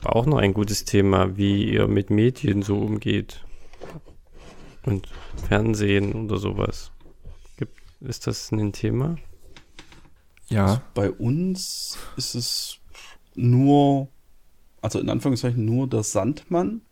Aber 0.00 0.16
auch 0.16 0.26
noch 0.26 0.38
ein 0.38 0.54
gutes 0.54 0.84
Thema, 0.84 1.36
wie 1.36 1.70
ihr 1.70 1.86
mit 1.86 2.10
Medien 2.10 2.62
so 2.62 2.78
umgeht. 2.78 3.44
Und 4.84 5.08
Fernsehen 5.48 6.14
oder 6.14 6.38
sowas. 6.38 6.92
Gibt, 7.56 7.78
ist 8.00 8.26
das 8.26 8.52
ein 8.52 8.72
Thema? 8.72 9.16
Ja, 10.48 10.82
Bei 10.94 11.10
uns 11.10 11.96
ist 12.16 12.34
es 12.34 12.78
nur, 13.34 14.08
also 14.82 14.98
in 15.00 15.08
Anführungszeichen 15.08 15.64
nur 15.64 15.88
der 15.88 16.02
Sandmann. 16.02 16.82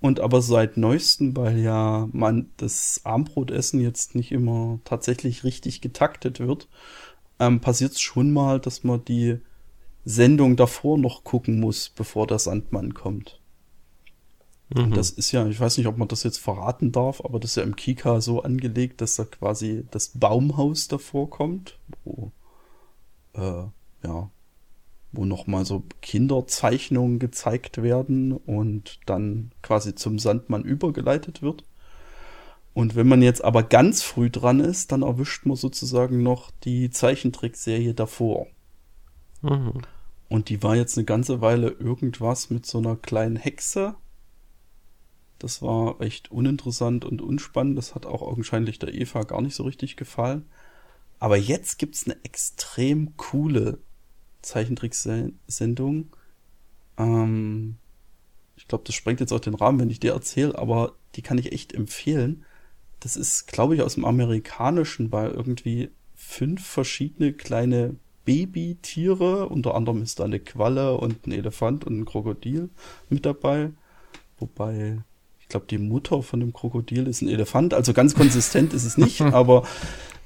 Und 0.00 0.18
aber 0.18 0.40
seit 0.40 0.78
neuestem, 0.78 1.36
weil 1.36 1.58
ja 1.58 2.08
man 2.12 2.50
das 2.56 3.02
Armbrotessen 3.04 3.80
jetzt 3.80 4.14
nicht 4.14 4.32
immer 4.32 4.80
tatsächlich 4.84 5.44
richtig 5.44 5.82
getaktet 5.82 6.40
wird, 6.40 6.68
ähm, 7.40 7.60
passiert 7.60 7.92
es 7.92 8.00
schon 8.00 8.32
mal, 8.32 8.60
dass 8.60 8.84
man 8.84 9.04
die 9.04 9.38
Sendung 10.04 10.56
davor 10.56 10.98
noch 10.98 11.24
gucken 11.24 11.58
muss, 11.58 11.88
bevor 11.88 12.26
der 12.26 12.38
Sandmann 12.38 12.94
kommt. 12.94 13.40
Mhm. 14.68 14.84
Und 14.84 14.96
das 14.96 15.10
ist 15.10 15.32
ja, 15.32 15.46
ich 15.46 15.58
weiß 15.58 15.78
nicht, 15.78 15.86
ob 15.86 15.96
man 15.96 16.08
das 16.08 16.22
jetzt 16.22 16.38
verraten 16.38 16.92
darf, 16.92 17.24
aber 17.24 17.40
das 17.40 17.52
ist 17.52 17.56
ja 17.56 17.62
im 17.62 17.76
Kika 17.76 18.20
so 18.20 18.42
angelegt, 18.42 19.00
dass 19.00 19.16
da 19.16 19.24
quasi 19.24 19.84
das 19.90 20.12
Baumhaus 20.14 20.88
davor 20.88 21.28
kommt, 21.30 21.78
wo, 22.04 22.30
äh, 23.34 23.64
ja, 24.04 24.30
wo 25.12 25.24
nochmal 25.24 25.64
so 25.64 25.82
Kinderzeichnungen 26.02 27.18
gezeigt 27.18 27.82
werden 27.82 28.32
und 28.32 29.00
dann 29.06 29.50
quasi 29.62 29.94
zum 29.94 30.18
Sandmann 30.18 30.62
übergeleitet 30.62 31.42
wird. 31.42 31.64
Und 32.72 32.94
wenn 32.94 33.08
man 33.08 33.22
jetzt 33.22 33.42
aber 33.42 33.62
ganz 33.62 34.02
früh 34.02 34.30
dran 34.30 34.60
ist, 34.60 34.92
dann 34.92 35.02
erwischt 35.02 35.44
man 35.44 35.56
sozusagen 35.56 36.22
noch 36.22 36.50
die 36.62 36.90
Zeichentrickserie 36.90 37.94
davor. 37.94 38.46
Mhm. 39.42 39.82
Und 40.28 40.48
die 40.48 40.62
war 40.62 40.76
jetzt 40.76 40.96
eine 40.96 41.04
ganze 41.04 41.40
Weile 41.40 41.70
irgendwas 41.70 42.50
mit 42.50 42.64
so 42.64 42.78
einer 42.78 42.96
kleinen 42.96 43.36
Hexe. 43.36 43.96
Das 45.40 45.62
war 45.62 46.00
echt 46.00 46.30
uninteressant 46.30 47.04
und 47.04 47.20
unspannend. 47.20 47.76
Das 47.76 47.94
hat 47.94 48.06
auch 48.06 48.22
augenscheinlich 48.22 48.78
der 48.78 48.94
Eva 48.94 49.22
gar 49.24 49.40
nicht 49.40 49.56
so 49.56 49.64
richtig 49.64 49.96
gefallen. 49.96 50.46
Aber 51.18 51.36
jetzt 51.36 51.78
gibt's 51.78 52.04
eine 52.04 52.16
extrem 52.24 53.16
coole 53.16 53.78
Zeichentricksendung. 54.42 56.14
Ähm, 56.96 57.76
ich 58.56 58.68
glaube, 58.68 58.84
das 58.86 58.94
sprengt 58.94 59.20
jetzt 59.20 59.32
auch 59.32 59.40
den 59.40 59.54
Rahmen, 59.54 59.80
wenn 59.80 59.90
ich 59.90 60.00
dir 60.00 60.12
erzähle, 60.12 60.56
aber 60.56 60.94
die 61.16 61.22
kann 61.22 61.38
ich 61.38 61.52
echt 61.52 61.72
empfehlen. 61.72 62.44
Das 63.00 63.16
ist, 63.16 63.46
glaube 63.46 63.74
ich, 63.74 63.82
aus 63.82 63.94
dem 63.94 64.04
Amerikanischen, 64.04 65.10
weil 65.10 65.30
irgendwie 65.30 65.90
fünf 66.14 66.66
verschiedene 66.66 67.32
kleine 67.32 67.96
Babytiere, 68.24 69.48
unter 69.48 69.74
anderem 69.74 70.02
ist 70.02 70.20
da 70.20 70.24
eine 70.24 70.38
Qualle 70.38 70.96
und 70.96 71.26
ein 71.26 71.32
Elefant 71.32 71.84
und 71.84 71.98
ein 71.98 72.04
Krokodil 72.04 72.68
mit 73.08 73.26
dabei. 73.26 73.70
Wobei, 74.38 74.98
ich 75.40 75.48
glaube, 75.48 75.66
die 75.68 75.78
Mutter 75.78 76.22
von 76.22 76.40
dem 76.40 76.52
Krokodil 76.52 77.06
ist 77.06 77.22
ein 77.22 77.28
Elefant, 77.28 77.74
also 77.74 77.92
ganz 77.92 78.14
konsistent 78.14 78.72
ist 78.74 78.84
es 78.84 78.98
nicht, 78.98 79.20
aber 79.22 79.64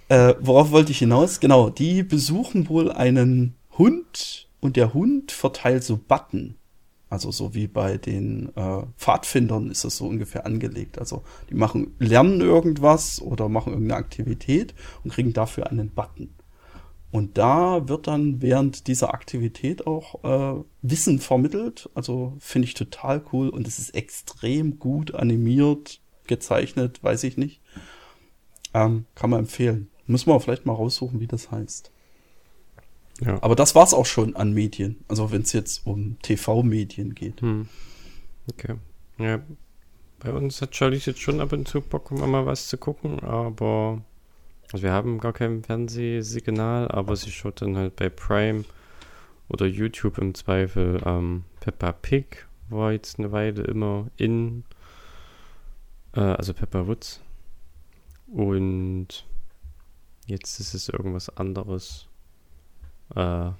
äh, 0.09 0.35
worauf 0.41 0.71
wollte 0.71 0.93
ich 0.93 0.99
hinaus? 0.99 1.41
Genau, 1.41 1.71
die 1.71 2.03
besuchen 2.03 2.69
wohl 2.69 2.93
einen 2.93 3.55
Hund 3.79 4.49
und 4.61 4.77
der 4.77 4.93
Hund 4.95 5.33
verteilt 5.33 5.85
so 5.85 5.97
Button. 5.97 6.57
Also 7.15 7.31
so 7.31 7.55
wie 7.55 7.69
bei 7.69 7.97
den 7.97 8.51
äh, 8.57 8.83
Pfadfindern 8.97 9.71
ist 9.71 9.85
es 9.85 9.97
so 9.97 10.09
ungefähr 10.09 10.45
angelegt. 10.47 10.99
Also 10.99 11.23
die 11.49 11.55
machen, 11.55 11.95
lernen 12.01 12.41
irgendwas 12.41 13.23
oder 13.23 13.49
machen 13.49 13.73
irgendeine 13.73 14.01
Aktivität 14.01 14.75
und 15.05 15.13
kriegen 15.13 15.33
dafür 15.33 15.71
einen 15.71 15.91
Button. 15.91 16.35
Und 17.13 17.39
da 17.39 17.89
wird 17.89 18.09
dann 18.09 18.43
während 18.43 18.89
dieser 18.89 19.15
Aktivität 19.15 19.87
auch 19.87 20.25
äh, 20.25 20.65
Wissen 20.83 21.21
vermittelt. 21.21 21.89
Also 21.95 22.35
finde 22.41 22.67
ich 22.67 22.75
total 22.75 23.23
cool 23.33 23.49
und 23.49 23.69
es 23.69 23.79
ist 23.79 23.95
extrem 23.95 24.81
gut 24.81 25.15
animiert, 25.15 26.01
gezeichnet, 26.27 27.01
weiß 27.05 27.23
ich 27.23 27.37
nicht. 27.37 27.61
Ähm, 28.75 29.05
kann 29.15 29.31
man 29.31 29.39
empfehlen. 29.39 29.89
Muss 30.09 30.27
man 30.27 30.41
vielleicht 30.41 30.67
mal 30.67 30.73
raussuchen, 30.73 31.21
wie 31.21 31.29
das 31.29 31.53
heißt. 31.53 31.93
Ja. 33.21 33.43
Aber 33.43 33.55
das 33.55 33.75
war's 33.75 33.95
auch 33.95 34.07
schon 34.07 34.37
an 34.37 34.53
Medien. 34.53 35.05
Also 35.09 35.31
wenn 35.31 35.43
es 35.43 35.53
jetzt 35.53 35.87
um 35.87 36.17
TV-Medien 36.23 37.15
geht. 37.15 37.41
Hm. 37.41 37.69
Okay. 38.51 38.75
Ja, 39.19 39.41
bei 40.19 40.33
uns 40.33 40.61
hat 40.61 40.73
Charlie 40.73 40.99
jetzt 40.99 41.21
schon 41.21 41.41
ab 41.41 41.53
und 41.53 41.69
zu 41.69 41.81
Bock, 41.81 42.11
um 42.11 42.31
mal 42.31 42.47
was 42.47 42.69
zu 42.69 42.79
gucken, 42.79 43.21
aber 43.21 44.03
also 44.73 44.83
wir 44.83 44.93
haben 44.93 45.21
gar 45.21 45.33
kein 45.33 45.63
Fernsehsignal, 45.63 46.89
aber 46.89 47.15
sie 47.15 47.31
schaut 47.31 47.63
dann 47.63 47.77
halt 47.77 47.97
bei 47.97 48.09
Prime 48.09 48.65
oder 49.49 49.67
YouTube 49.67 50.19
im 50.19 50.35
Zweifel. 50.35 51.01
Ähm, 51.05 51.45
Peppa 51.61 51.93
Pig 51.93 52.47
war 52.69 52.93
jetzt 52.93 53.19
eine 53.19 53.31
Weile 53.31 53.63
immer 53.63 54.09
in, 54.17 54.65
äh, 56.15 56.21
also 56.21 56.55
Peppa 56.55 56.87
Woods. 56.87 57.21
Und 58.27 59.27
jetzt 60.27 60.59
ist 60.59 60.75
es 60.75 60.89
irgendwas 60.89 61.29
anderes. 61.37 62.09
Äh, 63.17 63.51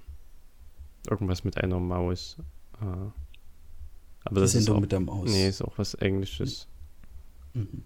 irgendwas 1.09 1.45
mit 1.45 1.57
einer 1.63 1.79
Maus. 1.81 2.37
Äh, 2.81 2.85
aber 4.27 4.41
das 4.41 4.53
Die 4.53 4.59
ist 4.59 4.65
Sendung 4.65 4.77
auch, 4.77 4.81
mit 4.81 4.93
der 4.93 5.01
Maus. 5.01 5.31
Nee, 5.31 5.49
ist 5.49 5.63
auch 5.63 5.75
was 5.77 5.95
Englisches. 5.95 6.67
Mhm. 7.53 7.85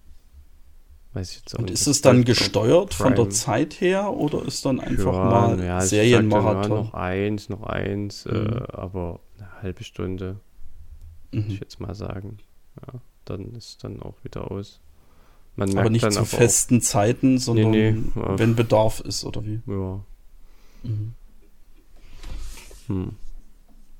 Weiß 1.14 1.30
ich 1.32 1.36
jetzt 1.38 1.54
auch 1.54 1.58
Und 1.60 1.64
nicht. 1.66 1.74
ist 1.74 1.86
es 1.86 2.00
dann 2.02 2.20
auf 2.20 2.24
gesteuert 2.26 2.94
von 2.94 3.14
der 3.14 3.22
Prime. 3.22 3.28
Zeit 3.30 3.80
her 3.80 4.12
oder 4.12 4.44
ist 4.44 4.64
dann 4.64 4.78
einfach 4.78 5.12
Ja, 5.14 5.24
mal 5.24 5.50
ja, 5.64 5.80
sagte, 5.80 5.96
ja, 5.96 6.02
Serienmarathon? 6.18 6.76
noch 6.78 6.94
eins, 6.94 7.48
noch 7.48 7.62
eins, 7.64 8.26
äh, 8.26 8.32
Mhm. 8.34 8.62
aber 8.72 9.20
eine 9.38 9.62
halbe 9.62 9.84
Stunde, 9.84 10.36
würde 11.32 11.46
ich 11.48 11.54
Mhm. 11.54 11.60
jetzt 11.60 11.80
mal 11.80 11.94
sagen. 11.94 12.38
Ja, 12.86 13.00
dann 13.24 13.54
ist 13.54 13.82
dann 13.84 14.00
auch 14.02 14.14
wieder 14.22 14.50
aus. 14.50 14.80
Man 15.56 15.76
Aber 15.76 15.90
nicht 15.90 16.02
zu 16.12 16.18
aber 16.18 16.26
festen 16.26 16.80
Zeiten, 16.80 17.38
sondern 17.38 17.70
nee, 17.72 17.88
ja. 18.14 18.38
wenn 18.38 18.54
Bedarf 18.54 19.00
ist, 19.00 19.24
oder 19.24 19.44
wie? 19.44 19.60
Ja, 19.66 20.00
Mhm. 20.84 21.14
Hm. 22.88 23.12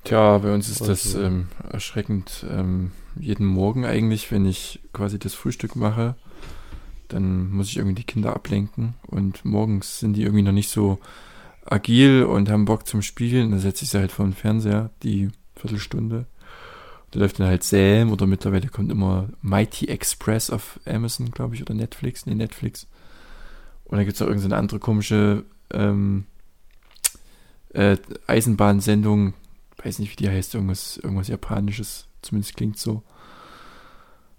Tja, 0.03 0.37
bei 0.37 0.53
uns 0.53 0.69
ist 0.69 0.81
das 0.81 1.05
Also- 1.15 1.21
ähm, 1.23 1.47
erschreckend. 1.71 2.45
Ähm, 2.49 2.91
jeden 3.19 3.45
Morgen 3.45 3.85
eigentlich, 3.85 4.31
wenn 4.31 4.45
ich 4.45 4.79
quasi 4.93 5.19
das 5.19 5.33
Frühstück 5.33 5.75
mache, 5.75 6.15
dann 7.09 7.49
muss 7.49 7.67
ich 7.69 7.77
irgendwie 7.77 7.95
die 7.95 8.03
Kinder 8.05 8.33
ablenken. 8.35 8.93
Und 9.07 9.43
morgens 9.43 9.99
sind 9.99 10.13
die 10.13 10.21
irgendwie 10.23 10.43
noch 10.43 10.51
nicht 10.53 10.69
so 10.69 10.99
agil 11.65 12.23
und 12.23 12.49
haben 12.49 12.65
Bock 12.65 12.87
zum 12.87 13.01
Spielen. 13.01 13.51
Dann 13.51 13.59
setze 13.59 13.83
ich 13.83 13.91
sie 13.91 13.97
halt 13.99 14.11
vor 14.11 14.25
den 14.25 14.33
Fernseher, 14.33 14.89
die 15.03 15.29
Viertelstunde. 15.55 16.25
Da 17.11 17.19
läuft 17.19 17.39
dann 17.39 17.47
halt 17.47 17.63
Sam 17.63 18.11
oder 18.11 18.25
mittlerweile 18.27 18.67
kommt 18.67 18.91
immer 18.91 19.29
Mighty 19.41 19.87
Express 19.87 20.49
auf 20.49 20.79
Amazon, 20.85 21.31
glaube 21.31 21.55
ich, 21.55 21.61
oder 21.61 21.73
Netflix. 21.73 22.25
Nee, 22.25 22.35
Netflix. 22.35 22.87
Und 23.85 23.97
dann 23.97 24.05
gibt 24.05 24.15
es 24.15 24.21
auch 24.21 24.27
irgendeine 24.27 24.55
andere 24.57 24.79
komische 24.79 25.43
ähm, 25.71 26.25
äh, 27.73 27.97
Eisenbahnsendung, 28.27 29.33
weiß 29.83 29.99
nicht, 29.99 30.11
wie 30.11 30.23
die 30.23 30.29
heißt, 30.29 30.55
irgendwas, 30.55 30.97
irgendwas 30.97 31.27
Japanisches, 31.27 32.07
zumindest 32.21 32.55
klingt 32.57 32.77
so. 32.77 33.03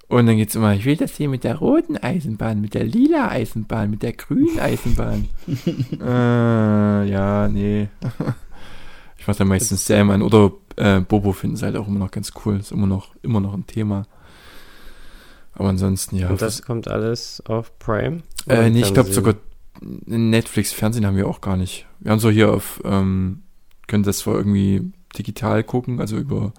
Und 0.09 0.27
dann 0.27 0.37
geht's 0.37 0.57
immer, 0.57 0.75
ich 0.75 0.85
will 0.85 0.97
das 0.97 1.17
hier 1.17 1.29
mit 1.29 1.45
der 1.45 1.57
roten 1.57 1.97
Eisenbahn, 1.97 2.61
mit 2.61 2.75
der 2.75 2.83
lila 2.83 3.29
Eisenbahn, 3.29 3.91
mit 3.91 4.03
der 4.03 4.13
grünen 4.13 4.59
Eisenbahn. 4.59 5.29
äh, 6.01 7.09
ja, 7.09 7.49
nee. 7.49 7.89
ich 9.17 9.29
mach 9.29 9.37
dann 9.37 9.47
meistens 9.47 9.87
Sam 9.87 10.11
an 10.11 10.23
oder 10.23 10.51
äh, 10.75 11.01
Bobo 11.01 11.33
finden 11.33 11.57
sie 11.57 11.65
halt 11.65 11.77
auch 11.77 11.87
immer 11.87 12.01
noch 12.01 12.11
ganz 12.11 12.33
cool. 12.45 12.59
Ist 12.59 12.73
immer 12.73 12.89
noch, 12.89 13.15
immer 13.23 13.39
noch 13.39 13.55
ein 13.55 13.69
Thema. 13.69 14.07
Aber 15.53 15.69
ansonsten, 15.69 16.17
ja. 16.17 16.29
Und 16.29 16.43
das 16.43 16.63
kommt 16.63 16.89
alles 16.89 17.41
auf 17.47 17.79
Prime? 17.79 18.23
Äh, 18.49 18.71
nee, 18.71 18.81
ich 18.81 18.93
glaube 18.93 19.13
sogar 19.13 19.35
Netflix, 19.81 20.73
Fernsehen 20.73 21.07
haben 21.07 21.17
wir 21.17 21.29
auch 21.29 21.41
gar 21.41 21.57
nicht. 21.57 21.87
Wir 22.01 22.13
haben 22.13 22.19
so 22.19 22.31
hier 22.31 22.53
auf, 22.53 22.81
ähm, 22.85 23.43
können 23.87 24.03
das 24.03 24.19
zwar 24.19 24.35
irgendwie 24.37 24.93
digital 25.17 25.65
gucken, 25.65 26.01
also 26.01 26.17
über 26.17 26.53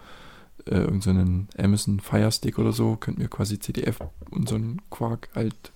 äh, 0.66 0.76
irgendeinen 0.76 1.48
Amazon 1.58 2.00
Fire 2.00 2.32
Stick 2.32 2.60
oder 2.60 2.72
so, 2.72 2.96
könnten 2.96 3.22
wir 3.22 3.28
quasi 3.28 3.60
CDF 3.60 4.00
und 4.30 4.50
so 4.50 4.56
einen 4.56 4.82
Quark 4.90 5.30
halt 5.36 5.72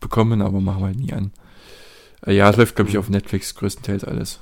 bekommen, 0.00 0.42
aber 0.42 0.60
machen 0.60 0.82
wir 0.82 0.86
halt 0.86 0.98
nie 0.98 1.12
an. 1.12 1.32
Äh, 2.26 2.34
ja, 2.34 2.50
es 2.50 2.56
läuft, 2.56 2.76
glaube 2.76 2.90
ich, 2.90 2.98
auf 2.98 3.08
Netflix 3.08 3.54
größtenteils 3.54 4.04
alles. 4.04 4.40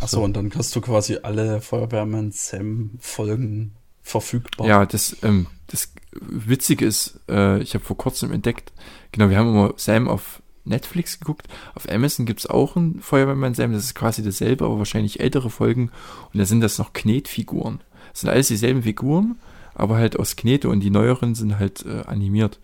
Achso, 0.00 0.24
und 0.24 0.36
dann 0.36 0.50
hast 0.54 0.74
du 0.74 0.80
quasi 0.80 1.18
alle 1.22 1.60
Feuerwehrmann 1.60 2.32
Sam 2.32 2.92
Folgen 2.98 3.72
verfügbar. 4.02 4.66
Ja, 4.66 4.86
das, 4.86 5.16
ähm, 5.22 5.46
das 5.68 5.92
Witzige 6.12 6.84
ist, 6.84 7.20
äh, 7.28 7.60
ich 7.60 7.74
habe 7.74 7.84
vor 7.84 7.96
kurzem 7.96 8.32
entdeckt, 8.32 8.72
genau, 9.12 9.30
wir 9.30 9.38
haben 9.38 9.50
immer 9.50 9.74
Sam 9.76 10.08
auf 10.08 10.42
Netflix 10.66 11.18
geguckt. 11.18 11.48
Auf 11.74 11.88
Amazon 11.90 12.26
gibt's 12.26 12.46
auch 12.46 12.76
einen 12.76 13.00
Feuerwehrmann 13.00 13.54
Sam, 13.54 13.72
das 13.72 13.84
ist 13.84 13.94
quasi 13.94 14.22
dasselbe, 14.22 14.64
aber 14.64 14.78
wahrscheinlich 14.78 15.20
ältere 15.20 15.50
Folgen. 15.50 15.90
Und 16.32 16.38
da 16.38 16.44
sind 16.44 16.60
das 16.60 16.78
noch 16.78 16.92
Knetfiguren. 16.92 17.80
Das 18.12 18.20
sind 18.20 18.30
alles 18.30 18.48
dieselben 18.48 18.82
Figuren, 18.82 19.36
aber 19.74 19.96
halt 19.96 20.18
aus 20.18 20.36
Knete 20.36 20.68
und 20.68 20.80
die 20.80 20.90
neueren 20.90 21.34
sind 21.34 21.58
halt 21.58 21.84
äh, 21.86 22.02
animiert. 22.06 22.58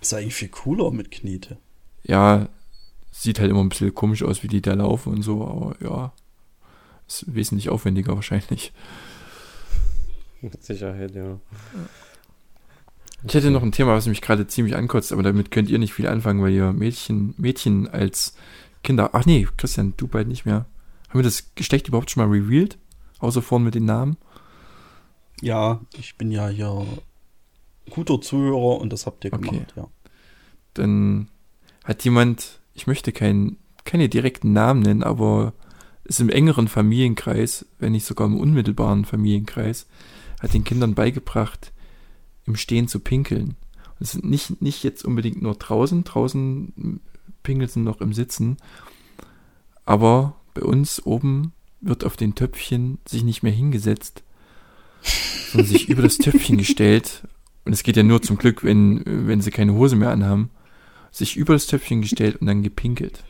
Ist 0.00 0.14
eigentlich 0.14 0.34
viel 0.34 0.48
cooler 0.48 0.90
mit 0.90 1.10
Knete. 1.10 1.58
Ja, 2.02 2.48
sieht 3.10 3.38
halt 3.38 3.50
immer 3.50 3.62
ein 3.62 3.68
bisschen 3.68 3.94
komisch 3.94 4.22
aus, 4.22 4.42
wie 4.42 4.48
die 4.48 4.60
da 4.60 4.74
laufen 4.74 5.12
und 5.14 5.22
so, 5.22 5.46
aber 5.46 5.76
ja, 5.80 6.12
ist 7.06 7.32
wesentlich 7.34 7.68
aufwendiger 7.68 8.14
wahrscheinlich. 8.14 8.72
Mit 10.42 10.62
Sicherheit, 10.62 11.14
ja. 11.14 11.38
Ich 13.26 13.34
hätte 13.34 13.50
noch 13.50 13.62
ein 13.62 13.72
Thema, 13.72 13.94
was 13.94 14.06
mich 14.06 14.20
gerade 14.20 14.46
ziemlich 14.46 14.76
ankotzt, 14.76 15.12
aber 15.12 15.22
damit 15.22 15.50
könnt 15.50 15.70
ihr 15.70 15.78
nicht 15.78 15.94
viel 15.94 16.06
anfangen, 16.06 16.42
weil 16.42 16.52
ihr 16.52 16.72
Mädchen, 16.72 17.34
Mädchen 17.38 17.88
als 17.88 18.36
Kinder. 18.82 19.10
Ach 19.14 19.24
nee, 19.24 19.48
Christian, 19.56 19.94
du 19.96 20.06
bald 20.06 20.28
nicht 20.28 20.44
mehr. 20.44 20.66
Haben 21.08 21.18
wir 21.20 21.22
das 21.22 21.54
Geschlecht 21.54 21.88
überhaupt 21.88 22.10
schon 22.10 22.22
mal 22.22 22.30
revealed? 22.30 22.76
Außer 23.20 23.40
vorn 23.40 23.64
mit 23.64 23.74
den 23.74 23.86
Namen? 23.86 24.16
Ja, 25.40 25.80
ich 25.96 26.16
bin 26.16 26.30
ja 26.30 26.48
hier 26.48 26.86
guter 27.90 28.20
Zuhörer 28.20 28.80
und 28.80 28.92
das 28.92 29.06
habt 29.06 29.24
ihr 29.24 29.32
Okay. 29.32 29.50
gemacht, 29.50 29.74
ja. 29.76 29.88
Dann 30.74 31.28
hat 31.84 32.04
jemand, 32.04 32.60
ich 32.74 32.86
möchte 32.86 33.12
kein, 33.12 33.56
keine 33.84 34.08
direkten 34.08 34.52
Namen 34.52 34.80
nennen, 34.80 35.02
aber 35.02 35.54
ist 36.04 36.20
im 36.20 36.28
engeren 36.28 36.68
Familienkreis, 36.68 37.66
wenn 37.78 37.92
nicht 37.92 38.04
sogar 38.04 38.26
im 38.26 38.38
unmittelbaren 38.38 39.04
Familienkreis, 39.04 39.86
hat 40.40 40.52
den 40.52 40.64
Kindern 40.64 40.94
beigebracht, 40.94 41.72
im 42.46 42.56
Stehen 42.56 42.88
zu 42.88 43.00
pinkeln. 43.00 43.56
Und 43.98 44.00
es 44.00 44.12
sind 44.12 44.24
nicht, 44.24 44.60
nicht 44.60 44.82
jetzt 44.82 45.04
unbedingt 45.04 45.42
nur 45.42 45.54
draußen, 45.54 46.04
draußen 46.04 47.00
pinkeln 47.42 47.68
sie 47.68 47.80
noch 47.80 48.00
im 48.00 48.12
Sitzen, 48.12 48.56
aber 49.84 50.36
bei 50.54 50.62
uns 50.62 51.04
oben 51.04 51.52
wird 51.80 52.04
auf 52.04 52.16
den 52.16 52.34
Töpfchen 52.34 52.98
sich 53.06 53.22
nicht 53.22 53.42
mehr 53.42 53.52
hingesetzt, 53.52 54.22
sondern 55.50 55.68
sich 55.68 55.88
über 55.88 56.02
das 56.02 56.16
Töpfchen 56.16 56.56
gestellt. 56.56 57.26
Und 57.64 57.72
es 57.72 57.82
geht 57.82 57.96
ja 57.96 58.02
nur 58.02 58.22
zum 58.22 58.36
Glück, 58.36 58.64
wenn, 58.64 59.02
wenn 59.04 59.40
sie 59.40 59.50
keine 59.50 59.74
Hose 59.74 59.96
mehr 59.96 60.10
anhaben 60.10 60.50
sich 61.14 61.36
über 61.36 61.52
das 61.52 61.66
Töpfchen 61.66 62.02
gestellt 62.02 62.36
und 62.40 62.46
dann 62.46 62.62
gepinkelt. 62.62 63.24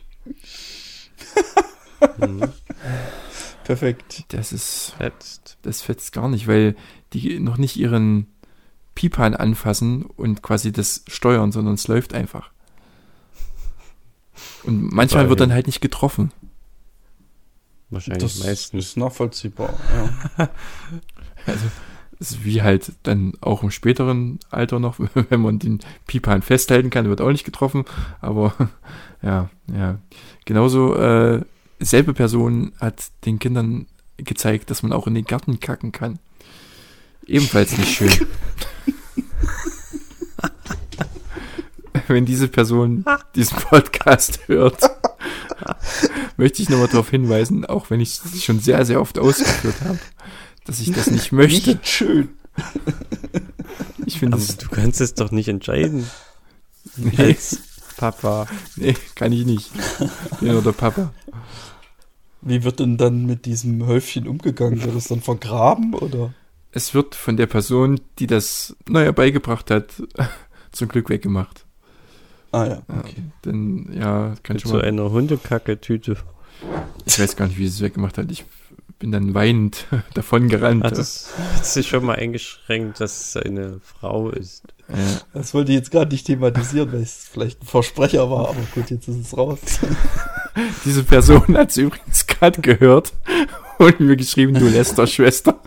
Mhm. 2.17 2.41
Perfekt. 3.63 4.25
Das 4.29 4.51
ist, 4.51 4.95
Jetzt. 4.99 5.57
das 5.61 5.81
fetzt 5.81 6.11
gar 6.11 6.27
nicht, 6.27 6.47
weil 6.47 6.75
die 7.13 7.39
noch 7.39 7.57
nicht 7.57 7.77
ihren 7.77 8.27
Pipan 8.95 9.35
anfassen 9.35 10.03
und 10.03 10.41
quasi 10.41 10.71
das 10.71 11.03
steuern, 11.07 11.51
sondern 11.51 11.75
es 11.75 11.87
läuft 11.87 12.13
einfach. 12.13 12.51
Und 14.63 14.91
manchmal 14.91 15.29
wird 15.29 15.39
dann 15.39 15.53
halt 15.53 15.67
nicht 15.67 15.81
getroffen. 15.81 16.31
Wahrscheinlich 17.89 18.23
Das 18.23 18.43
meistens. 18.43 18.85
ist 18.85 18.97
nachvollziehbar, 18.97 19.73
ja. 20.37 20.49
Also, 21.45 21.65
es 22.19 22.31
ist 22.31 22.45
wie 22.45 22.61
halt 22.61 22.93
dann 23.03 23.33
auch 23.41 23.61
im 23.61 23.71
späteren 23.71 24.39
Alter 24.49 24.79
noch, 24.79 24.95
wenn 25.29 25.41
man 25.41 25.59
den 25.59 25.79
Pipan 26.07 26.41
festhalten 26.41 26.89
kann, 26.89 27.09
wird 27.09 27.21
auch 27.21 27.31
nicht 27.31 27.43
getroffen. 27.43 27.85
Aber 28.21 28.53
ja, 29.21 29.49
ja. 29.71 29.99
Genauso, 30.45 30.95
äh, 30.95 31.41
selbe 31.79 32.13
Person 32.13 32.71
hat 32.79 33.11
den 33.25 33.39
Kindern 33.39 33.87
gezeigt, 34.17 34.69
dass 34.69 34.81
man 34.81 34.93
auch 34.93 35.07
in 35.07 35.13
den 35.13 35.25
Garten 35.25 35.59
kacken 35.59 35.91
kann. 35.91 36.19
Ebenfalls 37.27 37.77
nicht 37.77 37.91
schön. 37.95 38.11
Wenn 42.07 42.25
diese 42.25 42.47
Person 42.47 43.03
diesen 43.35 43.57
Podcast 43.57 44.39
hört, 44.47 44.79
möchte 46.37 46.61
ich 46.61 46.69
nochmal 46.69 46.87
darauf 46.87 47.09
hinweisen, 47.09 47.65
auch 47.65 47.89
wenn 47.89 47.99
ich 47.99 48.19
es 48.23 48.43
schon 48.43 48.59
sehr, 48.59 48.85
sehr 48.85 49.01
oft 49.01 49.17
ausgeführt 49.17 49.81
habe, 49.83 49.99
dass 50.65 50.79
ich 50.79 50.91
das 50.91 51.09
nicht 51.09 51.31
möchte. 51.31 51.71
Nicht 51.71 51.87
schön. 51.87 52.29
Ich 54.05 54.19
finde 54.19 54.37
es. 54.37 54.57
du 54.57 54.69
kannst 54.69 55.01
es 55.01 55.15
doch 55.15 55.31
nicht 55.31 55.47
entscheiden. 55.47 56.07
Nee, 56.97 57.17
Als 57.17 57.59
Papa. 57.97 58.47
nee, 58.75 58.95
kann 59.15 59.31
ich 59.31 59.45
nicht. 59.45 59.71
Ich 60.31 60.37
bin 60.37 60.51
nur 60.51 60.61
der 60.61 60.73
Papa. 60.73 61.11
Wie 62.41 62.63
wird 62.63 62.79
denn 62.79 62.97
dann 62.97 63.25
mit 63.25 63.45
diesem 63.47 63.87
Häufchen 63.87 64.27
umgegangen? 64.27 64.83
Wird 64.83 64.95
es 64.95 65.07
dann 65.07 65.21
vergraben 65.21 65.95
oder? 65.95 66.33
Es 66.75 66.93
wird 66.93 67.15
von 67.15 67.37
der 67.37 67.45
Person, 67.47 68.01
die 68.19 68.27
das 68.27 68.75
neu 68.87 69.09
beigebracht 69.13 69.71
hat, 69.71 69.93
zum 70.73 70.89
Glück 70.89 71.09
weggemacht. 71.09 71.65
Ah 72.51 72.65
ja, 72.65 72.71
Ja, 72.87 72.99
okay. 72.99 73.23
Denn, 73.45 73.89
ja, 73.93 74.35
kann 74.43 74.55
Mit 74.55 74.61
schon 74.61 74.71
so 74.71 74.77
mal. 74.77 74.83
einer 74.85 75.09
Hundekacke-Tüte. 75.09 76.17
Ich 77.05 77.17
weiß 77.17 77.37
gar 77.37 77.47
nicht, 77.47 77.57
wie 77.57 77.67
sie 77.67 77.75
es 77.77 77.81
weggemacht 77.81 78.17
hat. 78.17 78.29
Ich 78.29 78.43
bin 78.99 79.13
dann 79.13 79.33
weinend 79.33 79.87
davon 80.15 80.49
gerannt. 80.49 80.83
Hat 80.83 80.97
es 80.97 81.29
hat 81.55 81.65
sich 81.65 81.87
schon 81.87 82.03
mal 82.05 82.15
eingeschränkt, 82.17 82.99
dass 82.99 83.35
es 83.35 83.37
eine 83.41 83.79
Frau 83.81 84.29
ist. 84.29 84.65
Äh, 84.89 84.95
Das 85.33 85.53
wollte 85.53 85.71
ich 85.71 85.77
jetzt 85.77 85.91
gerade 85.91 86.11
nicht 86.11 86.27
thematisieren, 86.27 86.91
weil 86.91 87.01
es 87.01 87.29
vielleicht 87.31 87.61
ein 87.61 87.67
Versprecher 87.67 88.29
war, 88.29 88.49
aber 88.49 88.61
gut, 88.73 88.89
jetzt 88.89 89.07
ist 89.07 89.15
es 89.27 89.37
raus. 89.37 89.59
diese 90.85 91.03
Person 91.05 91.55
hat 91.57 91.69
es 91.71 91.77
übrigens 91.77 92.27
gerade 92.27 92.59
gehört 92.59 93.13
und 93.77 94.01
mir 94.01 94.17
geschrieben, 94.17 94.53
du 94.55 94.67
Lester-Schwester. 94.67 95.59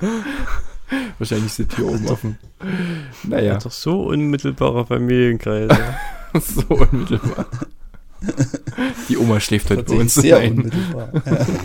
Wahrscheinlich 1.18 1.46
ist 1.46 1.58
die 1.58 1.66
Tür 1.66 1.88
oben 1.88 2.08
offen. 2.08 2.38
Naja, 3.24 3.54
Hat 3.54 3.64
doch 3.66 3.70
so 3.72 4.02
unmittelbarer 4.08 4.86
Familienkreis. 4.86 5.70
ja. 5.70 5.94
so 6.40 6.62
unmittelbar. 6.74 7.46
Die 9.08 9.16
Oma 9.16 9.40
schläft 9.40 9.70
heute 9.70 9.82
bei 9.82 9.96
Tatsächlich 9.96 10.02
uns. 10.02 10.14
sehr 10.14 10.38
Nein. 10.38 10.52
unmittelbar. 10.58 11.12
Ja. 11.14 11.46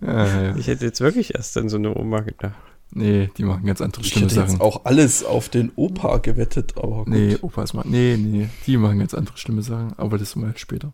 Ah, 0.00 0.26
ja. 0.42 0.56
ich 0.56 0.66
hätte 0.68 0.84
jetzt 0.84 1.00
wirklich 1.00 1.34
erst 1.34 1.56
an 1.58 1.68
so 1.68 1.76
eine 1.76 1.92
Oma 1.96 2.20
gedacht. 2.20 2.54
Nee, 2.92 3.30
die 3.36 3.42
machen 3.44 3.64
ganz 3.66 3.80
andere 3.80 4.02
Ich 4.02 4.08
schlimme 4.08 4.26
hätte 4.28 4.40
jetzt 4.40 4.50
Sachen. 4.52 4.60
auch 4.60 4.84
alles 4.84 5.24
auf 5.24 5.48
den 5.48 5.70
Opa 5.76 6.18
gewettet, 6.18 6.74
aber 6.76 6.98
gut. 7.04 7.08
Nee, 7.08 7.36
Opas 7.42 7.72
machen. 7.74 7.90
Nee, 7.90 8.16
nee, 8.16 8.48
die 8.66 8.76
machen 8.76 8.98
ganz 9.00 9.14
andere 9.14 9.36
schlimme 9.36 9.62
Sachen, 9.62 9.92
aber 9.96 10.16
das 10.18 10.34
mal 10.36 10.52
später. 10.56 10.92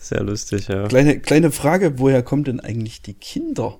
Sehr 0.00 0.22
lustig, 0.22 0.68
ja. 0.68 0.88
Kleine, 0.88 1.20
kleine 1.20 1.52
Frage, 1.52 1.98
woher 1.98 2.22
kommen 2.22 2.44
denn 2.44 2.60
eigentlich 2.60 3.02
die 3.02 3.14
Kinder? 3.14 3.78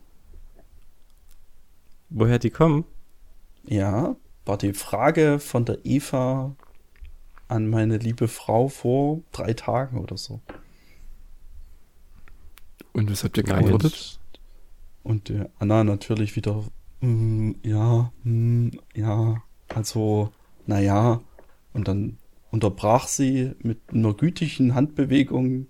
Woher 2.11 2.39
die 2.39 2.51
kommen? 2.51 2.85
Ja, 3.65 4.17
war 4.45 4.59
die 4.59 4.73
Frage 4.73 5.39
von 5.39 5.65
der 5.65 5.85
Eva 5.85 6.55
an 7.49 7.69
meine 7.69 7.99
liebe 7.99 8.29
Frau 8.29 8.69
vor 8.69 9.21
drei 9.33 9.53
Tagen 9.53 9.99
oder 9.99 10.17
so. 10.17 10.41
Und 12.93 13.11
was 13.11 13.25
habt 13.25 13.37
ihr 13.37 13.43
geantwortet? 13.43 14.19
Und 15.03 15.29
der 15.29 15.51
Anna 15.59 15.85
natürlich 15.85 16.37
wieder, 16.37 16.65
mm, 17.01 17.53
ja, 17.63 18.13
mm, 18.25 18.69
ja, 18.95 19.43
also, 19.75 20.33
naja. 20.67 21.21
Und 21.73 21.89
dann 21.89 22.19
unterbrach 22.53 23.09
sie 23.09 23.53
mit 23.61 23.81
einer 23.93 24.15
gütigen 24.15 24.75
Handbewegung 24.77 25.67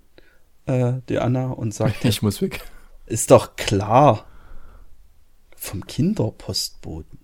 äh, 0.67 0.95
die 1.09 1.19
Anna 1.19 1.47
und 1.47 1.73
sagte, 1.73 2.09
Ich 2.09 2.21
muss 2.21 2.43
weg. 2.43 2.61
ist 3.07 3.31
doch 3.31 3.57
klar, 3.57 4.27
vom 5.57 5.87
Kinderpostboten. 5.87 7.19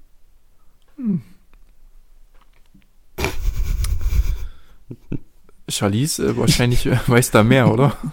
Charlize 5.69 6.29
äh, 6.29 6.37
wahrscheinlich 6.37 6.87
äh, 6.87 6.99
weiß 7.07 7.31
da 7.33 7.43
mehr, 7.43 7.71
oder? 7.71 7.97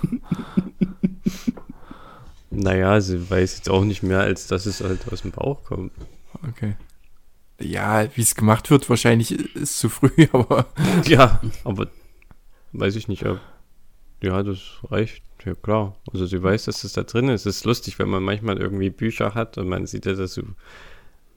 Naja, 2.58 3.02
sie 3.02 3.30
weiß 3.30 3.58
jetzt 3.58 3.70
auch 3.70 3.84
nicht 3.84 4.02
mehr, 4.02 4.22
als 4.22 4.48
dass 4.48 4.66
es 4.66 4.80
halt 4.80 5.12
aus 5.12 5.24
dem 5.24 5.32
Bauch 5.32 5.66
kommt. 5.66 5.92
Okay. 6.48 6.78
Ja, 7.60 8.08
wie 8.16 8.22
es 8.22 8.36
gemacht 8.36 8.70
wird, 8.70 8.90
wahrscheinlich 8.90 9.32
ist 9.56 9.80
zu 9.80 9.90
früh, 9.90 10.28
aber 10.32 10.68
Ja, 11.06 11.42
aber 11.64 11.88
weiß 12.74 12.96
ich 12.96 13.08
nicht. 13.08 13.26
Ja, 14.22 14.44
das 14.44 14.60
reicht. 14.90 15.24
Ja, 15.46 15.54
klar. 15.56 15.96
Also 16.12 16.26
sie 16.26 16.42
weiß, 16.42 16.66
dass 16.66 16.84
es 16.84 16.94
da 16.94 17.04
drin 17.04 17.30
ist. 17.30 17.46
Es 17.46 17.58
ist 17.58 17.66
lustig, 17.66 18.00
wenn 18.00 18.10
man 18.10 18.24
manchmal 18.24 18.58
irgendwie 18.58 18.90
Bücher 18.90 19.36
hat 19.36 19.58
und 19.58 19.68
man 19.70 19.86
sieht 19.86 20.06
ja, 20.06 20.14
dass 20.14 20.34
du. 20.34 20.44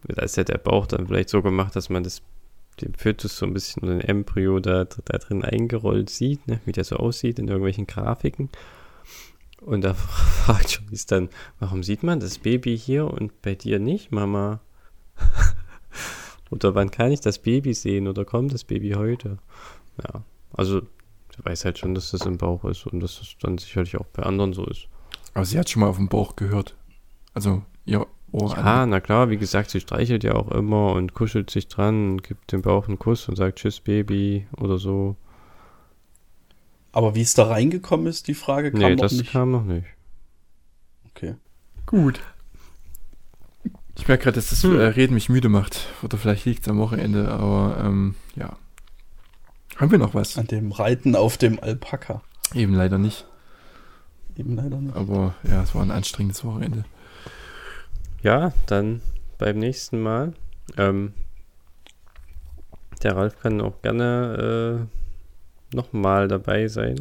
Da 0.05 0.23
ist 0.23 0.37
ja 0.37 0.45
der 0.45 0.59
Bauch 0.59 0.87
dann 0.87 1.09
vielleicht 1.09 1.29
so 1.29 1.43
gemacht, 1.43 1.75
dass 1.75 1.91
man 1.91 2.05
das 2.05 2.23
den 2.81 2.95
Fötus 2.95 3.37
so 3.37 3.47
ein 3.47 3.53
bisschen 3.53 3.83
oder 3.83 3.93
den 3.93 4.01
Embryo 4.01 4.61
da, 4.61 4.85
da 4.85 5.19
drin 5.19 5.45
eingerollt 5.45 6.11
sieht, 6.11 6.47
ne? 6.47 6.61
wie 6.65 6.73
der 6.73 6.85
so 6.85 6.97
aussieht 6.97 7.39
in 7.39 7.49
irgendwelchen 7.49 7.87
Grafiken. 7.87 8.49
Und 9.61 9.83
da 9.83 9.95
fragt 10.45 10.81
ist 10.91 11.13
dann, 11.13 11.29
warum 11.59 11.83
sieht 11.83 12.03
man 12.03 12.21
das 12.21 12.39
Baby 12.39 12.79
hier 12.79 13.07
und 13.13 13.43
bei 13.43 13.55
dir 13.55 13.79
nicht, 13.79 14.13
Mama? 14.13 14.61
Oder 16.51 16.75
wann 16.75 16.91
kann 16.91 17.13
ich 17.13 17.21
das 17.21 17.39
Baby 17.39 17.75
sehen 17.75 18.09
oder 18.09 18.25
kommt 18.25 18.53
das 18.53 18.65
Baby 18.65 18.93
heute? 18.93 19.39
Ja, 20.03 20.23
also 20.53 20.81
sie 20.81 21.45
weiß 21.45 21.65
halt 21.65 21.79
schon, 21.79 21.95
dass 21.95 22.11
das 22.13 22.23
im 22.27 22.39
Bauch 22.39 22.65
ist 22.65 22.87
und 22.87 23.01
dass 23.01 23.19
das 23.19 23.37
dann 23.41 23.59
sicherlich 23.59 23.97
auch 23.97 24.07
bei 24.07 24.23
anderen 24.23 24.53
so 24.53 24.65
ist. 24.67 24.89
Aber 25.35 25.45
sie 25.45 25.59
hat 25.59 25.69
schon 25.69 25.81
mal 25.81 25.89
auf 25.89 25.97
dem 25.97 26.09
Bauch 26.09 26.37
gehört. 26.37 26.77
Also 27.35 27.63
ihr 27.85 28.07
Ohr 28.33 28.57
Ja, 28.57 28.83
an. 28.83 28.91
na 28.91 29.01
klar, 29.01 29.31
wie 29.31 29.39
gesagt, 29.39 29.71
sie 29.71 29.81
streichelt 29.81 30.23
ja 30.25 30.35
auch 30.35 30.51
immer 30.51 30.93
und 30.93 31.15
kuschelt 31.15 31.51
sich 31.51 31.69
dran 31.69 32.13
und 32.13 32.23
gibt 32.23 32.53
dem 32.53 32.63
Bauch 32.63 32.87
einen 32.89 32.99
Kuss 32.99 33.29
und 33.29 33.37
sagt 33.37 33.59
Tschüss 33.59 33.81
Baby 33.81 34.47
oder 34.57 34.79
so. 34.79 35.17
Aber 36.93 37.15
wie 37.15 37.21
es 37.23 37.35
da 37.35 37.45
reingekommen 37.45 38.07
ist, 38.07 38.29
die 38.29 38.35
Frage 38.35 38.71
kam 38.71 38.81
nee, 38.81 38.91
noch 38.97 39.03
das 39.03 39.13
nicht. 39.13 39.31
kam 39.33 39.51
noch 39.53 39.65
nicht. 39.65 39.87
Okay. 41.11 41.35
Gut. 41.87 42.21
Ich 43.99 44.09
merke 44.09 44.25
gerade, 44.25 44.37
dass 44.37 44.51
das 44.51 44.63
Hm. 44.63 44.79
äh, 44.79 44.85
Reden 44.85 45.15
mich 45.15 45.29
müde 45.29 45.49
macht. 45.49 45.89
Oder 46.03 46.17
vielleicht 46.19 46.45
liegt 46.45 46.63
es 46.63 46.69
am 46.69 46.79
Wochenende, 46.79 47.29
aber 47.31 47.79
ähm, 47.85 48.15
ja. 48.37 48.57
Haben 49.77 49.91
wir 49.91 49.99
noch 49.99 50.15
was? 50.15 50.39
An 50.39 50.47
dem 50.47 50.73
Reiten 50.73 51.15
auf 51.15 51.37
dem 51.37 51.61
Alpaka. 51.63 52.23
Eben 52.55 52.75
leider 52.75 52.99
nicht. 52.99 53.27
Eben 54.37 54.57
leider 54.57 54.81
nicht. 54.81 54.97
Aber 54.97 55.35
ja, 55.49 55.63
es 55.63 55.75
war 55.75 55.83
ein 55.83 55.91
anstrengendes 55.91 56.45
Wochenende. 56.45 56.85
Ja, 58.23 58.53
dann 58.67 59.03
beim 59.37 59.59
nächsten 59.59 60.01
Mal. 60.01 60.33
Ähm, 60.77 61.13
der 63.03 63.17
Ralf 63.17 63.39
kann 63.41 63.61
auch 63.61 63.81
gerne 63.83 64.89
äh, 65.73 65.77
nochmal 65.77 66.29
dabei 66.29 66.69
sein, 66.69 66.97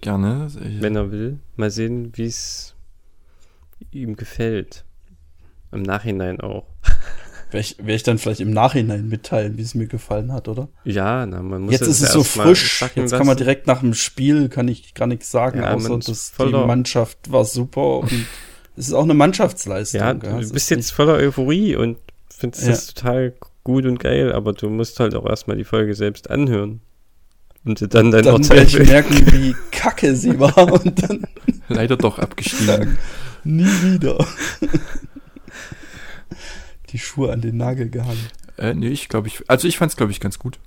Gerne. 0.00 0.48
Wenn 0.80 0.96
er 0.96 1.12
will. 1.12 1.38
Mal 1.54 1.70
sehen, 1.70 2.10
wie 2.16 2.24
es 2.24 2.74
ihm 3.92 4.16
gefällt. 4.16 4.84
Im 5.72 5.82
Nachhinein 5.82 6.40
auch. 6.40 6.64
Werde 7.50 7.60
ich, 7.66 7.76
werd 7.78 7.96
ich 7.96 8.02
dann 8.02 8.16
vielleicht 8.18 8.40
im 8.40 8.50
Nachhinein 8.50 9.08
mitteilen, 9.08 9.58
wie 9.58 9.62
es 9.62 9.74
mir 9.74 9.86
gefallen 9.86 10.32
hat, 10.32 10.48
oder? 10.48 10.68
Ja, 10.84 11.26
na, 11.26 11.42
man 11.42 11.62
muss 11.62 11.72
Jetzt 11.72 11.82
ist 11.86 12.00
ja 12.00 12.06
es 12.06 12.12
so 12.14 12.22
frisch. 12.24 12.80
Jetzt 12.94 13.10
kann 13.10 13.18
man 13.20 13.26
lassen. 13.28 13.36
direkt 13.38 13.66
nach 13.66 13.80
dem 13.80 13.92
Spiel, 13.92 14.48
kann 14.48 14.68
ich 14.68 14.94
gar 14.94 15.06
nichts 15.06 15.30
sagen, 15.30 15.60
Ja, 15.60 15.74
außer 15.74 15.98
dass 15.98 16.32
die 16.38 16.44
Mannschaft 16.50 17.30
war 17.30 17.44
super 17.44 17.98
und 17.98 18.10
es 18.76 18.88
ist 18.88 18.94
auch 18.94 19.02
eine 19.02 19.12
Mannschaftsleistung. 19.14 20.00
Ja, 20.00 20.14
du 20.14 20.26
Es 20.38 20.50
bist 20.52 20.70
ist 20.70 20.76
jetzt 20.76 20.92
voller 20.92 21.14
Euphorie 21.14 21.76
und 21.76 21.98
findest 22.34 22.62
Ja. 22.64 22.70
das 22.70 22.86
total 22.94 23.34
gut 23.64 23.84
und 23.84 24.00
geil, 24.00 24.32
aber 24.32 24.54
du 24.54 24.70
musst 24.70 24.98
halt 24.98 25.14
auch 25.14 25.26
erstmal 25.28 25.56
die 25.58 25.64
Folge 25.64 25.94
selbst 25.94 26.30
anhören. 26.30 26.80
Und 27.64 27.80
dir 27.80 27.86
dann 27.88 28.10
dein 28.10 28.24
dann 28.24 28.34
Urteil 28.34 28.64
ich 28.64 28.78
merken, 28.78 29.14
wie 29.30 29.54
kacke 29.70 30.16
sie 30.16 30.40
war 30.40 30.72
und 30.72 31.02
dann 31.02 31.26
leider 31.68 31.96
doch 31.96 32.18
abgestiegen. 32.18 32.96
nie 33.44 33.64
wieder 33.64 34.24
die 36.92 36.98
Schuhe 36.98 37.32
an 37.32 37.40
den 37.40 37.56
Nagel 37.56 37.90
gehangen. 37.90 38.28
äh, 38.58 38.74
nee, 38.74 38.88
ich 38.88 39.08
glaube, 39.08 39.28
ich. 39.28 39.48
Also 39.48 39.66
ich 39.68 39.78
fand 39.78 39.90
es, 39.92 39.96
glaube 39.96 40.12
ich, 40.12 40.20
ganz 40.20 40.38
gut. 40.38 40.58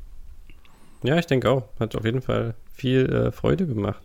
Ja, 1.03 1.18
ich 1.18 1.27
denke 1.27 1.49
auch. 1.49 1.69
Hat 1.80 1.95
auf 1.95 2.06
jeden 2.06 2.22
Fall 2.22 2.56
viel 2.73 3.06
äh, 3.11 3.31
Freude 3.31 3.68
gemacht. 3.68 4.02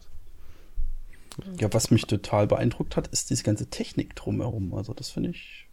Ja, 1.59 1.73
was 1.73 1.91
mich 1.91 2.03
total 2.07 2.47
beeindruckt 2.47 2.97
hat, 2.97 3.09
ist 3.09 3.31
diese 3.31 3.43
ganze 3.43 3.71
Technik 3.71 4.15
drumherum. 4.15 4.75
Also 4.75 4.93
das 4.93 5.11
finde 5.11 5.31
ich 5.31 5.67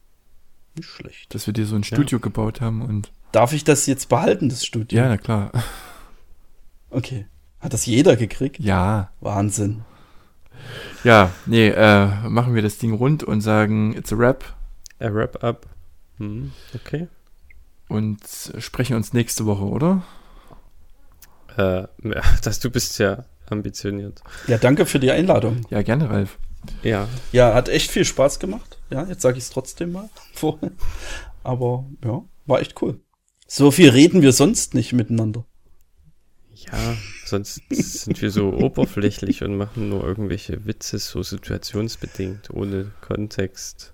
nicht 0.76 0.88
schlecht. 0.88 1.34
Dass 1.36 1.48
wir 1.48 1.54
dir 1.54 1.66
so 1.66 1.76
ein 1.76 1.84
Studio 1.84 2.20
gebaut 2.20 2.62
haben 2.62 2.82
und. 2.82 3.12
Darf 3.34 3.52
ich 3.52 3.66
das 3.66 3.86
jetzt 3.88 4.08
behalten, 4.08 4.48
das 4.48 4.66
Studio? 4.66 4.98
Ja, 4.98 5.10
na 5.10 5.18
klar. 5.18 5.52
Okay. 6.90 7.26
Hat 7.60 7.74
das 7.74 7.86
jeder 7.86 8.16
gekriegt? 8.16 8.60
Ja. 8.60 9.12
Wahnsinn. 9.20 9.82
Ja, 11.04 11.32
nee, 11.46 11.68
äh, 11.68 12.08
machen 12.30 12.56
wir 12.56 12.62
das 12.62 12.78
Ding 12.78 12.94
rund 12.94 13.24
und 13.24 13.42
sagen, 13.42 13.94
it's 13.96 14.14
a 14.14 14.18
wrap 14.18 14.56
A 15.00 15.14
Wrap-up. 15.14 15.68
Hm, 16.18 16.52
okay. 16.74 17.08
und 17.90 18.20
sprechen 18.58 18.96
uns 18.96 19.14
nächste 19.14 19.46
Woche, 19.46 19.66
oder? 19.66 20.04
Äh, 21.58 21.82
ja, 22.04 22.22
das, 22.44 22.60
du 22.60 22.70
bist 22.70 22.98
ja 23.00 23.26
ambitioniert. 23.50 24.22
Ja, 24.48 24.58
danke 24.58 24.86
für 24.86 25.00
die 25.00 25.12
Einladung. 25.12 25.62
Ja, 25.70 25.82
gerne, 25.82 26.10
Ralf. 26.10 26.38
Ja, 26.84 27.08
Ja, 27.32 27.54
hat 27.54 27.70
echt 27.70 27.92
viel 27.92 28.04
Spaß 28.04 28.40
gemacht. 28.40 28.80
Ja, 28.90 29.06
jetzt 29.06 29.22
sage 29.22 29.38
ich 29.38 29.46
es 29.46 29.50
trotzdem 29.50 29.92
mal 29.94 30.10
vorher. 30.34 30.72
Aber 31.44 31.86
ja, 32.04 32.24
war 32.46 32.60
echt 32.60 32.82
cool. 32.82 33.00
So 33.48 33.72
viel 33.72 33.90
reden 33.90 34.22
wir 34.22 34.34
sonst 34.34 34.74
nicht 34.74 34.92
miteinander. 34.94 35.46
Ja, 36.54 36.98
sonst 37.26 37.62
sind 37.70 38.22
wir 38.22 38.32
so 38.32 38.52
oberflächlich 38.54 39.44
und 39.44 39.56
machen 39.56 39.90
nur 39.90 40.04
irgendwelche 40.04 40.66
Witze, 40.66 40.98
so 40.98 41.24
situationsbedingt, 41.24 42.50
ohne 42.50 42.92
Kontext. 43.00 43.94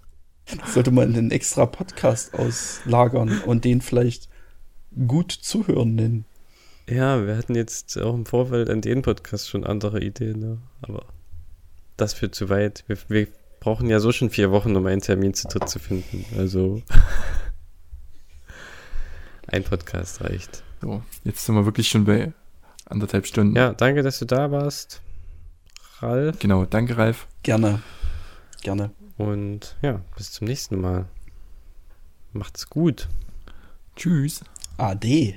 Sollte 0.65 0.91
man 0.91 1.15
einen 1.15 1.32
extra 1.32 1.65
Podcast 1.65 2.34
auslagern 2.34 3.41
und 3.45 3.65
den 3.65 3.82
vielleicht 3.82 4.30
gut 5.07 5.32
zuhören 5.32 5.95
nennen. 5.95 6.26
Ja, 6.90 7.26
wir 7.26 7.38
hatten 7.38 7.56
jetzt 7.56 7.98
auch 7.98 8.14
im 8.14 8.26
Vorfeld 8.26 8.70
an 8.70 8.82
den 8.82 9.02
Podcast 9.02 9.49
schon 9.49 9.64
andere 9.64 10.02
Ideen, 10.02 10.40
ne? 10.40 10.57
aber 10.82 11.06
das 11.95 12.14
führt 12.14 12.36
zu 12.36 12.49
weit. 12.49 12.84
Wir, 12.88 12.98
wir 13.07 13.28
brauchen 13.60 13.90
ja 13.90 13.99
so 13.99 14.11
schon 14.11 14.30
vier 14.30 14.52
Wochen, 14.52 14.76
um 14.76 14.86
einen 14.86 15.02
Termin 15.02 15.34
zu 15.34 15.48
dritt 15.48 15.70
zu 15.70 15.80
finden. 15.80 16.26
Also 16.38 16.82
ein 19.48 19.64
Podcast 19.64 20.22
reicht. 20.22 20.64
So, 20.82 21.02
jetzt 21.24 21.45
sind 21.45 21.56
wir 21.56 21.65
wirklich 21.65 21.88
schon 21.88 22.03
bei 22.03 22.34
anderthalb 22.86 23.26
Stunden. 23.26 23.56
Ja, 23.56 23.74
danke, 23.74 24.03
dass 24.03 24.20
du 24.20 24.26
da 24.26 24.52
warst, 24.52 25.02
Ralf. 25.99 26.40
Genau, 26.40 26.65
danke, 26.65 26.98
Ralf. 26.98 27.28
Gerne. 27.44 27.82
Gerne. 28.61 28.91
Und 29.24 29.78
ja, 29.82 30.02
bis 30.18 30.34
zum 30.34 30.48
nächsten 30.48 30.82
Mal. 30.82 31.06
Macht's 32.34 32.70
gut. 32.70 33.08
Tschüss. 33.95 34.44
Ade. 34.78 35.36